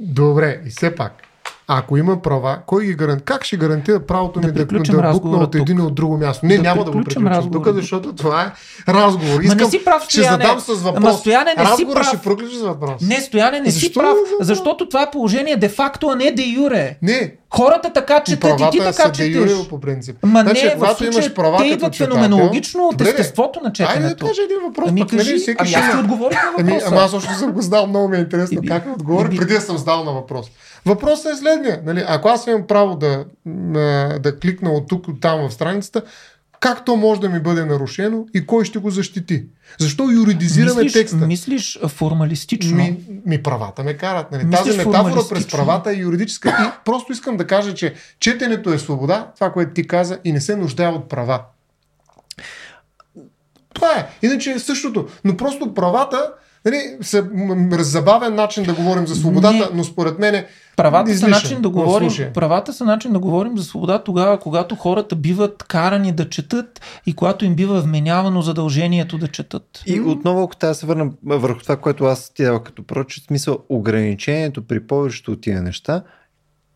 Добре, 0.00 0.62
и 0.66 0.70
все 0.70 0.94
пак. 0.94 1.29
Ако 1.72 1.96
има 1.96 2.22
права, 2.22 2.58
кой 2.66 2.84
ги 2.84 2.94
гарантира? 2.94 3.24
Как 3.26 3.44
ще 3.44 3.56
гарантира 3.56 4.00
правото 4.00 4.40
Да 4.40 4.46
ми 4.46 4.52
да, 4.54 4.64
да 4.64 5.12
букна 5.12 5.36
от 5.36 5.54
един 5.54 5.78
и 5.78 5.82
от 5.82 5.94
друго 5.94 6.16
място? 6.16 6.46
Не, 6.46 6.56
Да 6.56 6.62
няма 6.62 6.84
да 6.84 6.90
го 6.90 6.98
приключим 6.98 7.52
тук, 7.52 7.68
защото 7.68 8.12
това 8.12 8.42
е 8.42 8.50
разговор. 8.88 9.34
Ма 9.34 9.42
Искам, 9.42 9.58
не 9.58 9.64
си 9.66 9.84
прав, 9.84 10.02
ще 10.02 10.12
Стояне. 10.12 10.44
задам 10.44 10.60
с 10.60 10.66
въпрос. 10.68 11.04
Ама, 11.04 11.12
Стояне, 11.12 11.54
не 11.58 11.64
си 11.64 11.70
Разговора 11.70 11.94
прав. 11.94 12.06
ще 12.08 12.18
приключи 12.18 12.56
с 12.56 12.62
въпрос. 12.62 13.02
Не, 13.02 13.20
Стояне, 13.20 13.60
не 13.60 13.70
си 13.70 13.78
Защо 13.78 14.00
прав, 14.00 14.14
не 14.14 14.28
знам? 14.28 14.38
защото 14.40 14.88
това 14.88 15.02
е 15.02 15.10
положение 15.10 15.56
де-факто, 15.56 16.08
а 16.08 16.16
не 16.16 16.30
де-юре. 16.30 16.96
Не, 17.02 17.34
Хората 17.50 17.92
така 17.92 18.22
четат 18.22 18.60
и 18.60 18.70
ти 18.70 18.78
така 18.78 19.12
четеш. 19.12 19.32
деюре 19.32 19.68
по 19.70 19.80
принцип. 19.80 20.16
Ма 20.22 20.40
Значи, 20.40 20.64
не, 20.64 20.74
когато 20.74 20.94
случая 20.94 21.12
имаш 21.14 21.34
права 21.34 21.58
те 21.58 21.64
идват 21.64 21.96
феноменологично 21.96 22.82
от 22.82 23.00
естеството 23.00 23.60
на 23.60 23.66
Айде 23.68 23.84
да 23.84 23.88
четенето. 23.88 24.26
кажа 24.26 24.42
един 24.42 24.56
въпрос. 24.66 24.88
Ами 24.88 25.00
пък, 25.00 25.12
нали, 25.12 25.18
кажи, 25.18 25.36
всеки 25.36 25.56
ами 25.58 25.74
аз 25.74 25.90
ти 25.90 25.96
отговорих 25.96 26.36
на 26.36 26.50
Ами, 26.58 26.72
въпроса. 26.72 26.86
ама 26.88 27.00
аз 27.00 27.14
още 27.14 27.34
съм 27.34 27.52
го 27.52 27.62
задал, 27.62 27.86
много 27.86 28.08
ми 28.08 28.16
е 28.16 28.20
интересно 28.20 28.62
как 28.68 28.86
отговори, 28.88 29.36
преди 29.36 29.54
да 29.54 29.60
съм 29.60 29.78
задал 29.78 30.04
на 30.04 30.12
въпрос. 30.12 30.46
Въпросът 30.86 31.32
е 31.32 31.36
следния. 31.60 31.82
Нали, 31.84 32.04
ако 32.08 32.28
аз 32.28 32.46
имам 32.46 32.66
право 32.66 32.96
да, 32.96 33.24
да 34.18 34.38
кликна 34.42 34.70
от 34.70 34.88
тук, 34.88 35.08
от 35.08 35.20
там 35.20 35.48
в 35.48 35.52
страницата, 35.52 36.02
как 36.60 36.84
то 36.84 36.96
може 36.96 37.20
да 37.20 37.28
ми 37.28 37.40
бъде 37.40 37.64
нарушено 37.64 38.26
и 38.34 38.46
кой 38.46 38.64
ще 38.64 38.78
го 38.78 38.90
защити? 38.90 39.44
Защо 39.78 40.10
юридизираме 40.10 40.82
мислиш, 40.82 40.92
текста? 40.92 41.16
мислиш 41.16 41.78
формалистично. 41.88 42.76
Ми, 42.76 42.98
ми 43.26 43.42
правата 43.42 43.84
ме 43.84 43.94
карат. 43.94 44.32
Нали? 44.32 44.44
Мислиш 44.44 44.64
Тази 44.64 44.78
метафора 44.78 45.20
през 45.30 45.48
правата 45.48 45.90
е 45.90 45.94
юридическа. 45.94 46.48
И 46.48 46.84
просто 46.84 47.12
искам 47.12 47.36
да 47.36 47.46
кажа, 47.46 47.74
че 47.74 47.94
четенето 48.18 48.72
е 48.72 48.78
свобода, 48.78 49.30
това, 49.34 49.52
което 49.52 49.72
ти 49.72 49.86
каза, 49.86 50.18
и 50.24 50.32
не 50.32 50.40
се 50.40 50.56
нуждае 50.56 50.88
от 50.88 51.08
права. 51.08 51.42
Това 53.74 53.90
е. 53.98 54.26
Иначе 54.26 54.50
е 54.50 54.58
същото. 54.58 55.08
Но 55.24 55.36
просто 55.36 55.74
правата 55.74 56.32
нали, 56.64 56.96
са 57.02 57.28
забавен 57.78 58.34
начин 58.34 58.64
да 58.64 58.74
говорим 58.74 59.06
за 59.06 59.14
свободата, 59.14 59.58
Не. 59.58 59.68
но 59.74 59.84
според 59.84 60.18
мен 60.18 60.44
Правата 60.82 61.08
са, 61.08 61.12
излишен 61.14 61.30
начин 61.30 61.62
да 61.62 61.68
говорим, 61.68 62.10
правата 62.34 62.72
са 62.72 62.84
начин 62.84 63.12
да 63.12 63.18
говорим 63.18 63.58
за 63.58 63.64
свобода 63.64 63.98
тогава, 63.98 64.38
когато 64.38 64.74
хората 64.74 65.16
биват 65.16 65.62
карани 65.62 66.12
да 66.12 66.28
четат 66.28 66.80
и 67.06 67.12
когато 67.12 67.44
им 67.44 67.54
бива 67.54 67.80
вменявано 67.80 68.42
задължението 68.42 69.18
да 69.18 69.28
четат. 69.28 69.82
И 69.86 70.00
отново, 70.00 70.42
ако 70.42 70.56
трябва 70.56 70.70
да 70.70 70.74
се 70.74 70.86
върна 70.86 71.10
върху 71.24 71.60
това, 71.60 71.76
което 71.76 72.04
аз 72.04 72.30
ти 72.30 72.44
дава 72.44 72.62
като 72.64 72.82
прочит, 72.82 73.24
смисъл 73.24 73.58
ограничението 73.68 74.62
при 74.62 74.80
повечето 74.80 75.32
от 75.32 75.40
тия 75.40 75.62
неща 75.62 76.02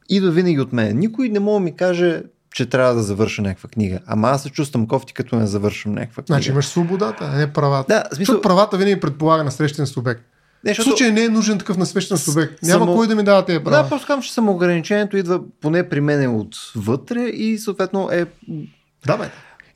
идва 0.08 0.30
винаги 0.30 0.60
от 0.60 0.72
мен. 0.72 0.98
Никой 0.98 1.28
не 1.28 1.40
мога 1.40 1.54
да 1.54 1.64
ми 1.64 1.76
каже, 1.76 2.22
че 2.54 2.66
трябва 2.66 2.94
да 2.94 3.02
завърша 3.02 3.42
някаква 3.42 3.68
книга. 3.68 3.98
Ама 4.06 4.28
аз 4.28 4.42
се 4.42 4.50
чувствам 4.50 4.86
кофти, 4.86 5.14
като 5.14 5.36
не 5.36 5.46
завършам 5.46 5.92
някаква 5.92 6.22
книга. 6.22 6.34
Значи 6.34 6.50
имаш 6.50 6.66
свободата, 6.66 7.30
а 7.32 7.38
не 7.38 7.52
правата. 7.52 7.86
Да, 7.88 8.16
смисъл- 8.16 8.32
Защото 8.32 8.40
правата 8.42 8.76
винаги 8.76 9.00
предполага 9.00 9.44
насрещен 9.44 9.86
субект. 9.86 10.22
Не, 10.64 10.74
В 10.74 10.76
защото- 10.76 10.88
случай 10.90 11.12
не 11.12 11.24
е 11.24 11.28
нужен 11.28 11.58
такъв 11.58 11.76
насрещен 11.76 12.16
субект. 12.16 12.62
Няма 12.62 12.84
Само- 12.84 12.96
кой 12.96 13.06
да 13.06 13.14
ми 13.14 13.22
дава 13.22 13.44
тези 13.44 13.58
права. 13.60 13.82
Да, 13.82 13.88
просто 13.88 14.06
казвам, 14.06 14.22
че 14.22 14.32
самоограничението 14.32 15.16
идва 15.16 15.40
поне 15.60 15.88
при 15.88 16.00
мен 16.00 16.40
отвътре 16.40 17.20
и 17.20 17.58
съответно 17.58 18.08
е 18.12 18.26
Да, 19.06 19.16
бе. 19.16 19.24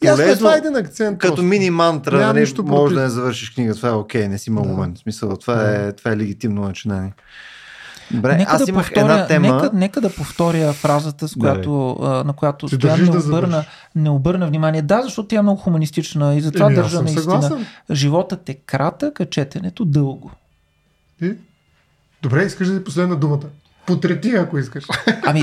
Ясно, 0.03 0.25
е, 0.25 0.37
това 0.37 0.55
е 0.55 0.59
един 0.59 0.77
акцент. 0.77 1.19
като 1.19 1.33
просто. 1.33 1.43
мини 1.45 1.71
мантра, 1.71 2.13
Нямам 2.13 2.29
нали, 2.29 2.41
нищо 2.41 2.63
може 2.63 2.81
против. 2.81 2.95
да 2.95 3.03
не 3.03 3.09
завършиш 3.09 3.51
книга, 3.51 3.75
това 3.75 3.89
е 3.89 3.93
окей, 3.93 4.29
не 4.29 4.39
си 4.39 4.51
имал 4.51 4.65
Да. 4.65 4.71
момент. 4.71 4.99
В 4.99 5.01
смисъл, 5.01 5.37
това, 5.37 5.63
е, 5.65 5.93
това 5.93 6.11
е 6.11 6.17
легитимно 6.17 6.63
начинание. 6.63 7.13
Добре, 8.11 8.37
нека, 8.37 8.53
аз 8.53 8.65
да 8.65 8.71
имах 8.71 8.87
повторя, 8.87 9.03
една 9.05 9.27
тема. 9.27 9.55
нека, 9.55 9.71
нека 9.75 10.01
да 10.01 10.11
повторя 10.11 10.73
фразата, 10.73 11.29
с 11.29 11.35
която, 11.35 11.91
а, 11.93 12.25
на 12.25 12.33
която 12.33 12.69
Стоян 12.69 13.01
не, 13.01 13.07
да 13.07 13.19
обърна, 13.19 13.65
не 13.95 14.11
обърна 14.11 14.47
внимание. 14.47 14.83
Да, 14.83 15.03
защото 15.03 15.29
тя 15.29 15.37
е 15.37 15.43
много 15.43 15.61
хуманистична 15.61 16.35
и 16.35 16.41
затова 16.41 16.67
Еми, 16.67 16.75
държа 16.75 17.03
наистина. 17.03 17.23
съгласен. 17.23 17.67
Животът 17.91 18.49
е 18.49 18.55
кратък, 18.57 19.21
а 19.21 19.27
четенето 19.27 19.85
дълго. 19.85 20.31
И? 21.23 21.35
Добре, 22.23 22.45
искаш 22.45 22.69
да 22.69 22.79
ти 22.79 22.85
последна 22.85 23.15
думата. 23.15 23.45
Потрети, 23.87 24.31
ако 24.31 24.59
искаш. 24.59 24.85
Ами, 25.27 25.43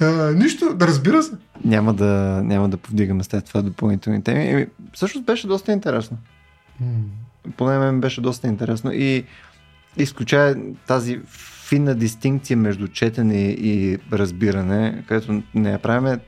а, 0.00 0.32
нищо, 0.32 0.74
да 0.74 0.86
разбира 0.86 1.22
се. 1.22 1.32
Няма 1.64 1.94
да, 1.94 2.40
няма 2.44 2.68
да 2.68 2.76
повдигаме 2.76 3.24
след 3.24 3.44
това 3.44 3.62
допълнителни 3.62 4.22
теми. 4.22 4.48
Еми, 4.48 4.66
всъщност 4.92 5.26
беше 5.26 5.46
доста 5.46 5.72
интересно. 5.72 6.18
поне 7.56 7.78
мен 7.78 8.00
беше 8.00 8.20
доста 8.20 8.46
интересно 8.46 8.92
и 8.92 9.24
изключая 9.96 10.56
тази 10.86 11.20
финна 11.68 11.94
дистинкция 11.94 12.56
между 12.56 12.88
четене 12.88 13.38
и 13.40 13.98
разбиране, 14.12 15.04
където 15.08 15.42
не 15.54 15.70
я 15.70 15.78
правиме, 15.78 16.18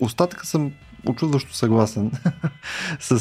остатъка 0.00 0.46
съм 0.46 0.72
очудващо 1.06 1.54
съгласен 1.54 2.12
с, 3.00 3.18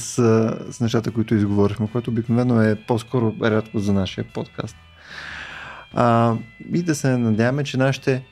с 0.72 0.80
нещата, 0.82 1.12
които 1.12 1.36
изговорихме, 1.36 1.88
което 1.92 2.10
обикновено 2.10 2.62
е 2.62 2.76
по-скоро 2.76 3.36
рядко 3.42 3.80
за 3.80 3.94
нашия 3.94 4.24
подкаст. 4.24 4.76
А, 5.94 6.36
и 6.74 6.84
да 6.84 6.96
се 6.96 7.18
надяваме, 7.18 7.64
че 7.64 7.78
нашите 7.78 8.24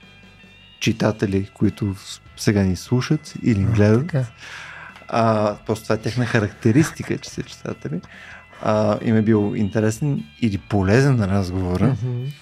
читатели, 0.80 1.50
които 1.54 1.96
сега 2.38 2.64
ни 2.64 2.76
слушат 2.76 3.34
или 3.44 3.64
гледат, 3.64 4.16
а, 5.08 5.56
просто 5.66 5.84
това 5.84 5.96
е 5.96 6.02
техна 6.02 6.26
характеристика, 6.26 7.18
че 7.18 7.30
са 7.30 7.44
читатели, 7.44 8.02
а, 8.62 9.00
им 9.04 9.16
е 9.16 9.22
бил 9.22 9.54
интересен 9.56 10.24
или 10.42 10.58
полезен 10.58 11.16
на 11.16 11.28
разговора 11.28 11.96
mm-hmm. 11.96 12.34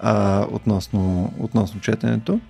а, 0.00 0.46
относно, 0.50 1.32
относно 1.38 1.80
четенето. 1.80 2.40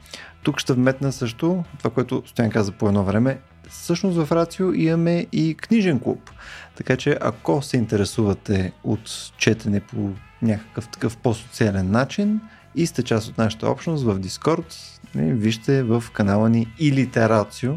Тук 0.43 0.61
ще 0.61 0.73
вметна 0.73 1.13
също 1.13 1.65
това, 1.79 1.91
което 1.91 2.23
Стоян 2.27 2.51
каза 2.51 2.73
по 2.73 2.89
едно 2.89 3.05
време. 3.05 3.39
Всъщност 3.69 4.17
в 4.17 4.33
Рацио 4.33 4.73
имаме 4.73 5.27
и 5.33 5.55
книжен 5.55 6.01
клуб. 6.01 6.31
Така 6.77 6.97
че 6.97 7.19
ако 7.21 7.63
се 7.63 7.77
интересувате 7.77 8.73
от 8.85 9.33
четене 9.37 9.81
по 9.81 10.11
някакъв 10.43 10.89
такъв 10.89 11.17
по-социален 11.17 11.91
начин 11.91 12.41
и 12.75 12.87
сте 12.87 13.03
част 13.03 13.29
от 13.29 13.39
нашата 13.39 13.69
общност 13.69 14.05
в 14.05 14.21
Discord, 14.21 14.75
вижте 15.15 15.83
в 15.83 16.05
канала 16.13 16.49
ни 16.49 16.67
и 16.79 16.93
литерацио 16.93 17.75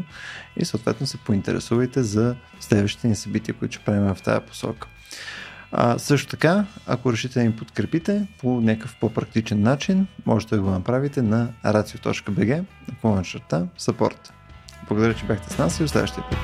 и 0.56 0.64
съответно 0.64 1.06
се 1.06 1.18
поинтересувайте 1.18 2.02
за 2.02 2.36
следващите 2.60 3.08
ни 3.08 3.16
събития, 3.16 3.54
които 3.54 3.74
ще 3.74 3.84
правим 3.84 4.14
в 4.14 4.22
тази 4.22 4.40
посока. 4.40 4.88
А, 5.72 5.98
също 5.98 6.28
така, 6.28 6.64
ако 6.86 7.12
решите 7.12 7.38
да 7.38 7.44
ни 7.44 7.56
подкрепите 7.56 8.26
по 8.40 8.60
някакъв 8.60 8.96
по-практичен 9.00 9.62
начин, 9.62 10.06
можете 10.26 10.56
да 10.56 10.62
го 10.62 10.70
направите 10.70 11.22
на 11.22 11.48
racio.bg 11.64 12.64
на 13.04 13.22
черта 13.22 13.66
support. 13.78 14.30
Благодаря, 14.90 15.14
че 15.14 15.24
бяхте 15.24 15.54
с 15.54 15.58
нас 15.58 15.80
и 15.80 15.82
до 15.82 15.88
следващия 15.88 16.24
път. 16.30 16.38